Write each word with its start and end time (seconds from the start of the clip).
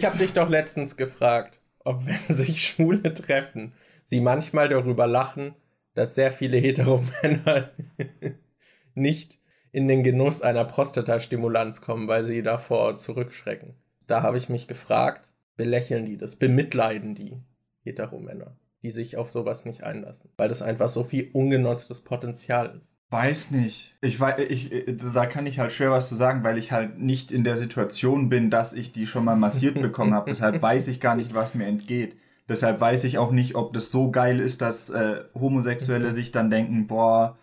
Ich 0.00 0.06
habe 0.06 0.18
dich 0.18 0.32
doch 0.32 0.48
letztens 0.48 0.96
gefragt, 0.96 1.60
ob 1.80 2.06
wenn 2.06 2.36
sich 2.36 2.64
Schwule 2.64 3.14
treffen, 3.14 3.72
sie 4.04 4.20
manchmal 4.20 4.68
darüber 4.68 5.08
lachen, 5.08 5.56
dass 5.94 6.14
sehr 6.14 6.30
viele 6.30 6.56
Heteromänner 6.56 7.70
nicht 8.94 9.40
in 9.72 9.88
den 9.88 10.04
Genuss 10.04 10.40
einer 10.40 10.64
Prostatastimulanz 10.64 11.80
kommen, 11.80 12.06
weil 12.06 12.22
sie 12.22 12.44
davor 12.44 12.96
zurückschrecken. 12.96 13.74
Da 14.06 14.22
habe 14.22 14.38
ich 14.38 14.48
mich 14.48 14.68
gefragt, 14.68 15.32
belächeln 15.56 16.06
die 16.06 16.16
das, 16.16 16.36
bemitleiden 16.36 17.16
die 17.16 17.36
Heteromänner, 17.80 18.56
die 18.88 18.92
sich 18.92 19.18
auf 19.18 19.30
sowas 19.30 19.66
nicht 19.66 19.84
einlassen, 19.84 20.30
weil 20.38 20.48
das 20.48 20.62
einfach 20.62 20.88
so 20.88 21.04
viel 21.04 21.28
ungenutztes 21.34 22.00
Potenzial 22.04 22.74
ist. 22.78 22.96
Weiß 23.10 23.50
nicht. 23.50 23.96
Ich 24.00 24.18
weiß, 24.18 24.40
ich, 24.48 24.70
da 25.12 25.26
kann 25.26 25.44
ich 25.46 25.58
halt 25.58 25.72
schwer 25.72 25.90
was 25.90 26.08
zu 26.08 26.14
sagen, 26.14 26.42
weil 26.42 26.56
ich 26.56 26.72
halt 26.72 26.98
nicht 26.98 27.30
in 27.30 27.44
der 27.44 27.58
Situation 27.58 28.30
bin, 28.30 28.48
dass 28.50 28.72
ich 28.72 28.92
die 28.92 29.06
schon 29.06 29.26
mal 29.26 29.36
massiert 29.36 29.74
bekommen 29.82 30.14
habe. 30.14 30.30
Deshalb 30.30 30.62
weiß 30.62 30.88
ich 30.88 31.00
gar 31.00 31.16
nicht, 31.16 31.34
was 31.34 31.54
mir 31.54 31.66
entgeht. 31.66 32.16
Deshalb 32.48 32.80
weiß 32.80 33.04
ich 33.04 33.18
auch 33.18 33.30
nicht, 33.30 33.56
ob 33.56 33.74
das 33.74 33.90
so 33.90 34.10
geil 34.10 34.40
ist, 34.40 34.62
dass 34.62 34.88
äh, 34.88 35.24
Homosexuelle 35.34 36.12
sich 36.12 36.32
dann 36.32 36.48
denken, 36.48 36.86
boah, 36.86 37.36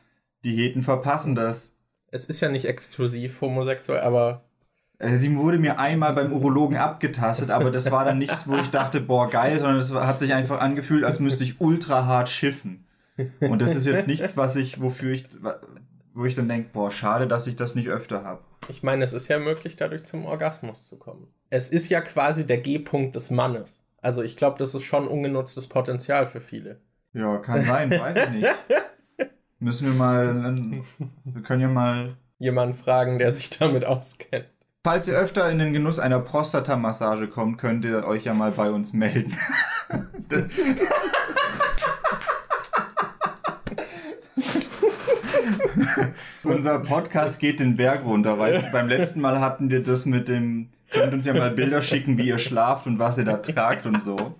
die 0.44 0.56
Heten 0.56 0.82
verpassen 0.82 1.36
das. 1.36 1.76
Es 2.08 2.26
ist 2.26 2.42
ja 2.42 2.50
nicht 2.50 2.66
exklusiv 2.66 3.40
homosexuell, 3.42 4.02
aber 4.02 4.42
Äh, 4.42 4.55
Sie 5.00 5.36
wurde 5.36 5.58
mir 5.58 5.80
einmal 5.80 6.14
beim 6.14 6.32
Urologen 6.32 6.78
abgetastet, 6.78 7.52
aber 7.52 7.70
das 7.70 7.92
war 7.92 8.06
dann 8.06 8.18
nichts, 8.18 8.48
wo 8.48 8.56
ich 8.56 8.70
dachte, 8.70 9.02
boah, 9.02 9.30
geil, 9.30 9.60
sondern 9.60 9.78
es 9.78 9.94
hat 9.94 10.20
sich 10.20 10.34
einfach 10.34 10.62
angefühlt, 10.62 11.04
als 11.04 11.20
müsste 11.20 11.44
ich 11.44 11.60
ultra 11.60 12.06
hart 12.06 12.30
schiffen. 12.30 12.86
Und 13.42 13.62
das 13.62 13.76
ist 13.76 13.86
jetzt 13.86 14.08
nichts, 14.08 14.38
was 14.38 14.56
ich, 14.56 14.82
wofür 14.82 15.12
ich, 15.14 15.28
wo 16.14 16.26
ich 16.26 16.36
dann 16.36 16.48
denke, 16.48 16.70
boah, 16.72 16.92
schade, 16.92 17.28
dass 17.28 17.48
ich 17.48 17.56
das 17.56 17.76
nicht 17.76 17.90
öfter 17.90 18.24
habe. 18.24 18.42
ich 18.70 18.84
meine, 18.84 19.04
es 19.04 19.14
ist 19.14 19.28
ja 19.28 19.40
möglich, 19.40 19.76
dadurch 19.76 20.06
zum 20.06 20.26
Orgasmus 20.26 20.88
zu 20.88 20.98
kommen. 20.98 21.28
Es 21.50 21.70
ist 21.70 21.90
ja 21.90 22.02
quasi 22.02 22.48
der 22.48 22.58
G-Punkt 22.58 23.16
des 23.16 23.32
Mannes. 23.32 23.82
Also 24.02 24.22
ich 24.22 24.38
glaube, 24.38 24.58
das 24.60 24.74
ist 24.76 24.84
schon 24.84 25.08
ungenutztes 25.08 25.68
Potenzial 25.68 26.28
für 26.28 26.42
viele. 26.42 26.80
Ja, 27.14 27.38
kann 27.38 27.64
sein, 27.64 27.90
weiß 27.92 28.18
ich 28.18 28.30
nicht. 28.30 28.50
Müssen 29.60 29.88
wir 29.88 29.94
mal, 29.94 30.82
wir 31.24 31.42
können 31.42 31.62
ja 31.62 31.68
mal. 31.70 32.18
Jemanden 32.38 32.76
fragen, 32.76 33.18
der 33.18 33.32
sich 33.32 33.50
damit 33.50 33.86
auskennt. 33.86 34.46
Falls 34.86 35.08
ihr 35.08 35.16
öfter 35.16 35.50
in 35.50 35.58
den 35.58 35.74
Genuss 35.74 35.98
einer 35.98 36.20
Prostatamassage 36.20 37.28
kommt, 37.28 37.58
könnt 37.58 37.84
ihr 37.86 38.06
euch 38.06 38.26
ja 38.26 38.36
mal 38.36 38.52
bei 38.52 38.70
uns 38.70 38.94
melden. 38.94 39.36
Unser 46.44 46.78
Podcast 46.82 47.40
geht 47.40 47.60
den 47.60 47.78
Berg 47.78 48.06
runter, 48.06 48.38
weil 48.38 48.64
beim 48.72 48.88
letzten 48.88 49.22
Mal 49.22 49.42
hatten 49.42 49.72
wir 49.72 49.82
das 49.82 50.06
mit 50.06 50.28
dem, 50.28 50.70
könnt 50.92 51.16
uns 51.16 51.26
ja 51.26 51.34
mal 51.34 51.50
Bilder 51.50 51.82
schicken, 51.82 52.20
wie 52.20 52.28
ihr 52.28 52.38
schlaft 52.38 52.86
und 52.86 53.00
was 53.00 53.18
ihr 53.18 53.26
da 53.26 53.38
tragt 53.38 53.88
und 53.88 54.00
so. 54.04 54.36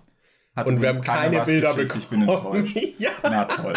Hat 0.54 0.68
Und 0.68 0.80
wir 0.80 0.90
haben 0.90 1.02
keine 1.02 1.40
Bilder 1.40 1.74
geschickt. 1.74 1.96
Ich 1.96 2.06
bin 2.06 2.24
bekommen. 2.24 2.66
enttäuscht. 2.66 2.94
ja. 3.00 3.10
Na 3.24 3.46
toll. 3.46 3.72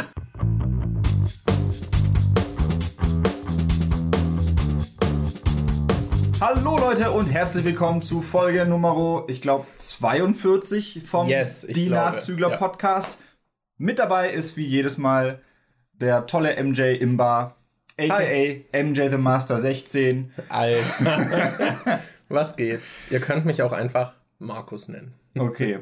Hallo 6.42 6.78
Leute 6.78 7.12
und 7.12 7.26
herzlich 7.28 7.66
willkommen 7.66 8.02
zu 8.02 8.22
Folge 8.22 8.66
Nummer, 8.66 9.26
ich 9.28 9.42
glaube, 9.42 9.66
42 9.76 11.04
vom 11.06 11.28
Yes, 11.28 11.68
Die 11.70 11.90
Nachzügler 11.90 12.52
ja. 12.52 12.56
Podcast. 12.56 13.22
Mit 13.78 14.00
dabei 14.00 14.30
ist 14.32 14.56
wie 14.56 14.64
jedes 14.66 14.98
Mal 14.98 15.42
der 15.92 16.28
tolle 16.28 16.56
MJ 16.64 16.94
Imba, 16.94 17.58
aka 18.00 18.56
MJ 18.72 19.10
the 19.10 19.18
Master 19.18 19.58
16. 19.58 20.32
Alter. 20.48 22.00
Was 22.30 22.56
geht? 22.56 22.80
Ihr 23.10 23.20
könnt 23.20 23.46
mich 23.46 23.62
auch 23.62 23.74
einfach 23.74 24.14
Markus 24.38 24.88
nennen. 24.88 25.16
Okay. 25.38 25.80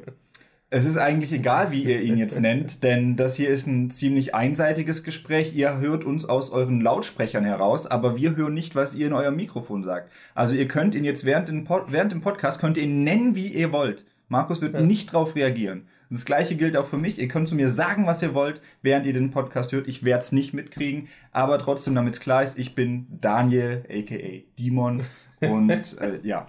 Es 0.70 0.84
ist 0.84 0.98
eigentlich 0.98 1.32
egal, 1.32 1.72
wie 1.72 1.86
ihr 1.86 2.02
ihn 2.02 2.18
jetzt 2.18 2.42
nennt, 2.42 2.84
denn 2.84 3.16
das 3.16 3.38
hier 3.38 3.48
ist 3.48 3.68
ein 3.68 3.90
ziemlich 3.90 4.36
einseitiges 4.36 5.06
Gespräch. 5.06 5.56
Ihr 5.56 5.78
hört 5.78 6.04
uns 6.04 6.28
aus 6.28 6.52
euren 6.52 6.82
Lautsprechern 6.82 7.46
heraus, 7.46 7.88
aber 7.88 8.18
wir 8.18 8.36
hören 8.36 8.54
nicht, 8.54 8.76
was 8.76 8.94
ihr 8.94 9.08
in 9.08 9.14
eurem 9.14 9.38
Mikrofon 9.38 9.82
sagt. 9.82 10.12
Also 10.36 10.56
ihr 10.56 10.68
könnt 10.68 10.94
ihn 10.94 11.06
jetzt 11.06 11.24
während 11.24 11.48
dem, 11.48 11.64
Pod 11.64 11.94
während 11.94 12.12
dem 12.12 12.20
Podcast, 12.20 12.60
könnt 12.60 12.76
ihr 12.76 12.84
ihn 12.84 13.06
nennen, 13.06 13.36
wie 13.38 13.48
ihr 13.48 13.72
wollt. 13.72 14.06
Markus 14.28 14.60
wird 14.60 14.82
nicht 14.82 15.14
drauf 15.14 15.36
reagieren. 15.36 15.88
Und 16.10 16.18
das 16.18 16.26
gleiche 16.26 16.56
gilt 16.56 16.76
auch 16.76 16.86
für 16.86 16.98
mich. 16.98 17.18
Ihr 17.18 17.30
könnt 17.30 17.48
zu 17.48 17.56
mir 17.56 17.70
sagen, 17.70 18.06
was 18.06 18.22
ihr 18.22 18.34
wollt, 18.34 18.60
während 18.82 19.06
ihr 19.06 19.14
den 19.14 19.32
Podcast 19.32 19.72
hört. 19.72 19.88
Ich 19.88 20.04
werde 20.04 20.20
es 20.20 20.34
nicht 20.34 20.54
mitkriegen, 20.54 21.08
aber 21.32 21.60
trotzdem, 21.60 21.96
damit 21.96 22.16
es 22.16 22.20
klar 22.20 22.44
ist, 22.44 22.60
ich 22.60 22.76
bin 22.76 23.08
Daniel, 23.22 23.86
aka 23.90 24.46
Demon. 24.60 25.02
Und 25.40 25.98
äh, 26.02 26.20
ja. 26.24 26.48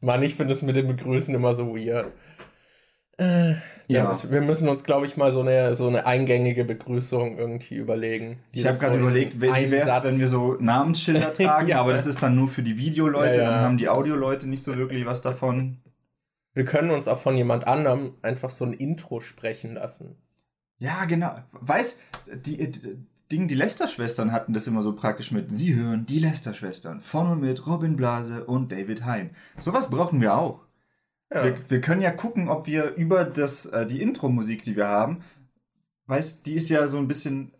Mann, 0.00 0.22
ich 0.22 0.36
finde 0.36 0.54
es 0.54 0.62
mit 0.62 0.76
dem 0.76 0.86
Begrüßen 0.86 1.34
immer 1.34 1.52
so 1.52 1.76
weird. 1.76 2.12
Äh, 3.18 3.52
Ja. 3.90 4.10
ja. 4.12 4.30
wir 4.30 4.40
müssen 4.40 4.68
uns, 4.68 4.84
glaube 4.84 5.06
ich, 5.06 5.16
mal 5.16 5.32
so 5.32 5.40
eine, 5.40 5.74
so 5.74 5.88
eine 5.88 6.06
eingängige 6.06 6.64
Begrüßung 6.64 7.38
irgendwie 7.38 7.76
überlegen. 7.76 8.38
Ich 8.52 8.66
habe 8.66 8.76
gerade 8.78 8.94
so 8.94 9.00
überlegt, 9.00 9.40
wie 9.40 9.70
wäre 9.70 9.88
es, 9.88 10.02
wenn 10.04 10.18
wir 10.18 10.28
so 10.28 10.56
Namensschilder 10.60 11.32
tragen, 11.34 11.68
Ja. 11.68 11.80
aber 11.80 11.92
das 11.92 12.06
ist 12.06 12.22
dann 12.22 12.34
nur 12.34 12.48
für 12.48 12.62
die 12.62 12.76
Videoleute, 12.78 13.38
Ja, 13.38 13.44
ja. 13.44 13.50
dann 13.50 13.60
haben 13.60 13.78
die 13.78 13.88
Audioleute 13.88 14.48
nicht 14.48 14.62
so 14.62 14.76
wirklich 14.76 15.06
was 15.06 15.20
davon. 15.20 15.78
Wir 16.54 16.64
können 16.64 16.90
uns 16.90 17.06
auch 17.08 17.18
von 17.18 17.36
jemand 17.36 17.66
anderem 17.66 18.14
einfach 18.22 18.50
so 18.50 18.64
ein 18.64 18.72
Intro 18.72 19.20
sprechen 19.20 19.74
lassen. 19.74 20.16
Ja, 20.78 21.04
genau. 21.06 21.36
Weiß, 21.52 21.98
die, 22.44 22.70
die 22.70 22.98
Ding, 23.32 23.48
die 23.48 23.54
Lester-Schwestern 23.54 24.32
hatten 24.32 24.52
das 24.54 24.66
immer 24.66 24.82
so 24.82 24.94
praktisch 24.94 25.32
mit. 25.32 25.52
Sie 25.52 25.74
hören 25.74 26.06
die 26.06 26.18
Lester-Schwestern 26.18 27.00
von 27.00 27.26
und 27.26 27.40
mit 27.40 27.66
Robin 27.66 27.96
Blase 27.96 28.44
und 28.44 28.70
David 28.72 29.04
Hein. 29.04 29.30
Sowas 29.58 29.90
brauchen 29.90 30.20
wir 30.20 30.34
auch. 30.36 30.60
Ja. 31.32 31.44
Wir, 31.44 31.70
wir 31.70 31.80
können 31.80 32.00
ja 32.00 32.10
gucken, 32.10 32.48
ob 32.48 32.66
wir 32.66 32.94
über 32.94 33.24
das, 33.24 33.66
äh, 33.66 33.86
die 33.86 34.00
Intro-Musik, 34.00 34.62
die 34.62 34.76
wir 34.76 34.88
haben, 34.88 35.22
weißt, 36.06 36.46
die 36.46 36.54
ist 36.54 36.68
ja 36.70 36.86
so 36.86 36.98
ein 36.98 37.08
bisschen, 37.08 37.52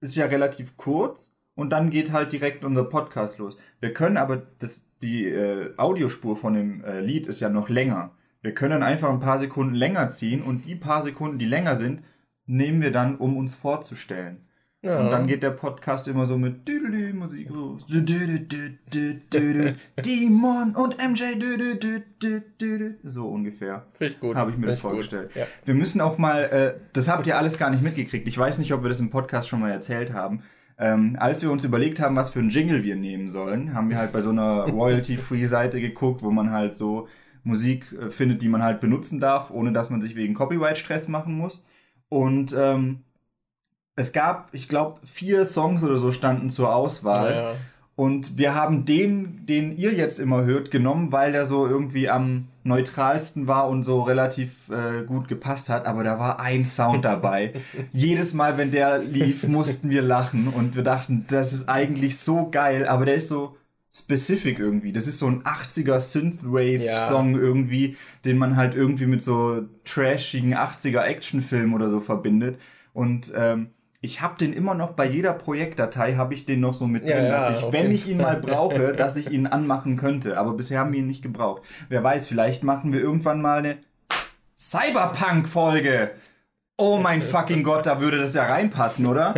ist 0.00 0.16
ja 0.16 0.26
relativ 0.26 0.76
kurz 0.76 1.34
und 1.54 1.70
dann 1.70 1.90
geht 1.90 2.12
halt 2.12 2.32
direkt 2.32 2.64
unser 2.64 2.84
Podcast 2.84 3.38
los. 3.38 3.56
Wir 3.80 3.92
können 3.92 4.16
aber, 4.16 4.46
das, 4.58 4.86
die 5.02 5.26
äh, 5.26 5.74
Audiospur 5.76 6.36
von 6.36 6.54
dem 6.54 6.84
äh, 6.84 7.00
Lied 7.00 7.26
ist 7.26 7.40
ja 7.40 7.48
noch 7.48 7.68
länger. 7.68 8.12
Wir 8.42 8.54
können 8.54 8.82
einfach 8.82 9.10
ein 9.10 9.20
paar 9.20 9.40
Sekunden 9.40 9.74
länger 9.74 10.08
ziehen 10.10 10.40
und 10.40 10.66
die 10.66 10.76
paar 10.76 11.02
Sekunden, 11.02 11.38
die 11.38 11.46
länger 11.46 11.74
sind, 11.74 12.02
nehmen 12.46 12.80
wir 12.80 12.92
dann, 12.92 13.16
um 13.16 13.36
uns 13.36 13.54
vorzustellen. 13.54 14.45
Ja. 14.82 15.00
Und 15.00 15.10
dann 15.10 15.26
geht 15.26 15.42
der 15.42 15.50
Podcast 15.50 16.06
immer 16.06 16.26
so 16.26 16.38
mit 16.38 16.68
Düdelü 16.68 17.12
Musik 17.12 17.50
los. 17.50 17.84
Demon 20.04 20.74
und 20.76 20.96
MJ. 20.98 21.22
So 23.02 23.28
ungefähr. 23.28 23.86
Finde 23.92 24.12
ich 24.12 24.20
gut. 24.20 24.36
Habe 24.36 24.50
ich 24.50 24.56
mir 24.56 24.66
das 24.66 24.78
vorgestellt. 24.78 25.30
Ja. 25.34 25.44
Wir 25.64 25.74
müssen 25.74 26.00
auch 26.00 26.18
mal, 26.18 26.44
äh, 26.44 26.80
das 26.92 27.08
habt 27.08 27.26
ihr 27.26 27.36
alles 27.36 27.58
gar 27.58 27.70
nicht 27.70 27.82
mitgekriegt. 27.82 28.28
Ich 28.28 28.38
weiß 28.38 28.58
nicht, 28.58 28.72
ob 28.72 28.82
wir 28.82 28.88
das 28.88 29.00
im 29.00 29.10
Podcast 29.10 29.48
schon 29.48 29.60
mal 29.60 29.70
erzählt 29.70 30.12
haben. 30.12 30.42
Ähm, 30.78 31.16
als 31.18 31.42
wir 31.42 31.50
uns 31.50 31.64
überlegt 31.64 32.00
haben, 32.00 32.16
was 32.16 32.30
für 32.30 32.40
einen 32.40 32.50
Jingle 32.50 32.84
wir 32.84 32.96
nehmen 32.96 33.28
sollen, 33.28 33.72
haben 33.74 33.88
wir 33.88 33.96
halt 33.96 34.12
bei 34.12 34.20
so 34.20 34.30
einer 34.30 34.64
Royalty-Free-Seite 34.70 35.80
geguckt, 35.80 36.22
wo 36.22 36.30
man 36.30 36.50
halt 36.50 36.74
so 36.74 37.08
Musik 37.44 37.92
äh, 37.92 38.10
findet, 38.10 38.42
die 38.42 38.48
man 38.48 38.62
halt 38.62 38.80
benutzen 38.80 39.20
darf, 39.20 39.50
ohne 39.50 39.72
dass 39.72 39.88
man 39.88 40.02
sich 40.02 40.16
wegen 40.16 40.34
Copyright-Stress 40.34 41.08
machen 41.08 41.34
muss. 41.34 41.64
Und 42.08 42.54
ähm, 42.56 43.04
es 43.96 44.12
gab, 44.12 44.50
ich 44.52 44.68
glaube, 44.68 45.00
vier 45.04 45.44
Songs 45.44 45.82
oder 45.82 45.96
so 45.96 46.12
standen 46.12 46.50
zur 46.50 46.74
Auswahl. 46.74 47.32
Ja. 47.32 47.54
Und 47.96 48.36
wir 48.36 48.54
haben 48.54 48.84
den, 48.84 49.46
den 49.46 49.74
ihr 49.74 49.94
jetzt 49.94 50.20
immer 50.20 50.44
hört, 50.44 50.70
genommen, 50.70 51.12
weil 51.12 51.32
der 51.32 51.46
so 51.46 51.66
irgendwie 51.66 52.10
am 52.10 52.48
neutralsten 52.62 53.48
war 53.48 53.68
und 53.68 53.84
so 53.84 54.02
relativ 54.02 54.68
äh, 54.68 55.04
gut 55.04 55.28
gepasst 55.28 55.70
hat. 55.70 55.86
Aber 55.86 56.04
da 56.04 56.18
war 56.18 56.38
ein 56.38 56.66
Sound 56.66 57.06
dabei. 57.06 57.54
Jedes 57.92 58.34
Mal, 58.34 58.58
wenn 58.58 58.70
der 58.70 58.98
lief, 58.98 59.48
mussten 59.48 59.88
wir 59.88 60.02
lachen 60.02 60.48
und 60.48 60.76
wir 60.76 60.82
dachten, 60.82 61.24
das 61.28 61.54
ist 61.54 61.70
eigentlich 61.70 62.18
so 62.18 62.50
geil, 62.50 62.86
aber 62.86 63.06
der 63.06 63.14
ist 63.14 63.28
so 63.28 63.56
specific 63.90 64.58
irgendwie. 64.58 64.92
Das 64.92 65.06
ist 65.06 65.16
so 65.16 65.26
ein 65.26 65.42
80er 65.44 65.98
Synthwave-Song 65.98 67.34
irgendwie, 67.34 67.96
den 68.26 68.36
man 68.36 68.56
halt 68.56 68.74
irgendwie 68.74 69.06
mit 69.06 69.22
so 69.22 69.62
trashigen 69.86 70.54
80er 70.54 71.00
Actionfilmen 71.00 71.74
oder 71.74 71.88
so 71.88 72.00
verbindet. 72.00 72.60
Und 72.92 73.32
ähm, 73.34 73.70
ich 74.00 74.20
habe 74.20 74.36
den 74.38 74.52
immer 74.52 74.74
noch 74.74 74.92
bei 74.92 75.06
jeder 75.06 75.32
Projektdatei, 75.32 76.16
habe 76.16 76.34
ich 76.34 76.44
den 76.44 76.60
noch 76.60 76.74
so 76.74 76.86
mit 76.86 77.02
drin, 77.02 77.10
Ja, 77.10 77.24
ja, 77.24 77.30
dass 77.30 77.58
ich, 77.58 77.72
wenn 77.72 77.90
ich 77.90 78.08
ihn 78.08 78.18
mal 78.18 78.36
brauche, 78.36 78.92
dass 78.96 79.16
ich 79.16 79.30
ihn 79.30 79.46
anmachen 79.46 79.96
könnte. 79.96 80.38
Aber 80.38 80.52
bisher 80.52 80.80
haben 80.80 80.92
wir 80.92 81.00
ihn 81.00 81.06
nicht 81.06 81.22
gebraucht. 81.22 81.62
Wer 81.88 82.04
weiß, 82.04 82.28
vielleicht 82.28 82.62
machen 82.62 82.92
wir 82.92 83.00
irgendwann 83.00 83.40
mal 83.40 83.58
eine 83.58 83.78
Cyberpunk-Folge. 84.58 86.10
Oh 86.76 86.98
mein 86.98 87.22
fucking 87.22 87.62
Gott, 87.62 87.86
da 87.86 88.00
würde 88.00 88.18
das 88.18 88.34
ja 88.34 88.44
reinpassen, 88.44 89.06
oder? 89.06 89.34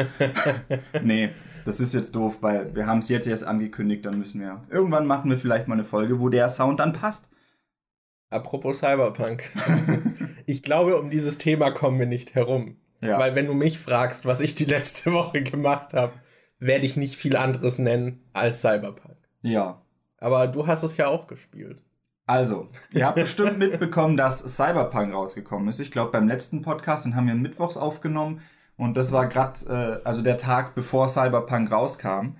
nee, 1.02 1.30
das 1.64 1.78
ist 1.78 1.94
jetzt 1.94 2.16
doof, 2.16 2.38
weil 2.40 2.74
wir 2.74 2.86
haben 2.86 2.98
es 2.98 3.08
jetzt 3.08 3.28
erst 3.28 3.44
angekündigt, 3.44 4.04
dann 4.04 4.18
müssen 4.18 4.40
wir. 4.40 4.64
Irgendwann 4.70 5.06
machen 5.06 5.30
wir 5.30 5.38
vielleicht 5.38 5.68
mal 5.68 5.74
eine 5.74 5.84
Folge, 5.84 6.18
wo 6.18 6.28
der 6.28 6.48
Sound 6.48 6.80
dann 6.80 6.92
passt. 6.92 7.30
Apropos 8.30 8.80
Cyberpunk. 8.80 9.44
ich 10.46 10.62
glaube, 10.62 10.96
um 10.96 11.10
dieses 11.10 11.38
Thema 11.38 11.70
kommen 11.70 11.98
wir 11.98 12.06
nicht 12.06 12.34
herum. 12.34 12.76
Ja. 13.00 13.18
Weil 13.18 13.34
wenn 13.34 13.46
du 13.46 13.54
mich 13.54 13.78
fragst, 13.78 14.26
was 14.26 14.40
ich 14.40 14.54
die 14.54 14.64
letzte 14.64 15.12
Woche 15.12 15.42
gemacht 15.42 15.94
habe, 15.94 16.12
werde 16.58 16.86
ich 16.86 16.96
nicht 16.96 17.14
viel 17.14 17.36
anderes 17.36 17.78
nennen 17.78 18.22
als 18.32 18.60
Cyberpunk. 18.60 19.16
Ja. 19.42 19.82
Aber 20.18 20.48
du 20.48 20.66
hast 20.66 20.82
es 20.82 20.96
ja 20.96 21.06
auch 21.06 21.26
gespielt. 21.26 21.82
Also, 22.26 22.68
ihr 22.92 23.06
habt 23.06 23.14
bestimmt 23.14 23.58
mitbekommen, 23.58 24.16
dass 24.18 24.40
Cyberpunk 24.40 25.14
rausgekommen 25.14 25.68
ist. 25.68 25.80
Ich 25.80 25.90
glaube, 25.90 26.12
beim 26.12 26.28
letzten 26.28 26.60
Podcast, 26.60 27.06
den 27.06 27.16
haben 27.16 27.26
wir 27.26 27.34
mittwochs 27.34 27.78
aufgenommen. 27.78 28.42
Und 28.76 28.96
das 28.96 29.12
war 29.12 29.26
gerade, 29.28 30.00
äh, 30.02 30.06
also 30.06 30.20
der 30.20 30.36
Tag, 30.36 30.74
bevor 30.74 31.08
Cyberpunk 31.08 31.70
rauskam. 31.72 32.36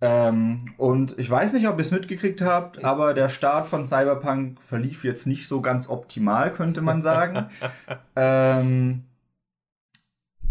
Ähm, 0.00 0.64
und 0.78 1.18
ich 1.18 1.28
weiß 1.28 1.52
nicht, 1.54 1.66
ob 1.68 1.76
ihr 1.76 1.82
es 1.82 1.90
mitgekriegt 1.90 2.40
habt, 2.40 2.84
aber 2.84 3.14
der 3.14 3.28
Start 3.28 3.66
von 3.66 3.86
Cyberpunk 3.86 4.60
verlief 4.60 5.04
jetzt 5.04 5.26
nicht 5.26 5.48
so 5.48 5.60
ganz 5.60 5.88
optimal, 5.88 6.52
könnte 6.52 6.80
man 6.80 7.02
sagen. 7.02 7.46
ähm, 8.16 9.04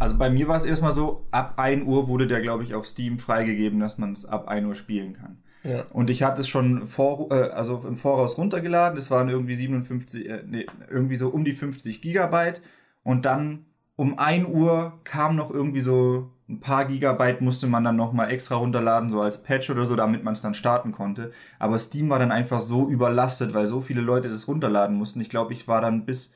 also 0.01 0.17
bei 0.17 0.31
mir 0.31 0.47
war 0.47 0.57
es 0.57 0.65
erstmal 0.65 0.91
so, 0.91 1.27
ab 1.29 1.53
1 1.57 1.85
Uhr 1.85 2.07
wurde 2.07 2.25
der, 2.25 2.41
glaube 2.41 2.63
ich, 2.63 2.73
auf 2.73 2.87
Steam 2.87 3.19
freigegeben, 3.19 3.79
dass 3.79 3.99
man 3.99 4.11
es 4.11 4.25
ab 4.25 4.47
1 4.47 4.65
Uhr 4.65 4.73
spielen 4.73 5.13
kann. 5.13 5.37
Ja. 5.63 5.83
Und 5.91 6.09
ich 6.09 6.23
hatte 6.23 6.41
es 6.41 6.47
schon 6.47 6.87
vor, 6.87 7.31
äh, 7.31 7.51
also 7.51 7.83
im 7.87 7.97
Voraus 7.97 8.37
runtergeladen. 8.37 8.95
Das 8.95 9.11
waren 9.11 9.29
irgendwie 9.29 9.53
57, 9.53 10.27
äh, 10.27 10.43
nee, 10.47 10.65
irgendwie 10.89 11.17
so 11.17 11.29
um 11.29 11.45
die 11.45 11.53
50 11.53 12.01
Gigabyte. 12.01 12.63
Und 13.03 13.27
dann 13.27 13.67
um 13.95 14.17
1 14.17 14.47
Uhr 14.47 14.99
kam 15.03 15.35
noch 15.35 15.51
irgendwie 15.51 15.81
so 15.81 16.31
ein 16.49 16.59
paar 16.59 16.85
Gigabyte 16.85 17.39
musste 17.39 17.67
man 17.67 17.83
dann 17.83 17.95
nochmal 17.95 18.31
extra 18.31 18.55
runterladen, 18.55 19.09
so 19.09 19.21
als 19.21 19.43
Patch 19.43 19.69
oder 19.69 19.85
so, 19.85 19.95
damit 19.95 20.23
man 20.23 20.33
es 20.33 20.41
dann 20.41 20.53
starten 20.53 20.91
konnte. 20.91 21.31
Aber 21.59 21.79
Steam 21.79 22.09
war 22.09 22.19
dann 22.19 22.31
einfach 22.31 22.59
so 22.59 22.89
überlastet, 22.89 23.53
weil 23.53 23.67
so 23.67 23.81
viele 23.81 24.01
Leute 24.01 24.29
das 24.29 24.47
runterladen 24.47 24.97
mussten. 24.97 25.21
Ich 25.21 25.29
glaube, 25.29 25.53
ich 25.53 25.67
war 25.67 25.79
dann 25.79 26.05
bis 26.05 26.33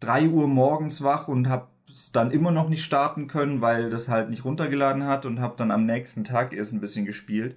3 0.00 0.28
Uhr 0.28 0.46
morgens 0.46 1.02
wach 1.02 1.26
und 1.26 1.48
habe 1.48 1.68
es 1.88 2.12
dann 2.12 2.30
immer 2.30 2.50
noch 2.50 2.68
nicht 2.68 2.84
starten 2.84 3.28
können, 3.28 3.60
weil 3.60 3.90
das 3.90 4.08
halt 4.08 4.30
nicht 4.30 4.44
runtergeladen 4.44 5.04
hat 5.04 5.26
und 5.26 5.40
habe 5.40 5.54
dann 5.56 5.70
am 5.70 5.86
nächsten 5.86 6.24
Tag 6.24 6.52
erst 6.52 6.72
ein 6.72 6.80
bisschen 6.80 7.06
gespielt. 7.06 7.56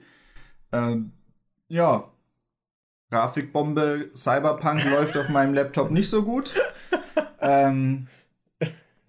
Ähm, 0.71 1.11
ja, 1.67 2.11
Grafikbombe 3.11 4.11
Cyberpunk 4.15 4.83
läuft 4.91 5.17
auf 5.17 5.29
meinem 5.29 5.53
Laptop 5.53 5.91
nicht 5.91 6.09
so 6.09 6.23
gut. 6.23 6.53
ähm, 7.41 8.07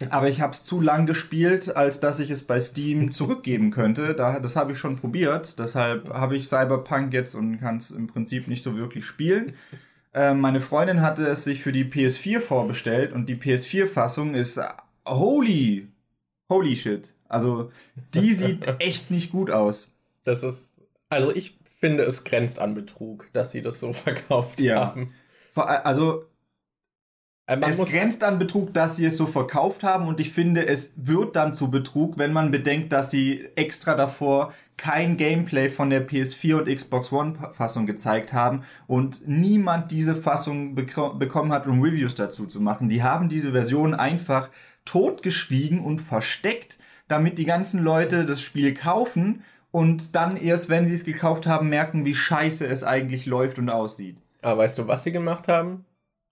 aber 0.09 0.29
ich 0.29 0.41
habe 0.41 0.53
es 0.53 0.65
zu 0.65 0.81
lang 0.81 1.05
gespielt, 1.05 1.77
als 1.77 2.01
dass 2.01 2.21
ich 2.21 2.31
es 2.31 2.47
bei 2.47 2.59
Steam 2.59 3.13
zurückgeben 3.13 3.71
könnte. 3.71 4.15
Da, 4.15 4.39
das 4.41 4.57
habe 4.57 4.73
ich 4.73 4.79
schon 4.79 4.97
probiert. 4.97 5.59
Deshalb 5.59 6.09
habe 6.09 6.37
ich 6.37 6.49
Cyberpunk 6.49 7.13
jetzt 7.13 7.35
und 7.35 7.59
kann 7.59 7.77
es 7.77 7.91
im 7.91 8.07
Prinzip 8.07 8.49
nicht 8.49 8.63
so 8.63 8.77
wirklich 8.77 9.05
spielen. 9.05 9.55
Ähm, 10.13 10.41
meine 10.41 10.61
Freundin 10.61 11.03
hatte 11.03 11.25
es 11.27 11.45
sich 11.45 11.63
für 11.63 11.73
die 11.73 11.85
PS4 11.85 12.41
vorbestellt 12.41 13.13
und 13.13 13.29
die 13.29 13.37
PS4-Fassung 13.37 14.35
ist 14.35 14.61
holy, 15.11 15.89
holy 16.49 16.77
shit. 16.77 17.15
Also 17.29 17.71
die 18.15 18.33
sieht 18.33 18.67
echt 18.81 19.11
nicht 19.11 19.33
gut 19.33 19.51
aus. 19.51 19.95
Das 20.25 20.43
ist, 20.43 20.83
also 21.09 21.35
ich 21.35 21.59
finde, 21.65 22.05
es 22.05 22.25
grenzt 22.25 22.59
an 22.59 22.75
Betrug, 22.75 23.33
dass 23.33 23.53
sie 23.53 23.63
das 23.63 23.81
so 23.81 23.93
verkauft 23.93 24.61
ja. 24.61 24.87
haben. 24.87 25.13
Also 25.55 26.27
äh, 27.51 27.57
man 27.57 27.71
es 27.71 27.79
grenzt 27.91 28.23
an 28.23 28.39
Betrug, 28.39 28.73
dass 28.73 28.97
sie 28.97 29.07
es 29.07 29.17
so 29.17 29.27
verkauft 29.27 29.83
haben 29.83 30.07
und 30.07 30.21
ich 30.21 30.31
finde, 30.31 30.67
es 30.69 30.93
wird 30.97 31.35
dann 31.35 31.53
zu 31.53 31.71
Betrug, 31.71 32.17
wenn 32.17 32.33
man 32.33 32.53
bedenkt, 32.53 32.93
dass 32.93 33.11
sie 33.11 33.49
extra 33.57 33.95
davor 33.95 34.53
kein 34.77 35.17
Gameplay 35.17 35.69
von 35.69 35.91
der 35.91 36.09
PS4 36.09 36.59
und 36.59 36.75
Xbox 36.75 37.13
One 37.13 37.35
Fassung 37.53 37.87
gezeigt 37.87 38.33
haben 38.33 38.63
und 38.87 39.27
niemand 39.27 39.91
diese 39.91 40.15
Fassung 40.15 40.75
bekommen 40.75 41.53
hat, 41.53 41.67
um 41.67 41.83
Reviews 41.83 42.15
dazu 42.15 42.47
zu 42.47 42.61
machen. 42.61 42.89
Die 42.89 43.03
haben 43.03 43.29
diese 43.29 43.51
Version 43.51 43.95
einfach 43.95 44.49
totgeschwiegen 44.91 45.81
und 45.81 46.01
versteckt, 46.01 46.79
damit 47.07 47.39
die 47.39 47.45
ganzen 47.45 47.83
Leute 47.83 48.25
das 48.25 48.43
Spiel 48.43 48.75
kaufen 48.75 49.45
und 49.71 50.17
dann 50.17 50.37
erst, 50.37 50.69
wenn 50.69 50.85
sie 50.85 50.95
es 50.95 51.05
gekauft 51.05 51.47
haben, 51.47 51.69
merken, 51.69 52.05
wie 52.05 52.15
scheiße 52.15 52.67
es 52.67 52.83
eigentlich 52.83 53.27
läuft 53.27 53.61
und 53.61 53.71
aussieht. 53.71 54.17
Aber 54.43 54.63
weißt 54.63 54.79
du, 54.79 54.89
was 54.89 55.05
sie 55.05 55.13
gemacht 55.13 55.47
haben? 55.47 55.85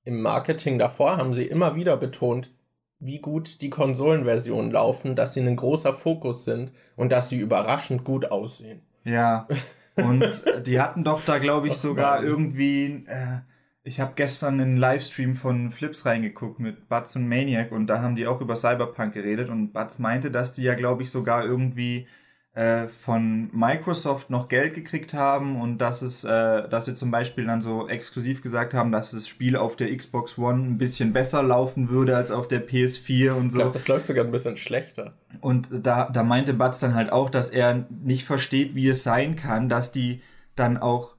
Im 0.04 0.22
Marketing 0.22 0.76
davor 0.76 1.18
haben 1.18 1.34
sie 1.34 1.44
immer 1.44 1.76
wieder 1.76 1.96
betont, 1.96 2.50
wie 2.98 3.20
gut 3.20 3.60
die 3.60 3.70
Konsolenversionen 3.70 4.72
laufen, 4.72 5.14
dass 5.14 5.34
sie 5.34 5.40
ein 5.40 5.54
großer 5.54 5.94
Fokus 5.94 6.44
sind 6.44 6.72
und 6.96 7.12
dass 7.12 7.28
sie 7.28 7.38
überraschend 7.38 8.02
gut 8.02 8.30
aussehen. 8.32 8.82
Ja. 9.04 9.46
Und 9.96 10.44
die 10.64 10.80
hatten 10.80 11.02
doch 11.02 11.24
da, 11.24 11.38
glaube 11.38 11.66
ich, 11.66 11.74
sogar 11.74 12.22
irgendwie. 12.22 13.04
Äh, 13.08 13.40
ich 13.88 14.00
habe 14.00 14.12
gestern 14.14 14.60
einen 14.60 14.76
Livestream 14.76 15.34
von 15.34 15.70
Flips 15.70 16.04
reingeguckt 16.04 16.60
mit 16.60 16.90
Butz 16.90 17.16
und 17.16 17.26
Maniac 17.26 17.72
und 17.72 17.86
da 17.86 18.02
haben 18.02 18.16
die 18.16 18.26
auch 18.26 18.42
über 18.42 18.54
Cyberpunk 18.54 19.14
geredet 19.14 19.48
und 19.48 19.72
Butz 19.72 19.98
meinte, 19.98 20.30
dass 20.30 20.52
die 20.52 20.62
ja, 20.62 20.74
glaube 20.74 21.02
ich, 21.02 21.10
sogar 21.10 21.44
irgendwie 21.46 22.06
äh, 22.52 22.86
von 22.86 23.48
Microsoft 23.52 24.28
noch 24.28 24.48
Geld 24.48 24.74
gekriegt 24.74 25.14
haben 25.14 25.58
und 25.58 25.78
dass 25.78 26.02
es, 26.02 26.22
äh, 26.24 26.68
dass 26.68 26.84
sie 26.84 26.94
zum 26.94 27.10
Beispiel 27.10 27.46
dann 27.46 27.62
so 27.62 27.88
exklusiv 27.88 28.42
gesagt 28.42 28.74
haben, 28.74 28.92
dass 28.92 29.12
das 29.12 29.26
Spiel 29.26 29.56
auf 29.56 29.74
der 29.76 29.96
Xbox 29.96 30.36
One 30.36 30.64
ein 30.64 30.78
bisschen 30.78 31.14
besser 31.14 31.42
laufen 31.42 31.88
würde 31.88 32.14
als 32.14 32.30
auf 32.30 32.46
der 32.46 32.66
PS4 32.68 33.32
und 33.32 33.50
so. 33.50 33.56
Ich 33.56 33.62
glaube, 33.62 33.72
das 33.72 33.88
läuft 33.88 34.06
sogar 34.06 34.26
ein 34.26 34.30
bisschen 34.30 34.58
schlechter. 34.58 35.14
Und 35.40 35.70
da, 35.72 36.10
da 36.10 36.22
meinte 36.22 36.52
Batz 36.52 36.80
dann 36.80 36.94
halt 36.94 37.10
auch, 37.10 37.30
dass 37.30 37.48
er 37.48 37.86
nicht 37.88 38.26
versteht, 38.26 38.74
wie 38.74 38.88
es 38.88 39.02
sein 39.02 39.34
kann, 39.34 39.70
dass 39.70 39.92
die 39.92 40.20
dann 40.56 40.76
auch 40.76 41.17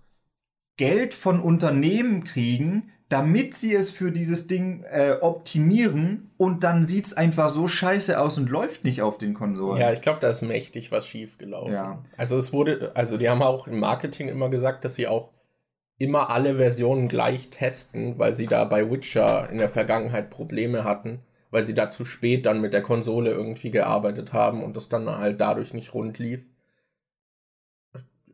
Geld 0.79 1.13
von 1.13 1.41
Unternehmen 1.41 2.23
kriegen, 2.23 2.89
damit 3.09 3.53
sie 3.53 3.75
es 3.75 3.89
für 3.89 4.13
dieses 4.13 4.47
Ding 4.47 4.83
äh, 4.83 5.17
optimieren 5.19 6.31
und 6.37 6.63
dann 6.63 6.87
sieht 6.87 7.07
es 7.07 7.13
einfach 7.17 7.49
so 7.49 7.67
scheiße 7.67 8.17
aus 8.17 8.37
und 8.37 8.49
läuft 8.49 8.85
nicht 8.85 9.01
auf 9.01 9.17
den 9.17 9.33
Konsolen. 9.33 9.81
Ja, 9.81 9.91
ich 9.91 10.01
glaube, 10.01 10.19
da 10.21 10.29
ist 10.29 10.41
mächtig 10.41 10.89
was 10.93 11.05
schief 11.05 11.37
gelaufen. 11.37 11.73
Ja. 11.73 12.01
Also 12.15 12.37
es 12.37 12.53
wurde, 12.53 12.93
also 12.95 13.17
die 13.17 13.27
haben 13.27 13.41
auch 13.41 13.67
im 13.67 13.77
Marketing 13.79 14.29
immer 14.29 14.47
gesagt, 14.47 14.85
dass 14.85 14.95
sie 14.95 15.09
auch 15.09 15.31
immer 15.97 16.29
alle 16.29 16.55
Versionen 16.55 17.09
gleich 17.09 17.49
testen, 17.49 18.17
weil 18.17 18.31
sie 18.31 18.47
da 18.47 18.63
bei 18.63 18.89
Witcher 18.89 19.49
in 19.49 19.57
der 19.57 19.67
Vergangenheit 19.67 20.29
Probleme 20.29 20.85
hatten, 20.85 21.19
weil 21.51 21.63
sie 21.63 21.73
da 21.73 21.89
zu 21.89 22.05
spät 22.05 22.45
dann 22.45 22.61
mit 22.61 22.71
der 22.71 22.83
Konsole 22.83 23.31
irgendwie 23.31 23.69
gearbeitet 23.69 24.31
haben 24.31 24.63
und 24.63 24.77
das 24.77 24.87
dann 24.87 25.09
halt 25.09 25.41
dadurch 25.41 25.73
nicht 25.73 25.93
rund 25.93 26.19
lief. 26.19 26.45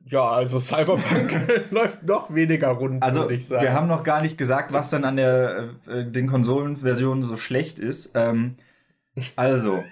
Ja, 0.07 0.30
also 0.30 0.60
Cyberpunk 0.60 1.66
läuft 1.72 2.04
noch 2.04 2.34
weniger 2.34 2.69
rund, 2.69 3.02
also, 3.02 3.22
würde 3.22 3.34
ich 3.34 3.48
sagen. 3.48 3.63
Wir 3.63 3.74
haben 3.74 3.88
noch 3.88 4.04
gar 4.04 4.22
nicht 4.22 4.38
gesagt, 4.38 4.72
was 4.72 4.90
dann 4.90 5.04
an 5.04 5.16
der 5.16 5.69
äh, 5.88 6.06
den 6.06 6.28
Konsolenversionen 6.28 7.24
so 7.24 7.38
schlecht 7.38 7.80
ist. 7.80 8.12
Ähm, 8.13 8.56
also, 9.36 9.84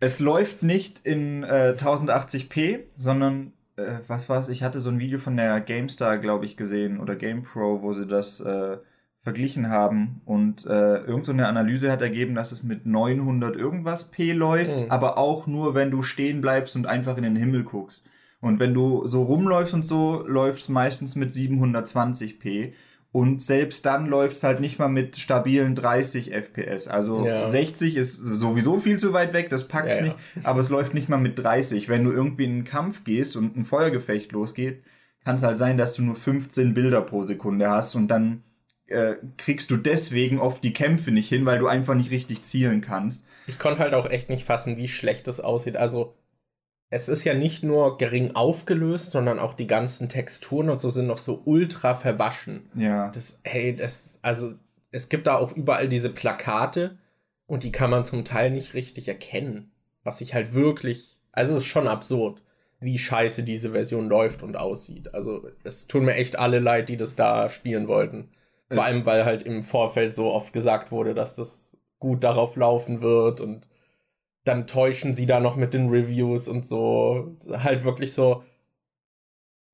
es 0.00 0.18
läuft 0.18 0.62
nicht 0.62 1.00
in 1.04 1.42
äh, 1.42 1.74
1080p, 1.76 2.84
sondern 2.96 3.52
äh, 3.76 3.98
was 4.06 4.30
war's? 4.30 4.48
Ich 4.48 4.62
hatte 4.62 4.80
so 4.80 4.90
ein 4.90 4.98
Video 4.98 5.18
von 5.18 5.36
der 5.36 5.60
GameStar, 5.60 6.18
glaube 6.18 6.46
ich, 6.46 6.56
gesehen 6.56 6.98
oder 6.98 7.14
GamePro, 7.14 7.82
wo 7.82 7.92
sie 7.92 8.06
das 8.06 8.40
äh, 8.40 8.78
verglichen 9.20 9.68
haben 9.68 10.22
und 10.24 10.64
äh, 10.64 10.98
irgendeine 10.98 11.42
so 11.42 11.48
Analyse 11.48 11.92
hat 11.92 12.00
ergeben, 12.00 12.34
dass 12.34 12.52
es 12.52 12.62
mit 12.62 12.86
900 12.86 13.56
irgendwas 13.56 14.10
p 14.10 14.32
läuft, 14.32 14.86
mhm. 14.86 14.90
aber 14.90 15.18
auch 15.18 15.46
nur, 15.46 15.74
wenn 15.74 15.90
du 15.90 16.02
stehen 16.02 16.40
bleibst 16.40 16.76
und 16.76 16.86
einfach 16.86 17.18
in 17.18 17.24
den 17.24 17.36
Himmel 17.36 17.64
guckst. 17.64 18.06
Und 18.40 18.60
wenn 18.60 18.74
du 18.74 19.06
so 19.06 19.22
rumläufst 19.22 19.74
und 19.74 19.84
so, 19.84 20.24
läufst 20.26 20.70
meistens 20.70 21.16
mit 21.16 21.30
720p. 21.30 22.72
Und 23.10 23.42
selbst 23.42 23.86
dann 23.86 24.06
läuft 24.06 24.36
es 24.36 24.44
halt 24.44 24.60
nicht 24.60 24.78
mal 24.78 24.88
mit 24.88 25.16
stabilen 25.16 25.74
30 25.74 26.32
FPS. 26.32 26.88
Also 26.88 27.24
ja. 27.24 27.48
60 27.48 27.96
ist 27.96 28.16
sowieso 28.16 28.78
viel 28.78 28.98
zu 28.98 29.12
weit 29.12 29.32
weg, 29.32 29.48
das 29.48 29.66
packt 29.66 29.88
es 29.88 29.96
ja, 29.98 30.04
nicht. 30.04 30.16
Ja. 30.36 30.42
Aber 30.44 30.60
es 30.60 30.68
läuft 30.68 30.92
nicht 30.92 31.08
mal 31.08 31.16
mit 31.16 31.38
30. 31.38 31.88
Wenn 31.88 32.04
du 32.04 32.12
irgendwie 32.12 32.44
in 32.44 32.50
einen 32.50 32.64
Kampf 32.64 33.04
gehst 33.04 33.34
und 33.36 33.56
ein 33.56 33.64
Feuergefecht 33.64 34.32
losgeht, 34.32 34.82
kann 35.24 35.36
es 35.36 35.42
halt 35.42 35.56
sein, 35.58 35.78
dass 35.78 35.94
du 35.94 36.02
nur 36.02 36.16
15 36.16 36.74
Bilder 36.74 37.00
pro 37.00 37.24
Sekunde 37.24 37.70
hast 37.70 37.94
und 37.94 38.08
dann 38.08 38.44
äh, 38.86 39.14
kriegst 39.36 39.70
du 39.70 39.76
deswegen 39.76 40.38
oft 40.38 40.62
die 40.62 40.72
Kämpfe 40.72 41.10
nicht 41.10 41.28
hin, 41.28 41.46
weil 41.46 41.58
du 41.58 41.66
einfach 41.66 41.94
nicht 41.94 42.10
richtig 42.10 42.42
zielen 42.42 42.82
kannst. 42.82 43.24
Ich 43.46 43.58
konnte 43.58 43.80
halt 43.80 43.94
auch 43.94 44.08
echt 44.08 44.30
nicht 44.30 44.44
fassen, 44.44 44.76
wie 44.76 44.88
schlecht 44.88 45.26
das 45.26 45.40
aussieht. 45.40 45.76
Also 45.76 46.14
es 46.90 47.08
ist 47.08 47.24
ja 47.24 47.34
nicht 47.34 47.62
nur 47.62 47.98
gering 47.98 48.34
aufgelöst, 48.34 49.10
sondern 49.10 49.38
auch 49.38 49.54
die 49.54 49.66
ganzen 49.66 50.08
Texturen 50.08 50.70
und 50.70 50.80
so 50.80 50.88
sind 50.88 51.06
noch 51.06 51.18
so 51.18 51.42
ultra 51.44 51.94
verwaschen. 51.94 52.70
Ja. 52.74 53.10
Das, 53.10 53.40
hey, 53.44 53.76
das, 53.76 54.20
also, 54.22 54.54
es 54.90 55.10
gibt 55.10 55.26
da 55.26 55.36
auch 55.36 55.52
überall 55.52 55.88
diese 55.88 56.08
Plakate 56.08 56.96
und 57.46 57.62
die 57.62 57.72
kann 57.72 57.90
man 57.90 58.06
zum 58.06 58.24
Teil 58.24 58.50
nicht 58.50 58.72
richtig 58.72 59.06
erkennen. 59.08 59.70
Was 60.02 60.22
ich 60.22 60.32
halt 60.32 60.54
wirklich, 60.54 61.20
also 61.32 61.52
es 61.54 61.62
ist 61.62 61.66
schon 61.66 61.88
absurd, 61.88 62.42
wie 62.80 62.98
scheiße 62.98 63.42
diese 63.42 63.72
Version 63.72 64.08
läuft 64.08 64.42
und 64.42 64.56
aussieht. 64.56 65.12
Also, 65.12 65.46
es 65.64 65.88
tun 65.88 66.06
mir 66.06 66.14
echt 66.14 66.38
alle 66.38 66.58
leid, 66.58 66.88
die 66.88 66.96
das 66.96 67.16
da 67.16 67.50
spielen 67.50 67.88
wollten. 67.88 68.30
Vor 68.70 68.84
allem, 68.84 69.04
weil 69.04 69.24
halt 69.24 69.42
im 69.42 69.62
Vorfeld 69.62 70.14
so 70.14 70.30
oft 70.32 70.52
gesagt 70.52 70.90
wurde, 70.90 71.14
dass 71.14 71.34
das 71.34 71.78
gut 71.98 72.22
darauf 72.22 72.56
laufen 72.56 73.00
wird 73.00 73.40
und 73.40 73.68
dann 74.48 74.66
täuschen 74.66 75.14
sie 75.14 75.26
da 75.26 75.40
noch 75.40 75.56
mit 75.56 75.74
den 75.74 75.88
Reviews 75.88 76.48
und 76.48 76.64
so. 76.64 77.36
Halt 77.50 77.84
wirklich 77.84 78.12
so 78.12 78.42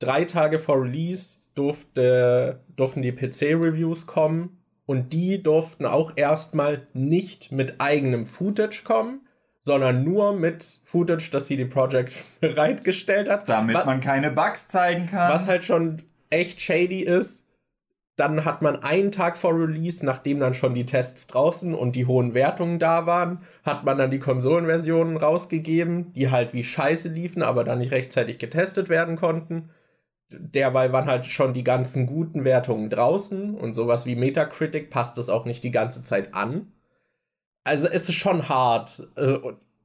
drei 0.00 0.24
Tage 0.24 0.58
vor 0.58 0.82
Release 0.82 1.42
durfte, 1.54 2.60
durften 2.76 3.02
die 3.02 3.12
PC-Reviews 3.12 4.06
kommen 4.06 4.58
und 4.86 5.12
die 5.12 5.42
durften 5.42 5.86
auch 5.86 6.12
erstmal 6.16 6.86
nicht 6.92 7.52
mit 7.52 7.80
eigenem 7.80 8.26
Footage 8.26 8.82
kommen, 8.84 9.26
sondern 9.60 10.04
nur 10.04 10.34
mit 10.34 10.80
Footage, 10.84 11.30
das 11.30 11.46
CD 11.46 11.64
Projekt 11.64 12.14
bereitgestellt 12.40 13.30
hat. 13.30 13.48
Damit 13.48 13.76
was, 13.76 13.86
man 13.86 14.00
keine 14.00 14.30
Bugs 14.30 14.68
zeigen 14.68 15.06
kann. 15.06 15.32
Was 15.32 15.46
halt 15.46 15.64
schon 15.64 16.02
echt 16.28 16.60
shady 16.60 17.00
ist, 17.00 17.43
dann 18.16 18.44
hat 18.44 18.62
man 18.62 18.83
einen 18.83 19.11
Tag 19.11 19.37
vor 19.37 19.54
Release, 19.59 20.04
nachdem 20.04 20.38
dann 20.38 20.54
schon 20.54 20.75
die 20.75 20.87
Tests 20.87 21.26
draußen 21.26 21.75
und 21.75 21.97
die 21.97 22.06
hohen 22.06 22.33
Wertungen 22.33 22.78
da 22.78 23.06
waren, 23.06 23.40
hat 23.64 23.85
man 23.85 23.99
dann 23.99 24.12
die 24.12 24.21
Konsolenversionen 24.21 25.16
rausgegeben, 25.16 26.12
die 26.12 26.30
halt 26.30 26.52
wie 26.52 26.62
scheiße 26.62 27.09
liefen, 27.09 27.42
aber 27.42 27.64
dann 27.64 27.80
nicht 27.80 27.90
rechtzeitig 27.90 28.38
getestet 28.38 28.88
werden 28.88 29.16
konnten. 29.16 29.71
Derweil 30.30 30.92
waren 30.92 31.06
halt 31.06 31.26
schon 31.26 31.54
die 31.54 31.64
ganzen 31.64 32.06
guten 32.06 32.44
Wertungen 32.44 32.88
draußen 32.88 33.56
und 33.56 33.75
sowas 33.75 34.06
wie 34.06 34.16
Metacritic 34.16 34.90
passt 34.90 35.18
es 35.18 35.28
auch 35.28 35.44
nicht 35.44 35.64
die 35.64 35.71
ganze 35.73 36.04
Zeit 36.04 36.35
an. 36.35 36.73
Also 37.64 37.88
es 37.88 38.09
ist 38.09 38.14
schon 38.14 38.49
hart. 38.49 39.09
Äh, 39.16 39.38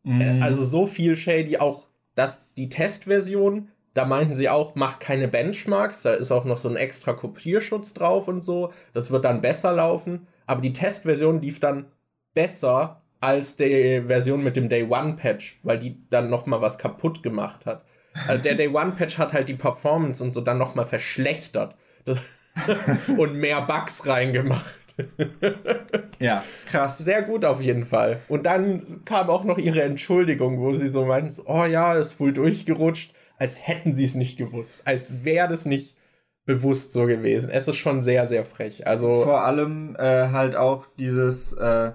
mhm. 0.04 0.42
Also 0.42 0.66
so 0.66 0.86
viel 0.86 1.16
shady 1.16 1.58
auch, 1.58 1.88
dass 2.14 2.48
die 2.58 2.70
Testversion 2.70 3.70
da 4.00 4.06
meinten 4.06 4.34
sie 4.34 4.48
auch, 4.48 4.76
mach 4.76 5.00
keine 5.00 5.28
Benchmarks, 5.28 6.04
da 6.04 6.14
ist 6.14 6.32
auch 6.32 6.46
noch 6.46 6.56
so 6.56 6.70
ein 6.70 6.78
extra 6.78 7.12
Kopierschutz 7.12 7.94
drauf 7.94 8.30
und 8.30 8.46
so. 8.46 8.72
Das 8.94 9.12
wird 9.12 9.26
dann 9.26 9.42
besser 9.42 9.74
laufen. 9.74 10.26
Aber 10.48 10.62
die 10.62 10.72
Testversion 10.72 11.42
lief 11.42 11.60
dann 11.60 11.88
besser 12.34 13.02
als 13.20 13.58
die 13.58 14.02
Version 14.08 14.42
mit 14.42 14.56
dem 14.56 14.70
Day 14.70 14.88
One 14.90 15.18
Patch, 15.18 15.60
weil 15.64 15.80
die 15.80 15.98
dann 16.10 16.30
noch 16.30 16.46
mal 16.46 16.62
was 16.62 16.78
kaputt 16.78 17.24
gemacht 17.24 17.66
hat. 17.66 17.84
Also 18.26 18.42
der 18.42 18.56
Day 18.56 18.70
One 18.70 18.94
Patch 18.94 19.18
hat 19.18 19.34
halt 19.34 19.50
die 19.50 19.56
Performance 19.56 20.24
und 20.24 20.32
so 20.32 20.40
dann 20.40 20.58
noch 20.58 20.76
mal 20.76 20.86
verschlechtert 20.86 21.76
und 23.18 23.36
mehr 23.36 23.62
Bugs 23.64 24.08
reingemacht. 24.08 24.80
ja, 26.20 26.46
krass. 26.68 27.00
Sehr 27.00 27.22
gut 27.24 27.44
auf 27.44 27.60
jeden 27.60 27.84
Fall. 27.84 28.22
Und 28.30 28.46
dann 28.46 29.04
kam 29.04 29.30
auch 29.30 29.44
noch 29.44 29.58
ihre 29.58 29.82
Entschuldigung, 29.82 30.60
wo 30.62 30.74
sie 30.74 30.88
so 30.88 31.06
meinten, 31.06 31.42
oh 31.44 31.66
ja, 31.66 31.96
ist 31.96 32.18
wohl 32.22 32.32
durchgerutscht 32.32 33.14
als 33.40 33.58
hätten 33.68 33.94
sie 33.94 34.04
es 34.04 34.16
nicht 34.16 34.38
gewusst, 34.38 34.84
als 34.86 35.24
wäre 35.24 35.48
das 35.48 35.66
nicht 35.66 35.96
bewusst 36.46 36.92
so 36.92 37.06
gewesen. 37.06 37.50
Es 37.50 37.68
ist 37.68 37.76
schon 37.78 38.02
sehr, 38.02 38.26
sehr 38.26 38.44
frech. 38.44 38.88
Also 38.88 39.24
vor 39.24 39.44
allem 39.46 39.96
äh, 39.98 40.30
halt 40.30 40.56
auch 40.56 40.88
dieses 40.98 41.54
äh, 41.54 41.92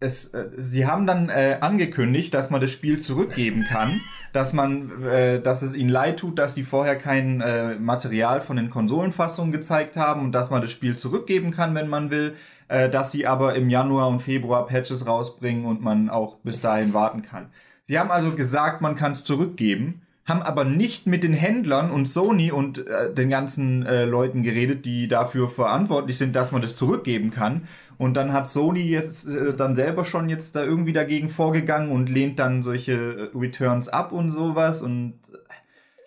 es, 0.00 0.32
äh, 0.32 0.48
sie 0.56 0.86
haben 0.86 1.06
dann 1.06 1.28
äh, 1.28 1.58
angekündigt, 1.60 2.32
dass 2.32 2.50
man 2.50 2.60
das 2.60 2.70
Spiel 2.70 2.98
zurückgeben 2.98 3.64
kann, 3.68 4.00
dass 4.32 4.52
man, 4.52 5.02
äh, 5.02 5.40
dass 5.40 5.62
es 5.62 5.74
ihnen 5.74 5.90
leid 5.90 6.20
tut, 6.20 6.38
dass 6.38 6.54
sie 6.54 6.62
vorher 6.62 6.96
kein 6.96 7.40
äh, 7.40 7.74
Material 7.74 8.40
von 8.40 8.56
den 8.56 8.70
Konsolenfassungen 8.70 9.52
gezeigt 9.52 9.96
haben 9.96 10.22
und 10.22 10.32
dass 10.32 10.50
man 10.50 10.62
das 10.62 10.70
Spiel 10.70 10.96
zurückgeben 10.96 11.50
kann, 11.50 11.74
wenn 11.74 11.88
man 11.88 12.10
will, 12.10 12.34
dass 12.68 13.12
sie 13.12 13.26
aber 13.26 13.54
im 13.54 13.70
Januar 13.70 14.08
und 14.08 14.20
Februar 14.20 14.66
Patches 14.66 15.06
rausbringen 15.06 15.64
und 15.64 15.80
man 15.80 16.10
auch 16.10 16.40
bis 16.40 16.60
dahin 16.60 16.92
warten 16.92 17.22
kann. 17.22 17.50
Sie 17.82 17.98
haben 17.98 18.10
also 18.10 18.32
gesagt, 18.32 18.82
man 18.82 18.94
kann 18.94 19.12
es 19.12 19.24
zurückgeben 19.24 20.02
haben 20.28 20.42
aber 20.42 20.64
nicht 20.64 21.06
mit 21.06 21.24
den 21.24 21.32
Händlern 21.32 21.90
und 21.90 22.06
Sony 22.06 22.52
und 22.52 22.86
äh, 22.86 23.12
den 23.12 23.30
ganzen 23.30 23.86
äh, 23.86 24.04
Leuten 24.04 24.42
geredet, 24.42 24.84
die 24.84 25.08
dafür 25.08 25.48
verantwortlich 25.48 26.18
sind, 26.18 26.36
dass 26.36 26.52
man 26.52 26.60
das 26.60 26.76
zurückgeben 26.76 27.30
kann. 27.30 27.66
Und 27.96 28.16
dann 28.18 28.34
hat 28.34 28.48
Sony 28.48 28.82
jetzt 28.82 29.26
äh, 29.26 29.54
dann 29.54 29.74
selber 29.74 30.04
schon 30.04 30.28
jetzt 30.28 30.54
da 30.54 30.62
irgendwie 30.62 30.92
dagegen 30.92 31.30
vorgegangen 31.30 31.90
und 31.90 32.10
lehnt 32.10 32.38
dann 32.38 32.62
solche 32.62 32.92
äh, 32.92 33.38
Returns 33.38 33.88
ab 33.88 34.12
und 34.12 34.30
sowas 34.30 34.82
und 34.82 35.14
äh, 35.32 35.38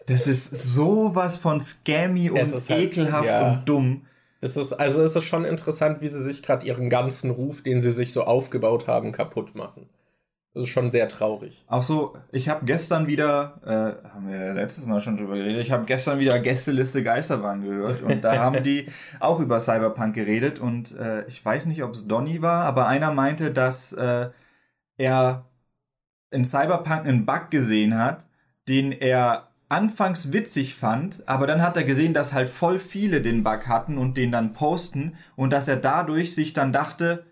das 0.05 0.27
ist 0.27 0.51
sowas 0.51 1.37
von 1.37 1.59
scammy 1.61 2.29
und 2.29 2.37
halt, 2.37 2.69
ekelhaft 2.69 3.25
ja. 3.25 3.51
und 3.51 3.65
dumm. 3.65 4.01
Es 4.39 4.57
ist, 4.57 4.73
also 4.73 5.01
es 5.01 5.15
ist 5.15 5.23
schon 5.23 5.45
interessant, 5.45 6.01
wie 6.01 6.07
sie 6.09 6.21
sich 6.21 6.43
gerade 6.43 6.65
ihren 6.65 6.89
ganzen 6.89 7.29
Ruf, 7.31 7.61
den 7.61 7.81
sie 7.81 7.91
sich 7.91 8.11
so 8.11 8.23
aufgebaut 8.23 8.87
haben, 8.87 9.11
kaputt 9.11 9.55
machen. 9.55 9.87
Das 10.53 10.63
ist 10.63 10.69
schon 10.69 10.91
sehr 10.91 11.07
traurig. 11.07 11.63
Auch 11.67 11.81
so, 11.81 12.13
ich 12.33 12.49
habe 12.49 12.65
gestern 12.65 13.07
wieder, 13.07 13.61
äh, 13.63 14.09
haben 14.09 14.27
wir 14.27 14.53
letztes 14.53 14.85
Mal 14.85 14.99
schon 14.99 15.15
drüber 15.15 15.35
geredet, 15.35 15.61
ich 15.61 15.71
habe 15.71 15.85
gestern 15.85 16.19
wieder 16.19 16.39
Gästeliste 16.39 17.03
Geisterbahn 17.03 17.61
gehört 17.61 18.01
und 18.01 18.21
da 18.21 18.37
haben 18.37 18.61
die 18.61 18.87
auch 19.21 19.39
über 19.39 19.61
Cyberpunk 19.61 20.13
geredet 20.13 20.59
und 20.59 20.97
äh, 20.97 21.25
ich 21.27 21.43
weiß 21.43 21.67
nicht, 21.67 21.83
ob 21.83 21.93
es 21.93 22.05
Donny 22.05 22.41
war, 22.41 22.65
aber 22.65 22.87
einer 22.87 23.13
meinte, 23.13 23.51
dass 23.51 23.93
äh, 23.93 24.29
er 24.97 25.45
in 26.31 26.43
Cyberpunk 26.43 27.05
einen 27.05 27.25
Bug 27.25 27.49
gesehen 27.49 27.97
hat, 27.97 28.27
den 28.67 28.91
er 28.91 29.51
anfangs 29.69 30.33
witzig 30.33 30.75
fand, 30.75 31.23
aber 31.29 31.47
dann 31.47 31.61
hat 31.61 31.77
er 31.77 31.85
gesehen, 31.85 32.13
dass 32.13 32.33
halt 32.33 32.49
voll 32.49 32.77
viele 32.77 33.21
den 33.21 33.41
Bug 33.45 33.67
hatten 33.67 33.97
und 33.97 34.17
den 34.17 34.33
dann 34.33 34.51
posten 34.51 35.15
und 35.37 35.53
dass 35.53 35.69
er 35.69 35.77
dadurch 35.77 36.35
sich 36.35 36.51
dann 36.51 36.73
dachte, 36.73 37.25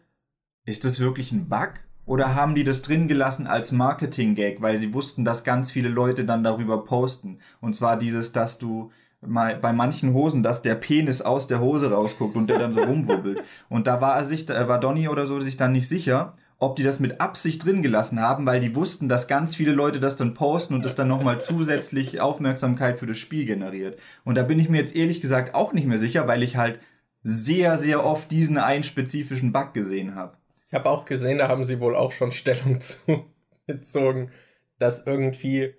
ist 0.63 0.85
das 0.85 1.01
wirklich 1.01 1.33
ein 1.33 1.49
Bug? 1.49 1.73
Oder 2.09 2.33
haben 2.33 2.55
die 2.55 2.63
das 2.63 2.81
drin 2.81 3.07
gelassen 3.07 3.45
als 3.45 3.71
Marketing-Gag, 3.71 4.63
weil 4.63 4.79
sie 4.79 4.95
wussten, 4.95 5.25
dass 5.25 5.43
ganz 5.43 5.69
viele 5.69 5.89
Leute 5.89 6.25
dann 6.25 6.43
darüber 6.43 6.83
posten? 6.83 7.37
Und 7.61 7.75
zwar 7.75 7.99
dieses, 7.99 8.31
dass 8.31 8.57
du 8.57 8.91
mal 9.21 9.55
bei 9.57 9.73
manchen 9.73 10.15
Hosen, 10.15 10.41
dass 10.41 10.63
der 10.63 10.73
Penis 10.73 11.21
aus 11.21 11.45
der 11.45 11.59
Hose 11.59 11.91
rausguckt 11.91 12.35
und 12.35 12.49
der 12.49 12.57
dann 12.57 12.73
so 12.73 12.79
rumwubbelt. 12.79 13.43
Und 13.69 13.85
da 13.85 14.01
war 14.01 14.17
er 14.17 14.25
sich, 14.25 14.47
da 14.47 14.67
war 14.67 14.79
Donny 14.79 15.07
oder 15.07 15.27
so 15.27 15.39
sich 15.39 15.55
dann 15.55 15.71
nicht 15.71 15.87
sicher, 15.87 16.33
ob 16.57 16.77
die 16.77 16.83
das 16.83 16.99
mit 16.99 17.21
Absicht 17.21 17.63
drin 17.63 17.83
gelassen 17.83 18.19
haben, 18.19 18.47
weil 18.47 18.59
die 18.59 18.75
wussten, 18.75 19.07
dass 19.07 19.27
ganz 19.27 19.55
viele 19.55 19.73
Leute 19.73 19.99
das 19.99 20.17
dann 20.17 20.33
posten 20.33 20.73
und 20.73 20.85
das 20.85 20.95
dann 20.95 21.09
nochmal 21.09 21.39
zusätzlich 21.39 22.21
Aufmerksamkeit 22.21 22.97
für 22.97 23.05
das 23.05 23.19
Spiel 23.19 23.45
generiert. 23.45 23.99
Und 24.23 24.33
da 24.33 24.41
bin 24.41 24.57
ich 24.57 24.67
mir 24.67 24.77
jetzt 24.77 24.95
ehrlich 24.95 25.21
gesagt 25.21 25.53
auch 25.53 25.73
nicht 25.73 25.85
mehr 25.85 25.99
sicher, 25.99 26.27
weil 26.27 26.41
ich 26.41 26.57
halt 26.57 26.79
sehr, 27.21 27.77
sehr 27.77 28.03
oft 28.03 28.31
diesen 28.31 28.57
einen 28.57 28.83
spezifischen 28.83 29.51
Bug 29.51 29.75
gesehen 29.75 30.15
habe. 30.15 30.38
Ich 30.69 30.75
habe 30.75 30.89
auch 30.89 31.05
gesehen, 31.05 31.39
da 31.39 31.47
haben 31.47 31.65
sie 31.65 31.79
wohl 31.79 31.95
auch 31.95 32.11
schon 32.11 32.31
Stellung 32.31 32.79
zu 32.79 33.25
bezogen, 33.65 34.31
dass 34.77 35.05
irgendwie 35.05 35.73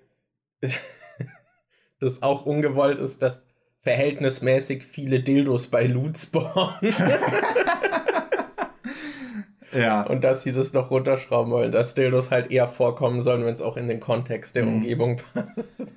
das 2.00 2.22
auch 2.22 2.44
ungewollt 2.44 2.98
ist, 2.98 3.22
dass 3.22 3.46
verhältnismäßig 3.78 4.82
viele 4.82 5.20
Dildos 5.20 5.68
bei 5.68 5.86
Loot 5.86 6.18
spawnen. 6.18 6.92
ja. 9.72 10.02
Und 10.02 10.22
dass 10.22 10.42
sie 10.42 10.52
das 10.52 10.72
noch 10.72 10.90
runterschrauben 10.90 11.52
wollen, 11.52 11.72
dass 11.72 11.94
Dildos 11.94 12.30
halt 12.30 12.50
eher 12.50 12.68
vorkommen 12.68 13.22
sollen, 13.22 13.44
wenn 13.44 13.54
es 13.54 13.62
auch 13.62 13.76
in 13.76 13.88
den 13.88 14.00
Kontext 14.00 14.56
der 14.56 14.66
mhm. 14.66 14.74
Umgebung 14.74 15.16
passt. 15.16 15.94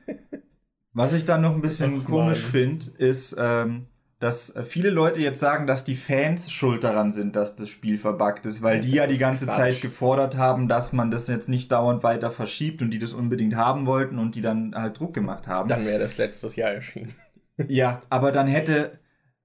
Was 0.93 1.13
ich 1.13 1.25
dann 1.25 1.41
noch 1.41 1.55
ein 1.55 1.61
bisschen 1.61 2.01
Ach, 2.03 2.05
komisch 2.05 2.45
finde, 2.45 2.85
ist, 2.97 3.35
ähm, 3.39 3.87
dass 4.23 4.53
viele 4.63 4.89
Leute 4.89 5.19
jetzt 5.19 5.41
sagen, 5.41 5.67
dass 5.67 5.83
die 5.83 5.95
Fans 5.95 6.49
schuld 6.49 6.85
daran 6.85 7.11
sind, 7.11 7.35
dass 7.35 7.57
das 7.57 7.67
Spiel 7.67 7.97
verbuggt 7.97 8.45
ist, 8.45 8.61
weil 8.61 8.79
die 8.79 8.91
ja 8.91 9.05
die 9.05 9.17
ganze 9.17 9.45
Quatsch. 9.45 9.57
Zeit 9.57 9.81
gefordert 9.81 10.37
haben, 10.37 10.69
dass 10.69 10.93
man 10.93 11.11
das 11.11 11.27
jetzt 11.27 11.49
nicht 11.49 11.73
dauernd 11.73 12.03
weiter 12.03 12.31
verschiebt 12.31 12.81
und 12.81 12.91
die 12.91 12.99
das 12.99 13.11
unbedingt 13.11 13.55
haben 13.55 13.85
wollten 13.85 14.19
und 14.19 14.35
die 14.35 14.41
dann 14.41 14.75
halt 14.75 14.97
Druck 14.97 15.13
gemacht 15.13 15.49
haben. 15.49 15.67
Dann 15.67 15.85
wäre 15.85 15.99
das 15.99 16.17
letztes 16.17 16.55
Jahr 16.55 16.69
erschienen. 16.69 17.13
ja, 17.67 18.01
aber 18.09 18.31
dann 18.31 18.47
hätte, 18.47 18.97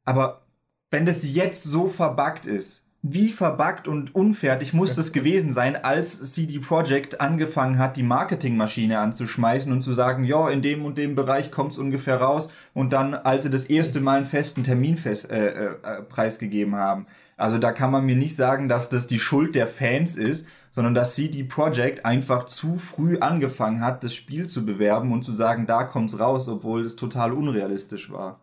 aber 0.05 0.43
wenn 0.91 1.07
das 1.07 1.29
jetzt 1.29 1.65
so 1.65 1.89
verbuggt 1.89 2.47
ist, 2.47 2.88
wie 3.03 3.31
verbuggt 3.31 3.87
und 3.87 4.15
unfertig 4.15 4.73
muss 4.73 4.95
das 4.95 5.13
gewesen 5.13 5.53
sein, 5.53 5.77
als 5.77 6.33
CD 6.33 6.59
Projekt 6.59 7.21
angefangen 7.21 7.79
hat, 7.79 7.97
die 7.97 8.03
Marketingmaschine 8.03 8.99
anzuschmeißen 8.99 9.73
und 9.73 9.83
zu 9.83 9.93
sagen, 9.93 10.25
ja, 10.25 10.51
in 10.51 10.63
dem 10.63 10.85
und 10.85 10.99
dem 10.99 11.15
Bereich 11.15 11.53
kommt 11.53 11.73
es 11.73 11.79
ungefähr 11.79 12.21
raus 12.21 12.51
und 12.75 12.93
dann, 12.93 13.15
als 13.15 13.45
sie 13.45 13.51
das 13.51 13.67
erste 13.67 14.01
Mal 14.01 14.19
einen 14.19 14.27
festen 14.27 14.65
Termin 14.65 14.97
fest, 14.97 15.31
äh, 15.31 15.67
äh, 15.67 16.03
preisgegeben 16.09 16.75
haben. 16.75 17.07
Also 17.37 17.59
da 17.59 17.71
kann 17.71 17.93
man 17.93 18.05
mir 18.05 18.17
nicht 18.17 18.35
sagen, 18.35 18.69
dass 18.69 18.89
das 18.89 19.07
die 19.07 19.21
Schuld 19.21 19.55
der 19.55 19.69
Fans 19.69 20.17
ist, 20.17 20.49
sondern 20.73 20.95
dass 20.95 21.15
CD 21.15 21.45
Projekt 21.45 22.05
einfach 22.05 22.47
zu 22.47 22.79
früh 22.79 23.19
angefangen 23.21 23.81
hat, 23.81 24.03
das 24.03 24.13
Spiel 24.13 24.49
zu 24.49 24.67
bewerben 24.67 25.13
und 25.13 25.25
zu 25.25 25.31
sagen, 25.31 25.67
da 25.67 25.85
kommt's 25.85 26.19
raus, 26.19 26.49
obwohl 26.49 26.85
es 26.85 26.97
total 26.97 27.33
unrealistisch 27.33 28.11
war. 28.11 28.41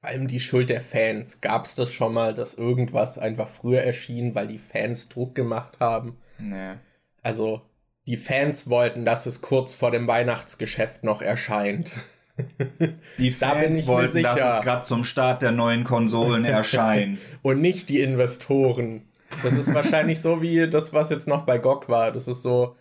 Vor 0.00 0.08
allem 0.08 0.28
die 0.28 0.40
Schuld 0.40 0.70
der 0.70 0.80
Fans. 0.80 1.40
Gab 1.42 1.66
es 1.66 1.74
das 1.74 1.92
schon 1.92 2.14
mal, 2.14 2.34
dass 2.34 2.54
irgendwas 2.54 3.18
einfach 3.18 3.48
früher 3.48 3.82
erschien, 3.82 4.34
weil 4.34 4.46
die 4.46 4.58
Fans 4.58 5.08
Druck 5.10 5.34
gemacht 5.34 5.78
haben? 5.78 6.16
Nee. 6.38 6.74
Also, 7.22 7.60
die 8.06 8.16
Fans 8.16 8.70
wollten, 8.70 9.04
dass 9.04 9.26
es 9.26 9.42
kurz 9.42 9.74
vor 9.74 9.90
dem 9.90 10.06
Weihnachtsgeschäft 10.06 11.04
noch 11.04 11.20
erscheint. 11.20 11.92
Die 13.18 13.30
Fans 13.30 13.82
da 13.82 13.86
wollten, 13.86 14.22
dass 14.22 14.40
es 14.40 14.62
gerade 14.62 14.86
zum 14.86 15.04
Start 15.04 15.42
der 15.42 15.52
neuen 15.52 15.84
Konsolen 15.84 16.44
erscheint. 16.46 17.20
Und 17.42 17.60
nicht 17.60 17.90
die 17.90 18.00
Investoren. 18.00 19.02
Das 19.42 19.52
ist 19.52 19.74
wahrscheinlich 19.74 20.20
so 20.20 20.40
wie 20.40 20.68
das, 20.68 20.94
was 20.94 21.10
jetzt 21.10 21.28
noch 21.28 21.44
bei 21.44 21.58
GOG 21.58 21.90
war. 21.90 22.10
Das 22.10 22.26
ist 22.26 22.40
so, 22.40 22.76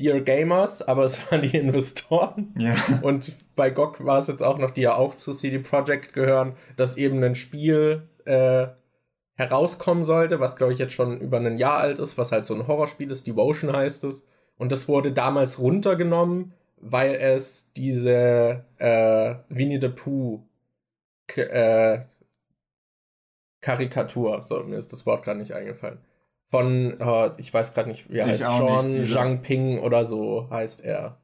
Dear 0.00 0.20
Gamers, 0.20 0.82
aber 0.82 1.04
es 1.04 1.18
waren 1.30 1.42
die 1.42 1.56
Investoren. 1.56 2.54
Ja. 2.58 2.74
Und 3.02 3.32
bei 3.56 3.70
GOG 3.70 4.04
war 4.04 4.18
es 4.18 4.28
jetzt 4.28 4.42
auch 4.42 4.58
noch, 4.58 4.70
die 4.70 4.82
ja 4.82 4.94
auch 4.94 5.14
zu 5.14 5.32
CD 5.32 5.58
Projekt 5.58 6.12
gehören, 6.12 6.54
dass 6.76 6.96
eben 6.96 7.22
ein 7.22 7.34
Spiel 7.34 8.08
äh, 8.24 8.68
herauskommen 9.34 10.04
sollte, 10.04 10.40
was 10.40 10.56
glaube 10.56 10.72
ich 10.72 10.78
jetzt 10.78 10.92
schon 10.92 11.20
über 11.20 11.38
ein 11.38 11.58
Jahr 11.58 11.78
alt 11.78 11.98
ist, 11.98 12.18
was 12.18 12.32
halt 12.32 12.46
so 12.46 12.54
ein 12.54 12.66
Horrorspiel 12.66 13.10
ist, 13.10 13.26
Devotion 13.26 13.72
heißt 13.72 14.04
es. 14.04 14.24
Und 14.56 14.72
das 14.72 14.88
wurde 14.88 15.12
damals 15.12 15.58
runtergenommen, 15.58 16.54
weil 16.76 17.14
es 17.14 17.72
diese 17.74 18.64
äh, 18.78 19.34
Winnie 19.48 19.80
the 19.80 19.88
Pooh 19.88 20.44
äh, 21.36 22.00
Karikatur, 23.60 24.42
so 24.42 24.62
mir 24.62 24.76
ist 24.76 24.92
das 24.92 25.06
Wort 25.06 25.24
gerade 25.24 25.38
nicht 25.38 25.52
eingefallen 25.52 25.98
von, 26.50 26.98
äh, 27.00 27.30
ich 27.36 27.52
weiß 27.52 27.74
gerade 27.74 27.88
nicht, 27.88 28.10
wie 28.10 28.18
er 28.18 28.26
heißt, 28.26 28.42
John 28.42 29.04
Zhang 29.04 29.42
Ping 29.42 29.78
oder 29.78 30.06
so 30.06 30.48
heißt 30.50 30.84
er. 30.84 31.20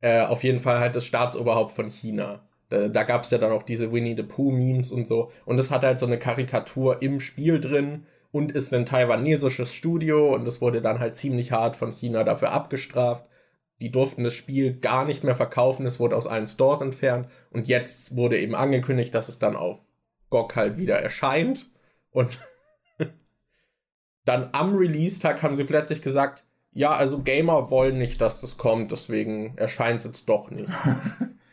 Äh, 0.00 0.22
auf 0.22 0.44
jeden 0.44 0.60
Fall 0.60 0.80
halt 0.80 0.96
das 0.96 1.04
Staatsoberhaupt 1.04 1.72
von 1.72 1.88
China. 1.88 2.48
Da, 2.68 2.88
da 2.88 3.02
gab 3.02 3.24
es 3.24 3.30
ja 3.30 3.38
dann 3.38 3.52
auch 3.52 3.64
diese 3.64 3.92
Winnie 3.92 4.16
the 4.16 4.22
Pooh-Memes 4.22 4.92
und 4.92 5.06
so. 5.06 5.30
Und 5.44 5.58
es 5.58 5.70
hat 5.70 5.82
halt 5.82 5.98
so 5.98 6.06
eine 6.06 6.18
Karikatur 6.18 7.02
im 7.02 7.20
Spiel 7.20 7.60
drin 7.60 8.06
und 8.32 8.52
ist 8.52 8.72
ein 8.72 8.86
taiwanesisches 8.86 9.74
Studio 9.74 10.34
und 10.34 10.46
es 10.46 10.60
wurde 10.60 10.80
dann 10.80 11.00
halt 11.00 11.16
ziemlich 11.16 11.52
hart 11.52 11.76
von 11.76 11.92
China 11.92 12.24
dafür 12.24 12.52
abgestraft. 12.52 13.26
Die 13.80 13.90
durften 13.90 14.24
das 14.24 14.34
Spiel 14.34 14.78
gar 14.78 15.04
nicht 15.04 15.24
mehr 15.24 15.34
verkaufen, 15.34 15.86
es 15.86 15.98
wurde 15.98 16.16
aus 16.16 16.26
allen 16.26 16.46
Stores 16.46 16.80
entfernt 16.80 17.28
und 17.50 17.66
jetzt 17.66 18.14
wurde 18.14 18.38
eben 18.38 18.54
angekündigt, 18.54 19.14
dass 19.14 19.28
es 19.28 19.38
dann 19.38 19.56
auf 19.56 19.78
GOG 20.28 20.54
halt 20.54 20.76
wieder 20.76 20.96
erscheint 21.00 21.70
und 22.10 22.38
dann 24.24 24.50
am 24.52 24.74
Release-Tag 24.74 25.42
haben 25.42 25.56
sie 25.56 25.64
plötzlich 25.64 26.02
gesagt, 26.02 26.44
ja, 26.72 26.92
also 26.92 27.20
Gamer 27.20 27.70
wollen 27.70 27.98
nicht, 27.98 28.20
dass 28.20 28.40
das 28.40 28.56
kommt, 28.56 28.92
deswegen 28.92 29.56
erscheint 29.56 30.00
es 30.00 30.04
jetzt 30.04 30.28
doch 30.28 30.50
nicht. 30.50 30.70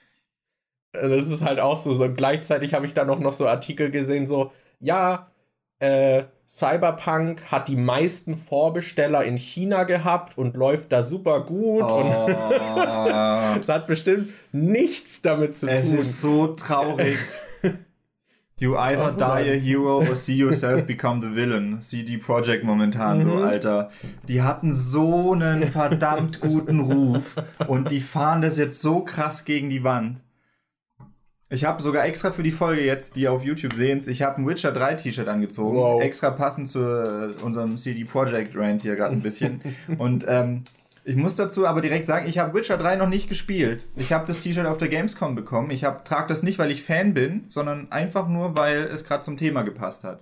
das 0.92 1.30
ist 1.30 1.44
halt 1.44 1.60
auch 1.60 1.78
so, 1.78 1.94
so 1.94 2.12
gleichzeitig 2.12 2.74
habe 2.74 2.86
ich 2.86 2.94
da 2.94 3.06
noch, 3.06 3.20
noch 3.20 3.34
so 3.34 3.48
Artikel 3.48 3.90
gesehen, 3.90 4.28
so, 4.28 4.52
ja, 4.80 5.32
äh, 5.80 6.24
Cyberpunk 6.48 7.52
hat 7.52 7.68
die 7.68 7.76
meisten 7.76 8.36
Vorbesteller 8.36 9.24
in 9.24 9.38
China 9.38 9.84
gehabt 9.84 10.38
und 10.38 10.56
läuft 10.56 10.92
da 10.92 11.04
super 11.04 11.42
gut. 11.42 11.84
Oh. 11.84 12.26
Und 13.58 13.60
es 13.62 13.70
hat 13.70 13.86
bestimmt 13.86 14.30
nichts 14.54 15.22
damit 15.22 15.56
zu 15.56 15.68
tun. 15.68 15.76
Es 15.76 15.92
ist 15.92 16.22
so 16.22 16.48
traurig. 16.48 17.18
You 18.60 18.76
either 18.76 19.14
oh, 19.14 19.18
die 19.20 19.42
a 19.42 19.60
hero 19.60 20.00
or 20.00 20.16
see 20.16 20.36
yourself 20.44 20.88
become 20.88 21.22
the 21.22 21.30
villain. 21.30 21.80
CD 21.80 22.18
Projekt 22.18 22.64
momentan 22.64 23.20
mhm. 23.20 23.24
so, 23.24 23.34
Alter. 23.44 23.92
Die 24.28 24.42
hatten 24.42 24.74
so 24.74 25.34
einen 25.34 25.72
verdammt 25.72 26.40
guten 26.42 26.80
Ruf 26.80 27.36
und 27.68 27.92
die 27.92 28.00
fahren 28.00 28.42
das 28.42 28.58
jetzt 28.58 28.82
so 28.82 29.02
krass 29.02 29.46
gegen 29.46 29.70
die 29.70 29.84
Wand. 29.84 30.24
Ich 31.50 31.64
habe 31.64 31.82
sogar 31.82 32.06
extra 32.06 32.32
für 32.32 32.44
die 32.44 32.52
Folge 32.52 32.84
jetzt, 32.84 33.16
die 33.16 33.28
auf 33.28 33.44
YouTube 33.44 33.74
sehen, 33.74 34.04
ich 34.06 34.22
habe 34.22 34.42
ein 34.42 34.48
Witcher 34.48 34.74
3 34.74 34.96
T-Shirt 34.96 35.30
angezogen. 35.30 35.78
Wow. 35.78 36.02
Extra 36.02 36.32
passend 36.32 36.68
zu 36.68 36.80
äh, 36.80 37.42
unserem 37.42 37.78
CD 37.78 38.04
Projekt 38.04 38.58
Rant 38.58 38.82
hier 38.82 38.96
gerade 38.96 39.14
ein 39.14 39.22
bisschen. 39.22 39.62
und 39.98 40.26
ähm, 40.28 40.64
ich 41.08 41.16
muss 41.16 41.38
dazu 41.38 41.66
aber 41.66 41.80
direkt 41.80 42.06
sagen, 42.06 42.28
ich 42.28 42.38
habe 42.38 42.54
Witcher 42.54 42.78
3 42.78 42.98
noch 42.98 43.08
nicht 43.08 43.30
gespielt. 43.30 43.88
Ich 43.96 44.12
habe 44.12 44.26
das 44.26 44.42
T-Shirt 44.42 44.66
auf 44.66 44.78
der 44.78 44.90
Gamescom 44.90 45.36
bekommen. 45.36 45.72
Ich 45.72 45.82
trage 45.82 46.28
das 46.28 46.44
nicht, 46.44 46.60
weil 46.60 46.70
ich 46.70 46.84
Fan 46.84 47.14
bin, 47.14 47.46
sondern 47.48 47.90
einfach 47.94 48.28
nur, 48.28 48.58
weil 48.58 48.84
es 48.84 49.06
gerade 49.06 49.24
zum 49.24 49.38
Thema 49.38 49.62
gepasst 49.62 50.04
hat. 50.04 50.20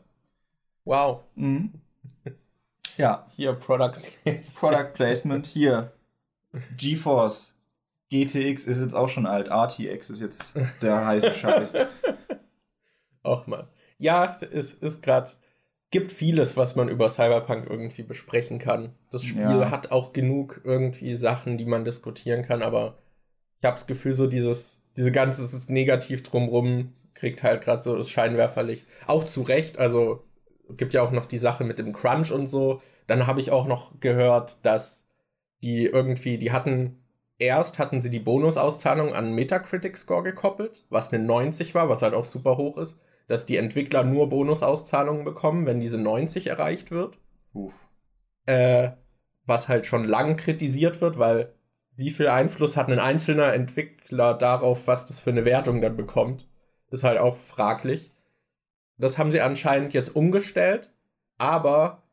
Wow. 0.84 1.22
Mhm. 1.34 1.72
Ja. 2.98 3.26
Hier 3.36 3.54
Product 3.54 3.94
Placement. 4.24 4.56
Product 4.56 4.90
Placement. 4.94 5.48
Hier. 5.48 5.92
GeForce 6.78 7.56
GTX 8.12 8.66
ist 8.66 8.80
jetzt 8.80 8.94
auch 8.94 9.10
schon 9.10 9.26
alt. 9.26 9.50
RTX 9.50 10.12
ist 10.12 10.20
jetzt 10.20 10.54
der 10.84 11.04
heiße 11.04 11.34
Scheiß. 11.34 11.78
Och 13.24 13.48
man. 13.48 13.68
Ja, 13.98 14.38
es 14.52 14.72
ist 14.72 15.02
gerade 15.02 15.32
gibt 15.96 16.12
vieles, 16.12 16.58
was 16.58 16.76
man 16.76 16.90
über 16.90 17.08
Cyberpunk 17.08 17.68
irgendwie 17.70 18.04
besprechen 18.04 18.60
kann. 18.60 18.94
Das 19.12 19.24
Spiel 19.24 19.44
ja. 19.44 19.72
hat 19.72 19.92
auch 19.92 20.12
genug 20.12 20.60
irgendwie 20.66 21.16
Sachen, 21.16 21.58
die 21.58 21.64
man 21.64 21.86
diskutieren 21.86 22.42
kann, 22.42 22.62
aber 22.62 22.98
ich 23.62 23.66
habe 23.66 23.78
das 23.78 23.88
Gefühl, 23.88 24.14
so 24.14 24.28
dieses, 24.28 24.86
diese 24.98 25.14
ganze, 25.14 25.42
es 25.42 25.54
ist 25.54 25.70
negativ 25.70 26.22
drumrum, 26.22 26.92
kriegt 27.14 27.44
halt 27.44 27.64
gerade 27.64 27.82
so 27.82 27.96
das 27.96 28.10
Scheinwerferlicht. 28.10 28.86
Auch 29.08 29.24
zu 29.24 29.44
Recht, 29.44 29.80
also 29.80 30.26
gibt 30.72 30.94
ja 30.94 31.02
auch 31.02 31.12
noch 31.12 31.26
die 31.26 31.38
Sache 31.38 31.64
mit 31.64 31.80
dem 31.80 31.94
Crunch 31.94 32.30
und 32.30 32.48
so. 32.48 32.82
Dann 33.08 33.26
habe 33.26 33.40
ich 33.40 33.52
auch 33.52 33.66
noch 33.66 33.98
gehört, 34.02 34.66
dass 34.66 35.08
die 35.64 35.86
irgendwie, 35.86 36.38
die 36.38 36.52
hatten 36.52 37.06
erst 37.38 37.80
hatten 37.80 38.02
sie 38.02 38.10
die 38.10 38.20
Bonusauszahlung 38.20 39.14
an 39.14 39.34
Metacritic 39.34 39.96
Score 39.96 40.24
gekoppelt, 40.24 40.84
was 40.90 41.14
eine 41.14 41.24
90 41.24 41.74
war, 41.74 41.88
was 41.88 42.02
halt 42.02 42.14
auch 42.14 42.26
super 42.26 42.58
hoch 42.58 42.76
ist, 42.76 43.00
dass 43.28 43.46
die 43.46 43.58
Entwickler 43.58 44.04
nur 44.04 44.30
Bonusauszahlungen 44.30 45.26
bekommen, 45.26 45.66
wenn 45.66 45.80
diese 45.80 45.98
90 45.98 46.48
erreicht 46.48 46.92
wird. 46.92 47.18
Äh, 48.46 48.92
was 49.46 49.68
halt 49.68 49.86
schon 49.86 50.06
lang 50.06 50.38
kritisiert 50.38 51.02
wird, 51.02 51.18
weil 51.18 51.54
wie 51.96 52.10
viel 52.10 52.28
Einfluss 52.28 52.78
hat 52.78 52.90
ein 52.90 53.00
einzelner 53.00 53.54
Entwickler 53.54 54.34
darauf, 54.34 54.88
was 54.88 55.06
das 55.06 55.20
für 55.20 55.30
eine 55.30 55.46
Wertung 55.46 55.82
dann 55.82 55.96
bekommt, 55.96 56.48
ist 56.92 57.04
halt 57.04 57.18
auch 57.18 57.38
fraglich. 57.38 58.12
Das 58.98 59.18
haben 59.18 59.32
sie 59.32 59.42
anscheinend 59.42 59.94
jetzt 59.94 60.16
umgestellt, 60.16 60.92
aber 61.38 62.04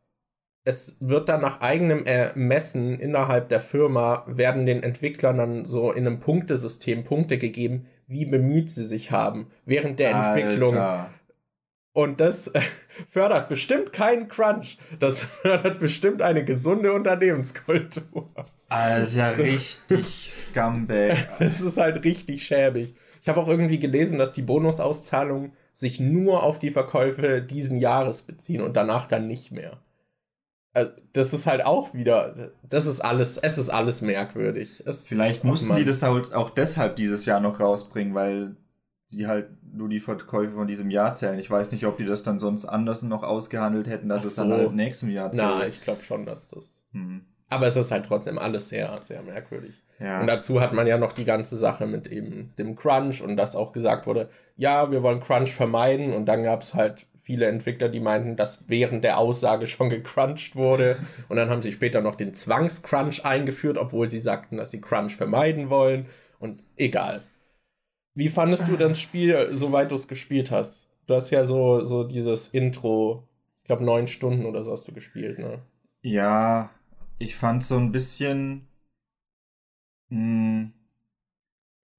es 0.64 0.96
wird 1.01 1.29
dann 1.29 1.40
nach 1.40 1.61
eigenem 1.61 2.05
Ermessen 2.07 2.98
innerhalb 2.98 3.48
der 3.48 3.61
Firma, 3.61 4.25
werden 4.29 4.66
den 4.66 4.83
Entwicklern 4.83 5.38
dann 5.38 5.64
so 5.64 5.90
in 5.90 6.07
einem 6.07 6.20
Punktesystem 6.20 7.05
Punkte 7.05 7.38
gegeben, 7.38 7.87
wie 8.12 8.27
bemüht 8.27 8.70
sie 8.70 8.85
sich 8.85 9.11
haben 9.11 9.51
während 9.64 9.98
der 9.98 10.16
Alter. 10.16 10.40
Entwicklung. 10.40 11.07
Und 11.94 12.20
das 12.20 12.53
fördert 13.09 13.48
bestimmt 13.48 13.92
keinen 13.92 14.29
Crunch. 14.29 14.79
Das 14.98 15.22
fördert 15.22 15.79
bestimmt 15.79 16.22
eine 16.22 16.44
gesunde 16.44 16.92
Unternehmenskultur. 16.92 18.31
Das 18.68 19.11
ist 19.11 19.16
ja 19.16 19.31
richtig 19.31 20.07
Scumbag. 20.31 21.16
Das 21.38 21.61
ist 21.61 21.77
halt 21.77 22.03
richtig 22.05 22.46
schäbig. 22.46 22.94
Ich 23.20 23.29
habe 23.29 23.40
auch 23.40 23.48
irgendwie 23.48 23.79
gelesen, 23.79 24.18
dass 24.18 24.33
die 24.33 24.42
Bonusauszahlungen 24.42 25.53
sich 25.72 26.01
nur 26.01 26.42
auf 26.42 26.59
die 26.59 26.70
Verkäufe 26.70 27.42
diesen 27.42 27.79
Jahres 27.79 28.22
beziehen 28.22 28.62
und 28.62 28.75
danach 28.75 29.07
dann 29.07 29.27
nicht 29.27 29.53
mehr. 29.53 29.79
Äh, 30.74 30.87
das 31.12 31.32
ist 31.32 31.46
halt 31.46 31.64
auch 31.64 31.92
wieder, 31.94 32.52
das 32.68 32.87
ist 32.87 33.00
alles, 33.00 33.37
es 33.38 33.58
ist 33.58 33.70
alles 33.70 34.00
merkwürdig. 34.00 34.82
Es 34.87 35.06
Vielleicht 35.06 35.44
mussten 35.44 35.76
die 35.76 35.85
das 35.85 36.02
halt 36.02 36.32
auch 36.32 36.50
deshalb 36.50 36.96
dieses 36.96 37.26
Jahr 37.26 37.40
noch 37.40 37.61
rausbringen, 37.61 38.14
weil 38.14 38.56
die 39.11 39.26
halt 39.26 39.50
nur 39.74 39.88
die 39.88 40.00
Verkäufe 40.00 40.54
von 40.54 40.66
diesem 40.66 40.90
Jahr 40.90 41.12
zählen. 41.12 41.38
Ich 41.38 41.50
weiß 41.50 41.72
nicht, 41.72 41.85
ob 41.87 41.98
die 41.98 42.06
das 42.06 42.22
dann 42.22 42.38
sonst 42.38 42.64
anders 42.64 43.02
noch 43.02 43.22
ausgehandelt 43.22 43.87
hätten, 43.88 44.08
dass 44.08 44.22
so. 44.22 44.28
es 44.28 44.35
dann 44.37 44.50
halt 44.50 44.72
nächstem 44.74 45.11
Jahr 45.11 45.30
zählt. 45.32 45.48
Na, 45.58 45.66
ich 45.66 45.82
glaube 45.82 46.02
schon, 46.02 46.24
dass 46.24 46.48
das. 46.48 46.87
Hm. 46.92 47.26
Aber 47.50 47.66
es 47.66 47.76
ist 47.76 47.90
halt 47.90 48.06
trotzdem 48.06 48.38
alles 48.38 48.70
sehr, 48.70 48.98
sehr 49.02 49.22
merkwürdig. 49.22 49.82
Ja. 49.98 50.20
Und 50.20 50.26
dazu 50.26 50.62
hat 50.62 50.72
man 50.72 50.87
ja 50.87 50.96
noch 50.96 51.12
die 51.12 51.26
ganze 51.26 51.56
Sache 51.56 51.87
mit 51.87 52.06
eben 52.06 52.54
dem 52.58 52.76
Crunch 52.76 53.22
und 53.22 53.37
dass 53.37 53.54
auch 53.54 53.72
gesagt 53.72 54.06
wurde, 54.06 54.30
ja, 54.56 54.90
wir 54.90 55.02
wollen 55.02 55.20
Crunch 55.20 55.52
vermeiden 55.52 56.14
und 56.14 56.24
dann 56.24 56.42
gab 56.42 56.62
es 56.62 56.74
halt 56.74 57.06
viele 57.22 57.46
Entwickler, 57.46 57.88
die 57.88 58.00
meinten, 58.00 58.35
dass 58.35 58.68
während 58.68 59.04
der 59.04 59.16
Aussage 59.16 59.68
schon 59.68 59.90
gecrunched 59.90 60.56
wurde. 60.56 60.98
Und 61.28 61.37
dann 61.37 61.48
haben 61.48 61.62
sie 61.62 61.70
später 61.70 62.00
noch 62.00 62.16
den 62.16 62.35
Zwangscrunch 62.35 63.24
eingeführt, 63.24 63.78
obwohl 63.78 64.08
sie 64.08 64.18
sagten, 64.18 64.56
dass 64.56 64.72
sie 64.72 64.80
Crunch 64.80 65.14
vermeiden 65.14 65.70
wollen. 65.70 66.06
Und 66.40 66.64
egal. 66.76 67.22
Wie 68.14 68.28
fandest 68.28 68.66
du 68.66 68.76
das 68.76 69.00
Spiel, 69.00 69.48
soweit 69.52 69.92
du 69.92 69.94
es 69.94 70.08
gespielt 70.08 70.50
hast? 70.50 70.88
Du 71.06 71.14
hast 71.14 71.30
ja 71.30 71.44
so, 71.44 71.85
so 71.85 72.02
dieses 72.02 72.48
Intro, 72.48 73.28
ich 73.62 73.68
glaube 73.68 73.85
neun 73.85 74.08
Stunden 74.08 74.44
oder 74.44 74.64
so 74.64 74.72
hast 74.72 74.88
du 74.88 74.92
gespielt, 74.92 75.38
ne? 75.38 75.62
Ja, 76.02 76.70
ich 77.18 77.37
fand 77.37 77.64
so 77.64 77.76
ein 77.76 77.92
bisschen. 77.92 78.66
Mh, 80.08 80.72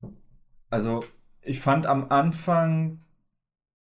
hm, 0.02 0.12
also, 0.70 1.04
ich 1.42 1.60
fand 1.60 1.86
am 1.86 2.10
Anfang 2.10 3.03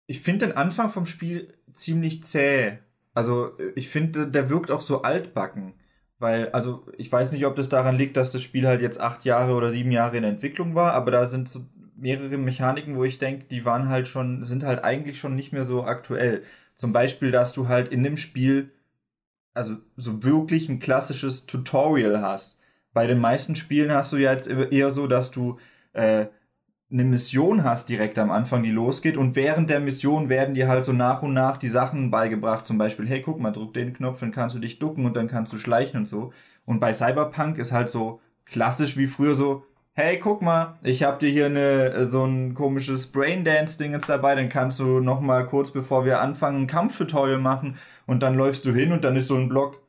ich 0.10 0.22
finde 0.22 0.48
den 0.48 0.58
Anfang 0.58 0.90
vom 0.90 1.06
Spiel 1.06 1.54
ziemlich 1.72 2.24
zäh. 2.24 2.80
Also 3.14 3.52
ich 3.76 3.90
finde, 3.90 4.28
der 4.28 4.50
wirkt 4.50 4.72
auch 4.72 4.82
so 4.82 5.04
altbacken. 5.04 5.76
Weil, 6.18 6.50
also 6.50 6.84
ich 6.98 7.12
weiß 7.12 7.32
nicht, 7.32 7.46
ob 7.46 7.56
das 7.56 7.70
daran 7.70 7.96
liegt, 7.96 8.18
dass 8.18 8.32
das 8.32 8.42
Spiel 8.42 8.66
halt 8.66 8.82
jetzt 8.82 9.00
acht 9.00 9.24
Jahre 9.24 9.54
oder 9.54 9.70
sieben 9.70 9.92
Jahre 9.92 10.18
in 10.18 10.24
Entwicklung 10.24 10.74
war, 10.74 10.94
aber 10.94 11.12
da 11.12 11.28
sind 11.28 11.48
so 11.48 11.64
mehrere 11.96 12.38
Mechaniken, 12.38 12.96
wo 12.96 13.04
ich 13.04 13.20
denke, 13.20 13.46
die 13.46 13.66
waren 13.66 13.88
halt 13.88 14.08
schon, 14.08 14.44
sind 14.46 14.64
halt 14.64 14.84
eigentlich 14.84 15.20
schon 15.20 15.36
nicht 15.36 15.54
mehr 15.54 15.64
so 15.64 15.84
aktuell. 15.84 16.42
Zum 16.74 16.92
Beispiel, 16.92 17.30
dass 17.30 17.54
du 17.54 17.68
halt 17.68 17.90
in 17.90 18.02
dem 18.02 18.18
Spiel, 18.18 18.72
also 19.54 19.76
so 19.96 20.24
wirklich 20.24 20.70
ein 20.70 20.80
klassisches 20.80 21.46
Tutorial 21.46 22.20
hast. 22.24 22.58
Bei 22.94 23.06
den 23.06 23.20
meisten 23.20 23.56
Spielen 23.56 23.92
hast 23.92 24.12
du 24.12 24.18
ja 24.18 24.34
jetzt 24.34 24.48
eher 24.48 24.90
so, 24.90 25.06
dass 25.06 25.30
du 25.30 25.60
äh, 25.94 26.26
eine 26.92 27.04
Mission 27.04 27.64
hast 27.64 27.90
direkt 27.90 28.18
am 28.18 28.32
Anfang, 28.32 28.64
die 28.64 28.72
losgeht 28.72 29.16
und 29.16 29.36
während 29.36 29.70
der 29.70 29.80
Mission 29.80 30.28
werden 30.28 30.56
dir 30.56 30.68
halt 30.68 30.84
so 30.84 30.92
nach 30.92 31.22
und 31.22 31.34
nach 31.34 31.58
die 31.58 31.68
Sachen 31.68 32.10
beigebracht, 32.10 32.66
zum 32.66 32.80
Beispiel, 32.80 33.08
hey, 33.08 33.22
guck 33.22 33.40
mal, 33.40 33.52
drück 33.52 33.74
den 33.74 33.94
Knopf, 33.94 34.20
dann 34.20 34.32
kannst 34.32 34.56
du 34.56 34.60
dich 34.60 34.80
ducken 34.80 35.06
und 35.06 35.16
dann 35.16 35.28
kannst 35.28 35.54
du 35.54 35.58
schleichen 35.58 36.00
und 36.00 36.08
so. 36.08 36.34
Und 36.66 36.80
bei 36.80 36.94
Cyberpunk 36.94 37.60
ist 37.60 37.72
halt 37.72 37.92
so 37.92 38.22
klassisch 38.46 38.98
wie 38.98 39.06
früher 39.06 39.36
so, 39.36 39.64
hey, 39.94 40.18
guck 40.18 40.42
mal, 40.42 40.80
ich 40.82 41.04
hab 41.04 41.20
dir 41.20 41.30
hier 41.30 41.46
eine, 41.46 42.08
so 42.08 42.26
ein 42.26 42.56
komisches 42.56 43.12
Braindance-Ding 43.12 43.92
jetzt 43.92 44.10
dabei, 44.10 44.34
dann 44.34 44.50
kannst 44.50 44.80
du 44.80 45.00
noch 45.00 45.20
mal 45.20 45.46
kurz 45.46 45.72
bevor 45.72 46.06
wir 46.06 46.22
anfangen 46.22 46.64
ein 46.64 46.68
Kampftutorial 46.68 47.40
machen 47.40 47.76
und 48.08 48.24
dann 48.24 48.36
läufst 48.36 48.66
du 48.66 48.74
hin 48.74 48.92
und 48.92 49.04
dann 49.04 49.16
ist 49.16 49.28
so 49.28 49.36
ein 49.36 49.50
Block 49.50 49.84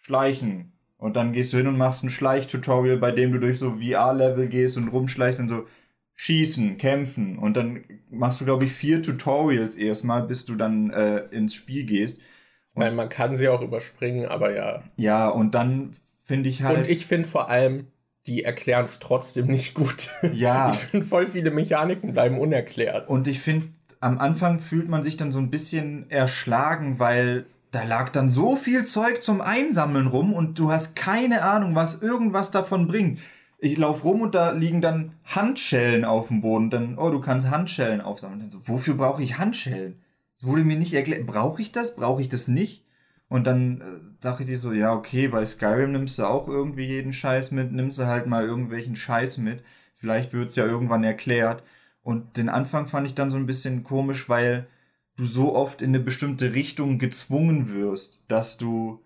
Schleichen. 0.00 0.72
Und 0.98 1.16
dann 1.16 1.32
gehst 1.32 1.52
du 1.52 1.56
hin 1.56 1.66
und 1.66 1.78
machst 1.78 2.04
ein 2.04 2.10
Schleichtutorial, 2.10 2.96
bei 2.96 3.10
dem 3.10 3.32
du 3.32 3.40
durch 3.40 3.58
so 3.58 3.72
VR-Level 3.80 4.46
gehst 4.48 4.76
und 4.76 4.88
rumschleichst 4.88 5.40
und 5.40 5.48
so, 5.48 5.66
schießen, 6.14 6.76
kämpfen 6.76 7.38
und 7.38 7.56
dann 7.56 7.84
machst 8.10 8.40
du, 8.40 8.44
glaube 8.44 8.64
ich, 8.64 8.72
vier 8.72 9.02
Tutorials 9.02 9.76
erstmal, 9.76 10.22
bis 10.22 10.44
du 10.44 10.54
dann 10.54 10.90
äh, 10.90 11.24
ins 11.30 11.54
Spiel 11.54 11.84
gehst. 11.84 12.20
Ich 12.20 12.78
meine, 12.78 12.94
man 12.94 13.08
kann 13.08 13.36
sie 13.36 13.48
auch 13.48 13.60
überspringen, 13.60 14.26
aber 14.26 14.54
ja. 14.54 14.82
Ja, 14.96 15.28
und 15.28 15.54
dann 15.54 15.94
finde 16.24 16.48
ich 16.48 16.62
halt. 16.62 16.78
Und 16.78 16.88
ich 16.88 17.06
finde 17.06 17.28
vor 17.28 17.50
allem, 17.50 17.88
die 18.26 18.44
erklären 18.44 18.84
es 18.84 18.98
trotzdem 18.98 19.46
nicht 19.46 19.74
gut. 19.74 20.08
Ja. 20.32 20.70
Ich 20.70 20.78
finde, 20.78 21.06
voll 21.06 21.26
viele 21.26 21.50
Mechaniken 21.50 22.12
bleiben 22.12 22.38
unerklärt. 22.38 23.08
Und 23.08 23.28
ich 23.28 23.40
finde, 23.40 23.66
am 24.00 24.18
Anfang 24.18 24.58
fühlt 24.58 24.88
man 24.88 25.02
sich 25.02 25.16
dann 25.16 25.32
so 25.32 25.38
ein 25.38 25.50
bisschen 25.50 26.08
erschlagen, 26.10 26.98
weil 26.98 27.46
da 27.70 27.82
lag 27.84 28.10
dann 28.10 28.30
so 28.30 28.56
viel 28.56 28.84
Zeug 28.84 29.22
zum 29.22 29.40
Einsammeln 29.40 30.06
rum 30.06 30.32
und 30.32 30.58
du 30.58 30.70
hast 30.70 30.94
keine 30.94 31.42
Ahnung, 31.42 31.74
was 31.74 32.02
irgendwas 32.02 32.50
davon 32.50 32.86
bringt. 32.86 33.18
Ich 33.64 33.78
laufe 33.78 34.02
rum 34.02 34.22
und 34.22 34.34
da 34.34 34.50
liegen 34.50 34.80
dann 34.80 35.12
Handschellen 35.24 36.04
auf 36.04 36.26
dem 36.26 36.40
Boden. 36.40 36.68
Dann, 36.68 36.98
oh, 36.98 37.10
du 37.10 37.20
kannst 37.20 37.48
Handschellen 37.48 38.00
aufsammeln. 38.00 38.40
Dann 38.40 38.50
so, 38.50 38.66
wofür 38.66 38.94
brauche 38.94 39.22
ich 39.22 39.38
Handschellen? 39.38 40.02
Das 40.40 40.48
wurde 40.48 40.64
mir 40.64 40.76
nicht 40.76 40.94
erklärt. 40.94 41.26
Brauche 41.26 41.62
ich 41.62 41.70
das? 41.70 41.94
Brauche 41.94 42.20
ich 42.20 42.28
das 42.28 42.48
nicht? 42.48 42.84
Und 43.28 43.46
dann 43.46 43.80
äh, 43.80 43.84
dachte 44.20 44.42
ich 44.42 44.58
so, 44.58 44.72
ja, 44.72 44.92
okay, 44.92 45.28
bei 45.28 45.46
Skyrim 45.46 45.92
nimmst 45.92 46.18
du 46.18 46.24
auch 46.24 46.48
irgendwie 46.48 46.86
jeden 46.86 47.12
Scheiß 47.12 47.52
mit, 47.52 47.70
nimmst 47.70 48.00
du 48.00 48.06
halt 48.06 48.26
mal 48.26 48.44
irgendwelchen 48.44 48.96
Scheiß 48.96 49.38
mit. 49.38 49.62
Vielleicht 49.94 50.32
wird's 50.32 50.56
ja 50.56 50.66
irgendwann 50.66 51.04
erklärt. 51.04 51.62
Und 52.02 52.36
den 52.36 52.48
Anfang 52.48 52.88
fand 52.88 53.06
ich 53.06 53.14
dann 53.14 53.30
so 53.30 53.36
ein 53.36 53.46
bisschen 53.46 53.84
komisch, 53.84 54.28
weil 54.28 54.66
du 55.14 55.24
so 55.24 55.54
oft 55.54 55.82
in 55.82 55.90
eine 55.90 56.00
bestimmte 56.00 56.54
Richtung 56.54 56.98
gezwungen 56.98 57.72
wirst, 57.72 58.24
dass 58.26 58.58
du, 58.58 59.04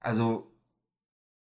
also, 0.00 0.51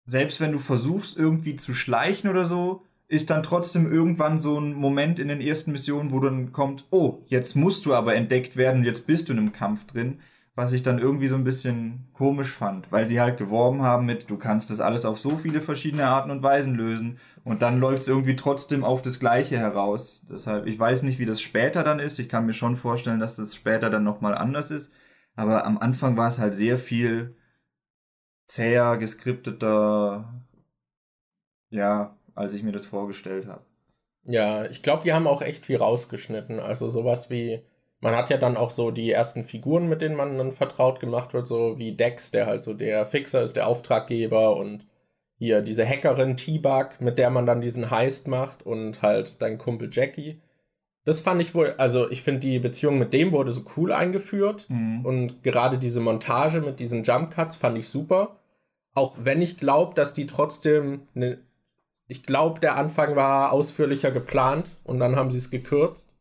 selbst 0.07 0.41
wenn 0.41 0.53
du 0.53 0.59
versuchst 0.59 1.19
irgendwie 1.19 1.57
zu 1.57 1.75
schleichen 1.75 2.31
oder 2.31 2.45
so, 2.45 2.83
ist 3.09 3.31
dann 3.31 3.43
trotzdem 3.43 3.91
irgendwann 3.91 4.39
so 4.39 4.59
ein 4.59 4.75
Moment 4.75 5.19
in 5.19 5.29
den 5.29 5.41
ersten 5.41 5.73
Missionen, 5.73 6.11
wo 6.11 6.21
dann 6.21 6.53
kommt, 6.53 6.87
oh, 6.91 7.23
jetzt 7.27 7.55
musst 7.55 7.87
du 7.87 7.95
aber 7.95 8.15
entdeckt 8.15 8.57
werden, 8.57 8.85
jetzt 8.85 9.07
bist 9.07 9.29
du 9.29 9.33
in 9.33 9.39
einem 9.39 9.53
Kampf 9.53 9.87
drin 9.87 10.19
was 10.57 10.73
ich 10.73 10.85
dann 10.85 10.99
irgendwie 10.99 11.27
so 11.27 11.35
ein 11.35 11.45
bisschen 11.45 12.07
komisch 12.13 12.51
fand, 12.51 12.91
weil 12.93 13.09
sie 13.09 13.21
halt 13.21 13.39
geworben 13.39 13.83
haben 13.83 14.07
mit, 14.07 14.31
du 14.31 14.37
kannst 14.37 14.71
das 14.71 14.81
alles 14.81 15.05
auf 15.05 15.19
so 15.19 15.37
viele 15.37 15.61
verschiedene 15.61 16.07
Arten 16.07 16.31
und 16.31 16.45
Weisen 16.45 16.77
lösen 16.77 17.19
und 17.43 17.61
dann 17.61 17.81
läuft 17.81 18.03
es 18.03 18.09
irgendwie 18.09 18.37
trotzdem 18.37 18.85
auf 18.85 19.03
das 19.03 19.19
Gleiche 19.19 19.59
heraus. 19.59 20.25
Deshalb, 20.31 20.67
ich 20.67 20.79
weiß 20.79 21.03
nicht, 21.03 21.19
wie 21.19 21.27
das 21.27 21.41
später 21.41 21.83
dann 21.83 21.99
ist. 21.99 22.21
Ich 22.21 22.29
kann 22.29 22.47
mir 22.47 22.53
schon 22.53 22.77
vorstellen, 22.77 23.19
dass 23.19 23.37
das 23.37 23.55
später 23.55 23.91
dann 23.91 24.05
nochmal 24.05 24.37
anders 24.37 24.71
ist. 24.71 24.93
Aber 25.35 25.67
am 25.67 25.79
Anfang 25.79 26.17
war 26.17 26.29
es 26.29 26.39
halt 26.39 26.55
sehr 26.55 26.77
viel 26.77 27.35
zäher, 28.47 28.97
geskripteter, 28.97 30.43
ja, 31.71 32.17
als 32.35 32.55
ich 32.55 32.63
mir 32.63 32.73
das 32.73 32.87
vorgestellt 32.87 33.47
habe. 33.47 33.65
Ja, 34.25 34.65
ich 34.65 34.83
glaube, 34.83 35.03
die 35.05 35.13
haben 35.13 35.27
auch 35.27 35.43
echt 35.43 35.67
viel 35.67 35.77
rausgeschnitten. 35.77 36.61
Also 36.61 36.89
sowas 36.89 37.31
wie 37.31 37.63
man 38.05 38.15
hat 38.15 38.29
ja 38.29 38.37
dann 38.37 38.59
auch 38.59 38.71
so 38.71 38.91
die 38.91 39.11
ersten 39.11 39.45
Figuren, 39.45 39.89
mit 39.89 40.03
denen 40.03 40.15
man 40.15 40.37
dann 40.37 40.53
vertraut 40.53 41.01
gemacht 41.01 41.33
wird, 41.33 41.47
so 41.47 41.79
wie 41.79 41.97
Dex, 41.97 42.31
der 42.31 42.45
halt 42.45 42.61
so 42.61 42.75
der 42.75 43.07
Fixer 43.07 43.43
ist, 43.43 43.57
der 43.57 43.67
Auftraggeber 43.67 44.57
und 44.57 44.87
hier 45.39 45.63
diese 45.63 45.89
Hackerin 45.89 46.37
T-Bug, 46.37 47.01
mit 47.01 47.19
der 47.19 47.31
man 47.31 47.47
dann 47.47 47.63
diesen 47.63 47.91
Heist 47.91 48.29
macht 48.29 48.63
und 48.63 49.01
halt 49.01 49.41
dein 49.41 49.57
Kumpel 49.57 49.89
Jackie. 49.91 50.43
Das 51.05 51.21
fand 51.21 51.41
ich 51.43 51.55
wohl, 51.55 51.75
also 51.77 52.11
ich 52.11 52.23
finde 52.23 52.41
die 52.41 52.59
Beziehung 52.59 52.99
mit 52.99 53.13
dem 53.13 53.33
wurde 53.33 53.53
so 53.53 53.63
cool 53.77 53.93
eingeführt 53.93 54.67
mhm. 54.69 55.05
und 55.05 55.43
gerade 55.43 55.79
diese 55.79 56.01
Montage 56.01 56.61
mit 56.61 56.81
diesen 56.81 57.03
Jump 57.03 57.31
Cuts 57.31 57.57
fand 57.57 57.77
ich 57.77 57.89
super. 57.89 58.37
Auch 58.95 59.15
wenn 59.19 59.43
ich 59.43 59.59
glaube, 59.59 59.95
dass 59.95 60.15
die 60.15 60.27
trotzdem 60.27 61.03
ne, 61.13 61.39
ich 62.07 62.23
glaube, 62.23 62.61
der 62.61 62.77
Anfang 62.77 63.17
war 63.17 63.53
ausführlicher 63.53 64.11
geplant 64.11 64.77
und 64.85 64.99
dann 65.01 65.17
haben 65.17 65.31
sie 65.31 65.39
es 65.39 65.51
gekürzt. 65.51 66.15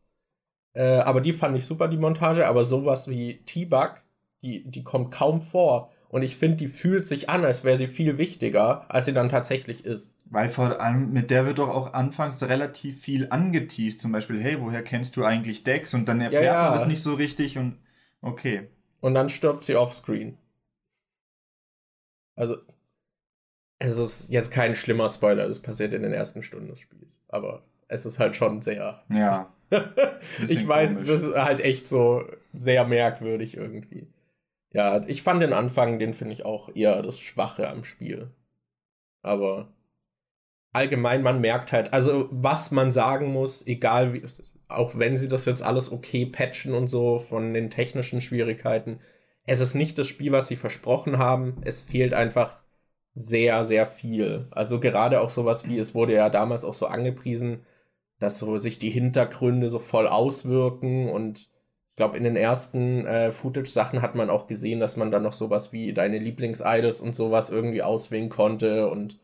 Äh, 0.72 0.98
aber 0.98 1.20
die 1.20 1.32
fand 1.32 1.56
ich 1.56 1.66
super, 1.66 1.88
die 1.88 1.98
Montage. 1.98 2.46
Aber 2.46 2.64
sowas 2.64 3.08
wie 3.08 3.42
T-Bug, 3.44 4.02
die, 4.42 4.64
die 4.70 4.82
kommt 4.82 5.10
kaum 5.10 5.42
vor. 5.42 5.90
Und 6.14 6.22
ich 6.22 6.36
finde, 6.36 6.58
die 6.58 6.68
fühlt 6.68 7.06
sich 7.06 7.28
an, 7.28 7.44
als 7.44 7.64
wäre 7.64 7.76
sie 7.76 7.88
viel 7.88 8.18
wichtiger, 8.18 8.88
als 8.88 9.06
sie 9.06 9.12
dann 9.12 9.30
tatsächlich 9.30 9.84
ist. 9.84 10.16
Weil 10.26 10.48
vor 10.48 10.80
allem 10.80 11.12
mit 11.12 11.28
der 11.28 11.44
wird 11.44 11.58
doch 11.58 11.70
auch 11.70 11.92
anfangs 11.92 12.40
relativ 12.44 13.00
viel 13.00 13.26
angeteased. 13.30 13.98
Zum 13.98 14.12
Beispiel, 14.12 14.40
hey, 14.40 14.60
woher 14.60 14.84
kennst 14.84 15.16
du 15.16 15.24
eigentlich 15.24 15.64
Dex? 15.64 15.92
Und 15.92 16.08
dann 16.08 16.20
erfährt 16.20 16.44
ja, 16.44 16.52
ja. 16.52 16.62
man 16.66 16.74
das 16.74 16.86
nicht 16.86 17.02
so 17.02 17.14
richtig 17.14 17.58
und 17.58 17.80
okay. 18.20 18.68
Und 19.00 19.14
dann 19.14 19.28
stirbt 19.28 19.64
sie 19.64 19.74
offscreen. 19.74 20.38
Also, 22.36 22.58
es 23.80 23.98
ist 23.98 24.30
jetzt 24.30 24.52
kein 24.52 24.76
schlimmer 24.76 25.08
Spoiler, 25.08 25.48
es 25.48 25.60
passiert 25.60 25.94
in 25.94 26.02
den 26.02 26.12
ersten 26.12 26.44
Stunden 26.44 26.68
des 26.68 26.78
Spiels. 26.78 27.18
Aber 27.26 27.64
es 27.88 28.06
ist 28.06 28.20
halt 28.20 28.36
schon 28.36 28.62
sehr. 28.62 29.02
Ja. 29.10 29.52
ich 30.40 30.68
weiß, 30.68 30.92
komisch. 30.92 31.08
das 31.08 31.24
ist 31.24 31.34
halt 31.34 31.60
echt 31.60 31.88
so 31.88 32.22
sehr 32.52 32.84
merkwürdig 32.84 33.56
irgendwie. 33.56 34.06
Ja, 34.74 35.02
ich 35.06 35.22
fand 35.22 35.40
den 35.40 35.52
Anfang, 35.52 35.98
den 36.00 36.14
finde 36.14 36.34
ich 36.34 36.44
auch 36.44 36.68
eher 36.74 37.00
das 37.00 37.20
Schwache 37.20 37.68
am 37.68 37.84
Spiel. 37.84 38.30
Aber 39.22 39.72
allgemein, 40.72 41.22
man 41.22 41.40
merkt 41.40 41.72
halt, 41.72 41.92
also 41.92 42.28
was 42.32 42.70
man 42.72 42.90
sagen 42.90 43.32
muss, 43.32 43.66
egal 43.66 44.12
wie, 44.14 44.24
auch 44.68 44.98
wenn 44.98 45.16
sie 45.16 45.28
das 45.28 45.44
jetzt 45.46 45.62
alles 45.62 45.92
okay 45.92 46.26
patchen 46.26 46.74
und 46.74 46.88
so 46.88 47.20
von 47.20 47.54
den 47.54 47.70
technischen 47.70 48.20
Schwierigkeiten, 48.20 49.00
es 49.46 49.60
ist 49.60 49.74
nicht 49.74 49.96
das 49.98 50.08
Spiel, 50.08 50.32
was 50.32 50.48
sie 50.48 50.56
versprochen 50.56 51.18
haben. 51.18 51.58
Es 51.64 51.80
fehlt 51.80 52.14
einfach 52.14 52.62
sehr, 53.14 53.64
sehr 53.64 53.86
viel. 53.86 54.48
Also 54.50 54.80
gerade 54.80 55.20
auch 55.20 55.30
sowas 55.30 55.68
wie, 55.68 55.78
es 55.78 55.94
wurde 55.94 56.14
ja 56.14 56.30
damals 56.30 56.64
auch 56.64 56.74
so 56.74 56.86
angepriesen, 56.86 57.64
dass 58.18 58.38
so 58.38 58.58
sich 58.58 58.78
die 58.78 58.90
Hintergründe 58.90 59.70
so 59.70 59.78
voll 59.78 60.08
auswirken 60.08 61.08
und 61.10 61.48
ich 61.94 61.96
glaube, 61.96 62.18
in 62.18 62.24
den 62.24 62.34
ersten 62.34 63.06
äh, 63.06 63.30
Footage-Sachen 63.30 64.02
hat 64.02 64.16
man 64.16 64.28
auch 64.28 64.48
gesehen, 64.48 64.80
dass 64.80 64.96
man 64.96 65.12
dann 65.12 65.22
noch 65.22 65.32
sowas 65.32 65.72
wie 65.72 65.92
deine 65.92 66.18
Lieblings-Idols 66.18 67.00
und 67.00 67.14
sowas 67.14 67.50
irgendwie 67.50 67.84
auswählen 67.84 68.30
konnte 68.30 68.88
und 68.88 69.20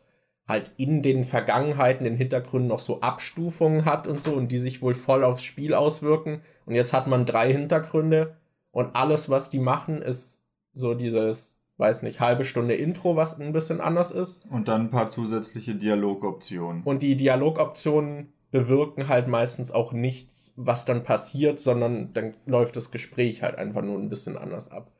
halt 0.47 0.71
in 0.77 1.03
den 1.03 1.25
Vergangenheiten, 1.25 2.05
den 2.05 2.15
Hintergründen 2.15 2.69
noch 2.69 2.79
so 2.79 3.01
Abstufungen 3.01 3.87
hat 3.87 4.07
und 4.07 4.21
so 4.21 4.35
und 4.35 4.53
die 4.53 4.59
sich 4.59 4.83
wohl 4.83 4.95
voll 4.95 5.25
aufs 5.25 5.43
Spiel 5.43 5.75
auswirken. 5.75 6.43
Und 6.65 6.77
jetzt 6.77 6.93
hat 6.93 7.09
man 7.09 7.27
drei 7.27 7.51
Hintergründe 7.51 8.37
und 8.71 8.95
alles, 8.95 9.29
was 9.29 9.51
die 9.51 9.59
machen, 9.59 10.01
ist 10.01 10.45
so 10.73 10.95
dieses, 10.95 11.61
weiß 11.77 12.05
nicht, 12.05 12.21
halbe 12.21 12.45
Stunde 12.45 12.75
Intro, 12.75 13.17
was 13.17 13.41
ein 13.41 13.53
bisschen 13.53 13.81
anders 13.81 14.13
ist. 14.13 14.47
Und 14.49 14.69
dann 14.69 14.83
ein 14.83 14.91
paar 14.91 15.09
zusätzliche 15.09 15.75
Dialogoptionen. 15.75 16.85
Und 16.85 17.03
die 17.03 17.17
Dialogoptionen 17.17 18.33
bewirken 18.51 19.09
halt 19.09 19.29
meistens 19.29 19.71
auch 19.71 19.93
nichts, 19.93 20.55
was 20.57 20.85
dann 20.85 21.05
passiert, 21.05 21.61
sondern 21.61 22.13
dann 22.13 22.35
läuft 22.47 22.77
das 22.77 22.91
Gespräch 22.91 23.43
halt 23.43 23.57
einfach 23.57 23.83
nur 23.83 23.99
ein 23.99 24.09
bisschen 24.09 24.37
anders 24.37 24.71
ab. 24.71 24.91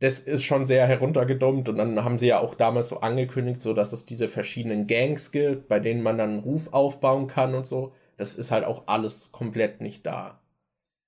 Das 0.00 0.20
ist 0.20 0.44
schon 0.44 0.64
sehr 0.64 0.86
heruntergedummt 0.86 1.68
und 1.68 1.76
dann 1.76 2.04
haben 2.04 2.18
sie 2.18 2.28
ja 2.28 2.38
auch 2.38 2.54
damals 2.54 2.88
so 2.88 3.00
angekündigt, 3.00 3.60
so 3.60 3.74
dass 3.74 3.92
es 3.92 4.06
diese 4.06 4.28
verschiedenen 4.28 4.86
Gangs 4.86 5.32
gibt, 5.32 5.68
bei 5.68 5.80
denen 5.80 6.02
man 6.02 6.18
dann 6.18 6.30
einen 6.30 6.38
Ruf 6.40 6.72
aufbauen 6.72 7.26
kann 7.26 7.54
und 7.54 7.66
so. 7.66 7.92
Das 8.16 8.34
ist 8.34 8.50
halt 8.50 8.64
auch 8.64 8.84
alles 8.86 9.32
komplett 9.32 9.80
nicht 9.80 10.06
da. 10.06 10.40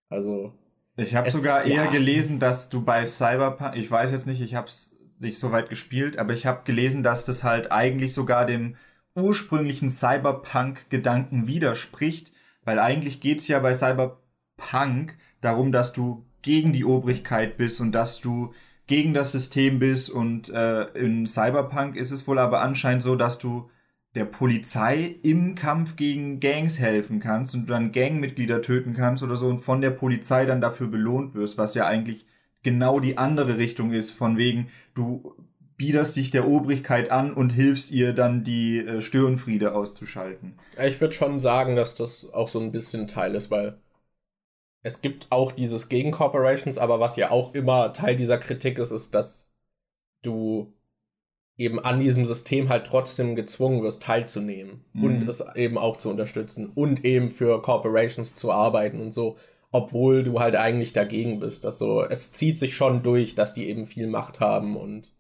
Also. 0.09 0.53
Ich 0.97 1.15
habe 1.15 1.31
sogar 1.31 1.65
eher 1.65 1.85
ja. 1.85 1.91
gelesen, 1.91 2.41
dass 2.41 2.69
du 2.69 2.83
bei 2.83 3.07
Cyberpunk, 3.07 3.77
ich 3.77 3.91
weiß 3.91 4.11
jetzt 4.11 4.27
nicht, 4.27 4.41
ich 4.41 4.55
habe 4.55 4.67
es 4.67 4.97
nicht 5.19 5.39
so 5.39 5.53
weit 5.53 5.69
gespielt, 5.69 6.19
aber 6.19 6.33
ich 6.33 6.47
habe 6.47 6.65
gelesen, 6.65 7.03
dass 7.03 7.25
das 7.25 7.45
halt 7.45 7.71
eigentlich 7.73 8.13
sogar 8.13 8.45
dem 8.45 8.77
ursprünglichen 9.15 9.89
Cyberpunk-Gedanken 9.89 11.47
widerspricht, 11.47 12.33
weil 12.65 12.79
eigentlich 12.79 13.21
geht's 13.21 13.49
ja 13.49 13.59
bei 13.59 13.75
Cyberpunk 13.75 15.17
darum, 15.41 15.73
dass 15.73 15.93
du 15.93 16.27
gegen 16.43 16.73
die 16.73 16.85
Obrigkeit 16.85 17.57
bist 17.57 17.81
und 17.81 17.93
dass 17.93 18.21
du 18.21 18.53
gegen 18.87 19.15
das 19.15 19.33
System 19.33 19.79
bist 19.79 20.11
und 20.11 20.49
äh, 20.49 20.85
in 20.95 21.27
Cyberpunk 21.27 21.97
ist 21.97 22.11
es 22.11 22.27
wohl 22.27 22.39
aber 22.39 22.61
anscheinend 22.61 23.03
so, 23.03 23.15
dass 23.15 23.39
du 23.39 23.71
der 24.17 24.25
Polizei 24.25 25.17
im 25.23 25.55
Kampf 25.55 25.95
gegen 25.95 26.41
Gangs 26.41 26.81
helfen 26.81 27.21
kannst 27.21 27.55
und 27.55 27.71
dann 27.71 27.93
Gangmitglieder 27.93 28.63
töten 28.63 28.93
kannst 28.93 29.23
oder 29.23 29.37
so 29.37 29.47
und 29.47 29.59
von 29.59 29.81
der 29.81 29.91
Polizei 29.91 30.45
dann 30.47 30.61
dafür 30.61 30.89
belohnt 30.89 31.35
wirst, 31.35 31.59
was 31.59 31.75
ja 31.75 31.87
eigentlich 31.87 32.27
genau 32.63 32.99
die 32.99 33.19
andere 33.19 33.59
Richtung 33.59 33.93
ist, 33.93 34.11
von 34.11 34.37
wegen, 34.37 34.69
du 34.95 35.37
biederst 35.81 36.15
dich 36.17 36.31
der 36.31 36.47
Obrigkeit 36.47 37.11
an 37.11 37.33
und 37.33 37.55
hilfst 37.55 37.91
ihr 37.91 38.13
dann 38.13 38.45
die 38.45 38.81
äh, 38.81 39.01
Störenfriede 39.01 39.75
auszuschalten. 39.75 40.59
Ich 40.79 41.01
würde 41.01 41.15
schon 41.15 41.41
sagen, 41.41 41.75
dass 41.75 41.95
das 41.95 42.29
auch 42.35 42.49
so 42.49 42.61
ein 42.61 42.71
bisschen 42.71 43.09
Teil 43.09 43.35
ist, 43.35 43.51
weil 43.51 43.79
es 44.83 45.01
gibt 45.01 45.29
auch 45.31 45.53
dieses 45.53 45.89
gegen 45.89 46.11
Corporations, 46.11 46.77
aber 46.77 47.01
was 47.01 47.17
ja 47.17 47.31
auch 47.31 47.55
immer 47.55 47.95
Teil 47.95 48.15
dieser 48.15 48.37
Kritik 48.37 48.79
ist, 48.79 48.91
ist, 48.91 49.15
dass 49.15 49.55
du 50.21 50.75
eben 51.57 51.81
an 51.81 52.01
diesem 52.01 52.27
System 52.27 52.69
halt 52.69 52.85
trotzdem 52.85 53.35
gezwungen 53.35 53.83
wirst, 53.83 54.03
teilzunehmen 54.03 54.85
mhm. 54.93 55.03
und 55.03 55.29
es 55.31 55.43
eben 55.55 55.79
auch 55.79 55.97
zu 55.97 56.11
unterstützen 56.11 56.71
und 56.75 57.07
eben 57.07 57.31
für 57.31 57.63
Corporations 57.63 58.35
zu 58.35 58.53
arbeiten 58.53 59.01
und 59.01 59.13
so, 59.13 59.39
obwohl 59.73 60.25
du 60.25 60.41
halt 60.41 60.57
eigentlich 60.57 60.93
dagegen 60.93 61.41
bist. 61.41 61.65
Dass 61.65 61.79
so, 61.79 62.05
es 62.05 62.33
zieht 62.33 62.59
sich 62.59 62.75
schon 62.75 63.03
durch, 63.03 63.35
dass 63.35 63.55
die 63.55 63.67
eben 63.71 63.87
viel 63.87 64.09
Macht 64.09 64.41
haben 64.41 64.77
und 64.77 65.11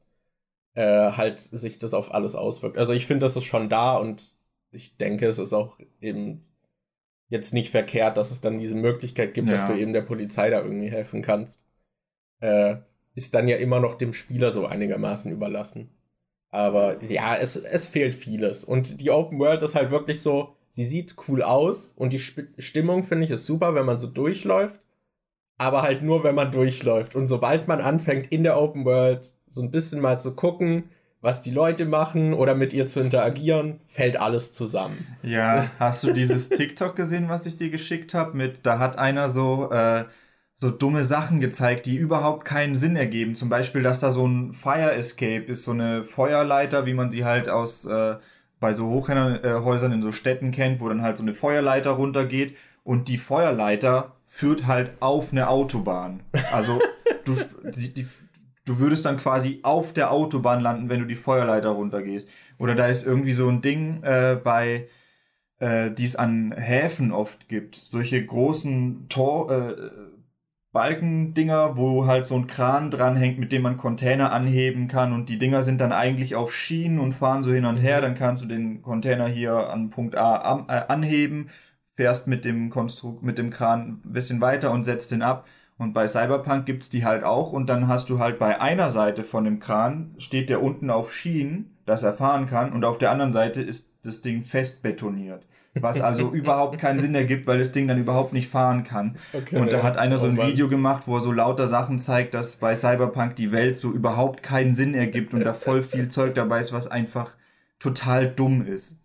äh, 0.74 1.12
halt 1.12 1.38
sich 1.38 1.78
das 1.78 1.94
auf 1.94 2.14
alles 2.14 2.34
auswirkt. 2.34 2.78
Also 2.78 2.92
ich 2.92 3.06
finde, 3.06 3.26
das 3.26 3.36
ist 3.36 3.44
schon 3.44 3.68
da 3.68 3.96
und 3.96 4.34
ich 4.70 4.96
denke, 4.96 5.26
es 5.26 5.38
ist 5.38 5.52
auch 5.52 5.78
eben 6.00 6.40
jetzt 7.28 7.54
nicht 7.54 7.70
verkehrt, 7.70 8.16
dass 8.16 8.30
es 8.30 8.40
dann 8.40 8.58
diese 8.58 8.74
Möglichkeit 8.74 9.34
gibt, 9.34 9.48
ja. 9.48 9.54
dass 9.54 9.66
du 9.66 9.74
eben 9.74 9.92
der 9.92 10.02
Polizei 10.02 10.50
da 10.50 10.62
irgendwie 10.62 10.90
helfen 10.90 11.22
kannst. 11.22 11.60
Äh, 12.40 12.76
ist 13.14 13.34
dann 13.34 13.48
ja 13.48 13.56
immer 13.56 13.80
noch 13.80 13.94
dem 13.94 14.12
Spieler 14.12 14.50
so 14.50 14.66
einigermaßen 14.66 15.30
überlassen. 15.30 15.90
Aber 16.50 17.02
ja, 17.04 17.36
es, 17.36 17.56
es 17.56 17.86
fehlt 17.86 18.14
vieles. 18.14 18.64
Und 18.64 19.00
die 19.00 19.10
Open 19.10 19.38
World 19.38 19.62
ist 19.62 19.74
halt 19.74 19.90
wirklich 19.90 20.20
so, 20.20 20.56
sie 20.68 20.84
sieht 20.84 21.14
cool 21.28 21.42
aus 21.42 21.92
und 21.96 22.12
die 22.12 22.18
Sp 22.18 22.50
Stimmung 22.58 23.04
finde 23.04 23.24
ich 23.24 23.30
ist 23.30 23.46
super, 23.46 23.74
wenn 23.74 23.86
man 23.86 23.98
so 23.98 24.06
durchläuft. 24.06 24.80
Aber 25.60 25.82
halt 25.82 26.00
nur, 26.00 26.24
wenn 26.24 26.34
man 26.34 26.50
durchläuft. 26.50 27.14
Und 27.14 27.26
sobald 27.26 27.68
man 27.68 27.82
anfängt, 27.82 28.28
in 28.32 28.44
der 28.44 28.58
Open 28.58 28.86
World 28.86 29.34
so 29.46 29.60
ein 29.60 29.70
bisschen 29.70 30.00
mal 30.00 30.18
zu 30.18 30.34
gucken, 30.34 30.84
was 31.20 31.42
die 31.42 31.50
Leute 31.50 31.84
machen 31.84 32.32
oder 32.32 32.54
mit 32.54 32.72
ihr 32.72 32.86
zu 32.86 32.98
interagieren, 32.98 33.78
fällt 33.86 34.18
alles 34.18 34.54
zusammen. 34.54 35.06
Ja, 35.22 35.66
hast 35.78 36.02
du 36.02 36.14
dieses 36.14 36.48
TikTok 36.48 36.96
gesehen, 36.96 37.28
was 37.28 37.44
ich 37.44 37.58
dir 37.58 37.68
geschickt 37.68 38.14
habe? 38.14 38.38
Mit, 38.38 38.60
da 38.64 38.78
hat 38.78 38.98
einer 38.98 39.28
so, 39.28 39.70
äh, 39.70 40.04
so 40.54 40.70
dumme 40.70 41.02
Sachen 41.02 41.40
gezeigt, 41.40 41.84
die 41.84 41.96
überhaupt 41.96 42.46
keinen 42.46 42.74
Sinn 42.74 42.96
ergeben. 42.96 43.34
Zum 43.34 43.50
Beispiel, 43.50 43.82
dass 43.82 43.98
da 44.00 44.12
so 44.12 44.26
ein 44.26 44.54
Fire 44.54 44.94
Escape 44.94 45.44
ist, 45.44 45.64
so 45.64 45.72
eine 45.72 46.04
Feuerleiter, 46.04 46.86
wie 46.86 46.94
man 46.94 47.10
sie 47.10 47.26
halt 47.26 47.50
aus 47.50 47.84
äh, 47.84 48.16
bei 48.60 48.72
so 48.72 48.88
Hochhäusern 48.88 49.92
in 49.92 50.00
so 50.00 50.10
Städten 50.10 50.52
kennt, 50.52 50.80
wo 50.80 50.88
dann 50.88 51.02
halt 51.02 51.18
so 51.18 51.22
eine 51.22 51.34
Feuerleiter 51.34 51.90
runtergeht 51.90 52.56
und 52.82 53.08
die 53.08 53.18
Feuerleiter 53.18 54.16
führt 54.32 54.66
halt 54.66 54.92
auf 55.00 55.32
eine 55.32 55.50
Autobahn. 55.50 56.22
Also 56.52 56.80
du, 57.24 57.34
die, 57.76 57.92
die, 57.92 58.06
du 58.64 58.78
würdest 58.78 59.04
dann 59.04 59.18
quasi 59.18 59.58
auf 59.64 59.92
der 59.92 60.12
Autobahn 60.12 60.60
landen, 60.60 60.88
wenn 60.88 61.00
du 61.00 61.06
die 61.06 61.16
Feuerleiter 61.16 61.70
runtergehst. 61.70 62.28
Oder 62.56 62.76
da 62.76 62.86
ist 62.86 63.04
irgendwie 63.04 63.32
so 63.32 63.48
ein 63.48 63.60
Ding 63.60 64.02
äh, 64.04 64.40
bei, 64.42 64.88
äh, 65.58 65.90
die 65.90 66.04
es 66.04 66.16
an 66.16 66.52
Häfen 66.52 67.10
oft 67.12 67.48
gibt. 67.48 67.74
Solche 67.74 68.24
großen 68.24 69.08
Tor, 69.08 69.50
äh, 69.50 69.90
Balkendinger, 70.72 71.76
wo 71.76 72.06
halt 72.06 72.26
so 72.26 72.36
ein 72.36 72.46
Kran 72.46 72.90
dranhängt, 72.90 73.40
mit 73.40 73.50
dem 73.50 73.62
man 73.62 73.76
Container 73.76 74.32
anheben 74.32 74.86
kann 74.86 75.12
und 75.12 75.28
die 75.28 75.38
Dinger 75.38 75.64
sind 75.64 75.80
dann 75.80 75.90
eigentlich 75.90 76.36
auf 76.36 76.54
Schienen 76.54 77.00
und 77.00 77.12
fahren 77.12 77.42
so 77.42 77.50
hin 77.50 77.64
und 77.64 77.78
her. 77.78 78.00
Dann 78.00 78.14
kannst 78.14 78.44
du 78.44 78.46
den 78.46 78.80
Container 78.80 79.26
hier 79.26 79.68
an 79.70 79.90
Punkt 79.90 80.16
A 80.16 80.64
äh, 80.68 80.92
anheben, 80.92 81.50
fährst 82.00 82.26
mit 82.26 82.46
dem 82.46 82.70
Konstrukt, 82.70 83.22
mit 83.22 83.36
dem 83.36 83.50
Kran 83.50 84.00
ein 84.02 84.12
bisschen 84.14 84.40
weiter 84.40 84.70
und 84.70 84.84
setzt 84.84 85.12
den 85.12 85.20
ab. 85.20 85.46
Und 85.76 85.92
bei 85.92 86.08
Cyberpunk 86.08 86.64
gibt's 86.64 86.88
die 86.88 87.04
halt 87.04 87.24
auch 87.24 87.52
und 87.52 87.68
dann 87.68 87.88
hast 87.88 88.08
du 88.08 88.18
halt 88.18 88.38
bei 88.38 88.58
einer 88.58 88.88
Seite 88.88 89.22
von 89.22 89.44
dem 89.44 89.60
Kran 89.60 90.14
steht 90.16 90.48
der 90.48 90.62
unten 90.62 90.88
auf 90.88 91.12
Schienen, 91.12 91.76
dass 91.84 92.02
er 92.02 92.14
fahren 92.14 92.46
kann 92.46 92.72
und 92.72 92.86
auf 92.86 92.96
der 92.96 93.10
anderen 93.10 93.34
Seite 93.34 93.60
ist 93.60 93.90
das 94.02 94.22
Ding 94.22 94.40
fest 94.42 94.82
betoniert. 94.82 95.46
Was 95.74 96.00
also 96.00 96.30
überhaupt 96.32 96.78
keinen 96.78 97.00
Sinn 97.00 97.14
ergibt, 97.14 97.46
weil 97.46 97.58
das 97.58 97.70
Ding 97.70 97.86
dann 97.86 97.98
überhaupt 97.98 98.32
nicht 98.32 98.48
fahren 98.48 98.82
kann. 98.82 99.18
Okay, 99.34 99.58
und 99.58 99.70
da 99.70 99.82
hat 99.82 99.98
einer 99.98 100.16
so 100.16 100.26
ein 100.26 100.38
oh 100.38 100.46
Video 100.46 100.70
gemacht, 100.70 101.02
wo 101.04 101.16
er 101.16 101.20
so 101.20 101.32
lauter 101.32 101.66
Sachen 101.66 101.98
zeigt, 101.98 102.32
dass 102.32 102.56
bei 102.56 102.74
Cyberpunk 102.74 103.36
die 103.36 103.52
Welt 103.52 103.76
so 103.76 103.92
überhaupt 103.92 104.42
keinen 104.42 104.72
Sinn 104.72 104.94
ergibt 104.94 105.34
und 105.34 105.44
da 105.44 105.52
voll 105.52 105.82
viel 105.82 106.08
Zeug 106.08 106.34
dabei 106.34 106.60
ist, 106.60 106.72
was 106.72 106.90
einfach 106.90 107.34
total 107.78 108.26
dumm 108.26 108.66
ist. 108.66 109.00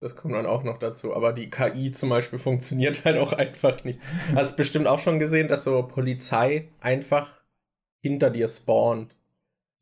Das 0.00 0.16
kommt 0.16 0.34
dann 0.34 0.46
auch 0.46 0.62
noch 0.62 0.78
dazu. 0.78 1.14
Aber 1.14 1.32
die 1.32 1.50
KI 1.50 1.92
zum 1.92 2.08
Beispiel 2.08 2.38
funktioniert 2.38 3.04
halt 3.04 3.18
auch 3.18 3.32
einfach 3.32 3.84
nicht. 3.84 3.98
Hast 4.34 4.56
bestimmt 4.56 4.86
auch 4.86 4.98
schon 4.98 5.18
gesehen, 5.18 5.48
dass 5.48 5.64
so 5.64 5.82
Polizei 5.82 6.68
einfach 6.80 7.28
hinter 8.00 8.30
dir 8.30 8.48
spawnt. 8.48 9.16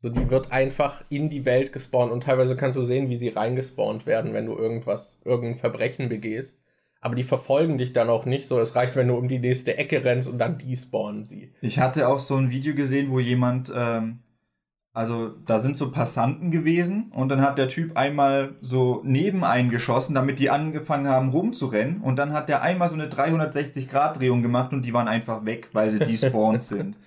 So, 0.01 0.09
die 0.09 0.29
wird 0.29 0.51
einfach 0.51 1.03
in 1.09 1.29
die 1.29 1.45
Welt 1.45 1.73
gespawnt 1.73 2.11
und 2.11 2.23
teilweise 2.23 2.55
kannst 2.55 2.77
du 2.77 2.83
sehen, 2.85 3.09
wie 3.09 3.17
sie 3.17 3.29
reingespawnt 3.29 4.05
werden, 4.05 4.33
wenn 4.33 4.45
du 4.45 4.57
irgendwas, 4.57 5.19
irgendein 5.25 5.59
Verbrechen 5.59 6.07
begehst. 6.07 6.57
Aber 7.01 7.15
die 7.15 7.23
verfolgen 7.23 7.77
dich 7.77 7.93
dann 7.93 8.09
auch 8.09 8.25
nicht 8.25 8.45
so. 8.45 8.59
Es 8.59 8.75
reicht, 8.75 8.95
wenn 8.95 9.07
du 9.07 9.15
um 9.15 9.27
die 9.27 9.39
nächste 9.39 9.77
Ecke 9.77 10.03
rennst 10.03 10.27
und 10.27 10.37
dann 10.37 10.57
die 10.57 10.75
spawnen 10.75 11.25
sie. 11.25 11.53
Ich 11.61 11.79
hatte 11.79 12.07
auch 12.07 12.19
so 12.19 12.35
ein 12.35 12.49
Video 12.49 12.75
gesehen, 12.75 13.09
wo 13.09 13.19
jemand, 13.19 13.71
ähm, 13.75 14.19
also 14.93 15.29
da 15.45 15.59
sind 15.59 15.77
so 15.77 15.91
Passanten 15.91 16.51
gewesen 16.51 17.11
und 17.13 17.29
dann 17.29 17.41
hat 17.41 17.57
der 17.57 17.67
Typ 17.67 17.95
einmal 17.95 18.55
so 18.61 19.01
neben 19.03 19.43
eingeschossen, 19.43 20.15
damit 20.15 20.39
die 20.39 20.49
angefangen 20.49 21.07
haben 21.07 21.29
rumzurennen 21.29 22.01
und 22.01 22.17
dann 22.17 22.33
hat 22.33 22.49
der 22.49 22.61
einmal 22.61 22.89
so 22.89 22.95
eine 22.95 23.07
360-Grad-Drehung 23.07 24.41
gemacht 24.41 24.73
und 24.73 24.83
die 24.83 24.93
waren 24.93 25.07
einfach 25.07 25.45
weg, 25.45 25.69
weil 25.73 25.91
sie 25.91 25.99
despawned 25.99 26.61
sind. 26.63 26.97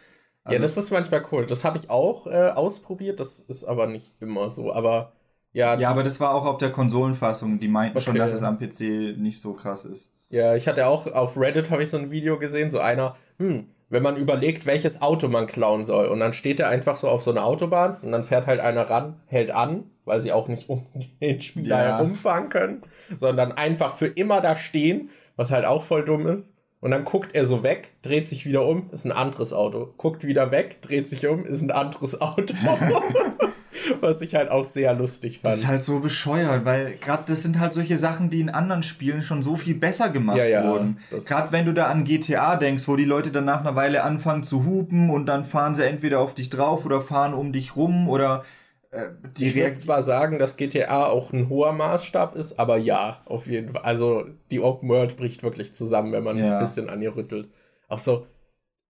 Also, 0.45 0.57
ja, 0.57 0.62
das 0.62 0.77
ist 0.77 0.90
manchmal 0.90 1.25
cool. 1.31 1.47
Das 1.47 1.64
habe 1.64 1.79
ich 1.79 1.90
auch 1.90 2.27
äh, 2.27 2.51
ausprobiert, 2.51 3.21
das 3.21 3.40
ist 3.40 3.64
aber 3.64 3.87
nicht 3.87 4.12
immer 4.21 4.49
so. 4.49 4.73
Aber 4.73 5.12
ja. 5.53 5.79
Ja, 5.79 5.90
aber 5.90 6.03
das 6.03 6.18
war 6.18 6.35
auch 6.35 6.47
auf 6.47 6.59
der 6.59 6.73
Konsolenfassung. 6.73 7.61
Die 7.61 7.68
meinten 7.68 7.99
okay. 7.99 8.07
schon, 8.07 8.14
dass 8.16 8.33
es 8.33 8.42
am 8.42 8.59
PC 8.59 9.18
nicht 9.18 9.40
so 9.40 9.53
krass 9.53 9.85
ist. 9.85 10.14
Ja, 10.31 10.57
ich 10.57 10.66
hatte 10.66 10.87
auch 10.87 11.07
auf 11.07 11.37
Reddit 11.37 11.71
habe 11.71 11.83
ich 11.83 11.90
so 11.90 11.99
ein 11.99 12.11
Video 12.11 12.38
gesehen, 12.38 12.71
so 12.71 12.79
einer, 12.81 13.16
hm, 13.38 13.66
wenn 13.93 14.03
man 14.03 14.17
überlegt, 14.17 14.65
welches 14.65 15.03
Auto 15.03 15.29
man 15.29 15.47
klauen 15.47 15.85
soll. 15.85 16.07
Und 16.07 16.19
dann 16.19 16.33
steht 16.33 16.59
er 16.59 16.71
einfach 16.71 16.97
so 16.97 17.09
auf 17.09 17.23
so 17.23 17.31
einer 17.31 17.45
Autobahn 17.45 17.99
und 18.01 18.11
dann 18.11 18.25
fährt 18.25 18.47
halt 18.47 18.59
einer 18.59 18.89
ran, 18.89 19.21
hält 19.27 19.51
an, 19.51 19.85
weil 20.07 20.19
sie 20.23 20.33
auch 20.33 20.49
nicht 20.49 20.69
um 20.71 20.87
den 21.21 21.41
Spieler 21.41 21.85
ja. 21.85 21.99
herumfahren 21.99 22.49
können, 22.49 22.83
sondern 23.19 23.53
einfach 23.53 23.95
für 23.95 24.07
immer 24.07 24.41
da 24.41 24.57
stehen, 24.57 25.11
was 25.37 25.53
halt 25.53 25.67
auch 25.67 25.83
voll 25.83 26.07
dumm 26.07 26.27
ist. 26.27 26.55
Und 26.81 26.91
dann 26.91 27.05
guckt 27.05 27.35
er 27.35 27.45
so 27.45 27.63
weg, 27.63 27.91
dreht 28.01 28.27
sich 28.27 28.47
wieder 28.47 28.67
um, 28.67 28.89
ist 28.93 29.05
ein 29.05 29.13
anderes 29.13 29.53
Auto. 29.53 29.93
Guckt 29.99 30.25
wieder 30.25 30.51
weg, 30.51 30.81
dreht 30.81 31.07
sich 31.07 31.27
um, 31.29 31.45
ist 31.45 31.61
ein 31.61 31.71
anderes 31.71 32.21
Auto. 32.23 32.55
Was 34.01 34.21
ich 34.23 34.35
halt 34.35 34.51
auch 34.51 34.64
sehr 34.64 34.95
lustig 34.95 35.40
fand. 35.40 35.53
Das 35.53 35.61
ist 35.61 35.66
halt 35.66 35.83
so 35.83 36.01
bescheuert, 36.01 36.64
weil 36.64 36.97
gerade 36.97 37.25
das 37.27 37.42
sind 37.42 37.59
halt 37.59 37.73
solche 37.73 37.97
Sachen, 37.97 38.31
die 38.31 38.40
in 38.40 38.51
anderen 38.51 38.83
Spielen 38.83 39.23
schon 39.23 39.42
so 39.42 39.57
viel 39.57 39.75
besser 39.75 40.11
gemacht 40.11 40.38
ja, 40.38 40.47
ja, 40.47 40.64
wurden. 40.64 40.99
Gerade 41.11 41.53
wenn 41.53 41.64
du 41.64 41.73
da 41.73 41.87
an 41.87 42.05
GTA 42.05 42.57
denkst, 42.57 42.87
wo 42.88 42.97
die 42.97 43.05
Leute 43.05 43.31
dann 43.31 43.45
nach 43.45 43.61
einer 43.61 43.77
Weile 43.77 44.03
anfangen 44.03 44.45
zu 44.45 44.64
hupen 44.64 45.11
und 45.11 45.27
dann 45.27 45.45
fahren 45.45 45.75
sie 45.75 45.87
entweder 45.87 46.21
auf 46.21 46.35
dich 46.35 46.51
drauf 46.51 46.85
oder 46.85 47.01
fahren 47.01 47.35
um 47.35 47.53
dich 47.53 47.77
rum 47.77 48.09
oder 48.09 48.45
äh, 48.92 49.07
die 49.38 49.47
ich 49.47 49.55
würde 49.57 49.75
zwar 49.75 50.03
sagen, 50.03 50.38
dass 50.38 50.57
GTA 50.57 51.07
auch 51.07 51.33
ein 51.33 51.49
hoher 51.49 51.73
Maßstab 51.73 52.37
ist, 52.37 52.59
aber 52.59 52.77
ja, 52.77 53.23
auf 53.25 53.47
jeden 53.47 53.73
Fall. 53.73 53.83
Also 53.83 54.27
die 54.51 54.61
Open 54.61 54.88
World 54.88 55.16
bricht 55.16 55.42
wirklich 55.42 55.75
zusammen, 55.75 56.12
wenn 56.12 56.23
man 56.23 56.37
ja. 56.37 56.55
ein 56.55 56.59
bisschen 56.61 56.90
an 56.90 57.01
ihr 57.01 57.16
rüttelt. 57.16 57.49
Auch 57.88 57.99
so, 57.99 58.27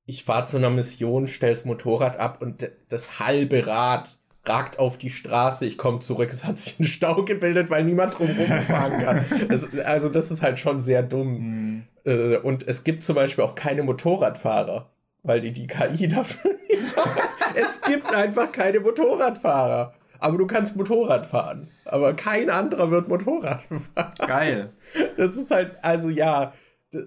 ich 0.04 0.24
fahre 0.24 0.44
zu 0.44 0.56
einer 0.56 0.70
Mission, 0.70 1.28
stell's 1.28 1.64
Motorrad 1.64 2.16
ab 2.18 2.42
und 2.42 2.68
das 2.88 3.20
halbe 3.20 3.66
Rad 3.66 4.18
ragt 4.44 4.78
auf 4.78 4.98
die 4.98 5.10
Straße, 5.10 5.66
ich 5.66 5.78
komme 5.78 6.00
zurück, 6.00 6.30
es 6.32 6.44
hat 6.44 6.56
sich 6.56 6.78
ein 6.78 6.84
Stau 6.84 7.24
gebildet, 7.24 7.70
weil 7.70 7.84
niemand 7.84 8.18
drumherum 8.18 8.62
fahren 8.62 9.00
kann. 9.00 9.48
Das, 9.48 9.68
also 9.78 10.08
das 10.08 10.30
ist 10.30 10.42
halt 10.42 10.58
schon 10.58 10.80
sehr 10.80 11.02
dumm. 11.02 11.84
Mhm. 12.04 12.38
Und 12.42 12.66
es 12.66 12.82
gibt 12.82 13.04
zum 13.04 13.14
Beispiel 13.14 13.44
auch 13.44 13.54
keine 13.54 13.84
Motorradfahrer, 13.84 14.90
weil 15.22 15.40
die 15.40 15.52
die 15.52 15.68
KI 15.68 16.08
dafür 16.08 16.52
nicht 16.68 16.96
haben. 16.96 17.10
es 17.54 17.80
gibt 17.82 18.12
einfach 18.12 18.50
keine 18.50 18.80
Motorradfahrer. 18.80 19.94
Aber 20.18 20.38
du 20.38 20.46
kannst 20.46 20.76
Motorrad 20.76 21.26
fahren. 21.26 21.68
Aber 21.84 22.14
kein 22.14 22.48
anderer 22.48 22.90
wird 22.92 23.08
Motorrad 23.08 23.64
fahren. 23.64 24.12
Geil. 24.18 24.72
Das 25.16 25.36
ist 25.36 25.50
halt, 25.50 25.76
also 25.82 26.10
ja, 26.10 26.52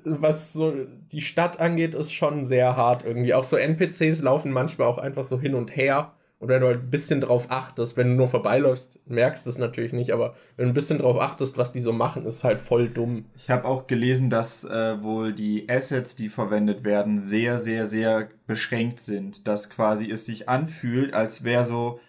was 0.03 0.51
so 0.51 0.73
die 1.11 1.21
Stadt 1.21 1.59
angeht, 1.59 1.95
ist 1.95 2.11
schon 2.11 2.43
sehr 2.43 2.75
hart 2.75 3.05
irgendwie. 3.05 3.33
Auch 3.33 3.43
so 3.43 3.55
NPCs 3.55 4.21
laufen 4.21 4.51
manchmal 4.51 4.87
auch 4.87 4.97
einfach 4.97 5.23
so 5.23 5.39
hin 5.39 5.55
und 5.55 5.75
her. 5.75 6.13
Und 6.39 6.49
wenn 6.49 6.61
du 6.61 6.67
halt 6.67 6.81
ein 6.81 6.89
bisschen 6.89 7.21
drauf 7.21 7.47
achtest, 7.49 7.95
wenn 7.95 8.09
du 8.09 8.15
nur 8.15 8.27
vorbeiläufst, 8.27 8.99
merkst 9.07 9.45
du 9.45 9.49
es 9.49 9.57
natürlich 9.57 9.93
nicht, 9.93 10.11
aber 10.11 10.35
wenn 10.57 10.65
du 10.65 10.71
ein 10.71 10.75
bisschen 10.75 10.99
drauf 10.99 11.19
achtest, 11.19 11.57
was 11.57 11.71
die 11.71 11.79
so 11.79 11.93
machen, 11.93 12.25
ist 12.25 12.43
halt 12.43 12.59
voll 12.59 12.89
dumm. 12.89 13.25
Ich 13.35 13.49
habe 13.49 13.65
auch 13.65 13.87
gelesen, 13.87 14.29
dass 14.29 14.65
äh, 14.65 15.01
wohl 15.01 15.33
die 15.33 15.69
Assets, 15.69 16.15
die 16.17 16.27
verwendet 16.27 16.83
werden, 16.83 17.19
sehr, 17.19 17.57
sehr, 17.57 17.85
sehr 17.85 18.29
beschränkt 18.47 18.99
sind. 18.99 19.47
Dass 19.47 19.69
quasi 19.69 20.11
es 20.11 20.25
sich 20.25 20.49
anfühlt, 20.49 21.13
als 21.13 21.45
wäre 21.45 21.65
so, 21.65 21.99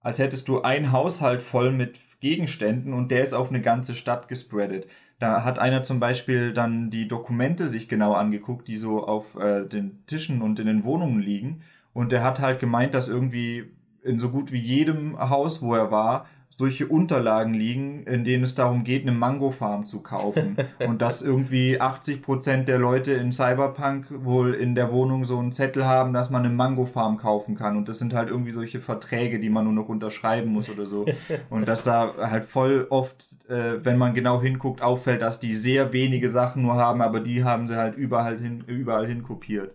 als 0.00 0.18
hättest 0.18 0.48
du 0.48 0.62
ein 0.62 0.90
Haushalt 0.90 1.42
voll 1.42 1.70
mit 1.70 2.00
Gegenständen 2.20 2.94
und 2.94 3.10
der 3.10 3.22
ist 3.22 3.34
auf 3.34 3.50
eine 3.50 3.60
ganze 3.60 3.94
Stadt 3.94 4.28
gespreadet. 4.28 4.86
Da 5.18 5.44
hat 5.44 5.58
einer 5.58 5.82
zum 5.82 6.00
Beispiel 6.00 6.54
dann 6.54 6.88
die 6.88 7.06
Dokumente 7.06 7.68
sich 7.68 7.86
genau 7.86 8.14
angeguckt, 8.14 8.66
die 8.66 8.78
so 8.78 9.06
auf 9.06 9.38
äh, 9.38 9.66
den 9.66 10.04
Tischen 10.06 10.40
und 10.40 10.58
in 10.58 10.66
den 10.66 10.84
Wohnungen 10.84 11.20
liegen 11.20 11.62
und 11.94 12.12
der 12.12 12.22
hat 12.22 12.40
halt 12.40 12.60
gemeint, 12.60 12.92
dass 12.92 13.08
irgendwie 13.08 13.64
in 14.02 14.18
so 14.18 14.28
gut 14.28 14.52
wie 14.52 14.60
jedem 14.60 15.18
Haus, 15.18 15.62
wo 15.62 15.74
er 15.74 15.90
war, 15.90 16.26
solche 16.56 16.86
Unterlagen 16.86 17.52
liegen, 17.52 18.04
in 18.04 18.22
denen 18.22 18.44
es 18.44 18.54
darum 18.54 18.84
geht, 18.84 19.02
eine 19.02 19.12
Mango-Farm 19.12 19.86
zu 19.86 20.00
kaufen. 20.02 20.56
und 20.86 21.02
dass 21.02 21.22
irgendwie 21.22 21.80
80 21.80 22.22
Prozent 22.22 22.68
der 22.68 22.78
Leute 22.78 23.12
in 23.12 23.32
Cyberpunk 23.32 24.06
wohl 24.24 24.54
in 24.54 24.74
der 24.74 24.92
Wohnung 24.92 25.24
so 25.24 25.38
einen 25.38 25.52
Zettel 25.52 25.84
haben, 25.84 26.12
dass 26.12 26.30
man 26.30 26.44
eine 26.44 26.54
Mango-Farm 26.54 27.16
kaufen 27.16 27.56
kann. 27.56 27.76
Und 27.76 27.88
das 27.88 27.98
sind 27.98 28.14
halt 28.14 28.28
irgendwie 28.28 28.52
solche 28.52 28.78
Verträge, 28.78 29.40
die 29.40 29.50
man 29.50 29.64
nur 29.64 29.72
noch 29.72 29.88
unterschreiben 29.88 30.52
muss 30.52 30.70
oder 30.70 30.86
so. 30.86 31.06
Und 31.50 31.66
dass 31.66 31.82
da 31.82 32.14
halt 32.18 32.44
voll 32.44 32.86
oft, 32.90 33.26
äh, 33.48 33.84
wenn 33.84 33.98
man 33.98 34.14
genau 34.14 34.40
hinguckt, 34.40 34.80
auffällt, 34.80 35.22
dass 35.22 35.40
die 35.40 35.54
sehr 35.54 35.92
wenige 35.92 36.30
Sachen 36.30 36.62
nur 36.62 36.74
haben, 36.74 37.02
aber 37.02 37.20
die 37.20 37.42
haben 37.42 37.66
sie 37.66 37.76
halt 37.76 37.96
überall 37.96 38.38
hin, 38.38 38.62
überall 38.66 39.06
hin 39.06 39.22
kopiert. 39.22 39.74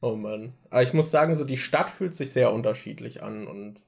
Oh 0.00 0.16
Mann. 0.16 0.54
Aber 0.70 0.82
ich 0.82 0.94
muss 0.94 1.10
sagen, 1.10 1.34
so 1.36 1.44
die 1.44 1.56
Stadt 1.56 1.90
fühlt 1.90 2.14
sich 2.14 2.32
sehr 2.32 2.52
unterschiedlich 2.52 3.22
an 3.22 3.46
und 3.46 3.84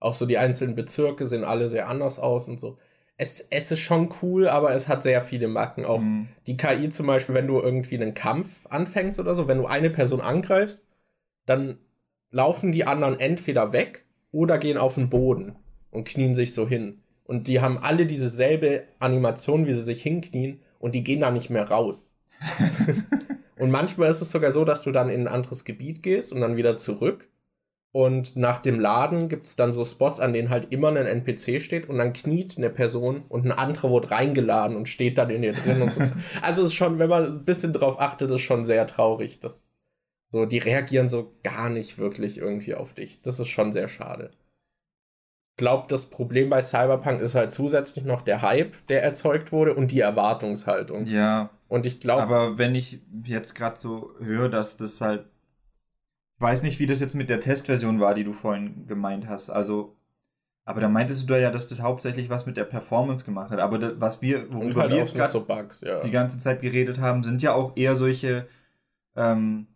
auch 0.00 0.14
so 0.14 0.26
die 0.26 0.38
einzelnen 0.38 0.74
Bezirke 0.74 1.28
sehen 1.28 1.44
alle 1.44 1.68
sehr 1.68 1.88
anders 1.88 2.18
aus 2.18 2.48
und 2.48 2.58
so. 2.58 2.78
Es, 3.16 3.40
es 3.50 3.70
ist 3.70 3.78
schon 3.80 4.12
cool, 4.22 4.48
aber 4.48 4.74
es 4.74 4.88
hat 4.88 5.02
sehr 5.04 5.22
viele 5.22 5.46
Macken. 5.46 5.84
Auch 5.84 6.00
mhm. 6.00 6.28
die 6.46 6.56
KI 6.56 6.90
zum 6.90 7.06
Beispiel, 7.06 7.36
wenn 7.36 7.46
du 7.46 7.60
irgendwie 7.60 7.94
einen 7.96 8.14
Kampf 8.14 8.66
anfängst 8.68 9.20
oder 9.20 9.36
so, 9.36 9.46
wenn 9.46 9.58
du 9.58 9.66
eine 9.66 9.90
Person 9.90 10.20
angreifst, 10.20 10.88
dann 11.46 11.78
laufen 12.30 12.72
die 12.72 12.84
anderen 12.84 13.20
entweder 13.20 13.72
weg 13.72 14.06
oder 14.32 14.58
gehen 14.58 14.78
auf 14.78 14.94
den 14.94 15.10
Boden. 15.10 15.56
und 15.90 16.08
knien 16.08 16.34
sich 16.34 16.54
so 16.54 16.66
hin. 16.66 17.02
Und 17.24 17.46
die 17.46 17.60
haben 17.60 17.78
alle 17.78 18.06
dieselbe 18.06 18.84
Animation, 18.98 19.66
wie 19.66 19.74
sie 19.74 19.82
sich 19.82 20.02
hinknien 20.02 20.60
und 20.78 20.94
die 20.94 21.04
gehen 21.04 21.20
da 21.20 21.30
nicht 21.30 21.50
mehr 21.50 21.68
raus. 21.68 22.16
und 23.62 23.70
manchmal 23.70 24.10
ist 24.10 24.20
es 24.20 24.32
sogar 24.32 24.50
so, 24.50 24.64
dass 24.64 24.82
du 24.82 24.90
dann 24.90 25.08
in 25.08 25.20
ein 25.20 25.32
anderes 25.32 25.64
Gebiet 25.64 26.02
gehst 26.02 26.32
und 26.32 26.40
dann 26.40 26.56
wieder 26.56 26.76
zurück. 26.76 27.28
Und 27.92 28.34
nach 28.34 28.58
dem 28.58 28.80
Laden 28.80 29.28
gibt 29.28 29.46
es 29.46 29.54
dann 29.54 29.72
so 29.72 29.84
Spots, 29.84 30.18
an 30.18 30.32
denen 30.32 30.50
halt 30.50 30.72
immer 30.72 30.88
ein 30.88 30.96
NPC 30.96 31.60
steht 31.60 31.88
und 31.88 31.98
dann 31.98 32.12
kniet 32.12 32.58
eine 32.58 32.70
Person 32.70 33.22
und 33.28 33.44
eine 33.44 33.58
andere 33.58 33.88
wurde 33.88 34.10
reingeladen 34.10 34.76
und 34.76 34.88
steht 34.88 35.16
dann 35.16 35.30
in 35.30 35.42
dir 35.42 35.52
drin 35.52 35.80
und 35.80 35.94
so. 35.94 36.02
Also 36.42 36.62
es 36.62 36.70
ist 36.70 36.74
schon, 36.74 36.98
wenn 36.98 37.08
man 37.08 37.24
ein 37.24 37.44
bisschen 37.44 37.72
drauf 37.72 38.00
achtet, 38.00 38.32
ist 38.32 38.40
schon 38.40 38.64
sehr 38.64 38.84
traurig. 38.88 39.38
Dass 39.38 39.78
so, 40.32 40.44
die 40.44 40.58
reagieren 40.58 41.08
so 41.08 41.38
gar 41.44 41.70
nicht 41.70 41.98
wirklich 41.98 42.38
irgendwie 42.38 42.74
auf 42.74 42.94
dich. 42.94 43.22
Das 43.22 43.38
ist 43.38 43.46
schon 43.46 43.72
sehr 43.72 43.86
schade. 43.86 44.32
Ich 45.62 45.64
glaube, 45.64 45.86
das 45.86 46.06
Problem 46.06 46.50
bei 46.50 46.60
Cyberpunk 46.60 47.20
ist 47.20 47.36
halt 47.36 47.52
zusätzlich 47.52 48.04
noch 48.04 48.22
der 48.22 48.42
Hype, 48.42 48.74
der 48.88 49.04
erzeugt 49.04 49.52
wurde 49.52 49.76
und 49.76 49.92
die 49.92 50.00
Erwartungshaltung. 50.00 51.06
Ja. 51.06 51.50
Und 51.68 51.86
ich 51.86 52.00
glaube. 52.00 52.24
Aber 52.24 52.58
wenn 52.58 52.74
ich 52.74 53.00
jetzt 53.22 53.54
gerade 53.54 53.78
so 53.78 54.10
höre, 54.18 54.48
dass 54.48 54.76
das 54.76 55.00
halt. 55.00 55.24
Ich 56.34 56.42
weiß 56.42 56.64
nicht, 56.64 56.80
wie 56.80 56.86
das 56.86 56.98
jetzt 56.98 57.14
mit 57.14 57.30
der 57.30 57.38
Testversion 57.38 58.00
war, 58.00 58.14
die 58.14 58.24
du 58.24 58.32
vorhin 58.32 58.88
gemeint 58.88 59.28
hast. 59.28 59.50
Also. 59.50 59.94
Aber 60.64 60.80
da 60.80 60.88
meintest 60.88 61.22
du 61.22 61.26
da 61.32 61.38
ja, 61.38 61.52
dass 61.52 61.68
das 61.68 61.80
hauptsächlich 61.80 62.28
was 62.28 62.44
mit 62.44 62.56
der 62.56 62.64
Performance 62.64 63.24
gemacht 63.24 63.52
hat. 63.52 63.60
Aber 63.60 63.78
das, 63.78 63.92
was 64.00 64.20
wir, 64.20 64.52
worüber 64.52 64.80
halt 64.80 64.90
wir 64.90 64.98
jetzt 64.98 65.14
gerade 65.14 65.30
so 65.30 65.46
ja. 65.86 66.00
die 66.00 66.10
ganze 66.10 66.40
Zeit 66.40 66.60
geredet 66.60 66.98
haben, 66.98 67.22
sind 67.22 67.40
ja 67.40 67.52
auch 67.52 67.76
eher 67.76 67.94
solche 67.94 68.48
ähm, 69.14 69.68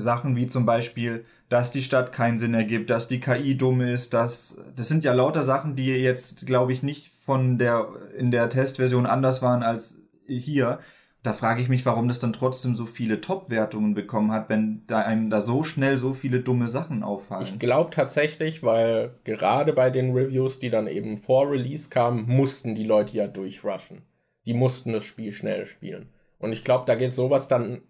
Sachen 0.00 0.36
wie 0.36 0.46
zum 0.46 0.66
Beispiel, 0.66 1.24
dass 1.48 1.70
die 1.70 1.82
Stadt 1.82 2.12
keinen 2.12 2.38
Sinn 2.38 2.54
ergibt, 2.54 2.90
dass 2.90 3.08
die 3.08 3.20
KI 3.20 3.56
dumm 3.56 3.80
ist, 3.80 4.14
dass 4.14 4.58
das 4.74 4.88
sind 4.88 5.04
ja 5.04 5.12
lauter 5.12 5.42
Sachen, 5.42 5.76
die 5.76 5.86
jetzt, 5.86 6.46
glaube 6.46 6.72
ich, 6.72 6.82
nicht 6.82 7.12
von 7.24 7.58
der 7.58 7.88
in 8.16 8.30
der 8.30 8.48
Testversion 8.48 9.06
anders 9.06 9.42
waren 9.42 9.62
als 9.62 9.98
hier. 10.26 10.78
Da 11.22 11.32
frage 11.32 11.60
ich 11.60 11.68
mich, 11.68 11.84
warum 11.84 12.06
das 12.06 12.20
dann 12.20 12.32
trotzdem 12.32 12.76
so 12.76 12.86
viele 12.86 13.20
Top-Wertungen 13.20 13.94
bekommen 13.94 14.30
hat, 14.30 14.48
wenn 14.48 14.84
da 14.86 15.00
einem 15.00 15.28
da 15.28 15.40
so 15.40 15.64
schnell 15.64 15.98
so 15.98 16.12
viele 16.12 16.38
dumme 16.38 16.68
Sachen 16.68 17.02
auffallen. 17.02 17.42
Ich 17.42 17.58
glaube 17.58 17.90
tatsächlich, 17.90 18.62
weil 18.62 19.10
gerade 19.24 19.72
bei 19.72 19.90
den 19.90 20.12
Reviews, 20.12 20.60
die 20.60 20.70
dann 20.70 20.86
eben 20.86 21.18
vor 21.18 21.50
Release 21.50 21.88
kamen, 21.88 22.26
mussten 22.28 22.76
die 22.76 22.84
Leute 22.84 23.16
ja 23.16 23.26
durchrushen. 23.26 24.02
Die 24.44 24.54
mussten 24.54 24.92
das 24.92 25.04
Spiel 25.04 25.32
schnell 25.32 25.66
spielen. 25.66 26.10
Und 26.38 26.52
ich 26.52 26.62
glaube, 26.62 26.84
da 26.86 26.94
geht 26.94 27.12
sowas 27.12 27.48
dann 27.48 27.82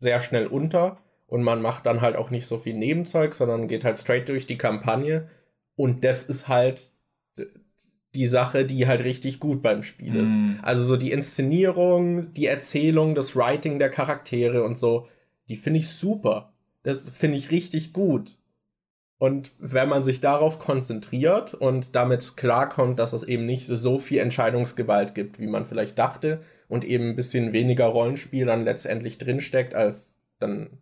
sehr 0.00 0.18
schnell 0.18 0.48
unter 0.48 0.98
und 1.34 1.42
man 1.42 1.60
macht 1.60 1.84
dann 1.86 2.00
halt 2.00 2.14
auch 2.14 2.30
nicht 2.30 2.46
so 2.46 2.58
viel 2.58 2.74
Nebenzeug, 2.74 3.34
sondern 3.34 3.66
geht 3.66 3.82
halt 3.82 3.98
straight 3.98 4.28
durch 4.28 4.46
die 4.46 4.56
Kampagne. 4.56 5.28
Und 5.74 6.04
das 6.04 6.22
ist 6.22 6.46
halt 6.46 6.92
die 8.14 8.26
Sache, 8.26 8.64
die 8.64 8.86
halt 8.86 9.02
richtig 9.02 9.40
gut 9.40 9.60
beim 9.60 9.82
Spiel 9.82 10.14
ist. 10.14 10.36
Mm. 10.36 10.60
Also 10.62 10.84
so 10.84 10.96
die 10.96 11.10
Inszenierung, 11.10 12.32
die 12.34 12.46
Erzählung, 12.46 13.16
das 13.16 13.34
Writing 13.34 13.80
der 13.80 13.90
Charaktere 13.90 14.62
und 14.62 14.78
so, 14.78 15.08
die 15.48 15.56
finde 15.56 15.80
ich 15.80 15.88
super. 15.88 16.52
Das 16.84 17.08
finde 17.08 17.36
ich 17.36 17.50
richtig 17.50 17.92
gut. 17.92 18.38
Und 19.18 19.50
wenn 19.58 19.88
man 19.88 20.04
sich 20.04 20.20
darauf 20.20 20.60
konzentriert 20.60 21.52
und 21.52 21.96
damit 21.96 22.36
klarkommt, 22.36 23.00
dass 23.00 23.12
es 23.12 23.24
eben 23.24 23.44
nicht 23.44 23.66
so 23.66 23.98
viel 23.98 24.20
Entscheidungsgewalt 24.20 25.16
gibt, 25.16 25.40
wie 25.40 25.48
man 25.48 25.66
vielleicht 25.66 25.98
dachte, 25.98 26.42
und 26.68 26.84
eben 26.84 27.08
ein 27.08 27.16
bisschen 27.16 27.52
weniger 27.52 27.86
Rollenspiel 27.86 28.46
dann 28.46 28.64
letztendlich 28.64 29.18
drinsteckt, 29.18 29.74
als 29.74 30.20
dann 30.38 30.78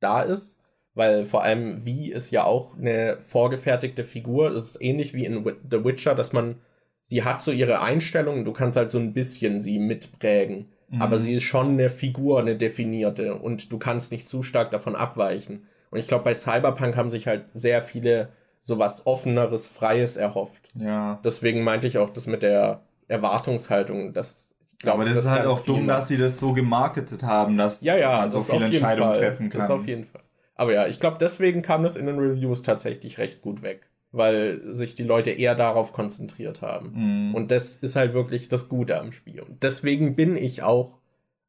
da 0.00 0.22
ist, 0.22 0.58
weil 0.94 1.24
vor 1.24 1.42
allem 1.42 1.84
wie 1.84 2.10
ist 2.10 2.30
ja 2.30 2.44
auch 2.44 2.76
eine 2.76 3.18
vorgefertigte 3.20 4.04
Figur. 4.04 4.50
Es 4.50 4.70
ist 4.70 4.82
ähnlich 4.82 5.14
wie 5.14 5.24
in 5.24 5.44
The 5.70 5.84
Witcher, 5.84 6.14
dass 6.14 6.32
man 6.32 6.56
sie 7.04 7.24
hat 7.24 7.42
so 7.42 7.50
ihre 7.50 7.80
Einstellungen, 7.82 8.44
du 8.44 8.52
kannst 8.52 8.76
halt 8.76 8.90
so 8.90 8.98
ein 8.98 9.12
bisschen 9.12 9.60
sie 9.60 9.78
mitprägen, 9.78 10.66
mhm. 10.88 11.02
aber 11.02 11.18
sie 11.18 11.34
ist 11.34 11.42
schon 11.42 11.70
eine 11.70 11.90
Figur, 11.90 12.40
eine 12.40 12.56
definierte 12.56 13.34
und 13.34 13.72
du 13.72 13.78
kannst 13.78 14.12
nicht 14.12 14.26
zu 14.26 14.42
stark 14.42 14.70
davon 14.70 14.96
abweichen. 14.96 15.66
Und 15.90 15.98
ich 15.98 16.06
glaube, 16.06 16.24
bei 16.24 16.34
Cyberpunk 16.34 16.96
haben 16.96 17.10
sich 17.10 17.26
halt 17.26 17.46
sehr 17.54 17.82
viele 17.82 18.28
sowas 18.60 19.06
offeneres, 19.06 19.66
freies 19.66 20.16
erhofft. 20.16 20.68
Ja. 20.74 21.18
Deswegen 21.24 21.64
meinte 21.64 21.86
ich 21.86 21.98
auch 21.98 22.10
das 22.10 22.26
mit 22.26 22.42
der 22.42 22.82
Erwartungshaltung, 23.08 24.12
dass 24.12 24.49
Glaub, 24.80 24.94
aber 24.94 25.04
das, 25.04 25.14
das 25.14 25.24
ist 25.24 25.30
halt 25.30 25.46
auch 25.46 25.60
dumm, 25.60 25.86
dass 25.86 26.08
sie 26.08 26.16
das 26.16 26.38
so 26.38 26.54
gemarketet 26.54 27.22
haben, 27.22 27.58
dass 27.58 27.82
ja, 27.82 27.96
ja, 27.96 28.20
man 28.20 28.30
so 28.30 28.40
viele 28.40 28.64
Entscheidungen 28.64 29.10
Fall. 29.10 29.18
treffen 29.18 29.50
kann. 29.50 29.60
Das 29.60 29.70
auf 29.70 29.86
jeden 29.86 30.04
Fall. 30.04 30.22
Aber 30.54 30.72
ja, 30.72 30.86
ich 30.86 31.00
glaube, 31.00 31.18
deswegen 31.20 31.62
kam 31.62 31.82
das 31.82 31.96
in 31.96 32.06
den 32.06 32.18
Reviews 32.18 32.62
tatsächlich 32.62 33.18
recht 33.18 33.42
gut 33.42 33.62
weg, 33.62 33.90
weil 34.10 34.60
sich 34.74 34.94
die 34.94 35.04
Leute 35.04 35.30
eher 35.30 35.54
darauf 35.54 35.92
konzentriert 35.92 36.62
haben. 36.62 37.30
Mm. 37.30 37.34
Und 37.34 37.50
das 37.50 37.76
ist 37.76 37.96
halt 37.96 38.14
wirklich 38.14 38.48
das 38.48 38.68
Gute 38.68 38.98
am 38.98 39.12
Spiel. 39.12 39.40
Und 39.40 39.62
deswegen 39.62 40.16
bin 40.16 40.36
ich 40.36 40.62
auch 40.62 41.00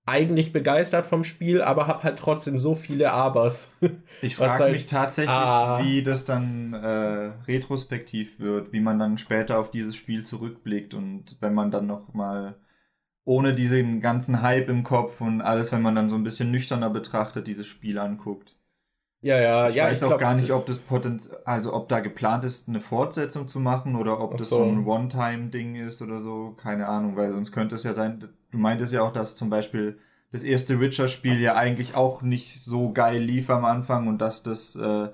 eigentlich 0.05 0.51
begeistert 0.51 1.05
vom 1.05 1.23
Spiel, 1.23 1.61
aber 1.61 1.87
habe 1.87 2.03
halt 2.03 2.19
trotzdem 2.19 2.57
so 2.57 2.75
viele 2.75 3.11
Abers. 3.11 3.79
Ich 4.21 4.35
frage 4.35 4.63
halt, 4.63 4.73
mich 4.73 4.87
tatsächlich, 4.87 5.35
ah, 5.35 5.83
wie 5.83 6.03
das 6.03 6.25
dann 6.25 6.73
äh, 6.73 7.31
retrospektiv 7.47 8.39
wird, 8.39 8.71
wie 8.71 8.79
man 8.79 8.99
dann 8.99 9.17
später 9.17 9.57
auf 9.57 9.71
dieses 9.71 9.95
Spiel 9.95 10.23
zurückblickt 10.23 10.93
und 10.93 11.37
wenn 11.39 11.53
man 11.53 11.71
dann 11.71 11.87
noch 11.87 12.13
mal 12.13 12.55
ohne 13.23 13.53
diesen 13.53 13.99
ganzen 14.01 14.41
Hype 14.41 14.69
im 14.69 14.83
Kopf 14.83 15.21
und 15.21 15.41
alles, 15.41 15.71
wenn 15.71 15.81
man 15.81 15.95
dann 15.95 16.09
so 16.09 16.15
ein 16.15 16.23
bisschen 16.23 16.51
nüchterner 16.51 16.89
betrachtet, 16.89 17.47
dieses 17.47 17.67
Spiel 17.67 17.99
anguckt. 17.99 18.55
Ja, 19.23 19.39
ja, 19.39 19.69
ich 19.69 19.75
ja. 19.75 19.85
Weiß 19.85 19.97
ich 19.97 20.01
weiß 20.01 20.03
auch 20.03 20.07
glaub, 20.09 20.19
gar 20.19 20.33
nicht, 20.33 20.51
ob 20.51 20.65
das 20.65 20.79
Potenzial, 20.79 21.39
also 21.45 21.73
ob 21.73 21.87
da 21.89 21.99
geplant 21.99 22.43
ist, 22.43 22.67
eine 22.67 22.79
Fortsetzung 22.81 23.47
zu 23.47 23.59
machen 23.59 23.95
oder 23.95 24.19
ob 24.19 24.35
das 24.37 24.49
so. 24.49 24.57
so 24.57 24.63
ein 24.63 24.85
One-Time-Ding 24.85 25.75
ist 25.75 26.01
oder 26.01 26.17
so. 26.19 26.55
Keine 26.57 26.87
Ahnung, 26.87 27.15
weil 27.15 27.31
sonst 27.31 27.51
könnte 27.51 27.75
es 27.75 27.83
ja 27.83 27.93
sein, 27.93 28.19
du 28.49 28.57
meintest 28.57 28.93
ja 28.93 29.03
auch, 29.03 29.13
dass 29.13 29.35
zum 29.35 29.51
Beispiel 29.51 29.99
das 30.31 30.43
erste 30.43 30.79
Witcher-Spiel 30.79 31.39
ja 31.39 31.55
eigentlich 31.55 31.93
auch 31.95 32.23
nicht 32.23 32.61
so 32.63 32.91
geil 32.93 33.21
lief 33.21 33.49
am 33.51 33.65
Anfang 33.65 34.07
und 34.07 34.19
dass 34.19 34.41
das, 34.41 34.75
äh, 34.75 35.09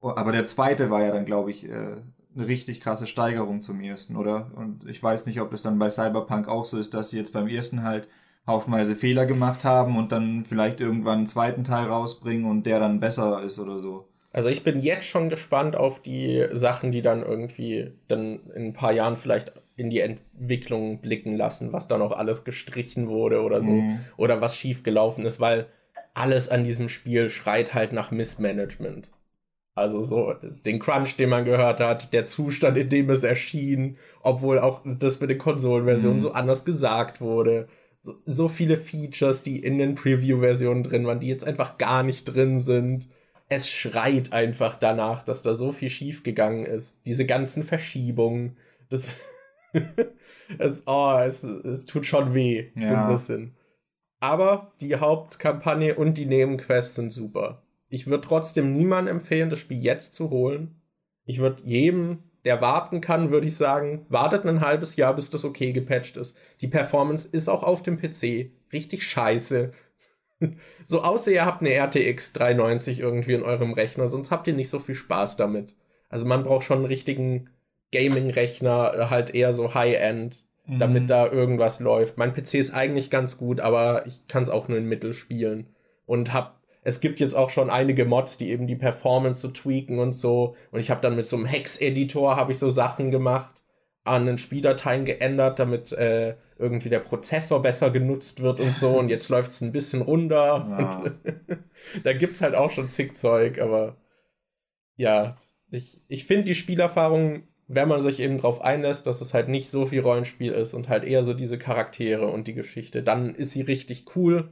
aber 0.00 0.32
der 0.32 0.46
zweite 0.46 0.90
war 0.90 1.02
ja 1.02 1.12
dann, 1.12 1.24
glaube 1.24 1.50
ich, 1.50 1.68
äh, 1.68 1.96
eine 2.36 2.48
richtig 2.48 2.80
krasse 2.80 3.06
Steigerung 3.06 3.62
zum 3.62 3.80
ersten, 3.80 4.16
oder? 4.16 4.50
Und 4.54 4.88
ich 4.88 5.02
weiß 5.02 5.26
nicht, 5.26 5.40
ob 5.40 5.50
das 5.50 5.62
dann 5.62 5.78
bei 5.78 5.90
Cyberpunk 5.90 6.48
auch 6.48 6.64
so 6.64 6.78
ist, 6.78 6.94
dass 6.94 7.10
sie 7.10 7.18
jetzt 7.18 7.32
beim 7.32 7.48
ersten 7.48 7.82
halt 7.82 8.08
haufenweise 8.46 8.94
Fehler 8.96 9.26
gemacht 9.26 9.64
haben 9.64 9.96
und 9.96 10.12
dann 10.12 10.44
vielleicht 10.44 10.80
irgendwann 10.80 11.18
einen 11.18 11.26
zweiten 11.26 11.64
Teil 11.64 11.86
rausbringen 11.86 12.44
und 12.44 12.66
der 12.66 12.80
dann 12.80 13.00
besser 13.00 13.42
ist 13.42 13.58
oder 13.58 13.78
so. 13.78 14.08
Also 14.32 14.48
ich 14.48 14.64
bin 14.64 14.80
jetzt 14.80 15.06
schon 15.06 15.28
gespannt 15.28 15.76
auf 15.76 16.02
die 16.02 16.46
Sachen, 16.52 16.90
die 16.90 17.02
dann 17.02 17.22
irgendwie 17.22 17.92
dann 18.08 18.40
in 18.54 18.66
ein 18.66 18.72
paar 18.72 18.92
Jahren 18.92 19.16
vielleicht 19.16 19.52
in 19.76 19.90
die 19.90 20.00
Entwicklung 20.00 21.00
blicken 21.00 21.36
lassen, 21.36 21.72
was 21.72 21.88
da 21.88 21.98
noch 21.98 22.12
alles 22.12 22.44
gestrichen 22.44 23.08
wurde 23.08 23.42
oder 23.42 23.62
so 23.62 23.70
mhm. 23.70 24.00
oder 24.16 24.40
was 24.40 24.56
schief 24.56 24.82
gelaufen 24.82 25.24
ist, 25.24 25.40
weil 25.40 25.66
alles 26.14 26.48
an 26.48 26.64
diesem 26.64 26.88
Spiel 26.88 27.28
schreit 27.28 27.74
halt 27.74 27.92
nach 27.92 28.10
Missmanagement. 28.10 29.10
Also 29.74 30.02
so 30.02 30.32
den 30.32 30.78
Crunch, 30.78 31.16
den 31.16 31.30
man 31.30 31.44
gehört 31.44 31.80
hat, 31.80 32.12
der 32.12 32.24
Zustand, 32.24 32.76
in 32.76 32.88
dem 32.88 33.10
es 33.10 33.24
erschien, 33.24 33.96
obwohl 34.22 34.58
auch 34.60 34.82
das 34.84 35.20
mit 35.20 35.30
den 35.30 35.38
Konsolenversionen 35.38 36.18
mhm. 36.18 36.22
so 36.22 36.32
anders 36.32 36.64
gesagt 36.64 37.20
wurde 37.20 37.68
so, 38.04 38.18
so 38.26 38.48
viele 38.48 38.76
Features, 38.76 39.42
die 39.42 39.58
in 39.58 39.78
den 39.78 39.94
Preview-Versionen 39.94 40.82
drin 40.82 41.06
waren, 41.06 41.20
die 41.20 41.28
jetzt 41.28 41.46
einfach 41.46 41.78
gar 41.78 42.02
nicht 42.02 42.24
drin 42.24 42.58
sind. 42.58 43.08
Es 43.48 43.68
schreit 43.68 44.32
einfach 44.32 44.74
danach, 44.74 45.22
dass 45.22 45.42
da 45.42 45.54
so 45.54 45.72
viel 45.72 45.88
schief 45.88 46.22
gegangen 46.22 46.66
ist. 46.66 47.06
Diese 47.06 47.24
ganzen 47.24 47.62
Verschiebungen. 47.62 48.58
Das. 48.90 49.08
es, 50.58 50.82
oh, 50.86 51.18
es, 51.18 51.42
es 51.44 51.86
tut 51.86 52.04
schon 52.04 52.34
weh. 52.34 52.70
Ja. 52.74 52.84
So 52.84 52.94
ein 52.94 53.08
bisschen. 53.08 53.56
Aber 54.20 54.72
die 54.82 54.96
Hauptkampagne 54.96 55.94
und 55.94 56.18
die 56.18 56.26
Nebenquests 56.26 56.96
sind 56.96 57.10
super. 57.10 57.62
Ich 57.88 58.06
würde 58.06 58.26
trotzdem 58.26 58.72
niemandem 58.72 59.16
empfehlen, 59.16 59.50
das 59.50 59.58
Spiel 59.58 59.82
jetzt 59.82 60.14
zu 60.14 60.30
holen. 60.30 60.80
Ich 61.24 61.38
würde 61.38 61.62
jedem 61.64 62.24
der 62.44 62.60
warten 62.60 63.00
kann, 63.00 63.30
würde 63.30 63.46
ich 63.46 63.56
sagen, 63.56 64.04
wartet 64.08 64.44
ein 64.44 64.60
halbes 64.60 64.96
Jahr, 64.96 65.14
bis 65.14 65.30
das 65.30 65.44
okay 65.44 65.72
gepatcht 65.72 66.16
ist. 66.16 66.36
Die 66.60 66.68
Performance 66.68 67.26
ist 67.26 67.48
auch 67.48 67.62
auf 67.62 67.82
dem 67.82 67.98
PC 67.98 68.50
richtig 68.72 69.02
scheiße. 69.02 69.72
so 70.84 71.02
außer 71.02 71.30
ihr 71.30 71.46
habt 71.46 71.62
eine 71.62 71.74
RTX 71.74 72.34
390 72.34 73.00
irgendwie 73.00 73.34
in 73.34 73.42
eurem 73.42 73.72
Rechner, 73.72 74.08
sonst 74.08 74.30
habt 74.30 74.46
ihr 74.46 74.54
nicht 74.54 74.70
so 74.70 74.78
viel 74.78 74.94
Spaß 74.94 75.36
damit. 75.36 75.74
Also 76.08 76.26
man 76.26 76.44
braucht 76.44 76.64
schon 76.64 76.78
einen 76.78 76.86
richtigen 76.86 77.50
Gaming-Rechner, 77.92 79.08
halt 79.08 79.34
eher 79.34 79.52
so 79.52 79.72
High-End, 79.72 80.44
mhm. 80.66 80.78
damit 80.78 81.08
da 81.08 81.26
irgendwas 81.30 81.80
läuft. 81.80 82.18
Mein 82.18 82.34
PC 82.34 82.54
ist 82.54 82.74
eigentlich 82.74 83.08
ganz 83.08 83.38
gut, 83.38 83.60
aber 83.60 84.06
ich 84.06 84.26
kann 84.26 84.42
es 84.42 84.50
auch 84.50 84.68
nur 84.68 84.78
in 84.78 84.88
Mittel 84.88 85.14
spielen 85.14 85.68
und 86.04 86.34
hab 86.34 86.60
es 86.84 87.00
gibt 87.00 87.18
jetzt 87.18 87.34
auch 87.34 87.50
schon 87.50 87.70
einige 87.70 88.04
Mods, 88.04 88.38
die 88.38 88.50
eben 88.50 88.66
die 88.66 88.76
Performance 88.76 89.40
so 89.40 89.48
tweaken 89.48 89.98
und 89.98 90.12
so. 90.12 90.54
Und 90.70 90.80
ich 90.80 90.90
habe 90.90 91.00
dann 91.00 91.16
mit 91.16 91.26
so 91.26 91.36
einem 91.36 91.46
Hex-Editor 91.46 92.36
habe 92.36 92.52
ich 92.52 92.58
so 92.58 92.70
Sachen 92.70 93.10
gemacht, 93.10 93.62
an 94.04 94.26
den 94.26 94.38
Spieldateien 94.38 95.06
geändert, 95.06 95.58
damit 95.58 95.92
äh, 95.92 96.36
irgendwie 96.58 96.90
der 96.90 97.00
Prozessor 97.00 97.62
besser 97.62 97.90
genutzt 97.90 98.42
wird 98.42 98.60
und 98.60 98.76
so. 98.76 98.90
Und 98.90 99.08
jetzt 99.08 99.30
läuft 99.30 99.52
es 99.52 99.62
ein 99.62 99.72
bisschen 99.72 100.02
runter. 100.02 100.66
Wow. 100.68 101.56
da 102.04 102.12
gibt 102.12 102.34
es 102.34 102.42
halt 102.42 102.54
auch 102.54 102.70
schon 102.70 102.90
zig 102.90 103.16
Zeug, 103.16 103.60
aber 103.60 103.96
ja, 104.96 105.36
ich, 105.70 106.00
ich 106.06 106.26
finde 106.26 106.44
die 106.44 106.54
Spielerfahrung 106.54 107.44
wenn 107.66 107.88
man 107.88 108.00
sich 108.00 108.20
eben 108.20 108.36
darauf 108.36 108.60
einlässt, 108.60 109.06
dass 109.06 109.20
es 109.20 109.34
halt 109.34 109.48
nicht 109.48 109.70
so 109.70 109.86
viel 109.86 110.00
Rollenspiel 110.00 110.52
ist 110.52 110.74
und 110.74 110.88
halt 110.88 111.04
eher 111.04 111.24
so 111.24 111.34
diese 111.34 111.58
Charaktere 111.58 112.26
und 112.26 112.46
die 112.46 112.54
Geschichte, 112.54 113.02
dann 113.02 113.34
ist 113.34 113.52
sie 113.52 113.62
richtig 113.62 114.04
cool. 114.16 114.50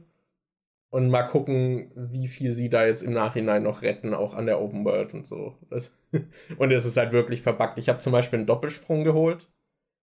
Und 0.93 1.09
mal 1.09 1.23
gucken, 1.23 1.91
wie 1.95 2.27
viel 2.27 2.51
sie 2.51 2.69
da 2.69 2.85
jetzt 2.85 3.01
im 3.01 3.13
Nachhinein 3.13 3.63
noch 3.63 3.81
retten, 3.81 4.13
auch 4.13 4.35
an 4.35 4.45
der 4.45 4.61
Open 4.61 4.85
World 4.85 5.15
und 5.15 5.25
so. 5.25 5.57
Das 5.71 5.91
und 6.59 6.69
es 6.69 6.85
ist 6.85 6.97
halt 6.97 7.11
wirklich 7.11 7.41
verbuggt. 7.41 7.79
Ich 7.79 7.89
habe 7.89 7.97
zum 7.97 8.11
Beispiel 8.11 8.37
einen 8.37 8.45
Doppelsprung 8.45 9.03
geholt. 9.03 9.49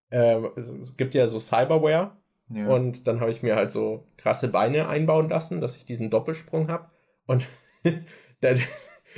Äh, 0.09 0.41
es 0.81 0.97
gibt 0.97 1.15
ja 1.15 1.27
so 1.27 1.39
Cyberware. 1.39 2.17
Ja. 2.49 2.67
Und 2.67 3.07
dann 3.07 3.21
habe 3.21 3.31
ich 3.31 3.41
mir 3.41 3.55
halt 3.55 3.71
so 3.71 4.05
krasse 4.17 4.49
Beine 4.49 4.89
einbauen 4.89 5.29
lassen, 5.29 5.61
dass 5.61 5.77
ich 5.77 5.85
diesen 5.85 6.09
Doppelsprung 6.09 6.67
habe. 6.67 6.89
Und 7.25 7.45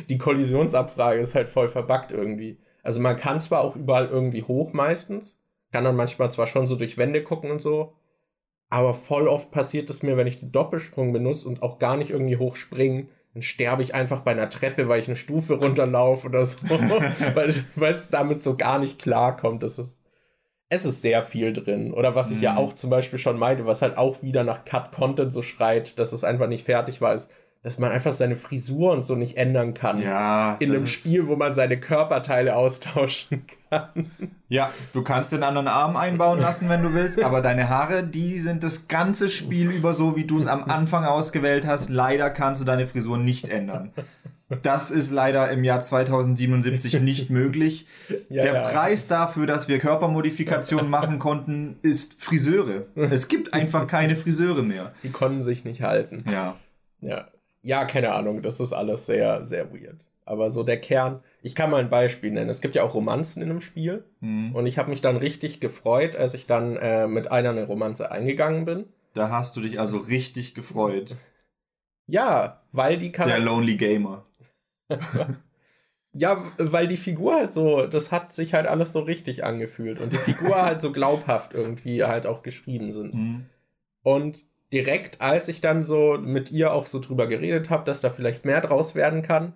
die 0.10 0.18
Kollisionsabfrage 0.20 1.22
ist 1.22 1.34
halt 1.34 1.50
voll 1.50 1.70
verbuggt 1.70 2.12
irgendwie. 2.12 2.62
Also 2.84 3.00
man 3.00 3.18
kann 3.18 3.42
zwar 3.42 3.64
auch 3.64 3.76
überall 3.76 4.10
irgendwie 4.10 4.44
hoch 4.44 4.74
meistens, 4.74 5.42
kann 5.72 5.86
dann 5.86 5.96
manchmal 5.96 6.30
zwar 6.30 6.46
schon 6.46 6.68
so 6.68 6.76
durch 6.76 7.00
Wände 7.00 7.24
gucken 7.24 7.50
und 7.50 7.64
so, 7.64 7.96
aber 8.74 8.96
voll 8.96 9.28
oft 9.28 9.52
passiert 9.52 9.88
es 9.92 10.02
mir, 10.02 10.18
wenn 10.18 10.26
ich 10.26 10.40
den 10.40 10.52
Doppelsprung 10.52 11.14
benutze 11.14 11.48
und 11.48 11.62
auch 11.62 11.78
gar 11.78 11.96
nicht 11.96 12.10
irgendwie 12.10 12.38
hoch 12.38 12.56
springen, 12.56 13.08
dann 13.36 13.44
sterbe 13.44 13.84
ich 13.84 13.94
einfach 13.94 14.22
bei 14.22 14.32
einer 14.32 14.50
Treppe, 14.50 14.88
weil 14.88 15.00
ich 15.00 15.06
eine 15.06 15.16
Stufe 15.16 15.60
runterlaufe 15.60 16.26
oder 16.28 16.44
so, 16.44 16.58
weil, 17.36 17.54
weil 17.76 17.94
es 17.94 18.10
damit 18.10 18.42
so 18.42 18.58
gar 18.58 18.80
nicht 18.80 19.00
klarkommt. 19.00 19.62
Das 19.62 19.78
ist, 19.78 20.02
es 20.70 20.86
ist 20.86 21.04
sehr 21.04 21.22
viel 21.22 21.54
drin. 21.54 21.94
Oder 21.94 22.16
was 22.16 22.32
ich 22.32 22.38
mhm. 22.38 22.44
ja 22.44 22.58
auch 22.58 22.74
zum 22.74 22.90
Beispiel 22.90 23.20
schon 23.20 23.38
meinte, 23.38 23.68
was 23.68 23.84
halt 23.84 23.96
auch 23.96 24.24
wieder 24.24 24.44
nach 24.44 24.66
Cut-Content 24.66 25.32
so 25.32 25.44
schreit, 25.44 26.00
dass 26.00 26.12
es 26.12 26.24
einfach 26.24 26.48
nicht 26.48 26.66
fertig 26.66 27.00
war, 27.00 27.14
ist, 27.14 27.30
dass 27.64 27.80
man 27.80 27.92
einfach 27.92 28.12
seine 28.12 28.36
Frisur 28.36 28.92
und 28.92 29.04
so 29.06 29.16
nicht 29.16 29.38
ändern 29.38 29.74
kann. 29.74 30.02
Ja. 30.02 30.58
In 30.60 30.72
einem 30.72 30.86
Spiel, 30.86 31.28
wo 31.28 31.38
man 31.38 31.54
seine 31.54 31.80
Körperteile 31.80 32.58
austauschen 32.58 33.46
kann. 33.70 34.12
Ja, 34.50 34.70
du 34.92 35.02
kannst 35.02 35.32
den 35.32 35.44
anderen 35.44 35.70
Arm 35.70 35.96
einbauen 35.96 36.40
lassen, 36.40 36.68
wenn 36.68 36.84
du 36.84 36.94
willst, 36.94 37.24
aber 37.24 37.42
deine 37.42 37.70
Haare, 37.70 38.04
die 38.04 38.38
sind 38.38 38.64
das 38.64 38.90
ganze 38.90 39.30
Spiel 39.30 39.72
über 39.72 39.94
so, 39.94 40.18
wie 40.18 40.26
du 40.26 40.38
es 40.38 40.48
am 40.48 40.66
Anfang 40.66 41.06
ausgewählt 41.06 41.66
hast. 41.66 41.90
Leider 41.90 42.30
kannst 42.30 42.62
du 42.62 42.66
deine 42.66 42.86
Frisur 42.86 43.18
nicht 43.18 43.48
ändern. 43.48 43.92
Das 44.62 44.92
ist 44.92 45.10
leider 45.10 45.50
im 45.50 45.64
Jahr 45.64 45.80
2077 45.80 47.00
nicht 47.00 47.30
möglich. 47.30 47.88
Ja, 48.30 48.44
Der 48.44 48.54
ja. 48.54 48.62
Preis 48.70 49.08
dafür, 49.08 49.48
dass 49.48 49.70
wir 49.70 49.80
Körpermodifikationen 49.80 50.90
machen 50.90 51.18
konnten, 51.18 51.78
ist 51.82 52.22
Friseure. 52.22 52.84
Es 52.94 53.30
gibt 53.30 53.54
einfach 53.54 53.88
keine 53.88 54.18
Friseure 54.18 54.62
mehr. 54.62 54.92
Die 55.02 55.10
konnten 55.10 55.42
sich 55.42 55.64
nicht 55.64 55.82
halten. 55.82 56.26
Ja. 56.30 56.58
Ja 57.00 57.26
ja, 57.64 57.86
keine 57.86 58.14
Ahnung, 58.14 58.42
das 58.42 58.60
ist 58.60 58.74
alles 58.74 59.06
sehr, 59.06 59.44
sehr 59.46 59.74
weird. 59.74 60.06
Aber 60.26 60.52
so 60.52 60.64
der 60.64 60.80
Kern, 60.80 61.22
ich 61.42 61.56
kann 61.56 61.70
mal 61.70 61.82
ein 61.82 61.90
Beispiel 61.90 62.32
nennen. 62.32 62.50
Es 62.50 62.62
gibt 62.62 62.76
ja 62.76 62.84
auch 62.84 62.94
Romanzen 62.94 63.42
in 63.42 63.50
einem 63.50 63.62
Spiel. 63.62 64.06
Mhm. 64.20 64.56
Und 64.56 64.68
ich 64.68 64.78
habe 64.78 64.90
mich 64.90 65.02
dann 65.02 65.18
richtig 65.18 65.60
gefreut, 65.60 66.16
als 66.16 66.34
ich 66.34 66.46
dann 66.46 66.78
äh, 66.78 67.08
mit 67.08 67.32
einer 67.32 67.50
eine 67.50 67.66
Romanze 67.66 68.12
eingegangen 68.12 68.66
bin. 68.66 68.86
Da 69.14 69.30
hast 69.30 69.56
du 69.56 69.62
dich 69.62 69.80
also 69.80 69.98
richtig 69.98 70.56
gefreut. 70.56 71.16
Ja, 72.06 72.62
weil 72.72 72.98
die 72.98 73.12
kann. 73.12 73.28
Der 73.28 73.40
Lonely 73.40 73.76
Gamer. 73.76 74.26
ja, 76.14 76.44
weil 76.58 76.88
die 76.88 76.98
Figur 76.98 77.36
halt 77.36 77.52
so, 77.52 77.86
das 77.86 78.12
hat 78.12 78.32
sich 78.32 78.54
halt 78.54 78.68
alles 78.68 78.92
so 78.92 79.02
richtig 79.02 79.44
angefühlt. 79.44 80.00
Und 80.00 80.14
die 80.14 80.18
Figur 80.18 80.62
halt 80.62 80.80
so 80.80 80.92
glaubhaft 80.92 81.54
irgendwie 81.54 82.04
halt 82.04 82.28
auch 82.28 82.44
geschrieben 82.44 82.92
sind. 82.92 83.14
Mhm. 83.14 83.46
Und 84.04 84.46
direkt, 84.74 85.22
als 85.22 85.48
ich 85.48 85.62
dann 85.62 85.84
so 85.84 86.18
mit 86.20 86.52
ihr 86.52 86.74
auch 86.74 86.88
so 86.88 87.00
drüber 87.00 87.28
geredet 87.28 87.70
habe, 87.70 87.86
dass 87.86 88.02
da 88.02 88.10
vielleicht 88.10 88.44
mehr 88.44 88.60
draus 88.60 88.96
werden 88.96 89.22
kann, 89.22 89.54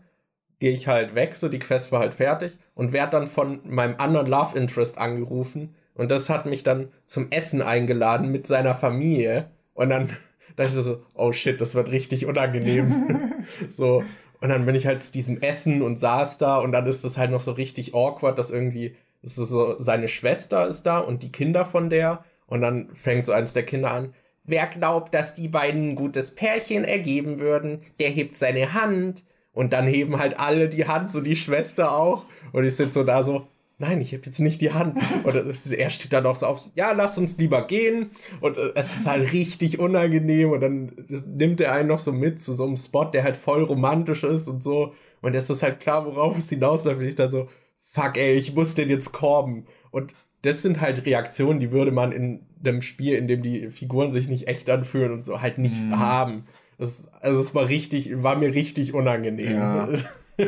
gehe 0.59 0.71
ich 0.71 0.87
halt 0.87 1.15
weg, 1.15 1.35
so 1.35 1.49
die 1.49 1.59
Quest 1.59 1.91
war 1.91 1.99
halt 1.99 2.13
fertig 2.13 2.57
und 2.75 2.91
werde 2.93 3.11
dann 3.11 3.27
von 3.27 3.59
meinem 3.63 3.95
anderen 3.97 4.27
Love 4.27 4.57
Interest 4.57 4.97
angerufen 4.97 5.75
und 5.93 6.11
das 6.11 6.29
hat 6.29 6.45
mich 6.45 6.63
dann 6.63 6.89
zum 7.05 7.31
Essen 7.31 7.61
eingeladen 7.61 8.31
mit 8.31 8.47
seiner 8.47 8.75
Familie 8.75 9.49
und 9.73 9.89
dann 9.89 10.09
dachte 10.55 10.69
ich 10.69 10.73
so, 10.75 11.03
oh 11.15 11.31
shit, 11.31 11.59
das 11.59 11.75
wird 11.75 11.91
richtig 11.91 12.25
unangenehm. 12.25 13.33
so 13.69 14.03
und 14.39 14.49
dann 14.49 14.65
bin 14.65 14.75
ich 14.75 14.85
halt 14.85 15.01
zu 15.01 15.11
diesem 15.11 15.41
Essen 15.41 15.81
und 15.81 15.97
saß 15.97 16.37
da 16.37 16.57
und 16.57 16.71
dann 16.71 16.85
ist 16.85 17.03
das 17.03 17.17
halt 17.17 17.31
noch 17.31 17.39
so 17.39 17.51
richtig 17.51 17.95
awkward, 17.95 18.37
dass 18.37 18.51
irgendwie 18.51 18.95
so 19.23 19.79
seine 19.79 20.07
Schwester 20.07 20.67
ist 20.67 20.83
da 20.83 20.99
und 20.99 21.23
die 21.23 21.31
Kinder 21.31 21.65
von 21.65 21.89
der 21.89 22.23
und 22.45 22.61
dann 22.61 22.93
fängt 22.93 23.25
so 23.25 23.31
eines 23.31 23.53
der 23.53 23.63
Kinder 23.63 23.91
an, 23.91 24.13
Wer 24.47 24.65
glaubt, 24.67 25.13
dass 25.13 25.35
die 25.35 25.49
beiden 25.49 25.89
ein 25.89 25.95
gutes 25.95 26.33
Pärchen 26.33 26.85
ergeben 26.85 27.39
würden, 27.39 27.81
der 27.99 28.09
hebt 28.09 28.35
seine 28.35 28.73
Hand. 28.73 29.25
Und 29.51 29.73
dann 29.73 29.87
heben 29.87 30.19
halt 30.19 30.39
alle 30.39 30.69
die 30.69 30.87
Hand, 30.87 31.11
so 31.11 31.19
die 31.19 31.35
Schwester 31.35 31.95
auch. 31.95 32.25
Und 32.53 32.65
ich 32.65 32.75
sitze 32.75 32.99
so 32.99 33.03
da 33.03 33.23
so, 33.23 33.47
nein, 33.77 33.99
ich 33.99 34.11
heb 34.11 34.25
jetzt 34.25 34.39
nicht 34.39 34.61
die 34.61 34.71
Hand. 34.71 34.97
Und 35.23 35.35
er 35.71 35.89
steht 35.89 36.13
dann 36.13 36.25
auch 36.25 36.35
so 36.35 36.45
auf, 36.45 36.69
ja, 36.75 36.91
lass 36.91 37.17
uns 37.17 37.37
lieber 37.37 37.67
gehen. 37.67 38.11
Und 38.39 38.57
äh, 38.57 38.71
es 38.75 38.95
ist 38.95 39.05
halt 39.05 39.33
richtig 39.33 39.79
unangenehm. 39.79 40.51
Und 40.51 40.61
dann 40.61 40.91
nimmt 41.25 41.59
er 41.59 41.73
einen 41.73 41.89
noch 41.89 41.99
so 41.99 42.13
mit 42.13 42.39
zu 42.39 42.53
so 42.53 42.65
einem 42.65 42.77
Spot, 42.77 43.05
der 43.05 43.23
halt 43.23 43.35
voll 43.35 43.63
romantisch 43.63 44.23
ist 44.23 44.47
und 44.47 44.63
so. 44.63 44.93
Und 45.21 45.35
es 45.35 45.49
ist 45.49 45.63
halt 45.63 45.79
klar, 45.79 46.05
worauf 46.05 46.37
es 46.37 46.49
hinausläuft. 46.49 47.01
Und 47.01 47.07
ich 47.07 47.15
dann 47.15 47.31
so, 47.31 47.49
fuck 47.81 48.17
ey, 48.17 48.35
ich 48.35 48.53
muss 48.55 48.75
den 48.75 48.89
jetzt 48.89 49.11
korben. 49.11 49.65
Und 49.91 50.13
das 50.43 50.61
sind 50.61 50.79
halt 50.81 51.05
Reaktionen, 51.05 51.59
die 51.59 51.71
würde 51.71 51.91
man 51.91 52.11
in 52.11 52.46
einem 52.63 52.81
Spiel, 52.81 53.15
in 53.15 53.27
dem 53.27 53.43
die 53.43 53.69
Figuren 53.69 54.11
sich 54.11 54.27
nicht 54.27 54.47
echt 54.47 54.69
anfühlen 54.69 55.11
und 55.11 55.19
so 55.19 55.41
halt 55.41 55.57
nicht 55.57 55.79
mhm. 55.79 55.99
haben. 55.99 56.45
Das, 56.77 57.11
also 57.21 57.41
es 57.41 57.55
war 57.55 57.67
richtig, 57.67 58.23
war 58.23 58.35
mir 58.35 58.53
richtig 58.53 58.93
unangenehm. 58.93 59.57
Ja. 59.57 59.89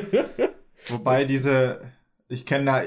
Wobei 0.88 1.26
diese, 1.26 1.82
ich 2.28 2.46
kenne 2.46 2.66
da 2.66 2.84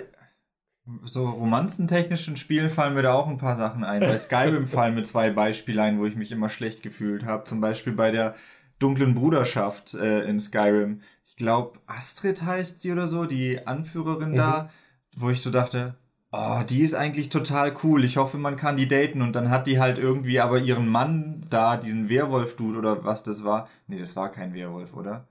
so 1.05 1.29
romanzentechnischen 1.29 2.37
Spielen 2.37 2.69
fallen 2.69 2.95
mir 2.95 3.03
da 3.03 3.13
auch 3.13 3.29
ein 3.29 3.39
paar 3.39 3.57
Sachen 3.57 3.85
ein. 3.85 4.01
Bei 4.01 4.17
Skyrim 4.17 4.67
fallen 4.67 4.95
mir 4.95 5.03
zwei 5.03 5.31
Beispiele 5.31 5.83
ein, 5.83 5.99
wo 5.99 6.07
ich 6.07 6.17
mich 6.17 6.33
immer 6.33 6.49
schlecht 6.49 6.83
gefühlt 6.83 7.25
habe. 7.25 7.45
Zum 7.45 7.61
Beispiel 7.61 7.93
bei 7.93 8.11
der 8.11 8.35
dunklen 8.79 9.15
Bruderschaft 9.15 9.95
äh, 9.95 10.25
in 10.25 10.41
Skyrim. 10.41 11.03
Ich 11.25 11.37
glaube, 11.37 11.79
Astrid 11.87 12.43
heißt 12.43 12.81
sie 12.81 12.93
oder 12.93 13.07
so, 13.07 13.27
die 13.27 13.65
Anführerin 13.67 14.33
mhm. 14.33 14.37
da, 14.37 14.71
wo 15.17 15.31
ich 15.31 15.41
so 15.41 15.51
dachte, 15.51 15.95
oh, 16.33 16.63
die 16.69 16.81
ist 16.81 16.95
eigentlich 16.95 17.29
total 17.29 17.75
cool. 17.85 18.05
Ich 18.05 18.17
hoffe, 18.17 18.39
man 18.39 18.57
kann 18.57 18.77
die 18.77 18.89
daten. 18.89 19.23
Und 19.23 19.37
dann 19.37 19.51
hat 19.51 19.67
die 19.67 19.79
halt 19.79 19.99
irgendwie 19.99 20.41
aber 20.41 20.59
ihren 20.59 20.89
Mann 20.89 21.47
da, 21.49 21.77
diesen 21.77 22.09
Werwolf-Dude 22.09 22.79
oder 22.79 23.05
was 23.05 23.23
das 23.23 23.45
war. 23.45 23.69
Nee, 23.87 23.99
das 23.99 24.17
war 24.17 24.31
kein 24.31 24.55
Werwolf, 24.55 24.95
oder? 24.95 25.29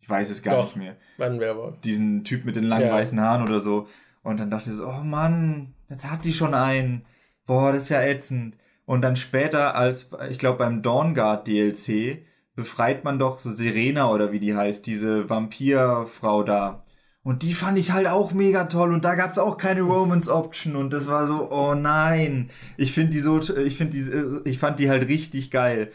Ich 0.00 0.08
weiß 0.08 0.30
es 0.30 0.42
gar 0.42 0.56
Doch, 0.56 0.64
nicht 0.64 0.76
mehr. 0.76 0.96
War 1.16 1.26
ein 1.26 1.40
Werwolf. 1.40 1.80
Diesen 1.80 2.24
Typ 2.24 2.44
mit 2.44 2.56
den 2.56 2.64
langen 2.64 2.86
ja. 2.86 2.92
weißen 2.92 3.20
Haaren 3.20 3.42
oder 3.42 3.58
so. 3.58 3.88
Und 4.22 4.38
dann 4.38 4.50
dachte 4.50 4.70
ich 4.70 4.76
so, 4.76 4.86
oh 4.86 5.02
Mann, 5.02 5.74
jetzt 5.88 6.10
hat 6.10 6.24
die 6.24 6.32
schon 6.32 6.54
einen. 6.54 7.04
Boah, 7.46 7.72
das 7.72 7.84
ist 7.84 7.88
ja 7.88 8.02
ätzend. 8.02 8.56
Und 8.86 9.02
dann 9.02 9.16
später, 9.16 9.74
als, 9.74 10.10
ich 10.30 10.38
glaube, 10.38 10.58
beim 10.58 10.82
Dawnguard 10.82 11.46
DLC, 11.46 12.22
befreit 12.54 13.02
man 13.04 13.18
doch 13.18 13.38
Serena 13.38 14.10
oder 14.10 14.30
wie 14.30 14.40
die 14.40 14.54
heißt, 14.54 14.86
diese 14.86 15.28
Vampirfrau 15.28 16.42
da. 16.44 16.83
Und 17.24 17.42
die 17.42 17.54
fand 17.54 17.78
ich 17.78 17.90
halt 17.90 18.06
auch 18.06 18.32
mega 18.32 18.64
toll 18.64 18.92
und 18.92 19.02
da 19.02 19.14
gab's 19.14 19.38
auch 19.38 19.56
keine 19.56 19.80
Romance 19.80 20.30
Option 20.30 20.76
und 20.76 20.92
das 20.92 21.08
war 21.08 21.26
so, 21.26 21.50
oh 21.50 21.74
nein. 21.74 22.50
Ich 22.76 22.92
finde 22.92 23.12
die 23.12 23.20
so, 23.20 23.40
ich 23.40 23.78
finde 23.78 23.96
die, 23.96 24.48
ich 24.50 24.58
fand 24.58 24.78
die 24.78 24.90
halt 24.90 25.08
richtig 25.08 25.50
geil. 25.50 25.90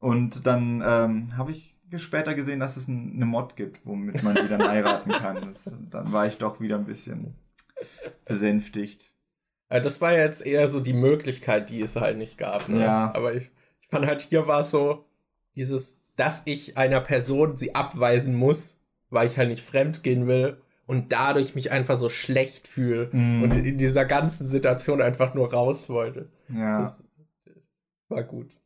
Und 0.00 0.44
dann 0.44 0.82
ähm, 0.84 1.36
habe 1.36 1.52
ich 1.52 1.76
später 1.98 2.34
gesehen, 2.34 2.58
dass 2.58 2.76
es 2.76 2.88
eine 2.88 3.24
Mod 3.24 3.54
gibt, 3.54 3.86
womit 3.86 4.24
man 4.24 4.34
die 4.34 4.48
dann 4.48 4.68
heiraten 4.68 5.12
kann. 5.12 5.36
Das, 5.42 5.70
dann 5.88 6.12
war 6.12 6.26
ich 6.26 6.38
doch 6.38 6.60
wieder 6.60 6.78
ein 6.78 6.84
bisschen 6.84 7.36
besänftigt. 8.24 9.12
Das 9.68 10.00
war 10.00 10.12
ja 10.12 10.24
jetzt 10.24 10.44
eher 10.44 10.66
so 10.66 10.80
die 10.80 10.94
Möglichkeit, 10.94 11.70
die 11.70 11.80
es 11.80 11.94
halt 11.94 12.18
nicht 12.18 12.38
gab. 12.38 12.68
Ne? 12.68 12.80
Ja. 12.80 13.14
Aber 13.14 13.32
ich, 13.34 13.50
ich 13.80 13.88
fand 13.88 14.04
halt, 14.04 14.22
hier 14.22 14.48
war 14.48 14.60
es 14.60 14.72
so, 14.72 15.04
dieses, 15.54 16.02
dass 16.16 16.42
ich 16.44 16.76
einer 16.76 17.00
Person 17.00 17.56
sie 17.56 17.76
abweisen 17.76 18.34
muss, 18.34 18.80
weil 19.10 19.28
ich 19.28 19.38
halt 19.38 19.48
nicht 19.48 19.64
fremd 19.64 20.02
gehen 20.02 20.26
will 20.26 20.60
und 20.86 21.12
dadurch 21.12 21.54
mich 21.54 21.70
einfach 21.70 21.96
so 21.96 22.08
schlecht 22.08 22.68
fühle 22.68 23.08
mm. 23.12 23.42
und 23.42 23.56
in 23.56 23.78
dieser 23.78 24.04
ganzen 24.04 24.46
Situation 24.46 25.00
einfach 25.00 25.34
nur 25.34 25.52
raus 25.52 25.88
wollte. 25.88 26.28
Ja. 26.52 26.78
Das 26.78 27.04
war 28.08 28.22
gut. 28.22 28.56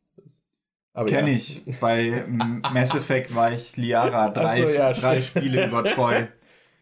Kenne 1.05 1.31
ja. 1.31 1.37
ich. 1.37 1.63
Bei 1.79 2.25
Mass 2.73 2.95
Effect 2.95 3.35
war 3.35 3.51
ich 3.51 3.77
Liara 3.77 4.29
drei, 4.29 4.63
so, 4.63 4.69
ja, 4.69 4.93
drei 4.93 5.21
Spiele 5.21 5.67
übertreu. 5.67 6.25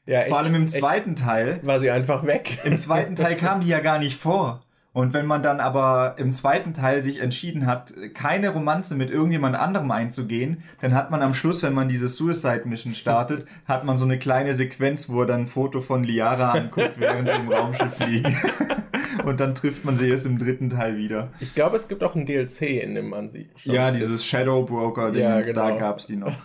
Ja, 0.08 0.20
echt, 0.20 0.30
Vor 0.30 0.38
allem 0.38 0.54
im 0.54 0.68
zweiten 0.68 1.14
echt, 1.14 1.24
Teil. 1.24 1.60
War 1.64 1.80
sie 1.80 1.90
einfach 1.90 2.28
weg. 2.28 2.60
Im 2.64 2.78
zweiten 2.78 3.16
Teil 3.16 3.36
kam 3.36 3.62
die 3.62 3.70
ja 3.70 3.80
gar 3.80 3.98
nicht 3.98 4.16
vor. 4.16 4.64
Und 4.96 5.14
wenn 5.14 5.26
man 5.26 5.44
dann 5.44 5.60
aber 5.60 6.16
im 6.16 6.32
zweiten 6.32 6.74
Teil 6.74 7.02
sich 7.02 7.20
entschieden 7.20 7.66
hat, 7.66 7.94
keine 8.14 8.48
Romanze 8.48 8.96
mit 8.96 9.10
irgendjemand 9.10 9.58
anderem 9.58 9.92
einzugehen, 9.92 10.64
dann 10.80 10.94
hat 10.94 11.12
man 11.12 11.22
am 11.22 11.34
Schluss, 11.34 11.64
wenn 11.64 11.74
man 11.74 11.90
diese 11.90 12.08
Suicide 12.08 12.62
Mission 12.64 12.96
startet, 12.96 13.46
hat 13.66 13.84
man 13.84 13.98
so 13.98 14.06
eine 14.06 14.18
kleine 14.18 14.54
Sequenz, 14.54 15.10
wo 15.10 15.20
er 15.20 15.26
dann 15.28 15.42
ein 15.42 15.48
Foto 15.48 15.82
von 15.82 16.06
Liara 16.06 16.52
anguckt, 16.54 16.98
während 16.98 17.30
sie 17.30 17.42
im 17.42 17.52
Raumschiff 17.52 17.94
fliegen. 17.94 18.38
Und 19.26 19.42
dann 19.42 19.54
trifft 19.54 19.84
man 19.84 19.98
sie 19.98 20.08
erst 20.08 20.28
im 20.28 20.40
dritten 20.40 20.70
Teil 20.70 20.96
wieder. 20.96 21.30
Ich 21.42 21.54
glaube, 21.54 21.76
es 21.76 21.90
gibt 21.90 22.02
auch 22.02 22.16
ein 22.16 22.26
DLC, 22.26 22.62
in 22.82 22.96
dem 22.96 23.10
man 23.10 23.28
sie 23.28 23.50
Ja, 23.64 23.92
dieses 23.92 24.26
Shadow 24.26 24.64
Broker, 24.64 25.12
ja, 25.12 25.42
genau. 25.42 25.54
da 25.54 25.72
gab 25.72 26.00
es 26.00 26.06
die 26.06 26.16
noch. 26.16 26.38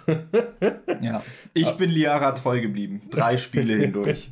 ja. 1.01 1.23
Ich 1.55 1.71
bin 1.75 1.91
Liara 1.91 2.33
treu 2.33 2.61
geblieben. 2.61 3.03
Drei 3.11 3.37
Spiele 3.37 3.75
hindurch. 3.75 4.29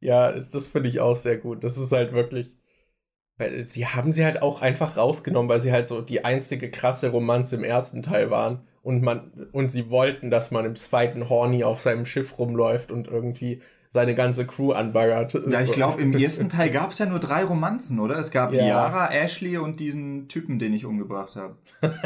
Ja, 0.00 0.32
das 0.32 0.66
finde 0.66 0.88
ich 0.88 1.00
auch 1.00 1.16
sehr 1.16 1.38
gut. 1.38 1.64
Das 1.64 1.78
ist 1.78 1.92
halt 1.92 2.12
wirklich. 2.12 2.54
Sie 3.64 3.86
haben 3.86 4.12
sie 4.12 4.24
halt 4.24 4.40
auch 4.40 4.62
einfach 4.62 4.96
rausgenommen, 4.96 5.48
weil 5.48 5.60
sie 5.60 5.70
halt 5.70 5.86
so 5.86 6.00
die 6.00 6.24
einzige 6.24 6.70
krasse 6.70 7.10
Romanze 7.10 7.56
im 7.56 7.64
ersten 7.64 8.02
Teil 8.02 8.30
waren. 8.30 8.66
Und 8.82 9.02
man, 9.02 9.48
und 9.52 9.70
sie 9.70 9.90
wollten, 9.90 10.30
dass 10.30 10.52
man 10.52 10.64
im 10.64 10.76
zweiten 10.76 11.28
Horny 11.28 11.64
auf 11.64 11.80
seinem 11.80 12.06
Schiff 12.06 12.38
rumläuft 12.38 12.92
und 12.92 13.08
irgendwie 13.08 13.60
seine 13.90 14.14
ganze 14.14 14.46
Crew 14.46 14.72
anbaggert. 14.72 15.34
Ja, 15.34 15.60
ich 15.60 15.72
glaube, 15.72 16.00
im 16.00 16.12
ersten 16.18 16.48
Teil 16.48 16.70
gab 16.70 16.92
es 16.92 16.98
ja 16.98 17.06
nur 17.06 17.18
drei 17.18 17.44
Romanzen, 17.44 17.98
oder? 17.98 18.18
Es 18.18 18.30
gab 18.30 18.52
ja. 18.52 18.64
Yara, 18.64 19.12
Ashley 19.12 19.58
und 19.58 19.80
diesen 19.80 20.28
Typen, 20.28 20.58
den 20.58 20.72
ich 20.72 20.84
umgebracht 20.84 21.36
habe. 21.36 21.56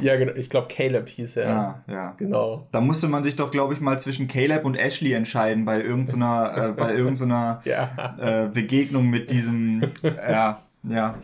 Ja, 0.00 0.16
genau. 0.16 0.32
Ich 0.34 0.50
glaube, 0.50 0.68
Caleb 0.68 1.08
hieß 1.08 1.36
er. 1.36 1.48
Ja, 1.48 1.84
ja. 1.86 2.10
Genau. 2.12 2.68
Da 2.72 2.80
musste 2.80 3.08
man 3.08 3.22
sich 3.22 3.36
doch, 3.36 3.50
glaube 3.50 3.74
ich, 3.74 3.80
mal 3.80 3.98
zwischen 3.98 4.26
Caleb 4.26 4.64
und 4.64 4.74
Ashley 4.74 5.12
entscheiden 5.12 5.64
bei 5.64 5.80
irgendeiner, 5.80 6.70
äh, 6.70 6.72
bei 6.72 6.94
irgendeiner 6.96 7.62
ja. 7.64 8.16
äh, 8.18 8.48
Begegnung 8.48 9.08
mit 9.08 9.30
diesem, 9.30 9.82
ja, 10.02 10.62
ja. 10.82 11.18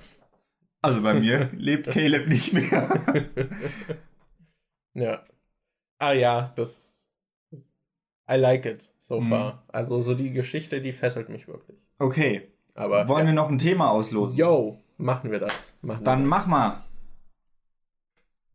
Also 0.83 1.03
bei 1.03 1.15
mir 1.15 1.51
lebt 1.53 1.91
Caleb 1.91 2.29
nicht 2.29 2.53
mehr. 2.55 2.89
ja. 4.95 5.23
Ah 5.99 6.13
ja, 6.13 6.53
das. 6.57 7.07
I 8.31 8.37
like 8.37 8.65
it 8.65 8.95
so 8.97 9.21
mhm. 9.21 9.29
far. 9.29 9.65
Also 9.69 10.01
so 10.01 10.15
die 10.15 10.33
Geschichte, 10.33 10.81
die 10.81 10.93
fesselt 10.93 11.29
mich 11.29 11.49
wirklich. 11.49 11.77
Okay. 11.99 12.49
Aber 12.75 13.09
wollen 13.09 13.27
ja. 13.27 13.27
wir 13.27 13.35
noch 13.35 13.51
ein 13.51 13.59
Thema 13.59 13.91
auslosen? 13.91 14.39
Yo, 14.39 14.79
machen 14.97 15.31
wir 15.31 15.41
das. 15.41 15.77
Machen 15.83 16.05
Dann 16.05 16.21
wir 16.21 16.31
das. 16.31 16.31
mach 16.31 16.47
mal. 16.47 16.85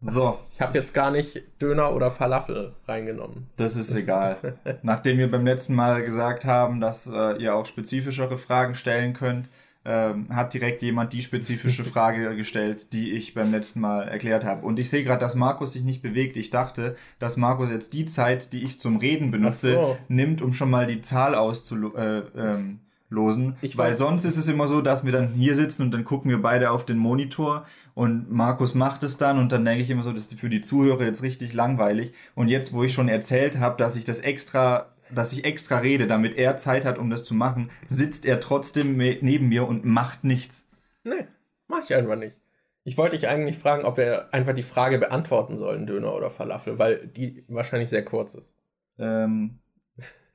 So. 0.02 0.40
Ich 0.54 0.62
habe 0.62 0.78
jetzt 0.78 0.94
gar 0.94 1.12
nicht 1.12 1.44
Döner 1.62 1.94
oder 1.94 2.12
Falafel 2.12 2.74
reingenommen. 2.88 3.48
Das 3.56 3.76
ist 3.76 3.94
egal. 3.96 4.38
Nachdem 4.84 5.18
wir 5.18 5.30
beim 5.30 5.46
letzten 5.46 5.76
Mal 5.76 6.04
gesagt 6.04 6.46
haben, 6.46 6.80
dass 6.80 7.08
äh, 7.08 7.42
ihr 7.42 7.56
auch 7.56 7.66
spezifischere 7.66 8.38
Fragen 8.38 8.76
stellen 8.76 9.14
könnt, 9.14 9.50
ähm, 9.86 10.28
hat 10.30 10.54
direkt 10.54 10.82
jemand 10.82 11.14
die 11.14 11.22
spezifische 11.22 11.84
Frage 11.86 12.36
gestellt, 12.36 12.94
die 12.94 13.14
ich 13.14 13.34
beim 13.34 13.52
letzten 13.52 13.80
Mal 13.80 14.08
erklärt 14.08 14.44
habe. 14.44 14.66
Und 14.66 14.80
ich 14.80 14.90
sehe 14.90 15.04
gerade, 15.04 15.20
dass 15.20 15.36
Markus 15.36 15.74
sich 15.74 15.84
nicht 15.84 16.02
bewegt. 16.02 16.38
Ich 16.38 16.50
dachte, 16.50 16.96
dass 17.20 17.38
Markus 17.38 17.70
jetzt 17.70 17.94
die 17.94 18.06
Zeit, 18.06 18.54
die 18.54 18.64
ich 18.64 18.80
zum 18.80 18.98
Reden 18.98 19.32
benutze, 19.32 19.74
so. 19.74 19.98
nimmt, 20.08 20.42
um 20.42 20.54
schon 20.54 20.70
mal 20.70 20.88
die 20.88 21.02
Zahl 21.02 21.36
auszulosen. 21.36 21.98
Äh, 21.98 22.22
ähm, 22.36 22.80
losen. 23.16 23.56
Ich 23.62 23.78
weil 23.78 23.98
sonst 23.98 24.26
ist 24.26 24.38
es 24.38 24.48
immer 24.48 24.68
so, 24.68 24.82
dass 24.82 25.06
wir 25.06 25.12
dann 25.12 25.30
hier 25.30 25.56
sitzen 25.56 25.82
und 25.82 25.92
dann 25.92 26.04
gucken 26.04 26.30
wir 26.30 26.42
beide 26.42 26.70
auf 26.70 26.86
den 26.86 26.98
Monitor 26.98 27.66
und 27.96 28.32
Markus 28.32 28.76
macht 28.76 29.04
es 29.04 29.18
dann 29.18 29.40
und 29.40 29.52
dann 29.52 29.66
denke 29.66 29.82
ich 29.82 29.90
immer 29.90 30.04
so, 30.04 30.12
das 30.12 30.28
ist 30.28 30.40
für 30.40 30.50
die 30.50 30.62
Zuhörer 30.62 31.06
jetzt 31.06 31.24
richtig 31.24 31.54
langweilig. 31.54 32.14
Und 32.36 32.50
jetzt, 32.50 32.74
wo 32.74 32.84
ich 32.84 32.94
schon 32.94 33.08
erzählt 33.08 33.58
habe, 33.58 33.78
dass 33.78 33.96
ich 33.96 34.04
das 34.04 34.20
extra, 34.20 34.88
dass 35.10 35.34
ich 35.34 35.46
extra 35.46 35.80
rede, 35.80 36.06
damit 36.06 36.38
er 36.38 36.58
Zeit 36.58 36.86
hat, 36.86 36.98
um 36.98 37.10
das 37.10 37.24
zu 37.24 37.34
machen, 37.34 37.72
sitzt 37.88 38.26
er 38.26 38.40
trotzdem 38.40 38.98
neben 38.98 39.48
mir 39.48 39.68
und 39.68 39.86
macht 39.86 40.24
nichts. 40.24 40.70
Nee, 41.04 41.26
mach 41.68 41.84
ich 41.84 41.96
einfach 41.96 42.18
nicht. 42.18 42.38
Ich 42.84 42.98
wollte 42.98 43.16
dich 43.16 43.28
eigentlich 43.28 43.58
fragen, 43.58 43.84
ob 43.84 43.98
wir 43.98 44.32
einfach 44.32 44.54
die 44.54 44.62
Frage 44.62 45.00
beantworten 45.00 45.56
sollen, 45.58 45.88
Döner 45.88 46.14
oder 46.14 46.30
Falafel, 46.30 46.78
weil 46.78 47.08
die 47.08 47.44
wahrscheinlich 47.48 47.90
sehr 47.90 48.06
kurz 48.06 48.36
ist. 48.36 48.56
Ähm, 49.00 49.60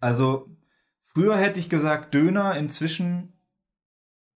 also 0.00 0.48
Früher 1.12 1.36
hätte 1.36 1.58
ich 1.58 1.68
gesagt 1.68 2.14
Döner, 2.14 2.56
inzwischen. 2.56 3.32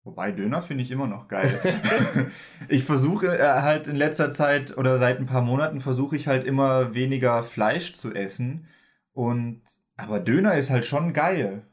Wobei 0.04 0.32
Döner 0.32 0.62
finde 0.62 0.84
ich 0.84 0.92
immer 0.92 1.08
noch 1.08 1.28
geil. 1.28 1.60
ich 2.68 2.84
versuche 2.84 3.38
äh, 3.38 3.62
halt 3.62 3.88
in 3.88 3.96
letzter 3.96 4.32
Zeit 4.32 4.78
oder 4.78 4.98
seit 4.98 5.20
ein 5.20 5.28
paar 5.28 5.42
Monaten 5.42 5.80
versuche 5.80 6.16
ich 6.16 6.28
halt 6.28 6.44
immer 6.44 6.94
weniger 6.94 7.44
Fleisch 7.44 7.94
zu 7.94 8.14
essen. 8.14 8.68
Und 9.14 9.62
aber 9.96 10.20
Döner 10.20 10.56
ist 10.56 10.72
halt 10.72 10.86
schon 10.86 11.14
geil. 11.14 11.64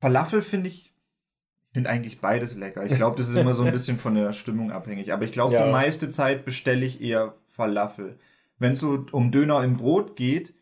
Falafel 0.00 0.42
finde 0.42 0.68
ich, 0.68 0.86
ich 0.86 1.74
finde 1.74 1.90
eigentlich 1.90 2.20
beides 2.20 2.56
lecker. 2.56 2.84
Ich 2.84 2.94
glaube, 2.94 3.16
das 3.16 3.28
ist 3.28 3.36
immer 3.36 3.52
so 3.52 3.62
ein 3.62 3.72
bisschen 3.72 3.98
von 3.98 4.14
der 4.14 4.32
Stimmung 4.32 4.72
abhängig. 4.72 5.12
Aber 5.12 5.24
ich 5.24 5.32
glaube, 5.32 5.54
ja. 5.54 5.64
die 5.64 5.70
meiste 5.70 6.08
Zeit 6.08 6.44
bestelle 6.44 6.84
ich 6.84 7.00
eher 7.00 7.34
Falafel. 7.46 8.18
Wenn 8.58 8.72
es 8.72 8.80
so 8.80 9.06
um 9.12 9.30
Döner 9.30 9.62
im 9.62 9.76
Brot 9.76 10.16
geht, 10.16 10.54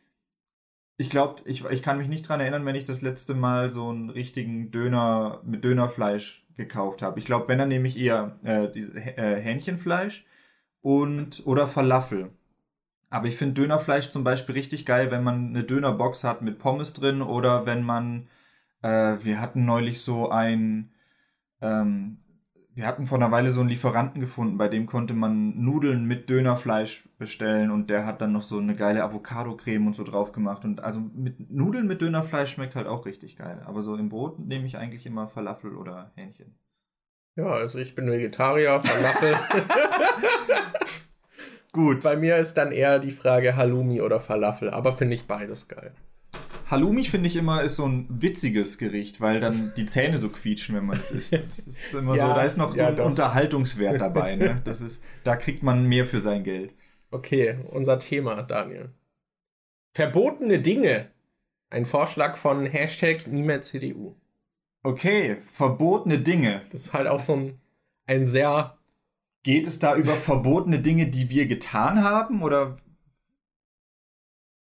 ich 0.98 1.10
glaube, 1.10 1.42
ich, 1.44 1.64
ich 1.64 1.82
kann 1.82 1.98
mich 1.98 2.08
nicht 2.08 2.28
dran 2.28 2.40
erinnern, 2.40 2.66
wenn 2.66 2.74
ich 2.74 2.84
das 2.84 3.02
letzte 3.02 3.34
Mal 3.34 3.70
so 3.70 3.88
einen 3.88 4.10
richtigen 4.10 4.72
Döner 4.72 5.40
mit 5.44 5.64
Dönerfleisch 5.64 6.44
gekauft 6.56 7.02
habe. 7.02 7.20
Ich 7.20 7.24
glaube, 7.24 7.46
wenn 7.46 7.58
dann 7.58 7.68
nehme 7.68 7.86
ich 7.86 7.96
eher 7.96 8.36
äh, 8.42 8.68
diese, 8.68 8.98
äh, 8.98 9.40
Hähnchenfleisch 9.40 10.26
und 10.82 11.46
oder 11.46 11.68
Falafel. 11.68 12.30
Aber 13.10 13.28
ich 13.28 13.36
finde 13.36 13.54
Dönerfleisch 13.54 14.10
zum 14.10 14.24
Beispiel 14.24 14.54
richtig 14.54 14.84
geil, 14.84 15.12
wenn 15.12 15.22
man 15.22 15.50
eine 15.50 15.62
Dönerbox 15.62 16.24
hat 16.24 16.42
mit 16.42 16.58
Pommes 16.58 16.94
drin 16.94 17.22
oder 17.22 17.64
wenn 17.64 17.84
man, 17.84 18.28
äh, 18.82 19.16
wir 19.22 19.40
hatten 19.40 19.64
neulich 19.64 20.02
so 20.02 20.30
ein, 20.30 20.90
ähm, 21.62 22.18
wir 22.78 22.86
hatten 22.86 23.06
vor 23.06 23.18
einer 23.18 23.32
Weile 23.32 23.50
so 23.50 23.58
einen 23.58 23.70
Lieferanten 23.70 24.20
gefunden, 24.20 24.56
bei 24.56 24.68
dem 24.68 24.86
konnte 24.86 25.12
man 25.12 25.60
Nudeln 25.60 26.04
mit 26.04 26.30
Dönerfleisch 26.30 27.08
bestellen 27.18 27.72
und 27.72 27.90
der 27.90 28.06
hat 28.06 28.20
dann 28.20 28.30
noch 28.30 28.42
so 28.42 28.58
eine 28.58 28.76
geile 28.76 29.02
Avocado-Creme 29.02 29.88
und 29.88 29.94
so 29.94 30.04
drauf 30.04 30.30
gemacht. 30.30 30.64
Und 30.64 30.84
also 30.84 31.00
mit 31.00 31.50
Nudeln 31.50 31.88
mit 31.88 32.00
Dönerfleisch 32.02 32.52
schmeckt 32.52 32.76
halt 32.76 32.86
auch 32.86 33.04
richtig 33.04 33.36
geil. 33.36 33.60
Aber 33.66 33.82
so 33.82 33.96
im 33.96 34.08
Brot 34.08 34.38
nehme 34.38 34.64
ich 34.64 34.78
eigentlich 34.78 35.06
immer 35.06 35.26
Falafel 35.26 35.74
oder 35.74 36.12
Hähnchen. 36.14 36.56
Ja, 37.34 37.46
also 37.46 37.80
ich 37.80 37.96
bin 37.96 38.08
Vegetarier, 38.08 38.80
Falafel. 38.80 39.34
Gut. 41.72 42.04
Bei 42.04 42.14
mir 42.14 42.36
ist 42.36 42.54
dann 42.54 42.70
eher 42.70 43.00
die 43.00 43.10
Frage 43.10 43.56
Halloumi 43.56 44.02
oder 44.02 44.20
Falafel, 44.20 44.70
aber 44.70 44.92
finde 44.92 45.16
ich 45.16 45.26
beides 45.26 45.66
geil. 45.66 45.94
Halloumi 46.70 47.04
finde 47.04 47.28
ich 47.28 47.36
immer 47.36 47.62
ist 47.62 47.76
so 47.76 47.86
ein 47.86 48.06
witziges 48.08 48.76
Gericht, 48.76 49.20
weil 49.20 49.40
dann 49.40 49.72
die 49.76 49.86
Zähne 49.86 50.18
so 50.18 50.28
quietschen, 50.28 50.76
wenn 50.76 50.84
man 50.84 50.98
es 50.98 51.10
isst. 51.10 51.32
Das 51.42 51.58
ist 51.58 51.94
immer 51.94 52.14
ja, 52.14 52.28
so, 52.28 52.34
da 52.34 52.42
ist 52.42 52.58
noch 52.58 52.72
so 52.72 52.78
ja, 52.78 52.88
ein 52.88 52.96
doch. 52.96 53.06
Unterhaltungswert 53.06 54.00
dabei. 54.00 54.36
Ne? 54.36 54.60
Das 54.64 54.80
ist, 54.80 55.02
da 55.24 55.36
kriegt 55.36 55.62
man 55.62 55.86
mehr 55.86 56.04
für 56.04 56.20
sein 56.20 56.44
Geld. 56.44 56.74
Okay, 57.10 57.58
unser 57.70 57.98
Thema, 57.98 58.42
Daniel. 58.42 58.90
Verbotene 59.94 60.60
Dinge. 60.60 61.10
Ein 61.70 61.86
Vorschlag 61.86 62.36
von 62.36 62.66
Hashtag 62.66 63.24
CDU. 63.62 64.14
Okay, 64.82 65.38
verbotene 65.44 66.18
Dinge. 66.18 66.62
Das 66.70 66.82
ist 66.82 66.92
halt 66.92 67.06
auch 67.06 67.20
so 67.20 67.34
ein, 67.34 67.60
ein 68.06 68.26
sehr. 68.26 68.76
Geht 69.42 69.66
es 69.66 69.78
da 69.78 69.96
über 69.96 70.14
verbotene 70.14 70.80
Dinge, 70.80 71.06
die 71.06 71.30
wir 71.30 71.46
getan 71.46 72.02
haben? 72.02 72.42
Oder 72.42 72.76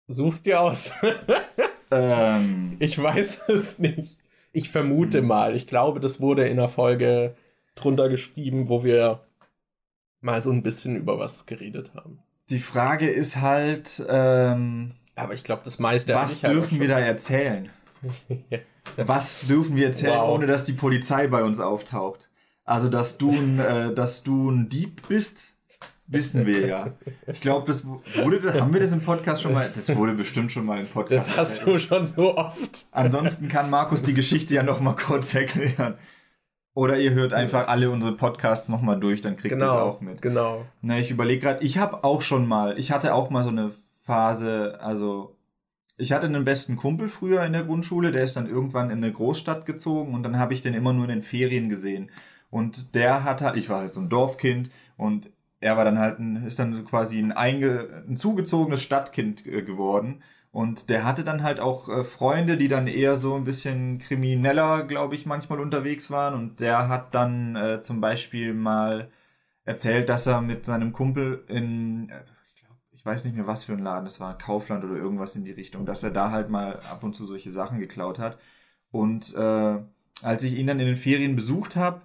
Such's 0.09 0.43
dir 0.43 0.61
aus. 0.61 0.93
ähm. 1.93 2.77
Ich 2.79 3.01
weiß 3.01 3.49
es 3.49 3.79
nicht. 3.79 4.19
Ich 4.53 4.71
vermute 4.71 5.19
hm. 5.19 5.27
mal. 5.27 5.57
Ich 5.57 5.67
glaube, 5.67 6.01
das 6.01 6.21
wurde 6.21 6.47
in 6.47 6.57
der 6.57 6.69
Folge 6.69 7.35
drunter 7.75 8.09
geschrieben, 8.09 8.69
wo 8.69 8.85
wir 8.85 9.21
mal 10.21 10.41
so 10.43 10.51
ein 10.51 10.63
bisschen 10.63 10.97
über 10.97 11.19
was 11.19 11.47
geredet 11.47 11.93
haben. 11.95 12.21
Die 12.51 12.59
Frage 12.59 13.09
ist 13.09 13.41
halt, 13.41 14.05
ähm, 14.09 14.93
aber 15.15 15.35
ich 15.35 15.45
glaube, 15.45 15.63
das 15.65 15.79
meiste. 15.79 16.15
Was 16.15 16.43
halt 16.43 16.55
dürfen 16.55 16.81
wir 16.81 16.89
da 16.89 16.99
erzählen? 16.99 17.71
was 18.97 19.47
dürfen 19.47 19.77
wir 19.77 19.87
erzählen, 19.87 20.19
wow. 20.19 20.35
ohne 20.35 20.47
dass 20.47 20.65
die 20.65 20.73
Polizei 20.73 21.29
bei 21.29 21.43
uns 21.43 21.61
auftaucht? 21.61 22.31
Also, 22.65 22.89
dass 22.89 23.19
du 23.19 23.31
ein, 23.31 23.59
äh, 23.59 23.95
dass 23.95 24.23
du 24.23 24.51
ein 24.51 24.69
Dieb 24.69 25.09
bist, 25.09 25.52
Wissen 26.13 26.47
wir 26.47 26.67
ja. 26.67 26.93
Ich 27.27 27.41
glaube, 27.41 27.67
das 27.67 27.87
wurde, 27.87 28.61
haben 28.61 28.73
wir 28.73 28.81
das 28.81 28.93
im 28.93 29.01
Podcast 29.01 29.43
schon 29.43 29.55
mal? 29.55 29.71
Das 29.75 29.95
wurde 29.97 30.13
bestimmt 30.13 30.53
schon 30.53 30.67
mal 30.67 30.79
im 30.81 30.87
Podcast. 30.87 31.29
Das 31.29 31.37
hast 31.37 31.67
du 31.67 31.79
schon 31.79 32.07
so 32.07 32.37
oft. 32.37 32.87
Ansonsten 32.93 33.49
kann 33.49 33.71
Markus 33.71 34.03
die 34.03 34.15
Geschichte 34.15 34.55
ja 34.55 34.63
noch 34.63 34.81
mal 34.81 34.95
kurz 34.95 35.35
erklären. 35.35 35.95
Oder 36.75 36.99
ihr 36.99 37.13
hört 37.13 37.33
einfach 37.33 37.69
alle 37.69 37.91
unsere 37.91 38.13
Podcasts 38.13 38.69
noch 38.69 38.81
mal 38.81 38.97
durch, 38.97 39.21
dann 39.21 39.37
kriegt 39.37 39.53
ihr 39.53 39.59
genau, 39.59 39.73
es 39.73 39.79
auch 39.97 40.01
mit. 40.01 40.23
Genau. 40.23 40.65
Na, 40.81 40.99
ich 40.99 41.11
überlege 41.11 41.41
gerade, 41.41 41.65
ich 41.65 41.79
habe 41.79 42.03
auch 42.05 42.23
schon 42.23 42.47
mal, 42.47 42.79
ich 42.79 42.93
hatte 42.93 43.15
auch 43.15 43.29
mal 43.29 43.43
so 43.43 43.51
eine 43.51 43.73
Phase, 44.05 44.79
also 44.81 45.37
ich 45.99 46.13
hatte 46.13 46.27
einen 46.27 46.45
besten 46.45 46.77
Kumpel 46.77 47.09
früher 47.09 47.45
in 47.45 47.53
der 47.53 47.65
Grundschule, 47.65 48.11
der 48.11 48.25
ist 48.25 48.37
dann 48.37 48.49
irgendwann 48.49 48.91
in 48.91 48.99
eine 48.99 49.13
Großstadt 49.13 49.67
gezogen 49.67 50.15
und 50.15 50.23
dann 50.23 50.39
habe 50.39 50.55
ich 50.55 50.63
den 50.63 50.75
immer 50.75 50.93
nur 50.93 51.05
in 51.05 51.11
den 51.11 51.23
Ferien 51.23 51.69
gesehen. 51.69 52.11
Und 52.51 52.95
der 52.95 53.25
hat 53.25 53.43
halt, 53.43 53.57
ich 53.57 53.69
war 53.69 53.81
halt 53.81 53.93
so 53.93 54.01
ein 54.01 54.09
Dorfkind 54.09 54.71
und 54.97 55.31
er 55.63 55.77
war 55.77 55.85
dann 55.85 55.99
halt 55.99 56.19
ein, 56.19 56.45
ist 56.45 56.59
dann 56.59 56.75
so 56.75 56.83
quasi 56.83 57.19
ein, 57.19 57.33
einge, 57.33 58.05
ein 58.09 58.17
zugezogenes 58.17 58.83
Stadtkind 58.83 59.47
äh, 59.47 59.63
geworden. 59.63 60.23
Und 60.51 60.91
der 60.91 61.05
hatte 61.05 61.25
dann 61.25 61.43
halt 61.43 61.61
auch 61.61 61.89
äh, 61.89 62.05
Freunde, 62.05 62.57
die 62.59 62.69
dann 62.69 62.87
eher 62.87 63.17
so 63.17 63.37
ein 63.37 63.45
bisschen 63.45 63.99
krimineller, 63.99 64.83
glaube 64.85 65.15
ich, 65.15 65.25
manchmal 65.25 65.61
unterwegs 65.61 66.11
waren. 66.11 66.35
Und 66.35 66.61
der 66.61 66.89
hat 66.89 67.15
dann 67.15 67.57
äh, 67.57 67.81
zum 67.81 68.01
Beispiel 68.01 68.53
mal 68.53 69.11
erzählt, 69.65 70.09
dass 70.09 70.27
er 70.27 70.43
mit 70.43 70.67
seinem 70.67 70.93
Kumpel 70.93 71.45
in, 71.47 72.11
äh, 72.11 72.25
ich, 72.49 72.63
glaub, 72.65 72.77
ich 72.91 73.07
weiß 73.07 73.25
nicht 73.25 73.37
mehr, 73.37 73.47
was 73.47 73.65
für 73.65 73.73
ein 73.73 73.85
Laden 73.85 74.07
es 74.07 74.21
war, 74.21 74.37
Kaufland 74.37 74.85
oder 74.85 74.97
irgendwas 74.97 75.37
in 75.37 75.45
die 75.45 75.53
Richtung, 75.53 75.87
dass 75.87 76.03
er 76.03 76.11
da 76.11 76.33
halt 76.33 76.51
mal 76.51 76.81
ab 76.91 77.05
und 77.05 77.15
zu 77.15 77.25
solche 77.25 77.53
Sachen 77.53 77.79
geklaut 77.79 78.19
hat. 78.19 78.37
Und 78.91 79.35
äh, 79.37 79.79
als 80.23 80.43
ich 80.43 80.55
ihn 80.59 80.67
dann 80.67 80.81
in 80.81 80.87
den 80.87 80.97
Ferien 80.97 81.37
besucht 81.37 81.77
habe, 81.77 82.03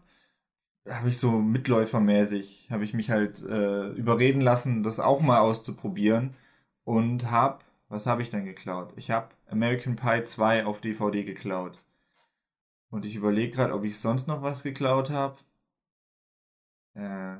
habe 0.90 1.10
ich 1.10 1.20
so 1.20 1.32
mitläufermäßig, 1.32 2.70
habe 2.72 2.84
ich 2.84 2.94
mich 2.94 3.10
halt 3.10 3.44
äh, 3.44 3.90
überreden 3.90 4.42
lassen, 4.42 4.84
das 4.84 5.00
auch 5.00 5.22
mal 5.22 5.40
auszuprobieren 5.40 6.36
und 6.84 7.32
habe 7.32 7.60
was 7.90 8.06
habe 8.06 8.22
ich 8.22 8.30
denn 8.30 8.46
geklaut? 8.46 8.92
Ich 8.96 9.12
habe 9.12 9.30
American 9.50 9.96
Pie 9.96 10.24
2 10.24 10.66
auf 10.66 10.82
DVD 10.82 11.24
geklaut. 11.24 11.84
Und 12.90 13.06
ich 13.06 13.16
überlege 13.16 13.52
gerade, 13.52 13.74
ob 13.74 13.84
ich 13.84 14.00
sonst 14.00 14.28
noch 14.28 14.42
was 14.42 14.64
geklaut 14.64 15.10
habe. 15.10 15.38
Äh, 16.96 17.38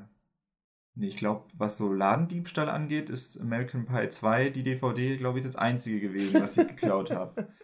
nee, 0.94 1.06
ich 1.06 1.16
glaube, 1.16 1.44
was 1.56 1.76
so 1.76 1.92
Ladendiebstahl 1.92 2.68
angeht, 2.68 3.10
ist 3.10 3.40
American 3.40 3.84
Pie 3.86 4.08
2, 4.08 4.50
die 4.50 4.62
DVD, 4.62 5.16
glaube 5.16 5.38
ich, 5.38 5.44
das 5.44 5.56
einzige 5.56 6.00
gewesen, 6.00 6.40
was 6.40 6.56
ich 6.56 6.68
geklaut 6.68 7.10
habe. 7.10 7.48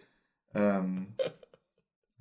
Ähm, 0.57 1.15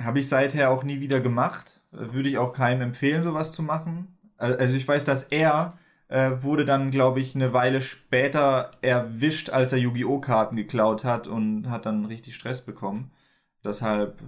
habe 0.04 0.18
ich 0.20 0.28
seither 0.28 0.70
auch 0.70 0.84
nie 0.84 1.00
wieder 1.00 1.20
gemacht. 1.20 1.80
Würde 1.90 2.28
ich 2.28 2.38
auch 2.38 2.52
keinem 2.52 2.82
empfehlen, 2.82 3.22
sowas 3.22 3.52
zu 3.52 3.62
machen. 3.62 4.16
Also 4.36 4.76
ich 4.76 4.86
weiß, 4.86 5.04
dass 5.04 5.24
er 5.24 5.74
äh, 6.08 6.42
wurde 6.42 6.64
dann, 6.64 6.90
glaube 6.90 7.20
ich, 7.20 7.34
eine 7.34 7.52
Weile 7.52 7.80
später 7.80 8.72
erwischt, 8.82 9.50
als 9.50 9.72
er 9.72 9.78
Yu-Gi-Oh! 9.78 10.20
Karten 10.20 10.56
geklaut 10.56 11.04
hat 11.04 11.26
und 11.26 11.70
hat 11.70 11.86
dann 11.86 12.04
richtig 12.04 12.36
Stress 12.36 12.60
bekommen. 12.62 13.10
Deshalb. 13.64 14.20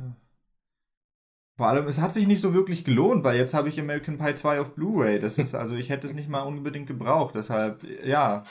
Vor 1.56 1.68
allem, 1.68 1.86
es 1.86 2.00
hat 2.00 2.12
sich 2.12 2.26
nicht 2.26 2.40
so 2.40 2.52
wirklich 2.54 2.84
gelohnt, 2.84 3.24
weil 3.24 3.36
jetzt 3.36 3.54
habe 3.54 3.68
ich 3.68 3.80
American 3.80 4.18
Pie 4.18 4.34
2 4.34 4.60
auf 4.60 4.74
Blu-ray. 4.74 5.18
Das 5.18 5.38
ist, 5.38 5.54
also 5.54 5.74
ich 5.74 5.88
hätte 5.88 6.06
es 6.06 6.14
nicht 6.14 6.28
mal 6.28 6.42
unbedingt 6.42 6.86
gebraucht. 6.86 7.34
Deshalb, 7.34 7.82
ja. 8.04 8.44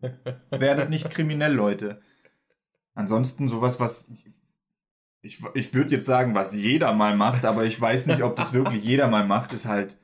Werdet 0.50 0.88
nicht 0.88 1.10
kriminell, 1.10 1.52
Leute. 1.52 2.00
Ansonsten 2.94 3.48
sowas, 3.48 3.80
was. 3.80 4.12
Ich, 5.22 5.40
ich 5.54 5.72
würde 5.72 5.94
jetzt 5.94 6.06
sagen, 6.06 6.34
was 6.34 6.54
jeder 6.54 6.92
mal 6.92 7.16
macht, 7.16 7.44
aber 7.44 7.64
ich 7.64 7.80
weiß 7.80 8.06
nicht, 8.06 8.22
ob 8.22 8.36
das 8.36 8.52
wirklich 8.52 8.84
jeder 8.84 9.08
mal 9.08 9.24
macht, 9.24 9.52
ist 9.52 9.66
halt 9.66 9.96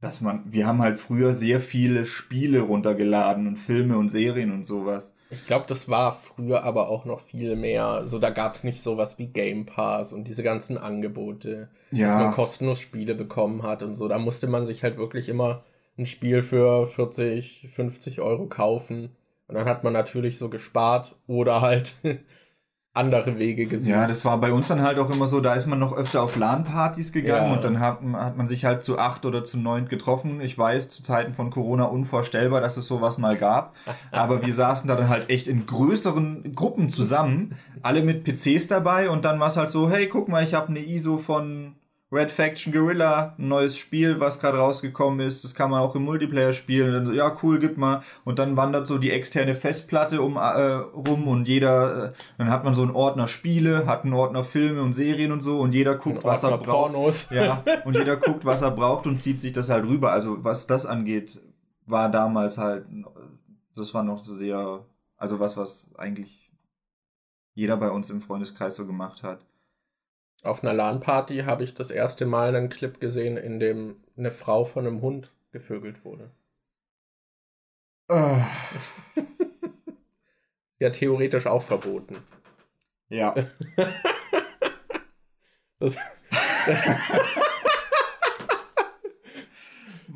dass 0.00 0.20
man, 0.20 0.44
wir 0.46 0.66
haben 0.66 0.80
halt 0.80 0.98
früher 1.00 1.34
sehr 1.34 1.60
viele 1.60 2.04
Spiele 2.04 2.60
runtergeladen 2.60 3.48
und 3.48 3.56
Filme 3.56 3.98
und 3.98 4.10
Serien 4.10 4.52
und 4.52 4.64
sowas. 4.64 5.16
Ich 5.30 5.44
glaube, 5.46 5.66
das 5.66 5.88
war 5.88 6.12
früher 6.12 6.62
aber 6.62 6.88
auch 6.88 7.04
noch 7.04 7.20
viel 7.20 7.56
mehr. 7.56 8.02
So, 8.06 8.20
da 8.20 8.30
gab 8.30 8.54
es 8.54 8.62
nicht 8.62 8.80
sowas 8.80 9.18
wie 9.18 9.26
Game 9.26 9.66
Pass 9.66 10.12
und 10.12 10.28
diese 10.28 10.44
ganzen 10.44 10.78
Angebote, 10.78 11.68
ja. 11.90 12.06
dass 12.06 12.14
man 12.14 12.32
kostenlos 12.32 12.80
Spiele 12.80 13.16
bekommen 13.16 13.64
hat 13.64 13.82
und 13.82 13.96
so. 13.96 14.06
Da 14.06 14.18
musste 14.18 14.46
man 14.46 14.64
sich 14.64 14.84
halt 14.84 14.98
wirklich 14.98 15.28
immer 15.28 15.64
ein 15.98 16.06
Spiel 16.06 16.42
für 16.42 16.86
40, 16.86 17.68
50 17.68 18.20
Euro 18.20 18.46
kaufen. 18.46 19.16
Und 19.48 19.56
dann 19.56 19.66
hat 19.66 19.82
man 19.82 19.94
natürlich 19.94 20.38
so 20.38 20.48
gespart 20.48 21.16
oder 21.26 21.60
halt 21.60 21.94
andere 22.98 23.38
Wege 23.38 23.66
gesucht. 23.66 23.90
Ja, 23.90 24.06
das 24.06 24.24
war 24.24 24.38
bei 24.38 24.52
uns 24.52 24.68
dann 24.68 24.82
halt 24.82 24.98
auch 24.98 25.10
immer 25.10 25.26
so, 25.26 25.40
da 25.40 25.54
ist 25.54 25.66
man 25.66 25.78
noch 25.78 25.96
öfter 25.96 26.22
auf 26.22 26.36
LAN-Partys 26.36 27.12
gegangen 27.12 27.48
ja. 27.48 27.54
und 27.54 27.64
dann 27.64 27.80
hat, 27.80 28.00
hat 28.14 28.36
man 28.36 28.46
sich 28.46 28.64
halt 28.64 28.84
zu 28.84 28.98
acht 28.98 29.24
oder 29.24 29.44
zu 29.44 29.58
neun 29.58 29.88
getroffen. 29.88 30.40
Ich 30.40 30.58
weiß, 30.58 30.90
zu 30.90 31.02
Zeiten 31.02 31.32
von 31.32 31.50
Corona 31.50 31.84
unvorstellbar, 31.84 32.60
dass 32.60 32.76
es 32.76 32.86
sowas 32.86 33.16
mal 33.16 33.36
gab. 33.36 33.74
Aber 34.10 34.44
wir 34.44 34.52
saßen 34.52 34.88
da 34.88 34.96
dann 34.96 35.08
halt 35.08 35.30
echt 35.30 35.46
in 35.46 35.64
größeren 35.64 36.52
Gruppen 36.54 36.90
zusammen, 36.90 37.54
alle 37.82 38.02
mit 38.02 38.24
PCs 38.24 38.66
dabei 38.66 39.08
und 39.08 39.24
dann 39.24 39.40
war 39.40 39.48
es 39.48 39.56
halt 39.56 39.70
so, 39.70 39.88
hey, 39.88 40.08
guck 40.08 40.28
mal, 40.28 40.44
ich 40.44 40.54
habe 40.54 40.68
eine 40.68 40.80
ISO 40.80 41.16
von 41.16 41.74
Red 42.10 42.30
Faction 42.30 42.72
Guerilla, 42.72 43.34
ein 43.38 43.48
neues 43.48 43.76
Spiel, 43.76 44.18
was 44.18 44.40
gerade 44.40 44.56
rausgekommen 44.56 45.20
ist. 45.20 45.44
Das 45.44 45.54
kann 45.54 45.70
man 45.70 45.80
auch 45.80 45.94
im 45.94 46.04
Multiplayer 46.04 46.54
spielen. 46.54 46.92
dann 47.04 47.14
ja, 47.14 47.36
cool, 47.42 47.58
gib 47.58 47.76
mal. 47.76 48.02
Und 48.24 48.38
dann 48.38 48.56
wandert 48.56 48.86
so 48.86 48.96
die 48.96 49.10
externe 49.10 49.54
Festplatte 49.54 50.22
um 50.22 50.36
äh, 50.36 50.40
rum 50.40 51.28
und 51.28 51.46
jeder, 51.46 52.06
äh, 52.06 52.12
dann 52.38 52.50
hat 52.50 52.64
man 52.64 52.72
so 52.72 52.80
einen 52.80 52.92
Ordner 52.92 53.28
Spiele, 53.28 53.86
hat 53.86 54.04
einen 54.04 54.14
Ordner 54.14 54.42
Filme 54.42 54.80
und 54.80 54.94
Serien 54.94 55.32
und 55.32 55.42
so 55.42 55.60
und 55.60 55.74
jeder 55.74 55.96
guckt, 55.96 56.24
was 56.24 56.44
er 56.44 56.56
braucht. 56.56 56.92
Pornos. 56.92 57.28
Ja, 57.30 57.62
und 57.84 57.94
jeder 57.94 58.16
guckt, 58.16 58.46
was 58.46 58.62
er 58.62 58.70
braucht 58.70 59.06
und 59.06 59.18
zieht 59.18 59.40
sich 59.40 59.52
das 59.52 59.68
halt 59.68 59.84
rüber. 59.84 60.10
Also 60.12 60.42
was 60.42 60.66
das 60.66 60.86
angeht, 60.86 61.38
war 61.84 62.10
damals 62.10 62.56
halt, 62.56 62.86
das 63.76 63.92
war 63.92 64.02
noch 64.02 64.24
so 64.24 64.34
sehr, 64.34 64.84
also 65.18 65.40
was, 65.40 65.58
was 65.58 65.94
eigentlich 65.96 66.50
jeder 67.54 67.76
bei 67.76 67.90
uns 67.90 68.08
im 68.08 68.22
Freundeskreis 68.22 68.76
so 68.76 68.86
gemacht 68.86 69.22
hat. 69.22 69.44
Auf 70.42 70.62
einer 70.62 70.72
LAN-Party 70.72 71.40
habe 71.40 71.64
ich 71.64 71.74
das 71.74 71.90
erste 71.90 72.24
Mal 72.24 72.54
einen 72.54 72.68
Clip 72.68 73.00
gesehen, 73.00 73.36
in 73.36 73.58
dem 73.58 73.96
eine 74.16 74.30
Frau 74.30 74.64
von 74.64 74.86
einem 74.86 75.02
Hund 75.02 75.32
gevögelt 75.50 76.04
wurde. 76.04 76.30
Uh. 78.10 78.40
ja, 80.78 80.90
theoretisch 80.90 81.46
auch 81.46 81.62
verboten. 81.62 82.16
Ja. 83.08 83.34
das. 85.78 85.98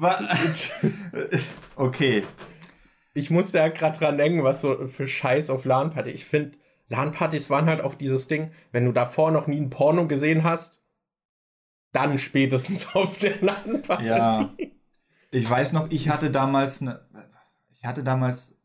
okay. 1.76 2.24
Ich 3.14 3.30
musste 3.30 3.58
ja 3.58 3.68
gerade 3.68 3.98
dran 3.98 4.18
denken, 4.18 4.44
was 4.44 4.62
so 4.62 4.86
für 4.86 5.06
Scheiß 5.06 5.50
auf 5.50 5.64
LAN-Party. 5.64 6.10
Ich 6.10 6.24
finde, 6.24 6.58
LAN-Partys 6.88 7.50
waren 7.50 7.66
halt 7.66 7.80
auch 7.80 7.94
dieses 7.94 8.28
Ding, 8.28 8.50
wenn 8.70 8.84
du 8.84 8.92
davor 8.92 9.30
noch 9.30 9.46
nie 9.46 9.60
ein 9.60 9.70
Porno 9.70 10.06
gesehen 10.06 10.44
hast, 10.44 10.82
dann 11.92 12.18
spätestens 12.18 12.86
auf 12.94 13.16
der 13.18 13.40
LAN-Party. 13.40 14.04
Ja. 14.04 14.50
Ich 15.30 15.48
weiß 15.48 15.72
noch, 15.72 15.90
ich 15.90 16.10
hatte 16.10 16.30
damals 16.30 16.82
eine, 16.82 17.00
ich 17.74 17.84
hatte 17.84 18.04
damals 18.04 18.56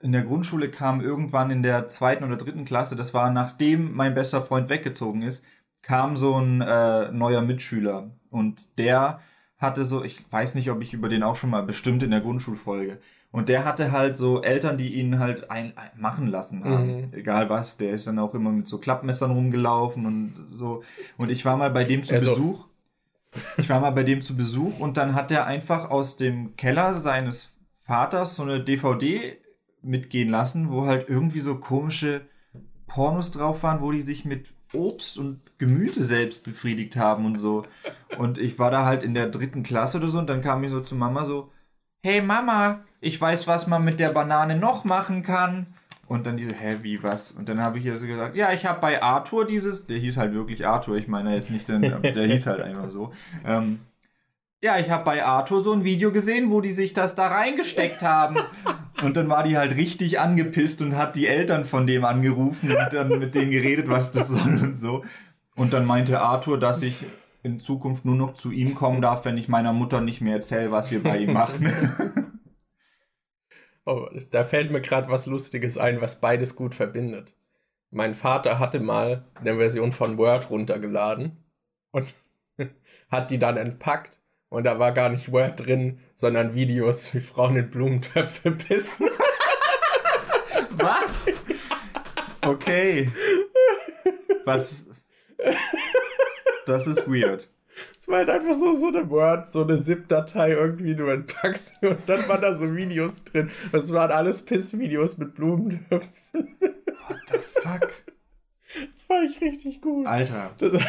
in 0.00 0.12
der 0.12 0.22
Grundschule 0.22 0.70
kam 0.70 1.00
irgendwann 1.00 1.50
in 1.50 1.62
der 1.62 1.88
zweiten 1.88 2.24
oder 2.24 2.36
dritten 2.36 2.64
Klasse, 2.64 2.96
das 2.96 3.14
war 3.14 3.30
nachdem 3.30 3.94
mein 3.94 4.14
bester 4.14 4.42
Freund 4.42 4.68
weggezogen 4.68 5.22
ist, 5.22 5.44
kam 5.82 6.16
so 6.16 6.38
ein 6.40 6.60
äh, 6.60 7.10
neuer 7.10 7.42
Mitschüler 7.42 8.10
und 8.30 8.78
der 8.78 9.20
hatte 9.56 9.84
so, 9.84 10.04
ich 10.04 10.30
weiß 10.30 10.54
nicht, 10.54 10.70
ob 10.70 10.80
ich 10.82 10.92
über 10.92 11.08
den 11.08 11.22
auch 11.22 11.36
schon 11.36 11.50
mal 11.50 11.62
bestimmt 11.62 12.02
in 12.02 12.12
der 12.12 12.20
Grundschulfolge. 12.20 13.00
Und 13.38 13.48
der 13.48 13.64
hatte 13.64 13.92
halt 13.92 14.16
so 14.16 14.42
Eltern, 14.42 14.78
die 14.78 14.94
ihn 14.94 15.20
halt 15.20 15.48
ein, 15.48 15.72
ein 15.76 15.90
machen 15.96 16.26
lassen 16.26 16.64
haben. 16.64 17.02
Mhm. 17.02 17.12
Egal 17.12 17.48
was. 17.48 17.76
Der 17.76 17.92
ist 17.92 18.08
dann 18.08 18.18
auch 18.18 18.34
immer 18.34 18.50
mit 18.50 18.66
so 18.66 18.78
Klappmessern 18.78 19.30
rumgelaufen 19.30 20.06
und 20.06 20.48
so. 20.50 20.82
Und 21.16 21.30
ich 21.30 21.44
war 21.44 21.56
mal 21.56 21.70
bei 21.70 21.84
dem 21.84 22.02
zu 22.02 22.14
also. 22.14 22.34
Besuch. 22.34 22.66
Ich 23.56 23.70
war 23.70 23.78
mal 23.78 23.92
bei 23.92 24.02
dem 24.02 24.22
zu 24.22 24.36
Besuch 24.36 24.80
und 24.80 24.96
dann 24.96 25.14
hat 25.14 25.30
er 25.30 25.46
einfach 25.46 25.88
aus 25.88 26.16
dem 26.16 26.56
Keller 26.56 26.94
seines 26.94 27.50
Vaters 27.84 28.34
so 28.34 28.42
eine 28.42 28.58
DVD 28.58 29.38
mitgehen 29.82 30.30
lassen, 30.30 30.72
wo 30.72 30.86
halt 30.86 31.08
irgendwie 31.08 31.38
so 31.38 31.54
komische 31.54 32.22
Pornos 32.88 33.30
drauf 33.30 33.62
waren, 33.62 33.82
wo 33.82 33.92
die 33.92 34.00
sich 34.00 34.24
mit 34.24 34.48
Obst 34.72 35.16
und 35.16 35.58
Gemüse 35.58 36.02
selbst 36.02 36.42
befriedigt 36.42 36.96
haben 36.96 37.24
und 37.24 37.36
so. 37.36 37.66
Und 38.18 38.38
ich 38.38 38.58
war 38.58 38.72
da 38.72 38.84
halt 38.84 39.04
in 39.04 39.14
der 39.14 39.28
dritten 39.28 39.62
Klasse 39.62 39.98
oder 39.98 40.08
so 40.08 40.18
und 40.18 40.28
dann 40.28 40.40
kam 40.40 40.64
ich 40.64 40.70
so 40.70 40.80
zu 40.80 40.96
Mama 40.96 41.24
so, 41.24 41.52
hey 42.02 42.20
Mama, 42.20 42.80
ich 43.00 43.20
weiß, 43.20 43.46
was 43.46 43.66
man 43.66 43.84
mit 43.84 44.00
der 44.00 44.10
Banane 44.10 44.56
noch 44.56 44.84
machen 44.84 45.22
kann. 45.22 45.66
Und 46.06 46.26
dann 46.26 46.38
diese, 46.38 46.54
hä, 46.54 46.78
wie, 46.82 47.02
was? 47.02 47.32
Und 47.32 47.48
dann 47.48 47.62
habe 47.62 47.78
ich 47.78 47.84
ihr 47.84 47.96
so 47.96 48.06
gesagt, 48.06 48.34
ja, 48.34 48.52
ich 48.52 48.64
habe 48.64 48.80
bei 48.80 49.02
Arthur 49.02 49.46
dieses, 49.46 49.86
der 49.86 49.98
hieß 49.98 50.16
halt 50.16 50.32
wirklich 50.32 50.66
Arthur, 50.66 50.96
ich 50.96 51.06
meine 51.06 51.34
jetzt 51.34 51.50
nicht, 51.50 51.68
den, 51.68 51.82
der 51.82 52.26
hieß 52.26 52.46
halt 52.46 52.62
einfach 52.62 52.88
so. 52.88 53.12
Ähm, 53.44 53.80
ja, 54.62 54.78
ich 54.78 54.90
habe 54.90 55.04
bei 55.04 55.24
Arthur 55.24 55.62
so 55.62 55.72
ein 55.72 55.84
Video 55.84 56.10
gesehen, 56.10 56.50
wo 56.50 56.60
die 56.60 56.72
sich 56.72 56.92
das 56.92 57.14
da 57.14 57.28
reingesteckt 57.28 58.02
haben. 58.02 58.36
Und 59.02 59.16
dann 59.16 59.28
war 59.28 59.44
die 59.44 59.56
halt 59.56 59.76
richtig 59.76 60.18
angepisst 60.18 60.82
und 60.82 60.96
hat 60.96 61.14
die 61.14 61.28
Eltern 61.28 61.64
von 61.64 61.86
dem 61.86 62.04
angerufen 62.04 62.70
und 62.70 62.92
dann 62.92 63.08
mit 63.20 63.36
denen 63.36 63.52
geredet, 63.52 63.88
was 63.88 64.10
das 64.10 64.28
soll 64.28 64.58
und 64.60 64.76
so. 64.76 65.04
Und 65.54 65.72
dann 65.72 65.84
meinte 65.84 66.20
Arthur, 66.20 66.58
dass 66.58 66.82
ich 66.82 67.06
in 67.48 67.60
Zukunft 67.60 68.04
nur 68.04 68.16
noch 68.16 68.34
zu 68.34 68.50
ihm 68.50 68.74
kommen 68.74 69.00
darf, 69.00 69.24
wenn 69.24 69.38
ich 69.38 69.48
meiner 69.48 69.72
Mutter 69.72 70.00
nicht 70.00 70.20
mehr 70.20 70.36
erzähle, 70.36 70.70
was 70.70 70.90
wir 70.90 71.02
bei 71.02 71.18
ihm 71.18 71.32
machen. 71.32 71.72
Oh, 73.90 74.06
da 74.32 74.44
fällt 74.44 74.70
mir 74.70 74.82
gerade 74.82 75.08
was 75.08 75.24
Lustiges 75.24 75.78
ein, 75.78 76.02
was 76.02 76.20
beides 76.20 76.54
gut 76.56 76.74
verbindet. 76.74 77.32
Mein 77.90 78.12
Vater 78.12 78.58
hatte 78.58 78.80
mal 78.80 79.24
eine 79.34 79.54
Version 79.54 79.92
von 79.92 80.18
Word 80.18 80.50
runtergeladen 80.50 81.42
und 81.92 82.12
hat 83.10 83.30
die 83.30 83.38
dann 83.38 83.56
entpackt 83.56 84.20
und 84.50 84.64
da 84.64 84.78
war 84.78 84.92
gar 84.92 85.08
nicht 85.08 85.32
Word 85.32 85.64
drin, 85.64 86.00
sondern 86.12 86.54
Videos, 86.54 87.14
wie 87.14 87.20
Frauen 87.20 87.56
in 87.56 87.70
Blumentöpfe 87.70 88.50
pissen. 88.68 89.08
Was? 90.72 91.32
Okay. 92.42 93.10
Was? 94.44 94.90
Das 96.68 96.86
ist 96.86 97.08
weird. 97.08 97.48
Es 97.96 98.08
war 98.08 98.16
halt 98.16 98.30
einfach 98.30 98.54
so, 98.54 98.74
so 98.74 98.88
eine 98.88 99.08
Word, 99.08 99.46
so 99.46 99.62
eine 99.62 99.78
ZIP-Datei 99.78 100.50
irgendwie, 100.50 100.96
du 100.96 101.06
entpackst 101.06 101.80
und 101.82 101.98
dann 102.06 102.26
waren 102.26 102.40
da 102.40 102.52
so 102.52 102.74
Videos 102.74 103.22
drin. 103.22 103.50
Das 103.70 103.92
waren 103.92 104.10
alles 104.10 104.42
Piss-Videos 104.42 105.16
mit 105.16 105.34
Blumentöpfen. 105.34 106.56
What 106.60 107.20
the 107.30 107.38
fuck? 107.38 107.92
Das 108.92 109.02
fand 109.04 109.30
ich 109.30 109.40
richtig 109.40 109.80
gut. 109.80 110.06
Alter. 110.06 110.50
Das 110.58 110.72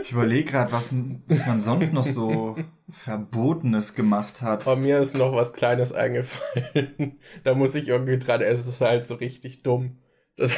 ich 0.00 0.12
überlege 0.12 0.50
gerade, 0.50 0.72
was, 0.72 0.94
was 1.26 1.46
man 1.46 1.60
sonst 1.60 1.92
noch 1.92 2.04
so 2.04 2.56
Verbotenes 2.88 3.94
gemacht 3.94 4.40
hat. 4.40 4.64
Bei 4.64 4.76
mir 4.76 5.00
ist 5.00 5.18
noch 5.18 5.34
was 5.34 5.52
Kleines 5.52 5.92
eingefallen. 5.92 7.18
da 7.44 7.54
muss 7.54 7.74
ich 7.74 7.88
irgendwie 7.88 8.18
dran, 8.18 8.40
es 8.40 8.66
ist 8.66 8.80
halt 8.80 9.04
so 9.04 9.16
richtig 9.16 9.62
dumm. 9.62 9.98
Das, 10.36 10.56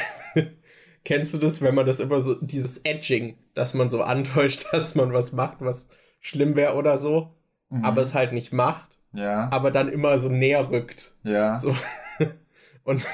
kennst 1.05 1.33
du 1.33 1.37
das, 1.37 1.61
wenn 1.61 1.75
man 1.75 1.85
das 1.85 2.01
immer 2.01 2.19
so, 2.19 2.35
dieses 2.35 2.79
Edging, 2.79 3.37
dass 3.53 3.73
man 3.73 3.87
so 3.87 4.01
antäuscht, 4.03 4.65
dass 4.71 4.95
man 4.95 5.13
was 5.13 5.31
macht, 5.31 5.57
was 5.61 5.87
schlimm 6.19 6.57
wäre 6.57 6.75
oder 6.75 6.97
so, 6.97 7.31
mhm. 7.69 7.85
aber 7.85 8.01
es 8.01 8.13
halt 8.13 8.33
nicht 8.33 8.51
macht. 8.51 8.97
Ja. 9.13 9.47
Aber 9.51 9.71
dann 9.71 9.87
immer 9.87 10.17
so 10.17 10.27
näher 10.27 10.69
rückt. 10.69 11.15
Ja. 11.23 11.55
So. 11.55 11.73
Und 12.83 13.07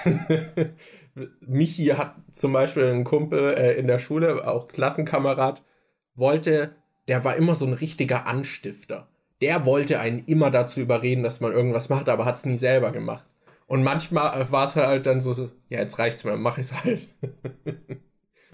Michi 1.41 1.85
hat 1.85 2.15
zum 2.31 2.53
Beispiel 2.53 2.85
einen 2.85 3.03
Kumpel 3.03 3.53
äh, 3.53 3.73
in 3.73 3.85
der 3.87 3.99
Schule, 3.99 4.47
auch 4.47 4.67
Klassenkamerad, 4.67 5.61
wollte, 6.15 6.75
der 7.07 7.23
war 7.23 7.35
immer 7.35 7.55
so 7.55 7.65
ein 7.65 7.73
richtiger 7.73 8.25
Anstifter. 8.25 9.07
Der 9.41 9.65
wollte 9.65 9.99
einen 9.99 10.25
immer 10.25 10.51
dazu 10.51 10.81
überreden, 10.81 11.23
dass 11.23 11.39
man 11.39 11.51
irgendwas 11.51 11.89
macht, 11.89 12.09
aber 12.09 12.25
hat 12.25 12.35
es 12.35 12.45
nie 12.45 12.57
selber 12.57 12.91
gemacht. 12.91 13.25
Und 13.71 13.83
manchmal 13.83 14.51
war 14.51 14.65
es 14.65 14.75
halt 14.75 15.05
dann 15.05 15.21
so, 15.21 15.31
so, 15.31 15.49
ja, 15.69 15.79
jetzt 15.79 15.97
reicht's 15.97 16.25
mir, 16.25 16.35
mach 16.35 16.57
ich's 16.57 16.73
halt. 16.83 17.07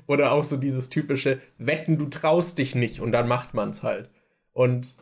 Oder 0.08 0.32
auch 0.32 0.44
so 0.44 0.58
dieses 0.58 0.92
typische, 0.92 1.40
wetten, 1.58 1.98
du 1.98 2.06
traust 2.06 2.60
dich 2.60 2.76
nicht 2.76 3.00
und 3.00 3.14
dann 3.14 3.28
macht 3.28 3.56
man's 3.56 3.82
halt. 3.82 4.12
Und 4.54 4.96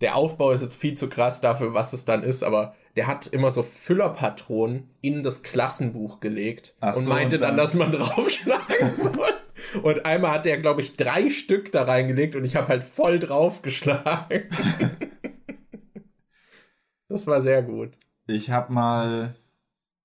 der 0.00 0.16
Aufbau 0.16 0.50
ist 0.50 0.62
jetzt 0.62 0.74
viel 0.74 0.94
zu 0.94 1.08
krass 1.08 1.40
dafür, 1.40 1.74
was 1.74 1.92
es 1.92 2.04
dann 2.04 2.24
ist, 2.24 2.42
aber 2.42 2.74
der 2.96 3.06
hat 3.06 3.28
immer 3.28 3.52
so 3.52 3.62
Füllerpatronen 3.62 4.90
in 5.00 5.22
das 5.22 5.44
Klassenbuch 5.44 6.18
gelegt 6.18 6.74
Ach 6.80 6.96
und 6.96 7.04
so, 7.04 7.08
meinte 7.08 7.36
und 7.36 7.42
dann, 7.42 7.50
dann- 7.50 7.56
dass 7.58 7.74
man 7.74 7.92
draufschlagen 7.92 8.96
soll. 8.96 9.82
Und 9.84 10.06
einmal 10.06 10.32
hat 10.32 10.46
er, 10.46 10.58
glaube 10.58 10.80
ich, 10.80 10.96
drei 10.96 11.30
Stück 11.30 11.70
da 11.70 11.84
reingelegt 11.84 12.34
und 12.34 12.44
ich 12.44 12.56
habe 12.56 12.66
halt 12.66 12.82
voll 12.82 13.20
draufgeschlagen. 13.20 14.48
das 17.08 17.28
war 17.28 17.40
sehr 17.40 17.62
gut. 17.62 17.92
Ich 18.26 18.50
habe 18.50 18.72
mal 18.72 19.34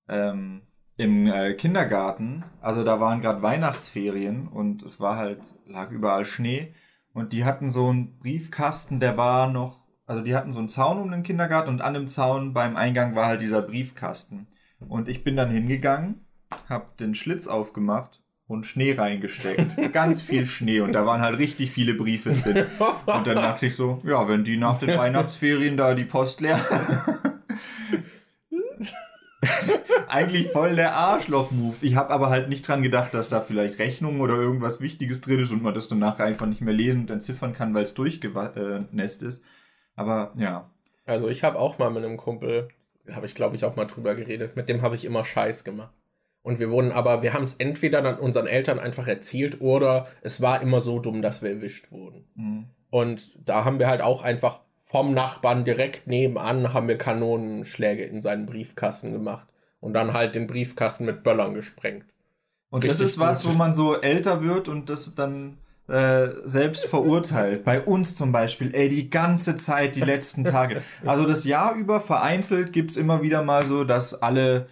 ähm, 0.08 0.62
im 0.96 1.26
äh, 1.26 1.54
Kindergarten, 1.54 2.44
also 2.60 2.84
da 2.84 3.00
waren 3.00 3.20
gerade 3.20 3.42
Weihnachtsferien 3.42 4.48
und 4.48 4.82
es 4.82 5.00
war 5.00 5.16
halt, 5.16 5.54
lag 5.66 5.90
überall 5.90 6.26
Schnee 6.26 6.74
und 7.14 7.32
die 7.32 7.44
hatten 7.44 7.70
so 7.70 7.88
einen 7.88 8.18
Briefkasten, 8.18 9.00
der 9.00 9.16
war 9.16 9.48
noch, 9.48 9.86
also 10.06 10.22
die 10.22 10.34
hatten 10.34 10.52
so 10.52 10.58
einen 10.58 10.68
Zaun 10.68 10.98
um 10.98 11.10
den 11.10 11.22
Kindergarten 11.22 11.70
und 11.70 11.80
an 11.80 11.94
dem 11.94 12.06
Zaun 12.08 12.52
beim 12.52 12.76
Eingang 12.76 13.14
war 13.14 13.26
halt 13.26 13.40
dieser 13.40 13.62
Briefkasten. 13.62 14.46
Und 14.86 15.08
ich 15.08 15.24
bin 15.24 15.36
dann 15.36 15.50
hingegangen, 15.50 16.26
hab 16.68 16.98
den 16.98 17.14
Schlitz 17.14 17.46
aufgemacht 17.46 18.20
und 18.46 18.66
Schnee 18.66 18.92
reingesteckt. 18.92 19.76
Ganz 19.92 20.20
viel 20.20 20.44
Schnee 20.44 20.80
und 20.80 20.92
da 20.92 21.06
waren 21.06 21.22
halt 21.22 21.38
richtig 21.38 21.70
viele 21.70 21.94
Briefe 21.94 22.32
drin. 22.32 22.66
Und 23.06 23.26
dann 23.26 23.36
dachte 23.36 23.66
ich 23.66 23.76
so, 23.76 24.00
ja, 24.04 24.26
wenn 24.28 24.42
die 24.42 24.56
nach 24.56 24.78
den 24.78 24.98
Weihnachtsferien 24.98 25.76
da 25.76 25.94
die 25.94 26.04
Post 26.04 26.40
leer. 26.40 26.58
Eigentlich 30.10 30.48
voll 30.48 30.76
der 30.76 30.94
Arschloch-Move. 30.94 31.76
Ich 31.82 31.94
habe 31.96 32.10
aber 32.10 32.30
halt 32.30 32.48
nicht 32.48 32.66
dran 32.66 32.82
gedacht, 32.82 33.14
dass 33.14 33.28
da 33.28 33.40
vielleicht 33.40 33.78
Rechnungen 33.78 34.20
oder 34.20 34.34
irgendwas 34.34 34.80
Wichtiges 34.80 35.20
drin 35.20 35.40
ist 35.40 35.52
und 35.52 35.62
man 35.62 35.74
das 35.74 35.88
dann 35.88 36.00
nachher 36.00 36.24
einfach 36.24 36.46
nicht 36.46 36.60
mehr 36.60 36.74
lesen 36.74 37.02
und 37.02 37.10
entziffern 37.10 37.52
kann, 37.52 37.74
weil 37.74 37.84
es 37.84 37.94
durchgenässt 37.94 39.22
ist. 39.22 39.44
Aber 39.94 40.32
ja. 40.36 40.70
Also 41.06 41.28
ich 41.28 41.44
habe 41.44 41.58
auch 41.58 41.78
mal 41.78 41.90
mit 41.90 42.04
einem 42.04 42.16
Kumpel, 42.16 42.68
habe 43.10 43.26
ich 43.26 43.34
glaube 43.34 43.56
ich 43.56 43.64
auch 43.64 43.76
mal 43.76 43.86
drüber 43.86 44.14
geredet, 44.14 44.56
mit 44.56 44.68
dem 44.68 44.82
habe 44.82 44.94
ich 44.94 45.04
immer 45.04 45.24
Scheiß 45.24 45.64
gemacht. 45.64 45.94
Und 46.42 46.58
wir 46.58 46.70
wurden 46.70 46.90
aber, 46.90 47.22
wir 47.22 47.34
haben 47.34 47.44
es 47.44 47.54
entweder 47.54 48.02
dann 48.02 48.18
unseren 48.18 48.46
Eltern 48.46 48.78
einfach 48.78 49.06
erzählt 49.06 49.60
oder 49.60 50.08
es 50.22 50.40
war 50.40 50.62
immer 50.62 50.80
so 50.80 50.98
dumm, 50.98 51.22
dass 51.22 51.42
wir 51.42 51.50
erwischt 51.50 51.92
wurden. 51.92 52.24
Mhm. 52.34 52.66
Und 52.88 53.38
da 53.46 53.64
haben 53.64 53.78
wir 53.78 53.88
halt 53.88 54.00
auch 54.00 54.22
einfach 54.22 54.60
vom 54.76 55.14
Nachbarn 55.14 55.64
direkt 55.64 56.08
nebenan 56.08 56.72
haben 56.72 56.88
wir 56.88 56.98
Kanonenschläge 56.98 58.02
in 58.04 58.20
seinen 58.20 58.46
Briefkasten 58.46 59.12
gemacht 59.12 59.46
und 59.80 59.94
dann 59.94 60.12
halt 60.12 60.34
den 60.34 60.46
Briefkasten 60.46 61.04
mit 61.04 61.22
Böllern 61.22 61.54
gesprengt. 61.54 62.04
Und 62.70 62.84
das 62.84 62.92
Richtig 62.92 63.06
ist 63.08 63.18
was, 63.18 63.42
gut. 63.42 63.52
wo 63.52 63.56
man 63.56 63.74
so 63.74 63.96
älter 64.00 64.42
wird 64.42 64.68
und 64.68 64.88
das 64.88 65.14
dann 65.14 65.58
äh, 65.88 66.28
selbst 66.44 66.86
verurteilt. 66.86 67.64
Bei 67.64 67.80
uns 67.80 68.14
zum 68.14 68.30
Beispiel, 68.30 68.74
ey, 68.74 68.88
die 68.88 69.10
ganze 69.10 69.56
Zeit, 69.56 69.96
die 69.96 70.02
letzten 70.02 70.44
Tage. 70.44 70.82
Also 71.04 71.26
das 71.26 71.44
Jahr 71.44 71.74
über 71.74 71.98
vereinzelt 72.00 72.72
gibt's 72.72 72.96
immer 72.96 73.22
wieder 73.22 73.42
mal 73.42 73.66
so, 73.66 73.82
dass 73.84 74.22
alle 74.22 74.68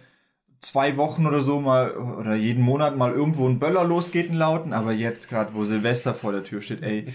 zwei 0.61 0.97
Wochen 0.97 1.25
oder 1.25 1.41
so 1.41 1.59
mal 1.59 1.91
oder 1.91 2.35
jeden 2.35 2.63
Monat 2.63 2.95
mal 2.95 3.11
irgendwo 3.11 3.47
ein 3.47 3.59
Böller 3.59 3.83
losgeht, 3.83 4.29
ein 4.29 4.37
Lauten. 4.37 4.71
Aber 4.71 4.93
jetzt 4.93 5.29
gerade, 5.29 5.53
wo 5.53 5.65
Silvester 5.65 6.13
vor 6.13 6.31
der 6.31 6.43
Tür 6.43 6.61
steht, 6.61 6.83
ey, 6.83 7.07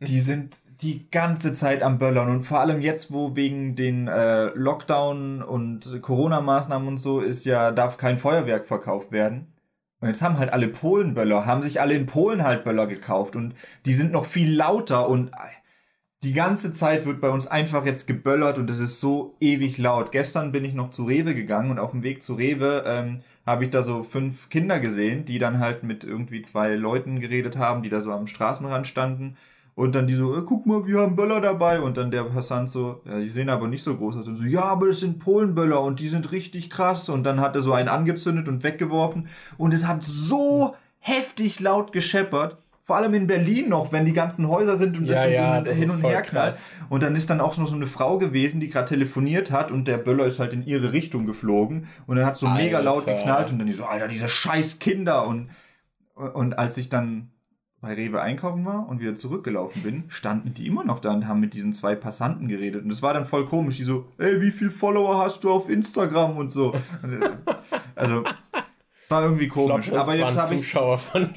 die 0.00 0.18
sind 0.20 0.56
die 0.80 1.10
ganze 1.10 1.52
Zeit 1.52 1.82
am 1.82 1.98
Böllern 1.98 2.30
und 2.30 2.42
vor 2.42 2.60
allem 2.60 2.80
jetzt, 2.80 3.12
wo 3.12 3.34
wegen 3.34 3.74
den 3.74 4.06
äh, 4.06 4.46
Lockdown 4.54 5.42
und 5.42 6.00
Corona-Maßnahmen 6.02 6.86
und 6.86 6.98
so 6.98 7.20
ist 7.20 7.44
ja, 7.44 7.72
darf 7.72 7.96
kein 7.96 8.18
Feuerwerk 8.18 8.64
verkauft 8.64 9.10
werden. 9.10 9.52
Und 10.00 10.08
jetzt 10.08 10.22
haben 10.22 10.38
halt 10.38 10.52
alle 10.52 10.68
Polen 10.68 11.14
Böller, 11.14 11.46
haben 11.46 11.62
sich 11.62 11.80
alle 11.80 11.94
in 11.94 12.06
Polen 12.06 12.44
halt 12.44 12.62
Böller 12.62 12.86
gekauft 12.86 13.34
und 13.34 13.54
die 13.86 13.94
sind 13.94 14.12
noch 14.12 14.26
viel 14.26 14.54
lauter 14.54 15.08
und 15.08 15.32
die 16.22 16.32
ganze 16.32 16.72
Zeit 16.72 17.06
wird 17.06 17.20
bei 17.20 17.30
uns 17.30 17.46
einfach 17.46 17.84
jetzt 17.84 18.06
geböllert 18.06 18.58
und 18.58 18.70
es 18.70 18.80
ist 18.80 19.00
so 19.00 19.36
ewig 19.40 19.78
laut. 19.78 20.12
Gestern 20.12 20.52
bin 20.52 20.64
ich 20.64 20.74
noch 20.74 20.90
zu 20.90 21.04
Rewe 21.04 21.34
gegangen 21.34 21.70
und 21.70 21.78
auf 21.78 21.92
dem 21.92 22.02
Weg 22.02 22.22
zu 22.22 22.34
Rewe 22.34 22.84
ähm, 22.86 23.20
habe 23.46 23.64
ich 23.64 23.70
da 23.70 23.82
so 23.82 24.02
fünf 24.02 24.48
Kinder 24.48 24.80
gesehen, 24.80 25.24
die 25.24 25.38
dann 25.38 25.60
halt 25.60 25.82
mit 25.82 26.04
irgendwie 26.04 26.42
zwei 26.42 26.74
Leuten 26.74 27.20
geredet 27.20 27.56
haben, 27.56 27.82
die 27.82 27.88
da 27.88 28.00
so 28.00 28.12
am 28.12 28.26
Straßenrand 28.26 28.86
standen. 28.86 29.36
Und 29.78 29.94
dann 29.94 30.08
die 30.08 30.14
so, 30.14 30.36
äh, 30.36 30.42
guck 30.44 30.66
mal, 30.66 30.84
wir 30.88 30.98
haben 30.98 31.14
Böller 31.14 31.40
dabei. 31.40 31.80
Und 31.80 31.96
dann 31.98 32.10
der 32.10 32.24
Passant 32.24 32.68
so, 32.68 33.00
ja, 33.04 33.20
die 33.20 33.28
sehen 33.28 33.48
aber 33.48 33.68
nicht 33.68 33.84
so 33.84 33.96
groß 33.96 34.16
aus. 34.16 34.26
Und 34.26 34.34
so, 34.36 34.42
ja, 34.42 34.64
aber 34.64 34.88
das 34.88 34.98
sind 34.98 35.20
Polenböller 35.20 35.80
und 35.80 36.00
die 36.00 36.08
sind 36.08 36.32
richtig 36.32 36.68
krass. 36.68 37.08
Und 37.08 37.22
dann 37.22 37.40
hat 37.40 37.54
er 37.54 37.62
so 37.62 37.72
einen 37.72 37.88
angezündet 37.88 38.48
und 38.48 38.64
weggeworfen. 38.64 39.28
Und 39.56 39.72
es 39.72 39.86
hat 39.86 40.02
so 40.02 40.74
heftig 40.98 41.60
laut 41.60 41.92
gescheppert. 41.92 42.58
Vor 42.82 42.96
allem 42.96 43.14
in 43.14 43.28
Berlin 43.28 43.68
noch, 43.68 43.92
wenn 43.92 44.04
die 44.04 44.12
ganzen 44.12 44.48
Häuser 44.48 44.74
sind 44.74 44.98
und 44.98 45.04
Ja, 45.06 45.12
das 45.14 45.22
dann 45.22 45.32
ja, 45.32 45.58
so 45.58 45.64
das 45.66 45.78
hin 45.78 45.90
und 45.90 46.02
her 46.02 46.22
knallt. 46.22 46.54
krass. 46.56 46.62
Und 46.88 47.04
dann 47.04 47.14
ist 47.14 47.30
dann 47.30 47.40
auch 47.40 47.56
noch 47.56 47.68
so 47.68 47.76
eine 47.76 47.86
Frau 47.86 48.18
gewesen, 48.18 48.58
die 48.58 48.70
gerade 48.70 48.88
telefoniert 48.88 49.52
hat 49.52 49.70
und 49.70 49.86
der 49.86 49.98
Böller 49.98 50.24
ist 50.24 50.40
halt 50.40 50.54
in 50.54 50.66
ihre 50.66 50.92
Richtung 50.92 51.24
geflogen. 51.24 51.86
Und 52.08 52.16
dann 52.16 52.26
hat 52.26 52.36
so 52.36 52.48
mega 52.48 52.80
laut 52.80 53.06
Alter. 53.06 53.14
geknallt 53.14 53.52
und 53.52 53.58
dann 53.58 53.68
die 53.68 53.74
so, 53.74 53.84
Alter, 53.84 54.08
diese 54.08 54.28
scheiß 54.28 54.80
Kinder. 54.80 55.24
Und, 55.24 55.50
und 56.16 56.58
als 56.58 56.76
ich 56.78 56.88
dann 56.88 57.30
bei 57.80 57.94
Rewe 57.94 58.20
einkaufen 58.20 58.64
war 58.64 58.88
und 58.88 59.00
wieder 59.00 59.14
zurückgelaufen 59.14 59.82
bin, 59.82 60.04
standen 60.08 60.52
die 60.52 60.66
immer 60.66 60.84
noch 60.84 60.98
da 60.98 61.12
und 61.12 61.28
haben 61.28 61.40
mit 61.40 61.54
diesen 61.54 61.72
zwei 61.72 61.94
Passanten 61.94 62.48
geredet. 62.48 62.82
Und 62.82 62.88
das 62.88 63.02
war 63.02 63.14
dann 63.14 63.24
voll 63.24 63.46
komisch. 63.46 63.76
Die 63.76 63.84
so, 63.84 64.08
ey, 64.18 64.40
wie 64.40 64.50
viel 64.50 64.70
Follower 64.70 65.18
hast 65.18 65.44
du 65.44 65.50
auf 65.50 65.68
Instagram 65.68 66.36
und 66.36 66.50
so. 66.50 66.74
Also, 67.94 68.22
es 69.02 69.10
war 69.10 69.24
irgendwie 69.24 69.48
komisch. 69.48 69.88
Lottes 69.88 70.06
aber 70.06 70.14
jetzt 70.14 70.36
habe 70.36 70.54
ich 70.54 70.72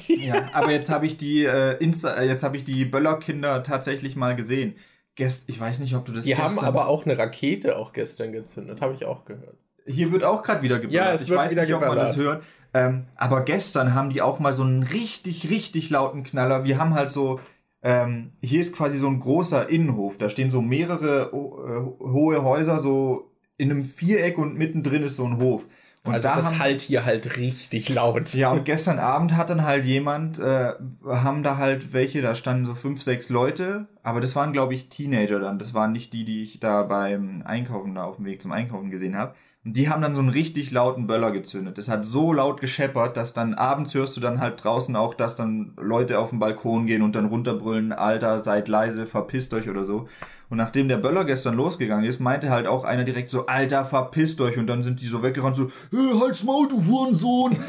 ja, 0.06 0.48
aber 0.52 0.70
jetzt 0.70 0.90
habe 0.90 1.06
ich 1.06 1.16
die 1.16 1.44
äh, 1.44 1.76
Insta, 1.82 2.14
äh, 2.14 2.28
jetzt 2.28 2.44
habe 2.44 2.56
ich 2.56 2.62
die 2.62 2.84
Böllerkinder 2.84 3.64
tatsächlich 3.64 4.14
mal 4.14 4.36
gesehen. 4.36 4.76
Gest, 5.16 5.48
ich 5.48 5.58
weiß 5.58 5.80
nicht, 5.80 5.96
ob 5.96 6.04
du 6.04 6.12
das 6.12 6.22
Die 6.22 6.36
haben 6.36 6.56
aber 6.60 6.86
auch 6.86 7.04
eine 7.04 7.18
Rakete 7.18 7.76
auch 7.76 7.92
gestern 7.92 8.30
gezündet, 8.30 8.80
habe 8.80 8.94
ich 8.94 9.06
auch 9.06 9.24
gehört. 9.24 9.56
hier 9.86 10.12
wird 10.12 10.22
auch 10.22 10.44
gerade 10.44 10.62
wieder 10.62 10.78
geböllert. 10.78 11.06
Ja, 11.06 11.12
es 11.12 11.22
ich 11.22 11.30
wird 11.30 11.40
weiß 11.40 11.50
wieder 11.50 11.62
nicht, 11.62 11.74
ob 11.74 11.80
man 11.80 11.96
das 11.96 12.16
hört. 12.16 12.44
Ähm, 12.74 13.06
aber 13.16 13.42
gestern 13.42 13.94
haben 13.94 14.10
die 14.10 14.22
auch 14.22 14.38
mal 14.38 14.52
so 14.54 14.62
einen 14.62 14.82
richtig, 14.82 15.50
richtig 15.50 15.90
lauten 15.90 16.22
Knaller. 16.22 16.64
Wir 16.64 16.78
haben 16.78 16.94
halt 16.94 17.10
so, 17.10 17.40
ähm, 17.82 18.32
hier 18.40 18.60
ist 18.60 18.74
quasi 18.74 18.98
so 18.98 19.08
ein 19.08 19.20
großer 19.20 19.68
Innenhof. 19.68 20.18
Da 20.18 20.30
stehen 20.30 20.50
so 20.50 20.62
mehrere 20.62 21.30
äh, 21.32 22.04
hohe 22.04 22.42
Häuser 22.42 22.78
so 22.78 23.30
in 23.58 23.70
einem 23.70 23.84
Viereck 23.84 24.38
und 24.38 24.56
mittendrin 24.56 25.02
ist 25.02 25.16
so 25.16 25.26
ein 25.26 25.38
Hof. 25.38 25.66
Und 26.04 26.14
also 26.14 26.28
da 26.28 26.34
das 26.34 26.46
haben, 26.46 26.58
halt 26.58 26.80
hier 26.80 27.04
halt 27.04 27.36
richtig 27.36 27.88
laut. 27.88 28.34
Ja, 28.34 28.50
und 28.50 28.64
gestern 28.64 28.98
Abend 28.98 29.36
hat 29.36 29.50
dann 29.50 29.62
halt 29.62 29.84
jemand, 29.84 30.40
äh, 30.40 30.72
haben 31.06 31.44
da 31.44 31.58
halt 31.58 31.92
welche, 31.92 32.22
da 32.22 32.34
standen 32.34 32.64
so 32.64 32.74
fünf, 32.74 33.02
sechs 33.02 33.28
Leute, 33.28 33.86
aber 34.02 34.20
das 34.20 34.34
waren, 34.34 34.52
glaube 34.52 34.74
ich, 34.74 34.88
Teenager 34.88 35.38
dann. 35.38 35.60
Das 35.60 35.74
waren 35.74 35.92
nicht 35.92 36.12
die, 36.12 36.24
die 36.24 36.42
ich 36.42 36.58
da 36.58 36.82
beim 36.82 37.42
Einkaufen, 37.44 37.94
da 37.94 38.02
auf 38.02 38.16
dem 38.16 38.24
Weg 38.24 38.42
zum 38.42 38.50
Einkaufen 38.50 38.90
gesehen 38.90 39.16
habe. 39.16 39.36
Und 39.64 39.76
die 39.76 39.88
haben 39.88 40.02
dann 40.02 40.14
so 40.14 40.20
einen 40.20 40.30
richtig 40.30 40.72
lauten 40.72 41.06
Böller 41.06 41.30
gezündet. 41.30 41.78
Das 41.78 41.88
hat 41.88 42.04
so 42.04 42.32
laut 42.32 42.60
gescheppert, 42.60 43.16
dass 43.16 43.32
dann 43.32 43.54
abends 43.54 43.94
hörst 43.94 44.16
du 44.16 44.20
dann 44.20 44.40
halt 44.40 44.62
draußen 44.64 44.96
auch, 44.96 45.14
dass 45.14 45.36
dann 45.36 45.74
Leute 45.80 46.18
auf 46.18 46.30
den 46.30 46.40
Balkon 46.40 46.86
gehen 46.86 47.02
und 47.02 47.14
dann 47.14 47.26
runterbrüllen, 47.26 47.92
Alter, 47.92 48.42
seid 48.42 48.66
leise, 48.66 49.06
verpisst 49.06 49.54
euch 49.54 49.68
oder 49.68 49.84
so. 49.84 50.08
Und 50.50 50.58
nachdem 50.58 50.88
der 50.88 50.96
Böller 50.96 51.24
gestern 51.24 51.54
losgegangen 51.54 52.04
ist, 52.04 52.18
meinte 52.18 52.50
halt 52.50 52.66
auch 52.66 52.84
einer 52.84 53.04
direkt 53.04 53.30
so, 53.30 53.46
Alter, 53.46 53.84
verpisst 53.84 54.40
euch. 54.40 54.58
Und 54.58 54.66
dann 54.66 54.82
sind 54.82 55.00
die 55.00 55.06
so 55.06 55.22
weggerannt, 55.22 55.56
so, 55.56 55.70
hey, 55.90 56.18
halt's 56.20 56.42
Maul, 56.42 56.68
du 56.68 56.84
Hurensohn. 56.84 57.56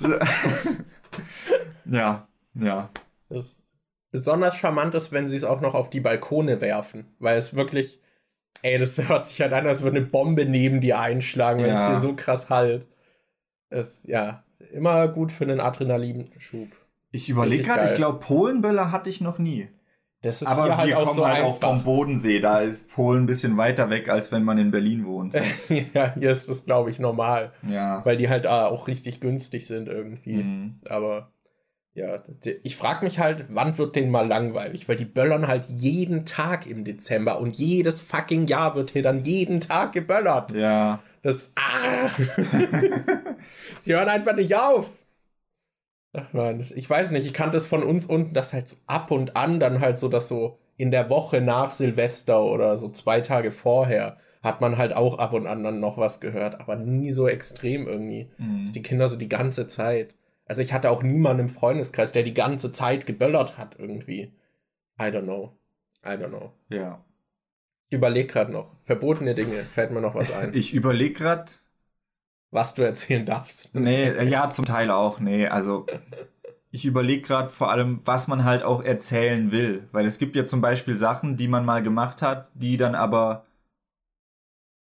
Ja, 1.90 2.28
ja. 2.54 2.90
Das 3.28 3.76
besonders 4.10 4.56
charmant 4.56 4.94
ist, 4.94 5.12
wenn 5.12 5.28
sie 5.28 5.36
es 5.36 5.44
auch 5.44 5.60
noch 5.60 5.74
auf 5.74 5.90
die 5.90 6.00
Balkone 6.00 6.60
werfen, 6.60 7.06
weil 7.18 7.38
es 7.38 7.54
wirklich, 7.54 8.00
ey, 8.62 8.78
das 8.78 8.98
hört 9.08 9.26
sich 9.26 9.40
halt 9.40 9.52
an, 9.52 9.66
als 9.66 9.82
würde 9.82 9.98
eine 9.98 10.06
Bombe 10.06 10.44
neben 10.46 10.80
dir 10.80 10.98
einschlagen, 11.00 11.60
weil 11.62 11.70
es 11.70 11.76
Ja. 11.76 11.88
hier 11.90 12.00
so 12.00 12.14
krass 12.14 12.50
halt. 12.50 12.86
Es, 13.70 14.04
ja, 14.06 14.44
immer 14.72 15.08
gut 15.08 15.30
für 15.32 15.44
einen 15.44 15.60
Adrenalinschub. 15.60 16.68
Ich 17.10 17.28
überlege 17.28 17.62
gerade, 17.62 17.86
ich 17.86 17.94
glaube, 17.94 18.18
Polenböller 18.18 18.92
hatte 18.92 19.10
ich 19.10 19.20
noch 19.20 19.38
nie. 19.38 19.68
Das 20.22 20.42
ist 20.42 20.48
Aber 20.48 20.64
wir 20.66 20.76
halt 20.76 20.94
auch 20.94 21.04
kommen 21.04 21.16
so 21.16 21.28
halt 21.28 21.44
auch 21.44 21.60
vom 21.60 21.70
einfach. 21.74 21.84
Bodensee. 21.84 22.40
Da 22.40 22.60
ist 22.60 22.90
Polen 22.90 23.22
ein 23.22 23.26
bisschen 23.26 23.56
weiter 23.56 23.88
weg, 23.88 24.08
als 24.08 24.32
wenn 24.32 24.42
man 24.42 24.58
in 24.58 24.72
Berlin 24.72 25.06
wohnt. 25.06 25.34
ja, 25.94 26.12
hier 26.14 26.30
ist 26.32 26.48
das, 26.48 26.64
glaube 26.66 26.90
ich, 26.90 26.98
normal, 26.98 27.52
Ja. 27.68 28.04
weil 28.04 28.16
die 28.16 28.28
halt 28.28 28.44
äh, 28.44 28.48
auch 28.48 28.88
richtig 28.88 29.20
günstig 29.20 29.66
sind 29.68 29.86
irgendwie. 29.88 30.42
Mhm. 30.42 30.78
Aber 30.88 31.30
ja, 31.98 32.16
ich 32.62 32.76
frage 32.76 33.04
mich 33.04 33.18
halt, 33.18 33.46
wann 33.48 33.76
wird 33.76 33.96
denen 33.96 34.10
mal 34.10 34.26
langweilig? 34.26 34.88
Weil 34.88 34.96
die 34.96 35.04
böllern 35.04 35.48
halt 35.48 35.66
jeden 35.68 36.24
Tag 36.24 36.66
im 36.66 36.84
Dezember 36.84 37.40
und 37.40 37.56
jedes 37.56 38.00
fucking 38.00 38.46
Jahr 38.46 38.74
wird 38.74 38.90
hier 38.90 39.02
dann 39.02 39.24
jeden 39.24 39.60
Tag 39.60 39.92
geböllert. 39.92 40.52
Ja. 40.52 41.00
Das. 41.22 41.52
Ah! 41.56 42.10
Sie 43.78 43.94
hören 43.94 44.08
einfach 44.08 44.36
nicht 44.36 44.54
auf. 44.54 44.90
Ach 46.12 46.32
man, 46.32 46.60
ich 46.60 46.88
weiß 46.88 47.10
nicht, 47.10 47.26
ich 47.26 47.34
kannte 47.34 47.56
es 47.56 47.66
von 47.66 47.82
uns 47.82 48.06
unten, 48.06 48.32
dass 48.32 48.52
halt 48.52 48.68
so 48.68 48.76
ab 48.86 49.10
und 49.10 49.36
an 49.36 49.60
dann 49.60 49.80
halt 49.80 49.98
so, 49.98 50.08
dass 50.08 50.28
so 50.28 50.58
in 50.76 50.90
der 50.90 51.10
Woche 51.10 51.40
nach 51.40 51.70
Silvester 51.70 52.42
oder 52.42 52.78
so 52.78 52.88
zwei 52.90 53.20
Tage 53.20 53.50
vorher 53.50 54.16
hat 54.42 54.60
man 54.60 54.78
halt 54.78 54.94
auch 54.94 55.18
ab 55.18 55.32
und 55.32 55.46
an 55.46 55.64
dann 55.64 55.80
noch 55.80 55.98
was 55.98 56.20
gehört, 56.20 56.60
aber 56.60 56.76
nie 56.76 57.10
so 57.10 57.28
extrem 57.28 57.86
irgendwie. 57.86 58.30
Mhm. 58.38 58.62
Dass 58.62 58.72
die 58.72 58.82
Kinder 58.82 59.08
so 59.08 59.16
die 59.16 59.28
ganze 59.28 59.66
Zeit. 59.66 60.14
Also 60.48 60.62
ich 60.62 60.72
hatte 60.72 60.90
auch 60.90 61.02
niemanden 61.02 61.42
im 61.44 61.48
Freundeskreis, 61.48 62.12
der 62.12 62.22
die 62.22 62.34
ganze 62.34 62.70
Zeit 62.72 63.06
geböllert 63.06 63.58
hat 63.58 63.76
irgendwie. 63.78 64.32
I 64.98 65.04
don't 65.04 65.22
know. 65.22 65.56
I 66.04 66.10
don't 66.10 66.28
know. 66.28 66.52
Ja. 66.70 67.04
Ich 67.90 67.96
überlege 67.96 68.26
gerade 68.26 68.52
noch. 68.52 68.74
Verbotene 68.82 69.34
Dinge. 69.34 69.62
Fällt 69.62 69.90
mir 69.90 70.00
noch 70.00 70.14
was 70.14 70.32
ein. 70.32 70.52
Ich 70.54 70.74
überlege 70.74 71.14
gerade. 71.14 71.52
Was 72.50 72.74
du 72.74 72.82
erzählen 72.82 73.26
darfst. 73.26 73.74
Nee, 73.74 74.10
ja, 74.24 74.48
zum 74.48 74.64
Teil 74.64 74.90
auch. 74.90 75.20
Nee, 75.20 75.48
also 75.48 75.86
ich 76.70 76.86
überlege 76.86 77.20
gerade 77.20 77.50
vor 77.50 77.70
allem, 77.70 78.00
was 78.06 78.26
man 78.26 78.44
halt 78.44 78.62
auch 78.62 78.82
erzählen 78.82 79.52
will. 79.52 79.86
Weil 79.92 80.06
es 80.06 80.18
gibt 80.18 80.34
ja 80.34 80.46
zum 80.46 80.62
Beispiel 80.62 80.94
Sachen, 80.94 81.36
die 81.36 81.48
man 81.48 81.66
mal 81.66 81.82
gemacht 81.82 82.22
hat, 82.22 82.50
die 82.54 82.78
dann 82.78 82.94
aber 82.94 83.44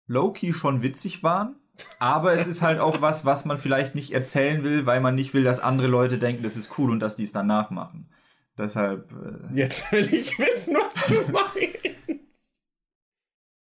low-key 0.06 0.52
schon 0.52 0.82
witzig 0.82 1.22
waren. 1.22 1.56
Aber 1.99 2.35
es 2.35 2.47
ist 2.47 2.62
halt 2.62 2.79
auch 2.79 3.01
was, 3.01 3.25
was 3.25 3.45
man 3.45 3.59
vielleicht 3.59 3.95
nicht 3.95 4.12
erzählen 4.12 4.62
will, 4.62 4.87
weil 4.87 5.01
man 5.01 5.14
nicht 5.14 5.35
will, 5.35 5.45
dass 5.45 5.61
andere 5.61 5.89
Leute 5.89 6.18
denken, 6.18 6.43
das 6.43 6.57
ist 6.57 6.79
cool 6.79 6.91
und 6.91 7.01
dass 7.01 7.16
die 7.16 7.25
es 7.25 7.33
dann 7.33 7.47
nachmachen. 7.47 8.09
Deshalb. 8.57 9.11
Äh 9.12 9.57
Jetzt 9.57 9.91
will 9.91 10.12
ich 10.12 10.39
wissen, 10.39 10.77
was 10.77 11.07
du 11.07 11.14
meinst. 11.33 12.22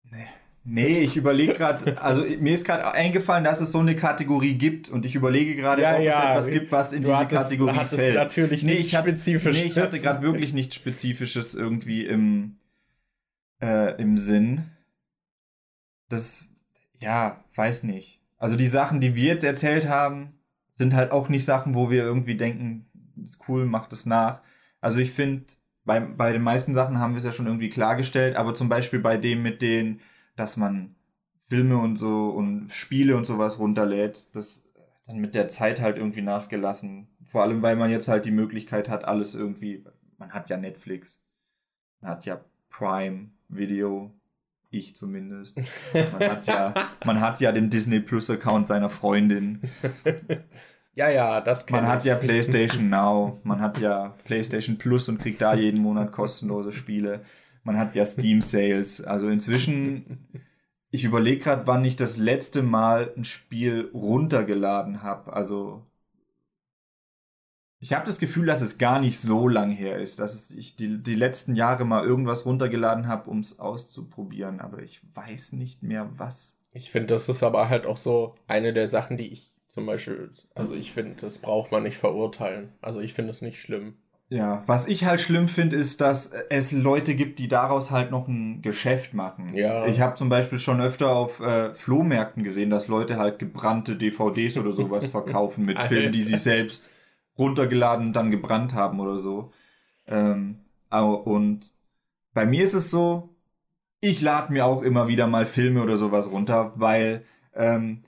Nee. 0.04 0.28
Nee, 0.64 1.00
ich 1.00 1.18
überlege 1.18 1.54
gerade, 1.54 2.00
also 2.02 2.24
mir 2.24 2.54
ist 2.54 2.66
gerade 2.66 2.92
eingefallen, 2.92 3.44
dass 3.44 3.62
es 3.62 3.72
so 3.72 3.80
eine 3.80 3.96
Kategorie 3.96 4.54
gibt 4.56 4.90
und 4.90 5.06
ich 5.06 5.16
überlege 5.16 5.56
gerade, 5.56 5.82
ja, 5.82 5.96
ob 5.96 6.02
ja, 6.02 6.38
es 6.38 6.48
etwas 6.48 6.52
gibt, 6.52 6.72
was 6.72 6.94
in 6.94 7.02
diese 7.02 7.18
hattest, 7.18 7.42
Kategorie 7.44 7.76
hattest 7.76 8.02
fällt. 8.02 8.16
natürlich 8.16 8.64
nee, 8.64 8.74
nichts 8.74 8.92
Spezifisches. 8.92 9.64
Nee, 9.64 9.70
ich 9.70 9.78
hatte 9.80 10.00
gerade 10.00 10.22
wirklich 10.22 10.54
nichts 10.54 10.76
Spezifisches 10.76 11.56
irgendwie 11.56 12.06
im, 12.06 12.58
äh, 13.60 14.00
im 14.00 14.18
Sinn. 14.18 14.66
Das, 16.10 16.44
ja, 17.02 17.44
weiß 17.56 17.84
nicht. 17.84 18.22
Also 18.38 18.56
die 18.56 18.68
Sachen, 18.68 19.02
die 19.02 19.16
wir 19.16 19.26
jetzt 19.26 19.44
erzählt 19.44 19.88
haben, 19.88 20.40
sind 20.72 20.94
halt 20.94 21.12
auch 21.12 21.30
nicht 21.30 21.46
Sachen, 21.46 21.76
wo 21.76 21.90
wir 21.90 22.04
irgendwie 22.04 22.36
denken, 22.36 22.86
ist 23.22 23.42
cool, 23.48 23.66
macht 23.66 23.92
es 23.94 24.06
nach. 24.06 24.42
Also 24.80 25.00
ich 25.00 25.12
finde, 25.12 25.46
bei, 25.84 26.00
bei 26.00 26.32
den 26.32 26.42
meisten 26.42 26.74
Sachen 26.74 27.00
haben 27.00 27.14
wir 27.14 27.18
es 27.18 27.26
ja 27.26 27.34
schon 27.34 27.48
irgendwie 27.48 27.70
klargestellt, 27.70 28.36
aber 28.36 28.54
zum 28.54 28.70
Beispiel 28.70 29.00
bei 29.00 29.18
dem 29.18 29.42
mit 29.42 29.62
den, 29.62 30.00
dass 30.36 30.58
man 30.58 30.96
Filme 31.50 31.78
und 31.78 31.98
so 31.98 32.30
und 32.30 32.70
Spiele 32.70 33.18
und 33.18 33.26
sowas 33.26 33.60
runterlädt, 33.60 34.34
das 34.36 34.72
dann 35.06 35.18
mit 35.18 35.36
der 35.36 35.50
Zeit 35.50 35.82
halt 35.82 35.98
irgendwie 35.98 36.22
nachgelassen. 36.22 37.08
Vor 37.26 37.44
allem, 37.44 37.62
weil 37.62 37.76
man 37.76 37.92
jetzt 37.92 38.08
halt 38.08 38.26
die 38.26 38.32
Möglichkeit 38.32 38.90
hat, 38.90 39.06
alles 39.06 39.36
irgendwie, 39.36 39.84
man 40.18 40.32
hat 40.32 40.50
ja 40.50 40.58
Netflix, 40.58 41.22
man 42.00 42.12
hat 42.12 42.26
ja 42.26 42.44
Prime 42.70 43.32
Video, 43.50 44.14
ich 44.72 44.96
zumindest. 44.96 45.58
Man 45.94 46.30
hat 46.30 46.48
ja, 46.48 46.74
man 47.06 47.22
hat 47.22 47.40
ja 47.40 47.52
den 47.52 47.70
Disney 47.70 48.00
Plus 48.00 48.30
Account 48.30 48.68
seiner 48.68 48.90
Freundin. 48.90 49.62
Ja, 50.94 51.10
ja, 51.10 51.40
das 51.40 51.70
Man 51.70 51.88
hat 51.88 52.04
ja 52.04 52.16
PlayStation 52.16 52.90
Now, 52.90 53.40
man 53.44 53.62
hat 53.62 53.80
ja 53.80 54.16
PlayStation 54.26 54.78
Plus 54.78 55.08
und 55.08 55.20
kriegt 55.20 55.42
da 55.42 55.54
jeden 55.54 55.82
Monat 55.82 56.12
kostenlose 56.12 56.74
Spiele. 56.74 57.22
Man 57.64 57.78
hat 57.78 57.96
ja 57.96 58.06
Steam 58.06 58.42
Sales. 58.42 59.02
Also 59.02 59.30
inzwischen, 59.30 60.28
ich 60.90 61.06
überlege 61.06 61.44
gerade, 61.44 61.66
wann 61.68 61.86
ich 61.86 61.96
das 61.96 62.18
letzte 62.18 62.62
Mal 62.62 63.14
ein 63.16 63.24
Spiel 63.24 63.90
runtergeladen 63.94 65.02
habe. 65.02 65.32
Also 65.32 65.86
ich 67.82 67.94
habe 67.94 68.06
das 68.06 68.20
Gefühl, 68.20 68.46
dass 68.46 68.62
es 68.62 68.78
gar 68.78 69.00
nicht 69.00 69.20
so 69.20 69.48
lang 69.48 69.72
her 69.72 69.98
ist, 69.98 70.20
dass 70.20 70.52
ich 70.52 70.76
die, 70.76 71.02
die 71.02 71.16
letzten 71.16 71.56
Jahre 71.56 71.84
mal 71.84 72.06
irgendwas 72.06 72.46
runtergeladen 72.46 73.08
habe, 73.08 73.30
um 73.30 73.40
es 73.40 73.60
auszuprobieren. 73.60 74.62
Aber 74.62 74.84
ich 74.84 75.02
weiß 75.16 75.54
nicht 75.54 75.82
mehr 75.82 76.08
was. 76.16 76.60
Ich 76.74 76.92
finde, 76.92 77.08
das 77.08 77.28
ist 77.28 77.42
aber 77.42 77.70
halt 77.70 77.88
auch 77.88 77.98
so 77.98 78.36
eine 78.48 78.72
der 78.72 78.88
Sachen, 78.88 79.18
die 79.18 79.34
ich 79.34 79.56
zum 79.68 79.88
Beispiel, 79.88 80.30
also 80.54 80.76
ich 80.76 80.92
finde, 80.92 81.16
das 81.22 81.40
braucht 81.40 81.72
man 81.72 81.82
nicht 81.82 81.98
verurteilen. 81.98 82.70
Also 82.82 83.02
ich 83.02 83.16
finde 83.16 83.32
es 83.32 83.42
nicht 83.42 83.60
schlimm. 83.60 83.96
Ja, 84.30 84.64
was 84.68 84.88
ich 84.88 85.06
halt 85.06 85.20
schlimm 85.20 85.48
finde, 85.48 85.76
ist, 85.76 86.02
dass 86.02 86.32
es 86.50 86.72
Leute 86.72 87.16
gibt, 87.16 87.40
die 87.40 87.48
daraus 87.48 87.90
halt 87.90 88.12
noch 88.12 88.28
ein 88.28 88.62
Geschäft 88.62 89.14
machen. 89.16 89.56
Ja. 89.56 89.88
Ich 89.88 90.02
habe 90.02 90.16
zum 90.16 90.30
Beispiel 90.30 90.60
schon 90.60 90.80
öfter 90.80 91.14
auf 91.16 91.40
äh, 91.40 91.74
Flohmärkten 91.74 92.44
gesehen, 92.44 92.70
dass 92.70 92.88
Leute 92.88 93.18
halt 93.18 93.40
gebrannte 93.40 93.96
DVDs 93.96 94.58
oder 94.58 94.72
sowas 94.72 95.08
verkaufen 95.10 95.66
mit 95.66 95.80
Filmen, 95.80 96.12
die 96.12 96.24
sie 96.24 96.38
selbst 96.38 96.90
runtergeladen 97.42 98.08
und 98.08 98.14
dann 98.14 98.32
gebrannt 98.32 98.74
haben 98.74 99.00
oder 99.00 99.20
so. 99.20 99.52
Ähm, 100.08 100.60
und 100.90 101.74
bei 102.34 102.46
mir 102.46 102.64
ist 102.64 102.74
es 102.74 102.90
so, 102.90 103.36
ich 104.00 104.22
lade 104.22 104.54
mir 104.54 104.66
auch 104.66 104.82
immer 104.82 105.08
wieder 105.08 105.28
mal 105.28 105.46
Filme 105.46 105.84
oder 105.84 105.98
sowas 105.98 106.32
runter, 106.32 106.74
weil 106.76 107.24
ähm, 107.54 108.04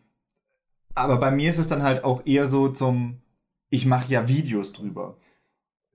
aber 0.96 1.18
bei 1.18 1.32
mir 1.32 1.50
ist 1.50 1.58
es 1.58 1.68
dann 1.68 1.84
halt 1.84 2.04
auch 2.04 2.26
eher 2.26 2.46
so 2.46 2.70
zum, 2.70 3.22
ich 3.70 3.86
mache 3.86 4.12
ja 4.12 4.28
Videos 4.28 4.74
drüber. 4.74 5.18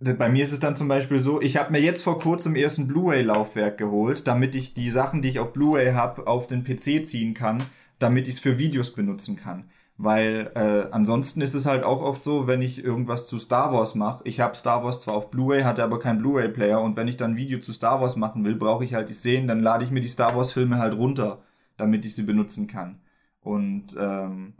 Bei 0.00 0.28
mir 0.28 0.44
ist 0.44 0.52
es 0.52 0.60
dann 0.60 0.76
zum 0.76 0.86
Beispiel 0.86 1.18
so, 1.18 1.40
ich 1.40 1.56
habe 1.56 1.72
mir 1.72 1.80
jetzt 1.80 2.02
vor 2.02 2.20
kurzem 2.20 2.54
erst 2.54 2.78
ein 2.78 2.86
Blu-ray-Laufwerk 2.86 3.78
geholt, 3.78 4.28
damit 4.28 4.54
ich 4.54 4.74
die 4.74 4.90
Sachen, 4.90 5.22
die 5.22 5.28
ich 5.28 5.40
auf 5.40 5.52
Blu-ray 5.52 5.92
habe, 5.92 6.28
auf 6.28 6.46
den 6.46 6.62
PC 6.62 7.04
ziehen 7.04 7.34
kann, 7.34 7.62
damit 7.98 8.28
ich 8.28 8.34
es 8.34 8.40
für 8.40 8.58
Videos 8.58 8.94
benutzen 8.94 9.34
kann. 9.34 9.70
Weil 10.00 10.52
äh, 10.54 10.92
ansonsten 10.92 11.40
ist 11.40 11.54
es 11.54 11.66
halt 11.66 11.82
auch 11.82 12.02
oft 12.02 12.22
so, 12.22 12.46
wenn 12.46 12.62
ich 12.62 12.84
irgendwas 12.84 13.26
zu 13.26 13.36
Star 13.38 13.72
Wars 13.72 13.96
mache, 13.96 14.22
ich 14.24 14.38
habe 14.38 14.54
Star 14.54 14.84
Wars 14.84 15.00
zwar 15.00 15.14
auf 15.14 15.30
Blu-ray, 15.30 15.62
hatte 15.62 15.82
aber 15.82 15.98
keinen 15.98 16.20
Blu-ray-Player 16.20 16.80
und 16.80 16.94
wenn 16.96 17.08
ich 17.08 17.16
dann 17.16 17.32
ein 17.32 17.36
Video 17.36 17.58
zu 17.58 17.72
Star 17.72 18.00
Wars 18.00 18.14
machen 18.14 18.44
will, 18.44 18.54
brauche 18.54 18.84
ich 18.84 18.94
halt 18.94 19.08
die 19.08 19.14
Szenen, 19.14 19.48
dann 19.48 19.60
lade 19.60 19.82
ich 19.82 19.90
mir 19.90 20.00
die 20.00 20.08
Star 20.08 20.36
Wars-Filme 20.36 20.78
halt 20.78 20.94
runter, 20.94 21.42
damit 21.76 22.04
ich 22.06 22.14
sie 22.14 22.22
benutzen 22.22 22.68
kann. 22.68 23.00
Und 23.40 23.96
ähm, 23.98 24.54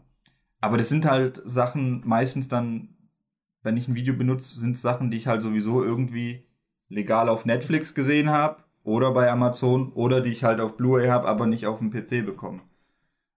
aber 0.59 0.77
das 0.77 0.89
sind 0.89 1.05
halt 1.05 1.41
Sachen, 1.45 2.01
meistens 2.05 2.49
dann, 2.49 2.89
wenn 3.63 3.77
ich 3.77 3.87
ein 3.87 3.95
Video 3.95 4.13
benutze, 4.15 4.59
sind 4.59 4.77
Sachen, 4.77 5.09
die 5.09 5.17
ich 5.17 5.27
halt 5.27 5.41
sowieso 5.41 5.83
irgendwie 5.83 6.45
legal 6.89 7.29
auf 7.29 7.45
Netflix 7.45 7.95
gesehen 7.95 8.29
habe 8.29 8.63
oder 8.83 9.11
bei 9.13 9.31
Amazon 9.31 9.93
oder 9.93 10.21
die 10.21 10.31
ich 10.31 10.43
halt 10.43 10.59
auf 10.59 10.75
Blu-ray 10.75 11.07
habe, 11.07 11.27
aber 11.29 11.47
nicht 11.47 11.65
auf 11.65 11.79
dem 11.79 11.91
PC 11.91 12.25
bekomme. 12.25 12.61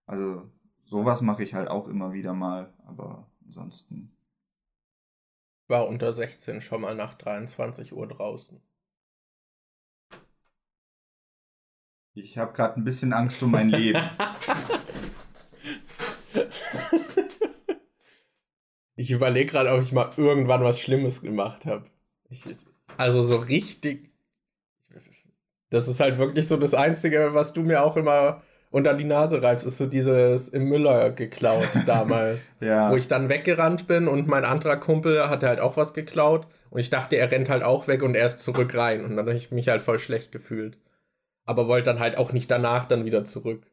Also 0.07 0.51
sowas 0.93 1.23
mache 1.23 1.43
ich 1.43 1.55
halt 1.55 1.69
auch 1.69 1.89
immer 1.89 2.13
wieder 2.13 2.35
mal, 2.35 2.73
aber 2.87 3.27
ansonsten. 3.47 4.15
War 5.67 5.89
unter 5.89 6.13
16 6.13 6.61
schon 6.61 6.83
mal 6.83 6.95
nach 6.95 7.15
23 7.15 7.95
Uhr 7.95 8.07
draußen. 8.07 8.61
Ich 12.15 12.37
habe 12.37 12.53
gerade 12.53 12.77
ein 12.77 12.85
bisschen 12.85 13.15
Angst 13.15 13.43
um 13.43 13.51
mein 13.51 13.71
Leben. 13.71 14.03
Ich 18.95 19.11
überlege 19.11 19.51
gerade, 19.51 19.73
ob 19.73 19.81
ich 19.81 19.91
mal 19.91 20.13
irgendwann 20.17 20.63
was 20.63 20.79
Schlimmes 20.79 21.23
gemacht 21.23 21.67
habe. 21.67 21.87
Also 22.99 23.23
so 23.23 23.37
richtig. 23.37 24.13
Das 25.71 25.89
ist 25.89 25.99
halt 25.99 26.19
wirklich 26.19 26.47
so 26.47 26.57
das 26.57 26.75
Einzige, 26.75 27.35
was 27.35 27.53
du 27.53 27.63
mir 27.63 27.83
auch 27.83 27.97
immer 27.97 28.43
unter 28.73 28.95
die 28.95 29.05
Nase 29.05 29.43
reibst, 29.43 29.67
ist 29.67 29.79
so 29.79 29.87
dieses 29.87 30.49
im 30.49 30.65
Müller 30.65 31.11
geklaut 31.11 31.69
damals. 31.87 32.53
ja. 32.61 32.91
Wo 32.91 32.97
ich 32.97 33.07
dann 33.07 33.29
weggerannt 33.29 33.87
bin 33.87 34.09
und 34.09 34.27
mein 34.27 34.45
anderer 34.45 34.79
Kumpel 34.79 35.29
hatte 35.29 35.47
halt 35.47 35.61
auch 35.61 35.77
was 35.77 35.95
geklaut. 35.95 36.47
Und 36.71 36.81
ich 36.81 36.89
dachte, 36.89 37.17
er 37.17 37.31
rennt 37.31 37.51
halt 37.51 37.63
auch 37.63 37.87
weg 37.87 38.03
und 38.03 38.15
er 38.15 38.27
ist 38.27 38.39
zurück 38.39 38.75
rein. 38.75 39.05
Und 39.05 39.11
dann 39.11 39.27
habe 39.27 39.37
ich 39.37 39.53
mich 39.53 39.69
halt 39.69 39.83
voll 39.83 39.99
schlecht 39.99 40.33
gefühlt. 40.33 40.79
Aber 41.45 41.69
wollte 41.69 41.91
dann 41.91 42.01
halt 42.01 42.17
auch 42.17 42.33
nicht 42.33 42.51
danach 42.51 42.87
dann 42.87 43.05
wieder 43.05 43.25
zurück. 43.25 43.67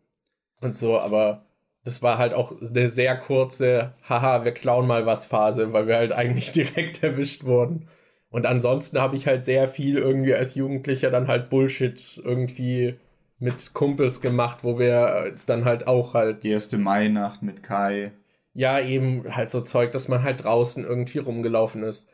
Und 0.59 0.75
so, 0.75 0.99
aber 0.99 1.45
das 1.85 2.03
war 2.03 2.17
halt 2.17 2.33
auch 2.33 2.53
eine 2.61 2.89
sehr 2.89 3.15
kurze, 3.15 3.93
haha, 4.07 4.43
wir 4.43 4.51
klauen 4.51 4.85
mal 4.85 5.05
was 5.05 5.25
Phase, 5.25 5.71
weil 5.71 5.87
wir 5.87 5.95
halt 5.95 6.11
eigentlich 6.11 6.51
direkt 6.51 7.01
erwischt 7.01 7.45
wurden. 7.45 7.87
Und 8.29 8.45
ansonsten 8.45 8.99
habe 8.99 9.15
ich 9.15 9.27
halt 9.27 9.45
sehr 9.45 9.69
viel 9.69 9.97
irgendwie 9.97 10.35
als 10.35 10.55
Jugendlicher 10.55 11.09
dann 11.09 11.29
halt 11.29 11.49
Bullshit 11.49 12.21
irgendwie 12.21 12.95
mit 13.39 13.73
Kumpels 13.73 14.21
gemacht, 14.21 14.59
wo 14.63 14.77
wir 14.77 15.35
dann 15.45 15.65
halt 15.65 15.87
auch 15.87 16.13
halt. 16.13 16.43
Die 16.43 16.51
erste 16.51 16.77
Mainacht 16.77 17.41
mit 17.41 17.63
Kai. 17.63 18.11
Ja, 18.53 18.79
eben 18.79 19.35
halt 19.35 19.49
so 19.49 19.61
Zeug, 19.61 19.91
dass 19.91 20.07
man 20.07 20.23
halt 20.23 20.43
draußen 20.43 20.83
irgendwie 20.83 21.19
rumgelaufen 21.19 21.83
ist. 21.83 22.09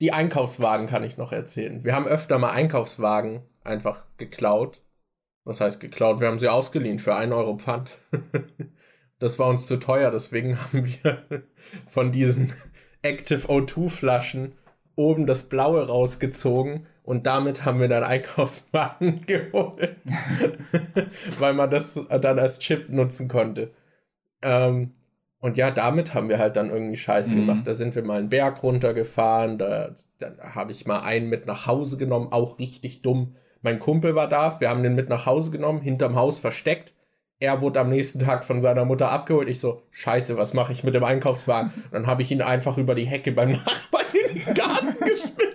Die 0.00 0.12
Einkaufswagen 0.12 0.88
kann 0.88 1.04
ich 1.04 1.16
noch 1.16 1.32
erzählen. 1.32 1.82
Wir 1.84 1.94
haben 1.94 2.06
öfter 2.06 2.38
mal 2.38 2.50
Einkaufswagen 2.50 3.40
einfach 3.64 4.04
geklaut 4.18 4.82
was 5.46 5.60
heißt 5.60 5.80
geklaut? 5.80 6.20
Wir 6.20 6.26
haben 6.26 6.40
sie 6.40 6.48
ausgeliehen 6.48 6.98
für 6.98 7.14
1 7.14 7.32
Euro 7.32 7.56
Pfand. 7.56 7.96
das 9.20 9.38
war 9.38 9.48
uns 9.48 9.66
zu 9.66 9.76
teuer, 9.76 10.10
deswegen 10.10 10.60
haben 10.60 10.84
wir 10.84 11.44
von 11.88 12.12
diesen 12.12 12.52
Active 13.00 13.46
O2 13.46 13.88
Flaschen 13.88 14.52
oben 14.96 15.26
das 15.26 15.44
Blaue 15.44 15.86
rausgezogen 15.86 16.86
und 17.06 17.24
damit 17.24 17.64
haben 17.64 17.80
wir 17.80 17.88
dann 17.88 18.02
Einkaufswagen 18.02 19.24
geholt, 19.26 19.96
weil 21.38 21.54
man 21.54 21.70
das 21.70 21.98
dann 22.20 22.38
als 22.38 22.58
Chip 22.58 22.90
nutzen 22.90 23.28
konnte. 23.28 23.70
Ähm, 24.42 24.92
und 25.38 25.56
ja, 25.56 25.70
damit 25.70 26.14
haben 26.14 26.28
wir 26.28 26.38
halt 26.38 26.56
dann 26.56 26.68
irgendwie 26.70 26.96
Scheiße 26.96 27.34
mhm. 27.34 27.46
gemacht. 27.46 27.62
Da 27.64 27.74
sind 27.74 27.94
wir 27.94 28.02
mal 28.02 28.18
einen 28.18 28.28
Berg 28.28 28.62
runtergefahren, 28.62 29.56
da, 29.56 29.94
da 30.18 30.32
habe 30.54 30.72
ich 30.72 30.86
mal 30.86 31.00
einen 31.00 31.28
mit 31.28 31.46
nach 31.46 31.66
Hause 31.66 31.96
genommen, 31.96 32.32
auch 32.32 32.58
richtig 32.58 33.02
dumm. 33.02 33.36
Mein 33.62 33.78
Kumpel 33.78 34.16
war 34.16 34.28
da, 34.28 34.58
wir 34.58 34.68
haben 34.68 34.82
den 34.82 34.96
mit 34.96 35.08
nach 35.08 35.26
Hause 35.26 35.52
genommen, 35.52 35.80
hinterm 35.80 36.16
Haus 36.16 36.40
versteckt. 36.40 36.92
Er 37.38 37.60
wurde 37.60 37.78
am 37.80 37.90
nächsten 37.90 38.18
Tag 38.18 38.44
von 38.44 38.60
seiner 38.60 38.84
Mutter 38.84 39.12
abgeholt. 39.12 39.48
Ich 39.48 39.60
so, 39.60 39.82
scheiße, 39.90 40.36
was 40.36 40.54
mache 40.54 40.72
ich 40.72 40.82
mit 40.82 40.94
dem 40.94 41.04
Einkaufswagen? 41.04 41.70
Und 41.70 41.84
dann 41.92 42.06
habe 42.08 42.22
ich 42.22 42.32
ihn 42.32 42.42
einfach 42.42 42.78
über 42.78 42.96
die 42.96 43.04
Hecke 43.04 43.30
beim 43.30 43.52
Nachbarn 43.52 44.06
in 44.28 44.34
den 44.44 44.54
Garten 44.54 44.96
geschmissen. 44.98 45.45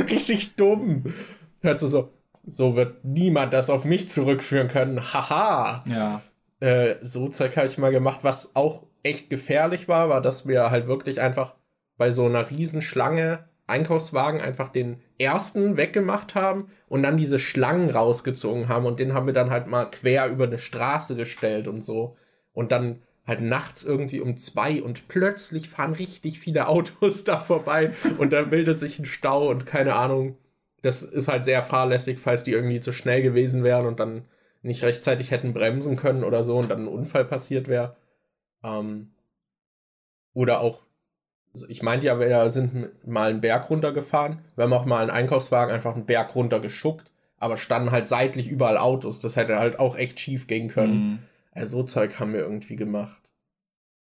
Ist 0.00 0.10
richtig 0.10 0.56
dumm. 0.56 1.14
Hört 1.62 1.78
so, 1.78 1.86
so, 1.86 2.12
so 2.46 2.76
wird 2.76 3.04
niemand 3.04 3.52
das 3.52 3.70
auf 3.70 3.84
mich 3.84 4.08
zurückführen 4.08 4.68
können. 4.68 5.12
Haha. 5.12 5.84
Ja. 5.88 6.22
Äh, 6.60 6.96
so 7.02 7.28
Zeug 7.28 7.56
habe 7.56 7.66
ich 7.66 7.78
mal 7.78 7.92
gemacht, 7.92 8.20
was 8.22 8.54
auch 8.54 8.84
echt 9.02 9.30
gefährlich 9.30 9.88
war, 9.88 10.08
war, 10.08 10.20
dass 10.20 10.46
wir 10.46 10.70
halt 10.70 10.86
wirklich 10.86 11.20
einfach 11.20 11.54
bei 11.96 12.10
so 12.10 12.26
einer 12.26 12.50
Riesenschlange 12.50 13.44
Einkaufswagen 13.66 14.40
einfach 14.40 14.68
den 14.68 15.00
ersten 15.18 15.76
weggemacht 15.76 16.34
haben 16.34 16.68
und 16.88 17.02
dann 17.02 17.16
diese 17.16 17.38
Schlangen 17.38 17.88
rausgezogen 17.88 18.68
haben 18.68 18.84
und 18.84 18.98
den 18.98 19.14
haben 19.14 19.26
wir 19.26 19.32
dann 19.32 19.50
halt 19.50 19.68
mal 19.68 19.86
quer 19.86 20.28
über 20.28 20.44
eine 20.44 20.58
Straße 20.58 21.14
gestellt 21.14 21.68
und 21.68 21.82
so. 21.82 22.16
Und 22.52 22.72
dann 22.72 23.00
halt 23.26 23.40
nachts 23.40 23.82
irgendwie 23.82 24.20
um 24.20 24.36
zwei 24.36 24.82
und 24.82 25.08
plötzlich 25.08 25.68
fahren 25.68 25.94
richtig 25.94 26.40
viele 26.40 26.68
Autos 26.68 27.24
da 27.24 27.38
vorbei 27.38 27.94
und 28.18 28.32
da 28.32 28.42
bildet 28.42 28.78
sich 28.78 28.98
ein 28.98 29.04
Stau 29.04 29.48
und 29.48 29.66
keine 29.66 29.94
Ahnung. 29.94 30.36
Das 30.82 31.02
ist 31.02 31.28
halt 31.28 31.44
sehr 31.44 31.62
fahrlässig, 31.62 32.18
falls 32.18 32.42
die 32.42 32.52
irgendwie 32.52 32.80
zu 32.80 32.92
schnell 32.92 33.22
gewesen 33.22 33.62
wären 33.62 33.86
und 33.86 34.00
dann 34.00 34.24
nicht 34.62 34.82
rechtzeitig 34.82 35.30
hätten 35.30 35.52
bremsen 35.52 35.96
können 35.96 36.24
oder 36.24 36.42
so 36.42 36.56
und 36.56 36.70
dann 36.70 36.84
ein 36.84 36.88
Unfall 36.88 37.24
passiert 37.24 37.68
wäre. 37.68 37.96
Ähm, 38.62 39.10
oder 40.32 40.60
auch 40.60 40.82
also 41.52 41.66
ich 41.68 41.82
meinte 41.82 42.06
ja, 42.06 42.18
wir 42.18 42.50
sind 42.50 43.06
mal 43.06 43.30
einen 43.30 43.40
Berg 43.40 43.70
runtergefahren. 43.70 44.38
Wir 44.54 44.64
haben 44.64 44.72
auch 44.72 44.84
mal 44.84 45.00
einen 45.00 45.10
Einkaufswagen 45.10 45.74
einfach 45.74 45.94
einen 45.94 46.06
Berg 46.06 46.34
runter 46.34 46.60
geschuckt, 46.60 47.10
aber 47.38 47.56
standen 47.56 47.90
halt 47.90 48.06
seitlich 48.06 48.48
überall 48.48 48.78
Autos. 48.78 49.18
Das 49.18 49.36
hätte 49.36 49.58
halt 49.58 49.78
auch 49.80 49.96
echt 49.96 50.20
schief 50.20 50.46
gehen 50.46 50.68
können. 50.68 50.94
Mhm. 50.94 51.18
Also 51.52 51.78
so 51.78 51.84
Zeug 51.84 52.18
haben 52.18 52.32
wir 52.32 52.40
irgendwie 52.40 52.76
gemacht. 52.76 53.32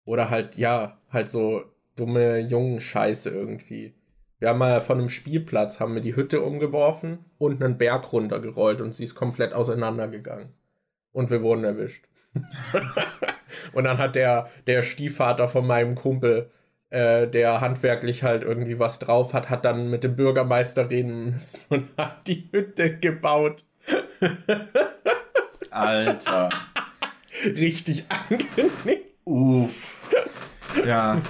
Oder 0.05 0.29
halt, 0.29 0.57
ja, 0.57 0.99
halt 1.09 1.29
so 1.29 1.63
dumme 1.95 2.39
Jungen-Scheiße 2.39 3.29
irgendwie. 3.29 3.93
Wir 4.39 4.49
haben 4.49 4.59
mal 4.59 4.81
von 4.81 4.99
einem 4.99 5.09
Spielplatz, 5.09 5.79
haben 5.79 5.95
wir 5.95 6.01
die 6.01 6.15
Hütte 6.15 6.41
umgeworfen 6.41 7.25
und 7.37 7.63
einen 7.63 7.77
Berg 7.77 8.11
runtergerollt 8.13 8.81
und 8.81 8.93
sie 8.93 9.03
ist 9.03 9.15
komplett 9.15 9.53
auseinandergegangen. 9.53 10.53
Und 11.11 11.29
wir 11.31 11.41
wurden 11.41 11.63
erwischt. 11.63 12.05
und 13.73 13.83
dann 13.85 13.97
hat 13.97 14.15
der, 14.15 14.49
der 14.67 14.83
Stiefvater 14.83 15.47
von 15.47 15.65
meinem 15.65 15.95
Kumpel 15.95 16.51
äh, 16.89 17.27
der 17.27 17.59
handwerklich 17.61 18.23
halt 18.23 18.43
irgendwie 18.43 18.79
was 18.79 18.99
drauf 18.99 19.33
hat, 19.33 19.49
hat 19.49 19.65
dann 19.65 19.89
mit 19.89 20.03
dem 20.03 20.15
Bürgermeister 20.15 20.89
reden 20.89 21.31
müssen 21.31 21.59
und 21.69 21.89
hat 21.97 22.27
die 22.27 22.47
Hütte 22.51 22.97
gebaut. 22.97 23.65
Alter. 25.71 26.49
Richtig 27.45 28.05
angenehm. 28.29 29.01
Uff. 29.25 30.09
Ja. 30.85 31.21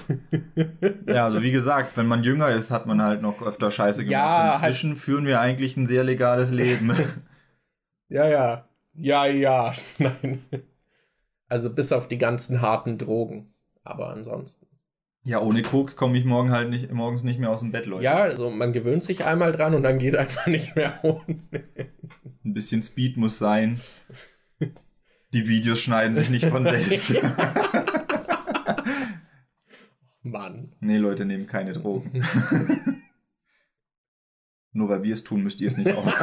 Ja, 1.08 1.26
also 1.26 1.41
wie 1.41 1.51
gesagt, 1.51 1.97
wenn 1.97 2.08
man 2.08 2.24
jünger 2.24 2.49
ist, 2.49 2.72
hat 2.72 2.86
man 2.86 3.01
halt 3.01 3.22
noch 3.22 3.41
öfter 3.41 3.72
Scheiße 3.72 4.03
gemacht. 4.03 4.12
Ja, 4.12 4.53
Inzwischen 4.53 4.91
halt 4.91 4.99
führen 4.99 5.26
wir 5.26 5.39
eigentlich 5.39 5.78
ein 5.78 5.88
sehr 5.88 6.03
legales 6.03 6.51
Leben. 6.51 6.91
ja, 8.10 8.28
ja. 8.28 8.68
Ja, 8.93 9.26
ja. 9.26 9.74
Nein. 9.99 10.43
Also 11.47 11.74
bis 11.74 11.91
auf 11.91 12.08
die 12.08 12.18
ganzen 12.18 12.62
harten 12.62 12.97
Drogen. 12.97 13.53
Aber 13.84 14.10
ansonsten. 14.10 14.66
Ja, 15.24 15.41
ohne 15.41 15.62
Koks 15.62 15.97
komme 15.97 16.18
ich 16.18 16.26
morgen 16.26 16.51
halt 16.51 16.70
nicht, 16.70 16.91
morgens 16.91 17.24
nicht 17.24 17.39
mehr 17.39 17.49
aus 17.49 17.60
dem 17.60 17.72
Bett, 17.72 17.86
Leute. 17.86 18.03
Ja, 18.03 18.16
also 18.16 18.49
man 18.49 18.72
gewöhnt 18.72 19.03
sich 19.03 19.26
einmal 19.26 19.51
dran 19.51 19.74
und 19.74 19.84
dann 19.84 19.97
geht 19.99 20.16
einfach 20.16 20.47
nicht 20.47 20.76
mehr 20.76 20.99
ohne. 21.03 21.38
Ein 22.45 22.53
bisschen 22.53 22.82
Speed 22.82 23.18
muss 23.18 23.38
sein. 23.38 23.80
Die 25.34 25.47
Videos 25.47 25.82
schneiden 25.82 26.15
sich 26.15 26.30
nicht 26.30 26.45
von 26.45 26.63
selbst. 26.63 27.13
Mann. 30.21 30.73
Nee, 30.80 30.97
Leute 30.97 31.25
nehmen 31.25 31.47
keine 31.47 31.73
Drogen. 31.73 32.11
Nur 34.71 34.89
weil 34.89 35.03
wir 35.03 35.13
es 35.13 35.23
tun, 35.23 35.43
müsst 35.43 35.61
ihr 35.61 35.67
es 35.67 35.78
nicht 35.78 35.91
auch. 35.93 36.05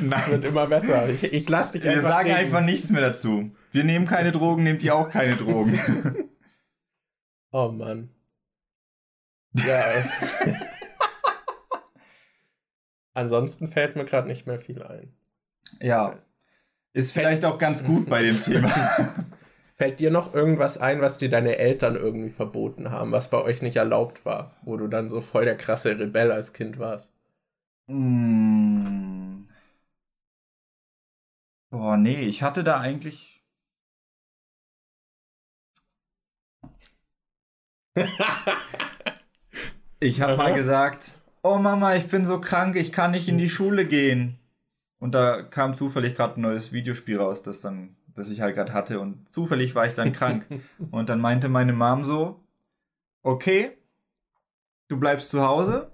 Nein. 0.00 0.30
Wird 0.30 0.44
immer 0.44 0.66
besser. 0.66 1.08
Ich, 1.08 1.22
ich 1.24 1.48
lasse 1.48 1.72
dich 1.72 1.82
einfach. 1.88 1.94
Wir 1.94 2.02
sagen 2.02 2.28
reden. 2.30 2.38
einfach 2.38 2.60
nichts 2.60 2.90
mehr 2.90 3.00
dazu. 3.00 3.54
Wir 3.70 3.84
nehmen 3.84 4.06
keine 4.06 4.32
Drogen, 4.32 4.62
nehmt 4.62 4.82
ihr 4.82 4.94
auch 4.94 5.08
keine 5.08 5.36
Drogen. 5.36 5.78
Oh 7.50 7.68
Mann. 7.68 8.10
Ja. 9.52 9.82
Ansonsten 13.14 13.68
fällt 13.68 13.94
mir 13.96 14.04
gerade 14.04 14.26
nicht 14.26 14.46
mehr 14.46 14.58
viel 14.58 14.82
ein. 14.82 15.14
Ja. 15.80 16.18
Ist 16.94 17.12
vielleicht 17.12 17.44
auch 17.44 17.58
ganz 17.58 17.84
gut 17.84 18.08
bei 18.08 18.22
dem 18.22 18.40
Thema. 18.40 18.70
Fällt 19.76 19.98
dir 19.98 20.12
noch 20.12 20.32
irgendwas 20.32 20.78
ein, 20.78 21.00
was 21.00 21.18
dir 21.18 21.28
deine 21.28 21.58
Eltern 21.58 21.96
irgendwie 21.96 22.30
verboten 22.30 22.92
haben, 22.92 23.10
was 23.10 23.28
bei 23.28 23.42
euch 23.42 23.60
nicht 23.62 23.76
erlaubt 23.76 24.24
war, 24.24 24.56
wo 24.62 24.76
du 24.76 24.86
dann 24.86 25.08
so 25.08 25.20
voll 25.20 25.44
der 25.44 25.56
krasse 25.56 25.98
Rebell 25.98 26.30
als 26.30 26.52
Kind 26.52 26.78
warst? 26.78 27.12
Mm. 27.88 29.42
Boah, 31.70 31.96
nee, 31.96 32.20
ich 32.20 32.44
hatte 32.44 32.62
da 32.62 32.78
eigentlich 32.78 33.34
ich 40.00 40.20
habe 40.20 40.36
mal 40.36 40.54
gesagt, 40.54 41.18
oh 41.42 41.58
Mama, 41.58 41.96
ich 41.96 42.06
bin 42.06 42.24
so 42.24 42.40
krank, 42.40 42.76
ich 42.76 42.92
kann 42.92 43.10
nicht 43.10 43.28
in 43.28 43.38
die 43.38 43.48
Schule 43.48 43.84
gehen. 43.84 44.38
Und 45.04 45.14
da 45.14 45.42
kam 45.42 45.74
zufällig 45.74 46.14
gerade 46.14 46.40
ein 46.40 46.40
neues 46.40 46.72
Videospiel 46.72 47.18
raus, 47.18 47.42
das 47.42 47.60
dann, 47.60 47.94
das 48.14 48.30
ich 48.30 48.40
halt 48.40 48.54
gerade 48.54 48.72
hatte. 48.72 49.00
Und 49.00 49.28
zufällig 49.28 49.74
war 49.74 49.86
ich 49.86 49.92
dann 49.92 50.12
krank. 50.12 50.46
und 50.90 51.10
dann 51.10 51.20
meinte 51.20 51.50
meine 51.50 51.74
Mom 51.74 52.04
so, 52.04 52.40
okay, 53.22 53.72
du 54.88 54.98
bleibst 54.98 55.28
zu 55.28 55.42
Hause, 55.42 55.92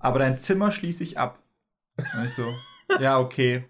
aber 0.00 0.18
dein 0.18 0.36
Zimmer 0.36 0.70
schließe 0.70 1.02
ich 1.02 1.18
ab. 1.18 1.38
Und 1.96 2.26
ich 2.26 2.34
so, 2.34 2.44
ja, 3.00 3.18
okay. 3.18 3.64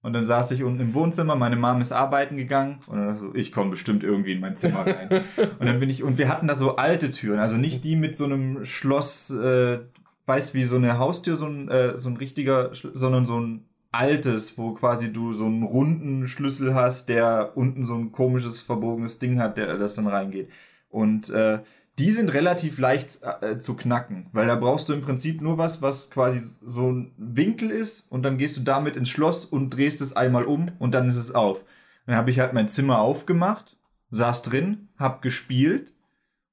Und 0.00 0.12
dann 0.12 0.24
saß 0.24 0.52
ich 0.52 0.62
unten 0.62 0.78
im 0.78 0.94
Wohnzimmer, 0.94 1.34
meine 1.34 1.56
Mom 1.56 1.80
ist 1.80 1.90
arbeiten 1.90 2.36
gegangen 2.36 2.82
und 2.86 2.96
dann 2.96 3.16
so, 3.16 3.34
ich 3.34 3.50
komme 3.50 3.70
bestimmt 3.70 4.04
irgendwie 4.04 4.34
in 4.34 4.40
mein 4.40 4.54
Zimmer 4.54 4.86
rein. 4.86 5.08
und 5.58 5.66
dann 5.66 5.80
bin 5.80 5.90
ich, 5.90 6.04
und 6.04 6.18
wir 6.18 6.28
hatten 6.28 6.46
da 6.46 6.54
so 6.54 6.76
alte 6.76 7.10
Türen, 7.10 7.40
also 7.40 7.56
nicht 7.56 7.82
die 7.82 7.96
mit 7.96 8.16
so 8.16 8.26
einem 8.26 8.64
Schloss, 8.64 9.30
äh, 9.30 9.80
weiß 10.26 10.54
wie 10.54 10.62
so 10.62 10.76
eine 10.76 10.98
Haustür, 10.98 11.34
so 11.34 11.46
ein, 11.46 11.68
äh, 11.68 11.98
so 11.98 12.08
ein 12.10 12.16
richtiger, 12.16 12.70
sondern 12.72 13.26
so 13.26 13.40
ein 13.40 13.64
altes, 13.94 14.58
wo 14.58 14.72
quasi 14.72 15.12
du 15.12 15.32
so 15.32 15.46
einen 15.46 15.62
runden 15.62 16.26
Schlüssel 16.26 16.74
hast, 16.74 17.08
der 17.08 17.52
unten 17.56 17.84
so 17.84 17.94
ein 17.94 18.12
komisches, 18.12 18.62
verbogenes 18.62 19.18
Ding 19.18 19.38
hat, 19.38 19.56
der 19.56 19.78
das 19.78 19.94
dann 19.94 20.06
reingeht. 20.06 20.50
Und 20.88 21.30
äh, 21.30 21.60
die 21.98 22.10
sind 22.10 22.34
relativ 22.34 22.78
leicht 22.78 23.20
äh, 23.40 23.58
zu 23.58 23.76
knacken, 23.76 24.26
weil 24.32 24.48
da 24.48 24.56
brauchst 24.56 24.88
du 24.88 24.94
im 24.94 25.02
Prinzip 25.02 25.40
nur 25.40 25.58
was, 25.58 25.80
was 25.80 26.10
quasi 26.10 26.40
so 26.40 26.90
ein 26.90 27.12
Winkel 27.16 27.70
ist 27.70 28.10
und 28.10 28.24
dann 28.24 28.36
gehst 28.36 28.56
du 28.56 28.62
damit 28.62 28.96
ins 28.96 29.10
Schloss 29.10 29.44
und 29.44 29.70
drehst 29.70 30.00
es 30.00 30.16
einmal 30.16 30.44
um 30.44 30.72
und 30.78 30.92
dann 30.92 31.08
ist 31.08 31.16
es 31.16 31.34
auf. 31.34 31.64
Dann 32.06 32.16
habe 32.16 32.30
ich 32.30 32.40
halt 32.40 32.52
mein 32.52 32.68
Zimmer 32.68 32.98
aufgemacht, 32.98 33.76
saß 34.10 34.42
drin, 34.42 34.88
hab 34.98 35.22
gespielt 35.22 35.94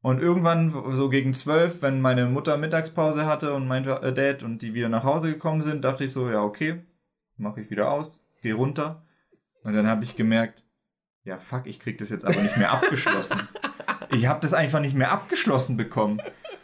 und 0.04 0.22
irgendwann 0.22 0.74
so 0.94 1.10
gegen 1.10 1.34
zwölf, 1.34 1.82
wenn 1.82 2.02
meine 2.02 2.28
Mutter 2.28 2.58
Mittagspause 2.58 3.26
hatte 3.26 3.54
und 3.54 3.68
mein 3.68 3.84
Dad 3.84 4.44
und 4.44 4.62
die 4.62 4.76
wieder 4.76 4.90
nach 4.90 5.04
Hause 5.04 5.32
gekommen 5.32 5.64
sind, 5.64 5.84
dachte 5.84 6.04
ich 6.04 6.12
so, 6.12 6.30
ja 6.30 6.44
okay, 6.44 6.82
mache 7.42 7.62
ich 7.62 7.70
wieder 7.70 7.92
aus, 7.92 8.24
geh 8.42 8.52
runter 8.52 9.04
und 9.64 9.74
dann 9.74 9.88
habe 9.88 10.04
ich 10.04 10.16
gemerkt, 10.16 10.64
ja 11.24 11.38
fuck, 11.38 11.66
ich 11.66 11.80
krieg 11.80 11.98
das 11.98 12.10
jetzt 12.10 12.26
aber 12.26 12.42
nicht 12.42 12.58
mehr 12.58 12.72
abgeschlossen. 12.72 13.48
Ich 14.12 14.28
habe 14.28 14.42
das 14.42 14.54
einfach 14.54 14.80
nicht 14.80 14.96
mehr 14.96 15.12
abgeschlossen 15.12 15.78
bekommen. 15.78 16.22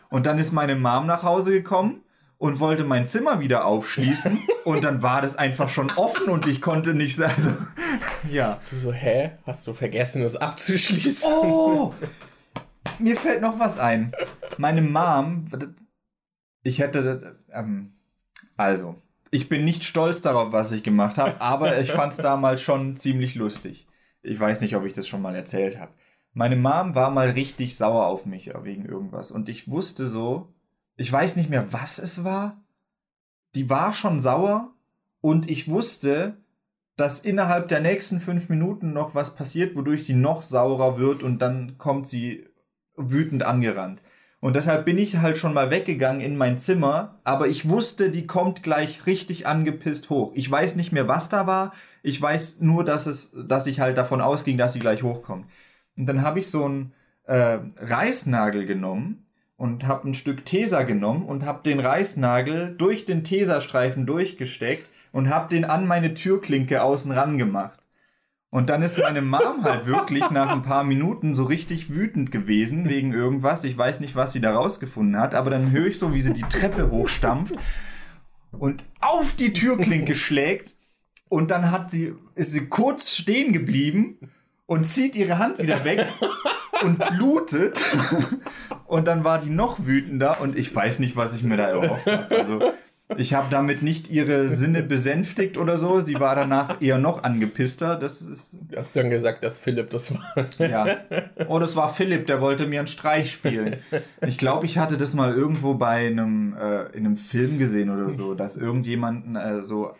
Und 0.09 0.25
dann 0.25 0.37
ist 0.37 0.51
meine 0.51 0.75
Mom 0.75 1.05
nach 1.05 1.23
Hause 1.23 1.51
gekommen 1.51 2.01
und 2.37 2.59
wollte 2.59 2.83
mein 2.83 3.05
Zimmer 3.05 3.39
wieder 3.39 3.65
aufschließen 3.65 4.39
und 4.65 4.83
dann 4.83 5.01
war 5.01 5.21
das 5.21 5.35
einfach 5.35 5.69
schon 5.69 5.91
offen 5.91 6.29
und 6.29 6.47
ich 6.47 6.61
konnte 6.61 6.93
nicht 6.93 7.19
also 7.19 7.51
ja. 8.29 8.61
Du 8.69 8.79
so, 8.79 8.93
hä? 8.93 9.31
Hast 9.45 9.65
du 9.67 9.73
vergessen, 9.73 10.23
es 10.23 10.37
abzuschließen? 10.37 11.29
Oh! 11.29 11.93
Mir 12.99 13.15
fällt 13.15 13.41
noch 13.41 13.59
was 13.59 13.79
ein. 13.79 14.13
Meine 14.57 14.81
Mom, 14.81 15.47
ich 16.63 16.79
hätte, 16.79 17.37
ähm, 17.51 17.93
also, 18.55 19.01
ich 19.37 19.49
bin 19.49 19.63
nicht 19.63 19.83
stolz 19.83 20.21
darauf, 20.21 20.51
was 20.51 20.71
ich 20.71 20.81
gemacht 20.81 21.19
habe, 21.19 21.39
aber 21.41 21.79
ich 21.79 21.91
fand 21.91 22.11
es 22.11 22.17
damals 22.17 22.59
schon 22.59 22.97
ziemlich 22.97 23.35
lustig. 23.35 23.87
Ich 24.23 24.39
weiß 24.39 24.61
nicht, 24.61 24.75
ob 24.75 24.83
ich 24.83 24.93
das 24.93 25.07
schon 25.07 25.21
mal 25.21 25.35
erzählt 25.35 25.79
habe. 25.79 25.93
Meine 26.33 26.55
Mom 26.55 26.95
war 26.95 27.11
mal 27.11 27.29
richtig 27.29 27.77
sauer 27.77 28.07
auf 28.07 28.25
mich 28.25 28.51
wegen 28.63 28.85
irgendwas. 28.85 29.29
Und 29.29 29.47
ich 29.47 29.69
wusste 29.69 30.07
so, 30.07 30.53
ich 30.95 31.11
weiß 31.11 31.35
nicht 31.35 31.51
mehr, 31.51 31.71
was 31.71 31.99
es 31.99 32.23
war. 32.23 32.63
Die 33.53 33.69
war 33.69 33.93
schon 33.93 34.21
sauer 34.21 34.73
und 35.21 35.49
ich 35.49 35.69
wusste, 35.69 36.37
dass 36.95 37.19
innerhalb 37.19 37.67
der 37.67 37.79
nächsten 37.79 38.19
fünf 38.19 38.49
Minuten 38.49 38.91
noch 38.91 39.13
was 39.13 39.35
passiert, 39.35 39.75
wodurch 39.75 40.03
sie 40.03 40.15
noch 40.15 40.41
saurer 40.41 40.97
wird 40.97 41.21
und 41.21 41.43
dann 41.43 41.77
kommt 41.77 42.07
sie 42.07 42.47
wütend 42.95 43.43
angerannt. 43.43 44.01
Und 44.39 44.55
deshalb 44.55 44.85
bin 44.85 44.99
ich 44.99 45.17
halt 45.17 45.37
schon 45.37 45.53
mal 45.53 45.71
weggegangen 45.71 46.21
in 46.21 46.37
mein 46.37 46.59
Zimmer, 46.59 47.19
aber 47.23 47.47
ich 47.47 47.69
wusste, 47.69 48.11
die 48.11 48.27
kommt 48.27 48.61
gleich 48.61 49.07
richtig 49.07 49.47
angepisst 49.47 50.11
hoch. 50.11 50.31
Ich 50.35 50.49
weiß 50.49 50.75
nicht 50.75 50.91
mehr, 50.91 51.07
was 51.07 51.29
da 51.29 51.47
war. 51.47 51.73
Ich 52.03 52.21
weiß 52.21 52.61
nur, 52.61 52.83
dass 52.85 53.07
es, 53.07 53.35
dass 53.47 53.65
ich 53.65 53.79
halt 53.79 53.97
davon 53.97 54.21
ausging, 54.21 54.57
dass 54.57 54.73
sie 54.73 54.79
gleich 54.79 55.01
hochkommt. 55.01 55.47
Und 55.97 56.05
dann 56.05 56.21
habe 56.21 56.37
ich 56.37 56.51
so 56.51 56.65
einen 56.65 56.93
äh, 57.23 57.57
Reißnagel 57.77 58.67
genommen 58.67 59.23
und 59.57 59.87
habe 59.87 60.07
ein 60.07 60.13
Stück 60.13 60.45
Tesa 60.45 60.83
genommen 60.83 61.25
und 61.25 61.43
habe 61.43 61.63
den 61.63 61.79
Reißnagel 61.79 62.75
durch 62.77 63.05
den 63.05 63.23
Tesastreifen 63.23 64.05
durchgesteckt 64.05 64.87
und 65.11 65.29
habe 65.29 65.49
den 65.49 65.65
an 65.65 65.87
meine 65.87 66.13
Türklinke 66.13 66.83
außen 66.83 67.11
ran 67.11 67.39
gemacht. 67.39 67.79
Und 68.49 68.69
dann 68.69 68.81
ist 68.81 68.97
meine 68.97 69.21
Mom 69.21 69.63
halt 69.63 69.85
wirklich 69.87 70.29
nach 70.29 70.51
ein 70.51 70.61
paar 70.61 70.83
Minuten 70.83 71.33
so 71.33 71.43
richtig 71.43 71.93
wütend 71.93 72.31
gewesen 72.31 72.87
wegen 72.87 73.13
irgendwas. 73.13 73.65
Ich 73.65 73.77
weiß 73.77 73.99
nicht, 73.99 74.15
was 74.15 74.31
sie 74.31 74.39
da 74.39 74.55
rausgefunden 74.55 75.19
hat, 75.19 75.35
aber 75.35 75.49
dann 75.49 75.71
höre 75.71 75.87
ich 75.87 75.99
so, 75.99 76.13
wie 76.13 76.21
sie 76.21 76.33
die 76.33 76.43
Treppe 76.43 76.89
hochstampft 76.89 77.55
und 78.51 78.85
auf 79.01 79.35
die 79.35 79.51
Türklinke 79.53 80.15
schlägt. 80.15 80.75
Und 81.29 81.51
dann 81.51 81.71
hat 81.71 81.91
sie, 81.91 82.15
ist 82.35 82.53
sie 82.53 82.67
kurz 82.67 83.13
stehen 83.13 83.51
geblieben 83.51 84.31
und 84.65 84.85
zieht 84.85 85.15
ihre 85.15 85.39
Hand 85.39 85.59
wieder 85.59 85.83
weg 85.83 86.07
und 86.83 86.99
blutet. 87.09 87.81
Und 88.85 89.07
dann 89.09 89.25
war 89.25 89.39
die 89.39 89.49
noch 89.49 89.85
wütender 89.85 90.39
und 90.39 90.57
ich 90.57 90.73
weiß 90.73 90.99
nicht, 90.99 91.17
was 91.17 91.35
ich 91.35 91.43
mir 91.43 91.57
da 91.57 91.67
erhofft 91.67 92.05
habe. 92.05 92.37
Also, 92.37 92.71
ich 93.15 93.33
habe 93.33 93.47
damit 93.49 93.81
nicht 93.81 94.09
ihre 94.11 94.49
Sinne 94.49 94.83
besänftigt 94.83 95.57
oder 95.57 95.77
so. 95.77 96.01
Sie 96.01 96.19
war 96.19 96.35
danach 96.35 96.81
eher 96.81 96.97
noch 96.97 97.23
angepisster. 97.23 97.95
Das 97.95 98.21
ist. 98.21 98.57
Du 98.69 98.77
hast 98.77 98.95
dann 98.97 99.09
gesagt, 99.09 99.43
dass 99.43 99.57
Philipp 99.57 99.89
das 99.91 100.13
war. 100.13 100.47
Ja. 100.59 100.97
Oh, 101.47 101.59
das 101.59 101.75
war 101.75 101.93
Philipp, 101.93 102.27
der 102.27 102.41
wollte 102.41 102.67
mir 102.67 102.79
einen 102.79 102.87
Streich 102.87 103.31
spielen. 103.31 103.77
Ich 104.25 104.37
glaube, 104.37 104.65
ich 104.65 104.77
hatte 104.77 104.97
das 104.97 105.13
mal 105.13 105.33
irgendwo 105.33 105.75
bei 105.75 106.07
einem, 106.07 106.55
äh, 106.57 106.85
in 106.97 107.05
einem 107.05 107.15
Film 107.15 107.59
gesehen 107.59 107.89
oder 107.89 108.09
so, 108.09 108.33
dass 108.33 108.57
irgendjemand 108.57 109.37
äh, 109.37 109.63
so 109.63 109.93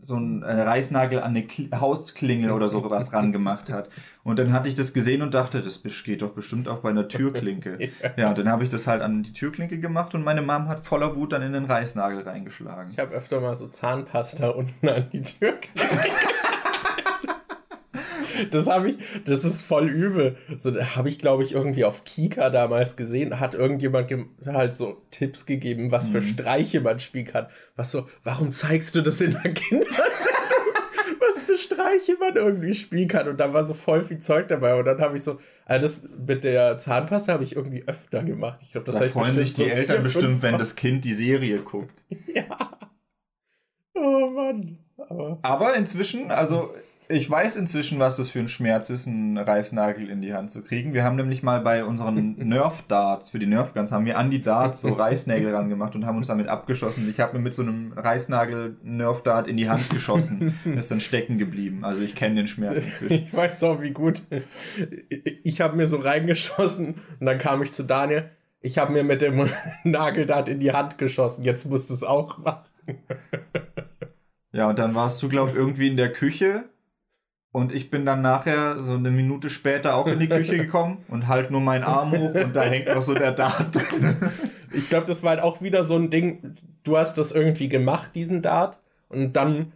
so 0.00 0.16
einen 0.16 0.42
Reißnagel 0.42 1.18
an 1.18 1.30
eine 1.30 1.42
Kl 1.46 1.68
Hausklingel 1.72 2.50
oder 2.50 2.68
so 2.68 2.88
was 2.90 3.12
rangemacht 3.12 3.70
hat. 3.70 3.90
Und 4.24 4.38
dann 4.38 4.52
hatte 4.52 4.68
ich 4.68 4.74
das 4.74 4.94
gesehen 4.94 5.22
und 5.22 5.34
dachte, 5.34 5.60
das 5.62 5.82
geht 5.82 6.22
doch 6.22 6.30
bestimmt 6.30 6.68
auch 6.68 6.78
bei 6.78 6.90
einer 6.90 7.08
Türklinke. 7.08 7.78
ja. 8.02 8.10
ja, 8.16 8.28
und 8.30 8.38
dann 8.38 8.48
habe 8.48 8.62
ich 8.64 8.70
das 8.70 8.86
halt 8.86 9.02
an 9.02 9.22
die 9.22 9.32
Türklinke 9.32 9.78
gemacht 9.78 10.14
und 10.14 10.24
meine 10.24 10.42
Mom 10.42 10.68
hat 10.68 10.80
voller 10.80 11.14
Wut 11.14 11.32
dann 11.32 11.42
in 11.42 11.52
den 11.52 11.66
Reißnagel 11.66 12.22
reingeschlagen. 12.22 12.90
Ich 12.90 12.98
habe 12.98 13.14
öfter 13.14 13.40
mal 13.40 13.54
so 13.54 13.68
Zahnpasta 13.68 14.48
unten 14.48 14.88
an 14.88 15.08
die 15.12 15.22
Türklinke. 15.22 15.68
Das 18.50 18.68
habe 18.68 18.90
ich, 18.90 18.98
das 19.24 19.44
ist 19.44 19.62
voll 19.62 19.88
übel. 19.88 20.36
So, 20.56 20.70
da 20.70 20.96
habe 20.96 21.08
ich, 21.08 21.18
glaube 21.18 21.42
ich, 21.42 21.52
irgendwie 21.52 21.84
auf 21.84 22.04
Kika 22.04 22.50
damals 22.50 22.96
gesehen, 22.96 23.40
hat 23.40 23.54
irgendjemand 23.54 24.12
halt 24.46 24.74
so 24.74 25.02
Tipps 25.10 25.46
gegeben, 25.46 25.90
was 25.90 26.08
für 26.08 26.20
mhm. 26.20 26.26
Streiche 26.26 26.80
man 26.80 26.98
spielen 26.98 27.26
kann. 27.26 27.46
Was 27.76 27.90
so, 27.90 28.06
warum 28.24 28.52
zeigst 28.52 28.94
du 28.94 29.02
das 29.02 29.20
in 29.20 29.32
der 29.32 29.52
Kindersendung? 29.52 29.86
was 31.20 31.42
für 31.42 31.56
Streiche 31.56 32.16
man 32.18 32.36
irgendwie 32.36 32.74
spielen 32.74 33.08
kann. 33.08 33.28
Und 33.28 33.38
da 33.38 33.52
war 33.52 33.64
so 33.64 33.74
voll 33.74 34.04
viel 34.04 34.18
Zeug 34.18 34.48
dabei. 34.48 34.74
Und 34.74 34.84
dann 34.84 35.00
habe 35.00 35.16
ich 35.16 35.22
so, 35.22 35.38
also 35.64 35.82
das 35.82 36.08
mit 36.26 36.44
der 36.44 36.76
Zahnpasta 36.76 37.32
habe 37.32 37.44
ich 37.44 37.56
irgendwie 37.56 37.84
öfter 37.86 38.22
gemacht. 38.22 38.60
Ich 38.62 38.72
glaube, 38.72 38.86
das 38.86 38.98
da 38.98 39.08
freuen 39.08 39.34
sich 39.34 39.52
die 39.52 39.62
so 39.62 39.68
Eltern 39.68 40.02
bestimmt, 40.02 40.42
wenn 40.42 40.58
das 40.58 40.76
Kind 40.76 41.04
die 41.04 41.14
Serie 41.14 41.58
guckt. 41.58 42.04
ja. 42.34 42.78
Oh 43.94 44.30
Mann. 44.30 44.78
Aber, 45.08 45.38
Aber 45.42 45.76
inzwischen, 45.76 46.30
also 46.30 46.74
ich 47.08 47.30
weiß 47.30 47.56
inzwischen, 47.56 47.98
was 47.98 48.16
das 48.16 48.30
für 48.30 48.40
ein 48.40 48.48
Schmerz 48.48 48.90
ist, 48.90 49.06
einen 49.06 49.38
Reißnagel 49.38 50.08
in 50.10 50.20
die 50.20 50.34
Hand 50.34 50.50
zu 50.50 50.62
kriegen. 50.62 50.92
Wir 50.92 51.04
haben 51.04 51.16
nämlich 51.16 51.42
mal 51.42 51.60
bei 51.60 51.84
unseren 51.84 52.36
Nerf-Darts, 52.36 53.30
für 53.30 53.38
die 53.38 53.46
Nerf-Guns, 53.46 53.92
haben 53.92 54.04
wir 54.06 54.18
an 54.18 54.30
die 54.30 54.42
Darts 54.42 54.80
so 54.80 54.92
Reißnägel 54.92 55.54
ran 55.54 55.68
gemacht 55.68 55.94
und 55.94 56.06
haben 56.06 56.16
uns 56.16 56.26
damit 56.26 56.48
abgeschossen. 56.48 57.08
Ich 57.08 57.20
habe 57.20 57.36
mir 57.36 57.42
mit 57.42 57.54
so 57.54 57.62
einem 57.62 57.92
Reißnagel 57.92 58.76
Nerf-Dart 58.82 59.46
in 59.48 59.56
die 59.56 59.68
Hand 59.68 59.88
geschossen. 59.90 60.58
ist 60.76 60.90
dann 60.90 61.00
stecken 61.00 61.38
geblieben. 61.38 61.84
Also 61.84 62.00
ich 62.00 62.14
kenne 62.14 62.36
den 62.36 62.46
Schmerz 62.46 62.84
inzwischen. 62.84 63.26
Ich 63.26 63.34
weiß 63.34 63.62
auch, 63.64 63.80
wie 63.80 63.90
gut. 63.90 64.22
Ich 65.44 65.60
habe 65.60 65.76
mir 65.76 65.86
so 65.86 65.98
reingeschossen 65.98 66.96
und 67.20 67.26
dann 67.26 67.38
kam 67.38 67.62
ich 67.62 67.72
zu 67.72 67.84
Daniel. 67.84 68.30
Ich 68.60 68.78
habe 68.78 68.92
mir 68.92 69.04
mit 69.04 69.22
dem 69.22 69.48
Nageldart 69.84 70.48
in 70.48 70.60
die 70.60 70.72
Hand 70.72 70.98
geschossen. 70.98 71.44
Jetzt 71.44 71.66
musst 71.66 71.90
du 71.90 71.94
es 71.94 72.02
auch 72.02 72.38
machen. 72.38 72.66
Ja, 74.52 74.68
und 74.68 74.78
dann 74.78 74.94
warst 74.94 75.22
du, 75.22 75.28
glaube 75.28 75.50
ich, 75.50 75.56
irgendwie 75.56 75.88
in 75.88 75.96
der 75.96 76.12
Küche 76.12 76.64
und 77.56 77.72
ich 77.72 77.88
bin 77.88 78.04
dann 78.04 78.20
nachher 78.20 78.82
so 78.82 78.92
eine 78.92 79.10
Minute 79.10 79.48
später 79.48 79.94
auch 79.94 80.06
in 80.06 80.18
die 80.18 80.28
Küche 80.28 80.56
gekommen 80.58 80.98
und 81.08 81.26
halt 81.26 81.50
nur 81.50 81.62
meinen 81.62 81.84
Arm 81.84 82.12
hoch 82.12 82.34
und 82.34 82.54
da 82.54 82.64
hängt 82.64 82.86
noch 82.88 83.00
so 83.00 83.14
der 83.14 83.32
Dart 83.32 83.74
drin. 83.74 84.18
Ich 84.72 84.90
glaube, 84.90 85.06
das 85.06 85.22
war 85.22 85.30
halt 85.30 85.40
auch 85.40 85.62
wieder 85.62 85.82
so 85.82 85.96
ein 85.96 86.10
Ding, 86.10 86.52
du 86.84 86.98
hast 86.98 87.16
das 87.16 87.32
irgendwie 87.32 87.70
gemacht, 87.70 88.10
diesen 88.14 88.42
Dart, 88.42 88.78
und 89.08 89.36
dann 89.36 89.72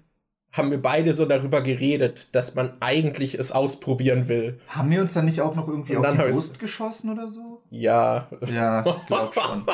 haben 0.52 0.70
wir 0.70 0.82
beide 0.82 1.14
so 1.14 1.24
darüber 1.24 1.62
geredet, 1.62 2.34
dass 2.34 2.54
man 2.54 2.74
eigentlich 2.80 3.38
es 3.38 3.50
ausprobieren 3.50 4.28
will. 4.28 4.60
Haben 4.68 4.90
wir 4.90 5.00
uns 5.00 5.14
dann 5.14 5.24
nicht 5.24 5.40
auch 5.40 5.54
noch 5.54 5.66
irgendwie 5.66 5.96
auf 5.96 6.06
die 6.06 6.18
Brust 6.18 6.60
geschossen 6.60 7.10
oder 7.10 7.28
so? 7.28 7.62
Ja. 7.70 8.28
Ja, 8.52 8.84
ich 8.84 9.06
glaube 9.06 9.32
schon. 9.32 9.64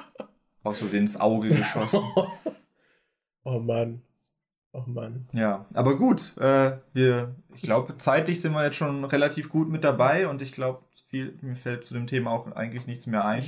Aus 0.64 0.78
Versehen 0.78 1.02
ins 1.02 1.20
Auge 1.20 1.50
geschossen. 1.50 2.00
oh 3.44 3.60
Mann. 3.60 4.02
Oh 4.74 4.82
Mann. 4.86 5.28
Ja, 5.32 5.66
aber 5.72 5.96
gut. 5.96 6.36
Äh, 6.36 6.78
wir, 6.92 7.36
ich 7.54 7.62
glaube, 7.62 7.96
zeitlich 7.96 8.40
sind 8.40 8.54
wir 8.54 8.64
jetzt 8.64 8.76
schon 8.76 9.04
relativ 9.04 9.48
gut 9.48 9.70
mit 9.70 9.84
dabei 9.84 10.26
und 10.26 10.42
ich 10.42 10.50
glaube, 10.50 10.82
mir 11.12 11.54
fällt 11.54 11.86
zu 11.86 11.94
dem 11.94 12.08
Thema 12.08 12.32
auch 12.32 12.50
eigentlich 12.50 12.88
nichts 12.88 13.06
mehr 13.06 13.24
ein. 13.24 13.44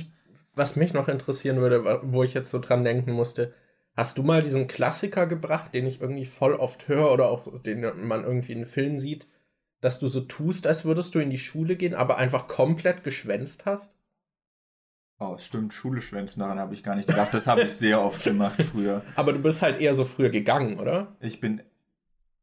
Was 0.55 0.77
mich 0.77 0.93
noch 0.93 1.09
interessieren 1.09 1.57
würde, 1.57 1.99
wo 2.03 2.23
ich 2.23 2.33
jetzt 2.33 2.49
so 2.49 2.59
dran 2.59 2.85
denken 2.85 3.11
musste, 3.11 3.53
hast 3.97 4.17
du 4.17 4.23
mal 4.23 4.41
diesen 4.41 4.67
Klassiker 4.67 5.27
gebracht, 5.27 5.73
den 5.73 5.85
ich 5.85 5.99
irgendwie 5.99 6.25
voll 6.25 6.53
oft 6.53 6.87
höre 6.87 7.11
oder 7.11 7.27
auch 7.27 7.61
den 7.61 7.81
man 8.07 8.23
irgendwie 8.23 8.53
in 8.53 8.65
Filmen 8.65 8.97
sieht, 8.97 9.27
dass 9.81 9.99
du 9.99 10.07
so 10.07 10.21
tust, 10.21 10.65
als 10.65 10.85
würdest 10.85 11.13
du 11.13 11.19
in 11.19 11.29
die 11.29 11.37
Schule 11.37 11.75
gehen, 11.75 11.93
aber 11.93 12.17
einfach 12.17 12.47
komplett 12.47 13.03
geschwänzt 13.03 13.65
hast? 13.65 13.96
Oh, 15.19 15.35
stimmt, 15.37 15.73
Schule 15.73 16.01
schwänzen, 16.01 16.41
daran 16.41 16.59
habe 16.59 16.75
ich 16.75 16.83
gar 16.83 16.95
nicht 16.95 17.07
gedacht. 17.07 17.33
Das 17.33 17.47
habe 17.47 17.63
ich 17.63 17.73
sehr 17.73 18.01
oft 18.01 18.23
gemacht 18.23 18.61
früher. 18.61 19.01
Aber 19.15 19.33
du 19.33 19.39
bist 19.39 19.61
halt 19.61 19.81
eher 19.81 19.95
so 19.95 20.05
früher 20.05 20.29
gegangen, 20.29 20.79
oder? 20.79 21.15
Ich 21.19 21.39
bin 21.39 21.61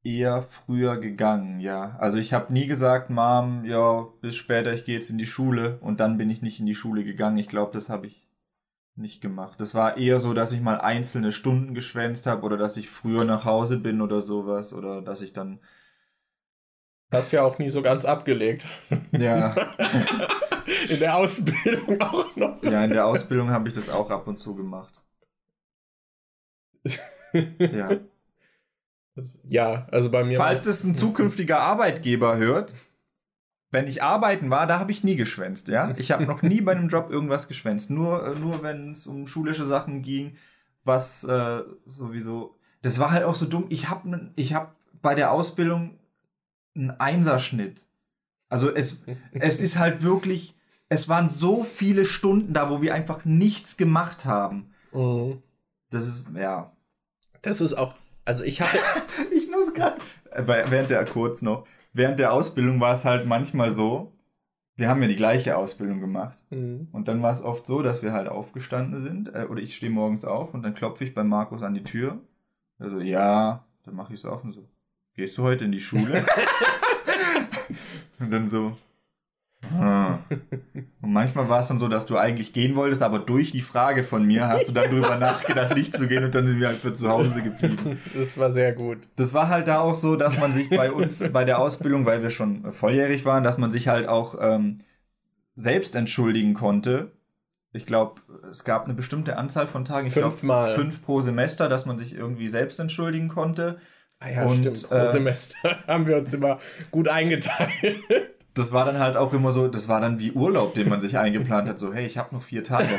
eher 0.03 0.43
früher 0.43 0.97
gegangen, 0.97 1.61
ja. 1.61 1.97
Also 1.99 2.19
ich 2.19 2.33
habe 2.33 2.53
nie 2.53 2.67
gesagt, 2.67 3.11
Mom, 3.11 3.65
ja, 3.65 4.07
bis 4.21 4.35
später, 4.35 4.73
ich 4.73 4.85
gehe 4.85 4.97
jetzt 4.97 5.11
in 5.11 5.19
die 5.19 5.27
Schule 5.27 5.79
und 5.81 6.01
dann 6.01 6.19
bin 6.19 6.31
ich 6.31 6.43
nicht 6.43 6.59
in 6.59 6.67
die 6.67 6.75
Schule 6.75 7.05
gegangen. 7.05 7.39
Ich 7.39 7.49
glaube, 7.49 7.73
das 7.73 7.91
habe 7.91 8.07
ich 8.07 8.29
nicht 8.97 9.21
gemacht. 9.21 9.61
Das 9.61 9.75
war 9.75 9.97
eher 9.97 10.19
so, 10.19 10.35
dass 10.35 10.53
ich 10.53 10.61
mal 10.61 10.81
einzelne 10.81 11.33
Stunden 11.33 11.75
geschwänzt 11.75 12.27
habe 12.27 12.43
oder 12.43 12.57
dass 12.57 12.77
ich 12.77 12.91
früher 12.91 13.25
nach 13.25 13.45
Hause 13.45 13.79
bin 13.79 14.01
oder 14.01 14.21
sowas 14.21 14.75
oder 14.75 15.01
dass 15.01 15.21
ich 15.21 15.33
dann 15.33 15.61
Hast 17.15 17.31
ja 17.31 17.43
auch 17.43 17.59
nie 17.59 17.71
so 17.71 17.81
ganz 17.81 18.05
abgelegt. 18.05 18.67
Ja. 19.13 19.55
In 20.89 20.99
der 20.99 21.17
Ausbildung 21.17 22.01
auch 22.01 22.37
noch. 22.37 22.63
Ja, 22.63 22.85
in 22.85 22.91
der 22.91 23.07
Ausbildung 23.07 23.51
habe 23.51 23.69
ich 23.69 23.75
das 23.75 23.89
auch 23.89 24.11
ab 24.11 24.27
und 24.27 24.39
zu 24.39 24.55
gemacht. 24.55 25.01
ja. 27.59 27.99
Ja, 29.45 29.87
also 29.91 30.11
bei 30.11 30.25
mir. 30.25 30.37
Falls 30.39 30.65
das 30.65 30.83
ein 30.85 30.95
zukünftiger 30.95 31.61
Arbeitgeber 31.61 32.37
hört, 32.37 32.75
wenn 33.71 33.87
ich 33.87 34.03
arbeiten 34.03 34.51
war, 34.51 34.67
da 34.67 34.79
habe 34.79 34.93
ich 34.93 35.05
nie 35.05 35.17
geschwänzt, 35.17 35.69
ja. 35.69 35.95
Ich 35.97 36.11
habe 36.13 36.25
noch 36.25 36.43
nie 36.43 36.61
bei 36.61 36.73
einem 36.73 36.89
Job 36.89 37.11
irgendwas 37.11 37.49
geschwänzt. 37.49 37.91
Nur, 37.91 38.27
äh, 38.27 38.39
nur 38.39 38.63
wenn 38.63 38.93
es 38.93 39.07
um 39.07 39.27
schulische 39.27 39.67
Sachen 39.67 40.03
ging, 40.03 40.37
was 40.85 41.25
äh, 41.25 41.63
sowieso. 41.85 42.57
Das 42.83 42.99
war 42.99 43.11
halt 43.11 43.25
auch 43.25 43.35
so 43.35 43.47
dumm. 43.47 43.67
Ich 43.69 43.89
habe 43.89 44.33
ich 44.37 44.55
hab 44.55 44.77
bei 45.03 45.15
der 45.15 45.33
Ausbildung 45.33 45.99
einen 46.75 46.91
Einserschnitt. 46.91 47.87
Also 48.55 48.73
es, 48.73 49.05
es 49.33 49.61
ist 49.61 49.81
halt 49.81 50.05
wirklich, 50.05 50.55
es 50.89 51.09
waren 51.09 51.29
so 51.29 51.65
viele 51.65 52.05
Stunden 52.05 52.53
da, 52.53 52.71
wo 52.71 52.83
wir 52.83 52.95
einfach 52.95 53.25
nichts 53.25 53.77
gemacht 53.77 54.27
haben. 54.27 54.71
Mhm. 54.93 55.43
Das 55.91 56.07
ist, 56.07 56.27
ja. 56.37 56.71
Das 57.43 57.61
ist 57.61 57.75
auch, 57.75 57.97
also 58.25 58.45
ich 58.45 58.61
hatte. 58.61 58.79
ich 59.37 59.51
muss 59.51 59.75
gerade, 59.75 59.97
während 60.47 60.89
der, 60.89 61.05
kurz 61.05 61.43
noch, 61.43 61.67
während 61.93 62.21
der 62.21 62.33
Ausbildung 62.33 62.79
war 62.79 62.95
es 62.95 63.05
halt 63.05 63.27
manchmal 63.27 63.73
so, 63.73 64.13
wir 64.77 64.89
haben 64.89 65.03
ja 65.03 65.09
die 65.09 65.17
gleiche 65.17 65.57
Ausbildung 65.57 65.99
gemacht. 65.99 66.39
Mhm. 66.51 66.87
Und 66.93 67.09
dann 67.09 67.23
war 67.23 67.33
es 67.33 67.43
oft 67.43 67.67
so, 67.67 67.83
dass 67.83 68.05
wir 68.05 68.13
halt 68.13 68.29
aufgestanden 68.29 69.01
sind, 69.01 69.35
äh, 69.35 69.49
oder 69.51 69.63
ich 69.63 69.75
stehe 69.75 69.91
morgens 69.91 70.25
auf 70.25 70.55
und 70.55 70.63
dann 70.63 70.75
klopfe 70.75 71.03
ich 71.03 71.13
bei 71.13 71.25
Markus 71.25 71.65
an 71.65 71.75
die 71.75 71.83
Tür. 71.83 72.21
Also, 72.79 73.01
ja, 73.01 73.67
dann 73.83 73.97
mache 73.97 74.15
ich 74.15 74.21
es 74.21 74.27
auf 74.27 74.45
und 74.45 74.53
so, 74.53 74.69
gehst 75.15 75.37
du 75.39 75.43
heute 75.43 75.65
in 75.65 75.73
die 75.73 75.81
Schule? 75.81 76.25
und 78.25 78.33
dann 78.33 78.49
so, 78.49 78.77
Ah. 79.73 80.19
Und 81.01 81.13
manchmal 81.13 81.49
war 81.49 81.61
es 81.61 81.69
dann 81.69 81.79
so, 81.79 81.89
dass 81.89 82.07
du 82.07 82.17
eigentlich 82.17 82.53
gehen 82.53 82.77
wolltest, 82.77 83.03
aber 83.03 83.19
durch 83.19 83.53
die 83.53 83.61
Frage 83.61 84.05
von 84.05 84.25
mir 84.25 84.49
hast 84.49 84.69
du 84.69 84.73
dann 84.73 84.91
drüber 84.91 85.17
nachgedacht, 85.19 85.75
nicht 85.77 85.97
zu 85.97 86.07
gehen 86.07 86.25
und 86.25 86.35
dann 86.35 86.47
sind 86.47 86.61
wir 86.61 86.69
halt 86.69 86.79
für 86.79 86.93
zu 86.93 87.09
Hause 87.09 87.43
geblieben. 87.43 87.99
Das 88.15 88.37
war 88.39 88.53
sehr 88.53 88.75
gut. 88.75 88.99
Das 89.17 89.35
war 89.35 89.49
halt 89.49 89.69
da 89.69 89.81
auch 89.81 89.95
so, 89.95 90.17
dass 90.17 90.39
man 90.39 90.53
sich 90.53 90.69
bei 90.71 90.93
uns 90.93 91.25
bei 91.33 91.45
der 91.45 91.59
Ausbildung, 91.59 92.07
weil 92.07 92.23
wir 92.23 92.31
schon 92.31 92.73
volljährig 92.73 93.25
waren, 93.25 93.45
dass 93.45 93.59
man 93.59 93.73
sich 93.73 93.89
halt 93.89 94.09
auch 94.09 94.37
ähm, 94.41 94.81
selbst 95.55 95.97
entschuldigen 95.97 96.55
konnte. 96.55 97.13
Ich 97.73 97.87
glaube, 97.87 98.21
es 98.51 98.65
gab 98.65 98.85
eine 98.85 98.95
bestimmte 98.95 99.37
Anzahl 99.37 99.67
von 99.67 99.85
Tagen, 99.85 100.07
ich 100.07 100.13
Fünfmal. 100.13 100.75
fünf 100.75 101.03
pro 101.05 101.21
Semester, 101.21 101.69
dass 101.69 101.87
man 101.87 101.99
sich 101.99 102.15
irgendwie 102.15 102.47
selbst 102.49 102.79
entschuldigen 102.79 103.29
konnte. 103.29 103.79
Ah 104.21 104.31
ja, 104.31 104.45
Und, 104.45 104.57
stimmt. 104.57 104.89
Pro 104.89 104.97
äh, 104.97 105.09
Semester 105.09 105.79
haben 105.87 106.07
wir 106.07 106.17
uns 106.17 106.33
immer 106.33 106.59
gut 106.91 107.09
eingeteilt. 107.09 107.73
Das 108.55 108.73
war 108.73 108.85
dann 108.85 108.99
halt 108.99 109.17
auch 109.17 109.33
immer 109.33 109.51
so, 109.51 109.69
das 109.69 109.89
war 109.89 110.01
dann 110.01 110.21
wie 110.21 110.33
Urlaub, 110.33 110.75
den 110.75 110.89
man 110.89 111.01
sich 111.01 111.19
eingeplant 111.19 111.69
hat. 111.69 111.79
So, 111.79 111.93
hey, 111.93 112.07
ich 112.07 112.19
habe 112.19 112.35
noch 112.35 112.43
vier 112.43 112.63
Tage. 112.63 112.89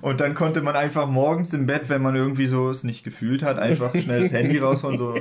Und 0.00 0.20
dann 0.20 0.34
konnte 0.34 0.62
man 0.62 0.76
einfach 0.76 1.06
morgens 1.06 1.52
im 1.54 1.66
Bett, 1.66 1.88
wenn 1.88 2.02
man 2.02 2.16
irgendwie 2.16 2.46
so 2.46 2.70
es 2.70 2.84
nicht 2.84 3.04
gefühlt 3.04 3.42
hat, 3.42 3.58
einfach 3.58 3.94
schnell 3.94 4.22
das 4.22 4.32
Handy 4.32 4.58
rausholen, 4.58 4.98
so, 4.98 5.14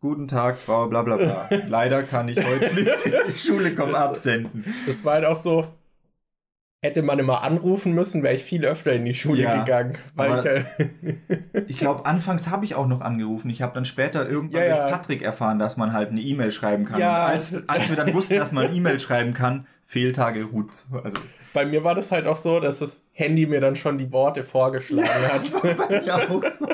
guten 0.00 0.28
Tag, 0.28 0.56
Frau, 0.56 0.86
bla 0.86 1.02
bla 1.02 1.16
bla. 1.16 1.48
Leider 1.66 2.02
kann 2.02 2.28
ich 2.28 2.42
heute 2.42 2.74
nicht 2.74 3.06
in 3.06 3.12
die 3.26 3.38
Schule 3.38 3.74
kommen, 3.74 3.94
absenden. 3.94 4.64
Das 4.86 5.04
war 5.04 5.14
halt 5.14 5.24
auch 5.24 5.36
so, 5.36 5.66
hätte 6.80 7.02
man 7.02 7.18
immer 7.18 7.42
anrufen 7.42 7.92
müssen, 7.92 8.22
wäre 8.22 8.34
ich 8.34 8.44
viel 8.44 8.64
öfter 8.64 8.92
in 8.92 9.04
die 9.04 9.14
Schule 9.14 9.42
Ja, 9.42 9.62
gegangen. 9.64 9.98
Weil 10.14 10.38
ich 10.38 10.44
halt, 10.44 10.66
Ich 11.68 11.78
glaube, 11.78 12.06
anfangs 12.06 12.48
habe 12.48 12.64
ich 12.64 12.74
auch 12.74 12.86
noch 12.86 13.00
angerufen. 13.00 13.50
Ich 13.50 13.62
habe 13.62 13.74
dann 13.74 13.84
später 13.84 14.28
irgendwann 14.28 14.62
Ja, 14.62 14.82
durch 14.82 14.92
Patrick 14.92 15.22
erfahren, 15.22 15.58
dass 15.58 15.76
man 15.76 15.92
halt 15.92 16.10
eine 16.10 16.20
E-Mail 16.20 16.52
schreiben 16.52 16.84
kann. 16.84 17.00
Ja. 17.00 17.26
Als, 17.26 17.68
als 17.68 17.88
wir 17.88 17.96
dann 17.96 18.14
wussten, 18.14 18.36
dass 18.36 18.52
man 18.52 18.74
E-Mail 18.74 19.00
schreiben 19.00 19.34
kann, 19.34 19.66
Fehltage 19.84 20.46
gut. 20.46 20.84
Also, 20.92 21.18
bei 21.52 21.66
mir 21.66 21.82
war 21.82 21.94
das 21.94 22.12
halt 22.12 22.26
auch 22.26 22.36
so, 22.36 22.60
dass 22.60 22.78
das 22.78 23.04
Handy 23.12 23.46
mir 23.46 23.60
dann 23.60 23.74
schon 23.74 23.98
die 23.98 24.12
Worte 24.12 24.44
vorgeschlagen 24.44 25.08
hat. 25.32 26.06
ja, 26.06 26.28
auch 26.28 26.44
so. 26.44 26.68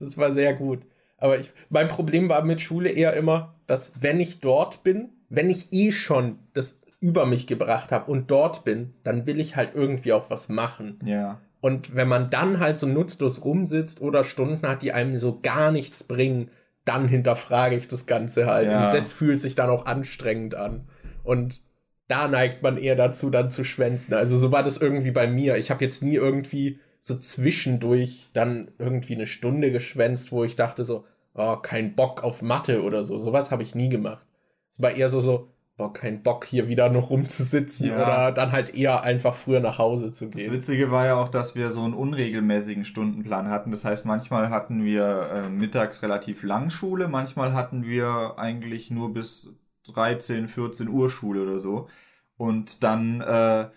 Das 0.00 0.16
war 0.16 0.32
sehr 0.32 0.54
gut. 0.54 0.80
Aber 1.18 1.38
ich, 1.38 1.52
mein 1.68 1.88
Problem 1.88 2.28
war 2.28 2.42
mit 2.42 2.60
Schule 2.60 2.88
eher 2.90 3.14
immer, 3.14 3.54
dass 3.66 4.02
wenn 4.02 4.18
ich 4.20 4.40
dort 4.40 4.82
bin, 4.82 5.10
wenn 5.28 5.50
ich 5.50 5.72
eh 5.72 5.92
schon 5.92 6.38
das 6.54 6.80
über 7.00 7.26
mich 7.26 7.46
gebracht 7.46 7.92
habe 7.92 8.10
und 8.10 8.30
dort 8.30 8.64
bin, 8.64 8.94
dann 9.04 9.26
will 9.26 9.38
ich 9.38 9.56
halt 9.56 9.74
irgendwie 9.74 10.12
auch 10.12 10.30
was 10.30 10.48
machen. 10.48 10.98
Ja. 11.04 11.40
Und 11.60 11.94
wenn 11.94 12.08
man 12.08 12.30
dann 12.30 12.60
halt 12.60 12.78
so 12.78 12.86
nutzlos 12.86 13.44
rumsitzt 13.44 14.00
oder 14.00 14.24
Stunden 14.24 14.66
hat, 14.66 14.82
die 14.82 14.92
einem 14.92 15.18
so 15.18 15.40
gar 15.40 15.70
nichts 15.70 16.04
bringen, 16.04 16.50
dann 16.84 17.08
hinterfrage 17.08 17.76
ich 17.76 17.88
das 17.88 18.06
Ganze 18.06 18.46
halt. 18.46 18.70
Ja. 18.70 18.86
Und 18.86 18.94
das 18.94 19.12
fühlt 19.12 19.40
sich 19.40 19.54
dann 19.54 19.70
auch 19.70 19.86
anstrengend 19.86 20.54
an. 20.54 20.88
Und 21.22 21.62
da 22.06 22.26
neigt 22.26 22.62
man 22.62 22.78
eher 22.78 22.96
dazu, 22.96 23.30
dann 23.30 23.48
zu 23.48 23.64
schwänzen. 23.64 24.14
Also 24.14 24.38
so 24.38 24.50
war 24.50 24.62
das 24.62 24.78
irgendwie 24.78 25.10
bei 25.10 25.26
mir. 25.26 25.56
Ich 25.56 25.70
habe 25.70 25.84
jetzt 25.84 26.02
nie 26.02 26.14
irgendwie 26.14 26.80
so 27.00 27.16
zwischendurch 27.16 28.30
dann 28.32 28.70
irgendwie 28.78 29.14
eine 29.14 29.26
Stunde 29.26 29.70
geschwänzt, 29.70 30.32
wo 30.32 30.44
ich 30.44 30.56
dachte 30.56 30.84
so, 30.84 31.04
oh, 31.34 31.56
kein 31.56 31.94
Bock 31.94 32.24
auf 32.24 32.40
Mathe 32.42 32.82
oder 32.82 33.04
so. 33.04 33.18
Sowas 33.18 33.50
habe 33.50 33.62
ich 33.62 33.74
nie 33.74 33.88
gemacht. 33.88 34.26
Es 34.70 34.80
war 34.80 34.92
eher 34.92 35.08
so, 35.10 35.20
so, 35.20 35.50
boah, 35.78 35.92
kein 35.92 36.22
Bock 36.22 36.44
hier 36.44 36.68
wieder 36.68 36.90
noch 36.90 37.08
rumzusitzen 37.08 37.86
Ja. 37.86 37.94
oder 37.94 38.32
dann 38.32 38.52
halt 38.52 38.74
eher 38.74 39.02
einfach 39.04 39.34
früher 39.34 39.60
nach 39.60 39.78
Hause 39.78 40.10
zu 40.10 40.26
Das 40.26 40.36
gehen. 40.42 40.52
Witzige 40.52 40.90
war 40.90 41.06
ja 41.06 41.14
auch, 41.14 41.28
dass 41.28 41.54
wir 41.54 41.70
so 41.70 41.82
einen 41.82 41.94
unregelmäßigen 41.94 42.84
Stundenplan 42.84 43.48
hatten. 43.48 43.70
Das 43.70 43.84
heißt, 43.86 44.04
manchmal 44.04 44.50
hatten 44.50 44.84
wir 44.84 45.30
äh, 45.32 45.48
mittags 45.48 46.02
relativ 46.02 46.42
lang 46.42 46.68
Schule, 46.68 47.08
manchmal 47.08 47.54
hatten 47.54 47.84
wir 47.84 48.34
eigentlich 48.36 48.90
nur 48.90 49.14
bis 49.14 49.50
13, 49.92 50.48
14 50.48 50.88
Uhr 50.88 51.08
Schule 51.08 51.42
oder 51.44 51.58
so. 51.60 51.88
Und 52.36 52.82
dann 52.82 53.20
äh, 53.20 53.68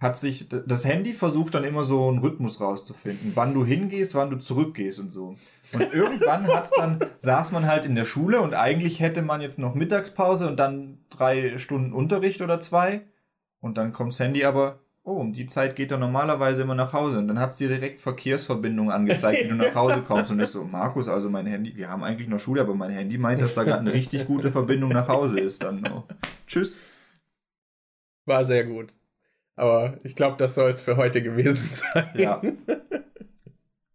hat 0.00 0.16
sich 0.16 0.48
das 0.48 0.86
Handy 0.86 1.12
versucht 1.12 1.54
dann 1.54 1.62
immer 1.62 1.84
so 1.84 2.08
einen 2.08 2.18
Rhythmus 2.18 2.60
rauszufinden, 2.60 3.32
wann 3.34 3.52
du 3.52 3.66
hingehst, 3.66 4.14
wann 4.14 4.30
du 4.30 4.38
zurückgehst 4.38 4.98
und 4.98 5.10
so. 5.10 5.36
Und 5.74 5.80
irgendwann 5.92 6.46
hat's 6.48 6.70
dann 6.74 7.00
saß 7.18 7.52
man 7.52 7.66
halt 7.66 7.84
in 7.84 7.94
der 7.94 8.06
Schule 8.06 8.40
und 8.40 8.54
eigentlich 8.54 9.00
hätte 9.00 9.20
man 9.20 9.42
jetzt 9.42 9.58
noch 9.58 9.74
Mittagspause 9.74 10.48
und 10.48 10.58
dann 10.58 10.98
drei 11.10 11.58
Stunden 11.58 11.92
Unterricht 11.92 12.40
oder 12.40 12.60
zwei. 12.60 13.02
Und 13.60 13.76
dann 13.76 13.92
kommt 13.92 14.14
das 14.14 14.20
Handy 14.20 14.42
aber, 14.44 14.80
oh, 15.02 15.12
um 15.12 15.34
die 15.34 15.44
Zeit 15.44 15.76
geht 15.76 15.90
er 15.90 15.98
normalerweise 15.98 16.62
immer 16.62 16.74
nach 16.74 16.94
Hause. 16.94 17.18
Und 17.18 17.28
dann 17.28 17.38
hat 17.38 17.50
es 17.50 17.56
dir 17.56 17.68
direkt 17.68 18.00
Verkehrsverbindungen 18.00 18.90
angezeigt, 18.90 19.44
wie 19.44 19.48
du 19.48 19.54
nach 19.54 19.74
Hause 19.74 20.00
kommst. 20.00 20.30
Und 20.30 20.40
ich 20.40 20.48
so, 20.48 20.64
Markus, 20.64 21.08
also 21.08 21.28
mein 21.28 21.44
Handy, 21.44 21.76
wir 21.76 21.90
haben 21.90 22.02
eigentlich 22.02 22.28
noch 22.28 22.38
Schule, 22.38 22.62
aber 22.62 22.74
mein 22.74 22.90
Handy 22.90 23.18
meint, 23.18 23.42
dass 23.42 23.52
da 23.52 23.64
gerade 23.64 23.80
eine 23.80 23.92
richtig 23.92 24.26
gute 24.26 24.50
Verbindung 24.50 24.92
nach 24.92 25.08
Hause 25.08 25.40
ist. 25.40 25.62
Dann 25.62 25.86
oh. 25.92 26.04
Tschüss. 26.46 26.80
War 28.24 28.46
sehr 28.46 28.64
gut. 28.64 28.94
Aber 29.60 29.98
ich 30.04 30.16
glaube, 30.16 30.38
das 30.38 30.54
soll 30.54 30.70
es 30.70 30.80
für 30.80 30.96
heute 30.96 31.22
gewesen 31.22 31.68
sein. 31.72 32.08
Ja. 32.14 32.40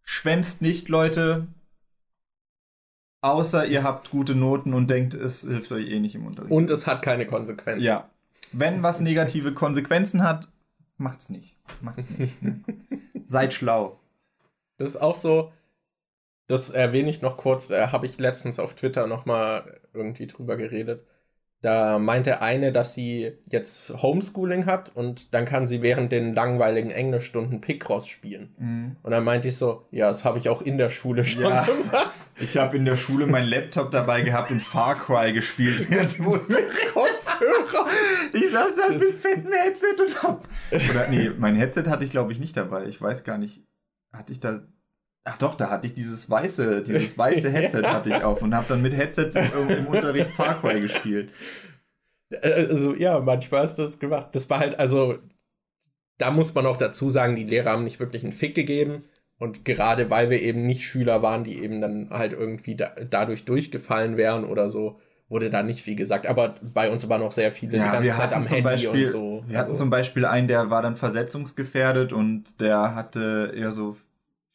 Schwänzt 0.02 0.62
nicht, 0.62 0.88
Leute. 0.88 1.48
Außer 3.20 3.66
ihr 3.66 3.82
habt 3.82 4.10
gute 4.10 4.36
Noten 4.36 4.74
und 4.74 4.88
denkt, 4.88 5.14
es 5.14 5.40
hilft 5.40 5.72
euch 5.72 5.88
eh 5.88 5.98
nicht 5.98 6.14
im 6.14 6.24
Unterricht. 6.24 6.52
Und 6.52 6.70
es 6.70 6.86
hat 6.86 7.02
keine 7.02 7.26
Konsequenzen. 7.26 7.82
ja. 7.84 8.08
Wenn 8.52 8.84
was 8.84 9.00
negative 9.00 9.52
Konsequenzen 9.54 10.22
hat, 10.22 10.48
macht's 10.98 11.30
nicht. 11.30 11.56
Macht's 11.80 12.10
nicht. 12.10 12.36
Seid 13.24 13.52
schlau. 13.52 13.98
Das 14.78 14.90
ist 14.90 14.98
auch 14.98 15.16
so, 15.16 15.52
das 16.46 16.70
erwähne 16.70 17.10
ich 17.10 17.22
noch 17.22 17.36
kurz, 17.38 17.66
da 17.66 17.90
habe 17.90 18.06
ich 18.06 18.18
letztens 18.18 18.60
auf 18.60 18.74
Twitter 18.76 19.08
nochmal 19.08 19.80
irgendwie 19.92 20.28
drüber 20.28 20.56
geredet. 20.56 21.04
Da 21.62 21.98
meinte 21.98 22.42
eine, 22.42 22.70
dass 22.70 22.94
sie 22.94 23.32
jetzt 23.46 23.90
Homeschooling 24.02 24.66
hat 24.66 24.92
und 24.94 25.32
dann 25.34 25.46
kann 25.46 25.66
sie 25.66 25.82
während 25.82 26.12
den 26.12 26.34
langweiligen 26.34 26.90
Englischstunden 26.90 27.60
Picross 27.60 28.06
spielen. 28.06 28.96
Und 29.02 29.10
dann 29.10 29.24
meinte 29.24 29.48
ich 29.48 29.56
so, 29.56 29.86
ja, 29.90 30.08
das 30.08 30.24
habe 30.24 30.38
ich 30.38 30.48
auch 30.48 30.62
in 30.62 30.78
der 30.78 30.90
Schule 30.90 31.24
schon 31.24 31.42
Ja. 31.44 31.62
gemacht. 31.64 32.10
Ich 32.38 32.58
habe 32.58 32.76
in 32.76 32.84
der 32.84 32.94
Schule 32.96 33.26
meinen 33.26 33.48
Laptop 33.48 33.90
dabei 33.90 34.20
gehabt 34.20 34.50
und 34.50 34.60
Far 34.60 34.94
Cry 34.94 35.32
gespielt. 35.32 35.88
Kopfhörer. 36.92 37.86
Ich 38.32 38.50
saß 38.50 38.76
da 38.76 38.88
mit 38.92 39.02
fettem 39.14 39.50
Headset 39.52 39.96
und 40.00 40.22
hab. 40.22 40.46
Oder 40.70 41.08
nee, 41.08 41.30
mein 41.38 41.56
Headset 41.56 41.84
hatte 41.88 42.04
ich 42.04 42.10
glaube 42.10 42.32
ich 42.32 42.38
nicht 42.38 42.56
dabei. 42.56 42.84
Ich 42.86 43.00
weiß 43.00 43.24
gar 43.24 43.38
nicht. 43.38 43.64
Hatte 44.14 44.32
ich 44.32 44.40
da. 44.40 44.60
Ach 45.28 45.38
doch, 45.38 45.56
da 45.56 45.70
hatte 45.70 45.88
ich 45.88 45.94
dieses 45.94 46.30
weiße, 46.30 46.82
dieses 46.82 47.18
weiße 47.18 47.50
Headset 47.52 47.82
hatte 47.84 48.10
ich 48.10 48.22
auf 48.22 48.42
und 48.42 48.54
habe 48.54 48.66
dann 48.68 48.80
mit 48.80 48.96
Headset 48.96 49.30
im, 49.34 49.68
im 49.68 49.86
Unterricht 49.88 50.30
Far 50.30 50.60
Cry 50.60 50.80
gespielt. 50.80 51.30
Also 52.42 52.94
ja, 52.94 53.20
manchmal 53.20 53.64
ist 53.64 53.74
das 53.76 53.98
gemacht. 53.98 54.28
Das 54.32 54.48
war 54.50 54.58
halt, 54.60 54.78
also, 54.78 55.18
da 56.18 56.30
muss 56.30 56.54
man 56.54 56.66
auch 56.66 56.76
dazu 56.76 57.10
sagen, 57.10 57.36
die 57.36 57.44
Lehrer 57.44 57.70
haben 57.72 57.84
nicht 57.84 58.00
wirklich 58.00 58.22
einen 58.24 58.32
Fick 58.32 58.54
gegeben. 58.54 59.04
Und 59.38 59.64
gerade 59.66 60.08
weil 60.10 60.30
wir 60.30 60.40
eben 60.40 60.64
nicht 60.66 60.84
Schüler 60.84 61.22
waren, 61.22 61.44
die 61.44 61.62
eben 61.62 61.80
dann 61.80 62.08
halt 62.10 62.32
irgendwie 62.32 62.74
da, 62.74 62.92
dadurch 63.10 63.44
durchgefallen 63.44 64.16
wären 64.16 64.44
oder 64.44 64.70
so, 64.70 64.98
wurde 65.28 65.50
da 65.50 65.62
nicht 65.62 65.82
viel 65.82 65.94
gesagt. 65.96 66.26
Aber 66.26 66.54
bei 66.62 66.90
uns 66.90 67.08
waren 67.08 67.20
auch 67.22 67.32
sehr 67.32 67.52
viele 67.52 67.78
die 67.78 67.78
Ja, 67.78 67.90
ganze 67.90 68.04
wir 68.04 68.12
Zeit 68.14 68.30
hatten, 68.30 68.34
am 68.34 68.46
Handy 68.46 68.62
Beispiel, 68.62 69.04
und 69.04 69.04
so. 69.04 69.44
wir 69.46 69.58
hatten 69.58 69.72
also, 69.72 69.82
zum 69.84 69.90
Beispiel 69.90 70.24
einen, 70.24 70.48
der 70.48 70.70
war 70.70 70.82
dann 70.82 70.96
versetzungsgefährdet 70.96 72.12
und 72.14 72.60
der 72.60 72.94
hatte 72.94 73.52
eher 73.54 73.72
so 73.72 73.94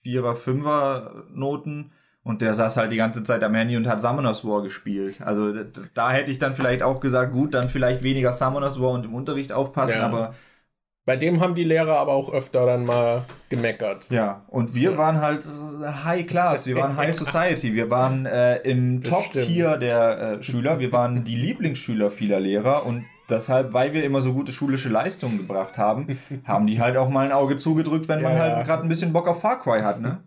Vierer, 0.04 0.36
Fünfer 0.36 1.24
Noten 1.34 1.92
und 2.24 2.42
der 2.42 2.54
saß 2.54 2.78
halt 2.78 2.92
die 2.92 2.98
ganze 2.98 3.24
Zeit 3.24 3.44
am 3.44 3.56
Handy 3.56 3.76
und 3.78 3.88
hat 3.88 4.02
Summoners 4.02 4.46
War 4.46 4.62
gespielt. 4.62 5.22
Also 5.22 5.54
da 5.94 6.12
hätte 6.12 6.32
ich 6.32 6.40
dann 6.40 6.56
vielleicht 6.56 6.84
auch 6.84 7.00
gesagt, 7.00 7.32
gut, 7.32 7.54
dann 7.54 7.70
vielleicht 7.70 8.04
weniger 8.04 8.32
Summoners 8.34 8.80
War 8.80 8.92
und 8.92 9.06
im 9.06 9.14
Unterricht 9.16 9.52
aufpassen, 9.52 9.98
Ja. 9.98 10.06
aber 10.06 10.34
bei 11.04 11.18
dem 11.18 11.40
haben 11.42 11.56
die 11.56 11.64
Lehrer 11.64 11.98
aber 11.98 12.14
auch 12.14 12.32
öfter 12.32 12.68
dann 12.68 12.86
mal 12.86 13.24
gemeckert. 13.50 14.06
ja, 14.12 14.46
und 14.50 14.76
wir 14.76 15.00
waren 15.00 15.20
halt 15.20 15.44
High 16.06 16.28
Class, 16.28 16.68
wir 16.68 16.76
waren 16.76 16.96
High 16.96 17.16
Society, 17.16 17.74
wir 17.74 17.90
waren 17.90 18.28
äh, 18.28 18.58
im 18.58 19.02
Top-Tier 19.02 19.78
der 19.78 20.20
äh, 20.38 20.44
Schüler, 20.44 20.80
wir 20.80 20.92
waren 20.92 21.24
die 21.24 21.36
Lieblingsschüler 21.36 22.12
vieler 22.12 22.40
Lehrer 22.40 22.86
und 22.86 23.04
deshalb, 23.32 23.74
weil 23.74 23.94
wir 23.94 24.04
immer 24.04 24.22
so 24.22 24.34
gute 24.34 24.52
schulische 24.52 24.90
Leistungen 24.90 25.38
gebracht 25.38 25.78
haben, 25.78 26.20
haben 26.44 26.68
die 26.68 26.80
halt 26.80 26.98
auch 26.98 27.10
mal 27.10 27.26
ein 27.26 27.32
Auge 27.32 27.58
zugedrückt, 27.58 28.08
wenn 28.08 28.22
man 28.22 28.34
Ja, 28.34 28.40
halt 28.40 28.52
ja. 28.58 28.64
gerade 28.64 28.84
ein 28.84 28.90
bisschen 28.90 29.14
Bock 29.14 29.28
auf 29.28 29.42
Far 29.42 29.60
Cry 29.60 29.82
hat, 29.82 30.02
ne? 30.02 30.24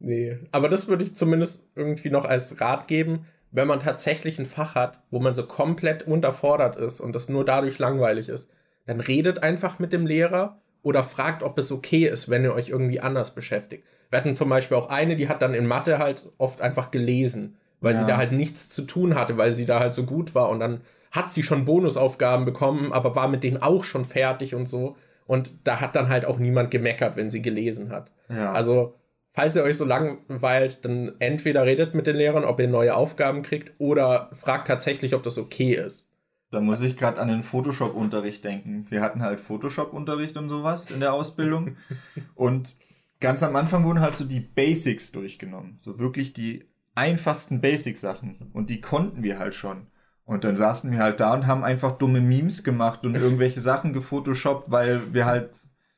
Nee. 0.00 0.38
Aber 0.52 0.68
das 0.68 0.88
würde 0.88 1.04
ich 1.04 1.14
zumindest 1.16 1.68
irgendwie 1.74 2.10
noch 2.10 2.24
als 2.26 2.60
Rat 2.60 2.88
geben, 2.88 3.26
wenn 3.50 3.68
man 3.68 3.80
tatsächlich 3.80 4.38
ein 4.38 4.46
Fach 4.46 4.74
hat, 4.74 5.00
wo 5.10 5.20
man 5.20 5.32
so 5.32 5.46
komplett 5.46 6.06
unterfordert 6.06 6.76
ist 6.76 7.00
und 7.00 7.14
das 7.14 7.28
nur 7.28 7.44
dadurch 7.44 7.78
langweilig 7.78 8.28
ist, 8.28 8.50
dann 8.86 9.00
redet 9.00 9.42
einfach 9.42 9.78
mit 9.78 9.92
dem 9.92 10.06
Lehrer 10.06 10.60
oder 10.82 11.04
fragt, 11.04 11.42
ob 11.42 11.56
es 11.58 11.72
okay 11.72 12.06
ist, 12.06 12.28
wenn 12.28 12.44
ihr 12.44 12.52
euch 12.52 12.68
irgendwie 12.68 13.00
anders 13.00 13.34
beschäftigt. 13.34 13.84
Wir 14.10 14.18
hatten 14.18 14.34
zum 14.34 14.48
Beispiel 14.48 14.76
auch 14.76 14.90
eine, 14.90 15.16
die 15.16 15.28
hat 15.28 15.40
dann 15.40 15.54
in 15.54 15.66
Mathe 15.66 15.98
halt 15.98 16.30
oft 16.36 16.60
einfach 16.60 16.90
gelesen, 16.90 17.56
weil 17.84 17.94
Ja. 17.94 18.00
sie 18.00 18.06
da 18.06 18.16
halt 18.16 18.32
nichts 18.32 18.68
zu 18.68 18.82
tun 18.82 19.14
hatte, 19.14 19.36
weil 19.36 19.52
sie 19.52 19.66
da 19.66 19.78
halt 19.78 19.94
so 19.94 20.04
gut 20.04 20.34
war 20.34 20.48
und 20.48 20.58
dann 20.60 20.80
hat 21.12 21.30
sie 21.30 21.42
schon 21.44 21.64
Bonusaufgaben 21.64 22.44
bekommen, 22.44 22.92
aber 22.92 23.14
war 23.14 23.28
mit 23.28 23.44
denen 23.44 23.62
auch 23.62 23.84
schon 23.84 24.04
fertig 24.04 24.54
und 24.54 24.66
so. 24.66 24.96
Und 25.26 25.66
da 25.66 25.80
hat 25.80 25.94
dann 25.94 26.08
halt 26.08 26.24
auch 26.24 26.38
niemand 26.38 26.70
gemeckert, 26.72 27.16
wenn 27.16 27.30
sie 27.30 27.40
gelesen 27.40 27.90
hat. 27.92 28.10
Ja. 28.28 28.52
Also, 28.52 28.94
falls 29.28 29.54
ihr 29.54 29.62
euch 29.62 29.76
so 29.76 29.84
langweilt, 29.84 30.84
dann 30.84 31.12
entweder 31.20 31.64
redet 31.64 31.94
mit 31.94 32.06
den 32.08 32.16
Lehrern, 32.16 32.44
ob 32.44 32.58
ihr 32.58 32.68
neue 32.68 32.96
Aufgaben 32.96 33.42
kriegt, 33.42 33.72
oder 33.78 34.28
fragt 34.32 34.66
tatsächlich, 34.66 35.14
ob 35.14 35.22
das 35.22 35.38
okay 35.38 35.74
ist. 35.74 36.08
Da 36.50 36.60
muss 36.60 36.82
ich 36.82 36.96
gerade 36.96 37.20
an 37.20 37.28
den 37.28 37.42
Photoshop-Unterricht 37.42 38.44
denken. 38.44 38.86
Wir 38.90 39.00
hatten 39.00 39.22
halt 39.22 39.40
Photoshop-Unterricht 39.40 40.36
und 40.36 40.48
sowas 40.48 40.90
in 40.90 41.00
der 41.00 41.12
Ausbildung. 41.12 41.76
und 42.34 42.74
ganz 43.20 43.42
am 43.42 43.56
Anfang 43.56 43.84
wurden 43.84 44.00
halt 44.00 44.14
so 44.16 44.24
die 44.24 44.40
Basics 44.40 45.12
durchgenommen. 45.12 45.76
So 45.78 45.98
wirklich 45.98 46.32
die 46.32 46.64
einfachsten 46.94 47.60
Basic-Sachen. 47.60 48.50
Und 48.52 48.70
die 48.70 48.80
konnten 48.80 49.22
wir 49.22 49.38
halt 49.38 49.54
schon. 49.54 49.86
Und 50.24 50.44
dann 50.44 50.56
saßen 50.56 50.90
wir 50.90 50.98
halt 50.98 51.20
da 51.20 51.34
und 51.34 51.46
haben 51.46 51.64
einfach 51.64 51.98
dumme 51.98 52.20
Memes 52.20 52.64
gemacht 52.64 53.04
und 53.04 53.14
irgendwelche 53.14 53.60
Sachen 53.62 53.92
gefotoshoppt, 53.92 54.70
weil 54.70 55.12
wir 55.12 55.26
halt 55.26 55.50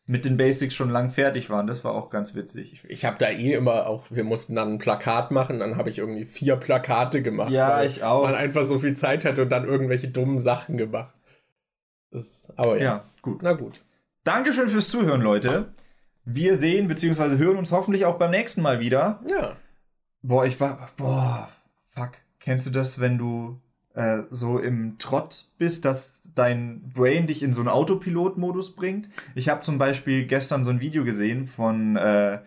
mit 0.09 0.25
den 0.25 0.37
Basics 0.37 0.75
schon 0.75 0.91
lang 0.91 1.11
fertig 1.11 1.51
waren. 1.51 1.67
Das 1.67 1.85
war 1.85 1.93
auch 1.93 2.11
ganz 2.11 2.35
witzig. 2.35 2.73
Ich, 2.73 2.85
ich 2.89 3.05
habe 3.05 3.19
da 3.19 3.29
eh 3.29 3.55
immer 3.55 3.87
auch, 3.87 4.07
wir 4.11 4.25
mussten 4.25 4.55
dann 4.55 4.75
ein 4.75 4.79
Plakat 4.79 5.33
machen, 5.33 5.59
dann 5.59 5.77
habe 5.77 5.91
ich 5.91 5.99
irgendwie 5.99 6.25
vier 6.25 6.57
Plakate 6.57 7.23
gemacht. 7.23 7.51
Ja, 7.51 7.83
ich 7.83 8.05
auch. 8.05 8.25
Man 8.25 8.35
einfach 8.35 8.65
so 8.65 8.79
viel 8.79 8.95
Zeit 8.95 9.25
hatte 9.25 9.43
und 9.43 9.51
dann 9.51 9.65
irgendwelche 9.65 10.09
dummen 10.09 10.39
Sachen 10.39 10.77
gemacht. 10.77 11.15
Das, 12.11 12.53
aber 12.57 12.79
ja. 12.79 12.85
ja, 12.85 13.05
gut. 13.21 13.43
Na 13.43 13.53
gut. 13.53 13.83
Dankeschön 14.23 14.69
fürs 14.69 14.89
Zuhören, 14.89 15.23
Leute. 15.23 15.73
Wir 16.25 16.57
sehen 16.57 16.89
bzw. 16.89 17.37
hören 17.39 17.57
uns 17.57 17.73
hoffentlich 17.73 18.05
auch 18.05 18.19
beim 18.19 18.31
nächsten 18.31 18.63
Mal 18.63 18.81
wieder. 18.81 19.21
Ja. 19.31 19.57
Boah, 20.27 20.45
ich 20.45 20.59
war. 20.61 20.89
Boah, 20.97 21.49
fuck. 21.91 22.15
Kennst 22.41 22.67
du 22.67 22.71
das, 22.71 22.99
wenn 22.99 23.17
du 23.17 23.61
äh, 23.95 24.23
so 24.29 24.59
im 24.59 24.99
Trott 24.99 25.45
bist, 25.57 25.85
dass 25.85 26.21
dein 26.35 26.91
Brain 26.93 27.29
dich 27.29 27.45
in 27.45 27.53
so 27.53 27.61
einen 27.61 27.69
Autopilot-Modus 27.69 28.75
bringt. 28.75 29.09
Ich 29.37 29.49
habe 29.49 29.63
zum 29.63 29.79
Beispiel 29.79 30.27
gestern 30.27 30.65
so 30.65 30.71
ein 30.71 30.81
Video 30.81 31.05
gesehen 31.05 31.47
von, 31.47 31.95
äh, 31.95 32.41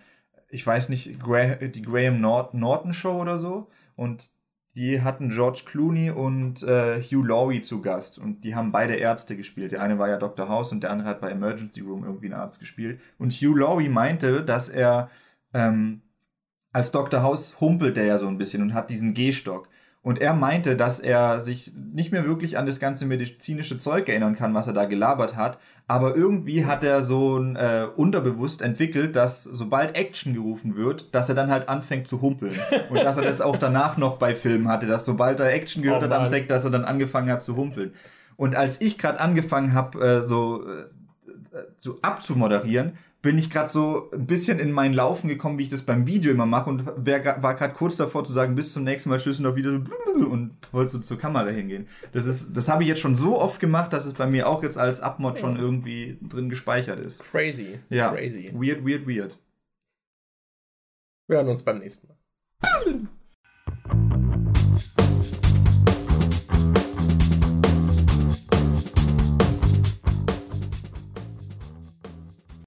ich 0.50 0.68
weiß 0.68 0.90
nicht, 0.90 1.22
Gra 1.22 1.56
die 1.56 1.82
Graham 1.82 2.20
Nort 2.20 2.54
Norton 2.54 2.92
Show 2.92 3.22
oder 3.22 3.38
so. 3.38 3.70
Und 3.96 4.30
die 4.76 5.02
hatten 5.02 5.30
George 5.30 5.62
Clooney 5.66 6.12
und 6.12 6.64
äh, 6.64 7.02
Hugh 7.02 7.26
Laurie 7.26 7.62
zu 7.62 7.82
Gast. 7.82 8.20
Und 8.20 8.44
die 8.44 8.56
haben 8.56 8.74
beide 8.74 8.96
Ärzte 8.96 9.38
gespielt. 9.38 9.72
Der 9.72 9.82
eine 9.82 9.98
war 9.98 10.10
ja 10.10 10.18
Dr. 10.18 10.50
House 10.50 10.74
und 10.74 10.84
der 10.84 10.92
andere 10.92 11.08
hat 11.08 11.22
bei 11.22 11.32
Emergency 11.32 11.80
Room 11.80 12.04
irgendwie 12.04 12.26
einen 12.26 12.42
Arzt 12.42 12.60
gespielt. 12.60 13.00
Und 13.18 13.32
Hugh 13.32 13.58
Laurie 13.58 13.90
meinte, 13.90 14.44
dass 14.44 14.68
er 14.68 15.10
ähm, 15.54 16.02
als 16.72 16.92
Dr. 16.92 17.22
House 17.24 17.60
humpelt 17.60 17.98
der 17.98 18.06
ja 18.06 18.18
so 18.18 18.28
ein 18.28 18.38
bisschen 18.38 18.62
und 18.62 18.74
hat 18.74 18.90
diesen 18.90 19.14
Gehstock. 19.14 19.68
Und 20.02 20.20
er 20.22 20.34
meinte, 20.34 20.78
dass 20.78 21.00
er 21.00 21.42
sich 21.42 21.74
nicht 21.76 22.14
mehr 22.14 22.24
wirklich 22.24 22.58
an 22.58 22.66
das 22.66 22.80
ganze 22.80 23.06
medizinische 23.06 23.78
Zeug 23.78 24.08
erinnern 24.08 24.34
kann, 24.34 24.54
was 24.54 24.68
er 24.68 24.74
da 24.74 24.86
gelabert 24.86 25.36
hat. 25.36 25.60
Aber 25.88 26.16
irgendwie 26.16 26.66
hat 26.66 26.86
er 26.86 27.04
so 27.04 27.38
ein 27.38 27.58
äh, 27.58 27.86
unterbewusst 27.98 28.62
entwickelt, 28.62 29.18
dass 29.18 29.44
sobald 29.44 29.98
Action 29.98 30.34
gerufen 30.34 30.78
wird, 30.78 31.14
dass 31.14 31.28
er 31.28 31.36
dann 31.36 31.52
halt 31.52 31.68
anfängt 31.68 32.08
zu 32.08 32.22
humpeln. 32.22 32.54
Und 32.90 33.04
dass 33.04 33.18
er 33.18 33.24
das 33.24 33.42
auch 33.42 33.58
danach 33.58 33.98
noch 33.98 34.18
bei 34.18 34.36
Filmen 34.36 34.70
hatte, 34.70 34.88
dass 34.88 35.04
sobald 35.04 35.42
er 35.42 35.52
Action 35.52 35.84
gehört 35.84 36.02
oh 36.02 36.06
hat 36.06 36.14
am 36.14 36.26
Sekt, 36.26 36.50
dass 36.50 36.64
er 36.64 36.72
dann 36.72 36.86
angefangen 36.86 37.30
hat 37.30 37.44
zu 37.44 37.58
humpeln. 37.58 37.94
Und 38.38 38.56
als 38.56 38.80
ich 38.80 38.98
gerade 38.98 39.20
angefangen 39.20 39.74
habe, 39.74 40.00
äh, 40.00 40.24
so, 40.24 40.66
äh, 40.66 40.86
so 41.76 42.00
abzumoderieren, 42.02 42.94
bin 43.22 43.38
ich 43.38 43.50
gerade 43.50 43.70
so 43.70 44.10
ein 44.14 44.26
bisschen 44.26 44.60
in 44.60 44.72
mein 44.72 44.94
Laufen 44.94 45.28
gekommen, 45.28 45.58
wie 45.58 45.64
ich 45.64 45.70
das 45.70 45.84
beim 45.84 46.08
Video 46.08 46.32
immer 46.32 46.46
mache 46.46 46.70
und 46.70 46.86
wär, 47.06 47.42
war 47.42 47.56
gerade 47.56 47.74
kurz 47.74 47.98
davor 47.98 48.24
zu 48.24 48.32
sagen, 48.32 48.56
bis 48.56 48.72
zum 48.72 48.84
nächsten 48.84 49.10
Mal 49.10 49.20
und 49.26 49.46
auf 49.46 49.56
wieder 49.56 49.72
und 49.72 50.52
wollte 50.72 50.92
so 50.92 51.00
zur 51.00 51.18
Kamera 51.18 51.50
hingehen. 51.50 51.88
Das 52.14 52.26
ist, 52.26 52.56
das 52.56 52.70
habe 52.70 52.84
ich 52.84 52.90
jetzt 52.90 53.02
schon 53.02 53.16
so 53.16 53.40
oft 53.40 53.60
gemacht, 53.60 53.92
dass 53.92 54.06
es 54.06 54.14
bei 54.14 54.28
mir 54.28 54.48
auch 54.48 54.64
jetzt 54.64 54.78
als 54.78 55.02
Abmod 55.02 55.38
schon 55.40 55.58
irgendwie 55.58 56.18
drin 56.22 56.50
gespeichert 56.50 57.00
ist. 57.00 57.24
Crazy. 57.24 57.80
Ja. 57.90 58.12
Crazy. 58.12 58.52
Weird, 58.54 58.86
weird, 58.86 59.08
weird. 59.08 59.38
Wir 61.28 61.38
hören 61.38 61.50
uns 61.50 61.64
beim 61.64 61.80
nächsten 61.80 62.08
Mal. 62.08 63.10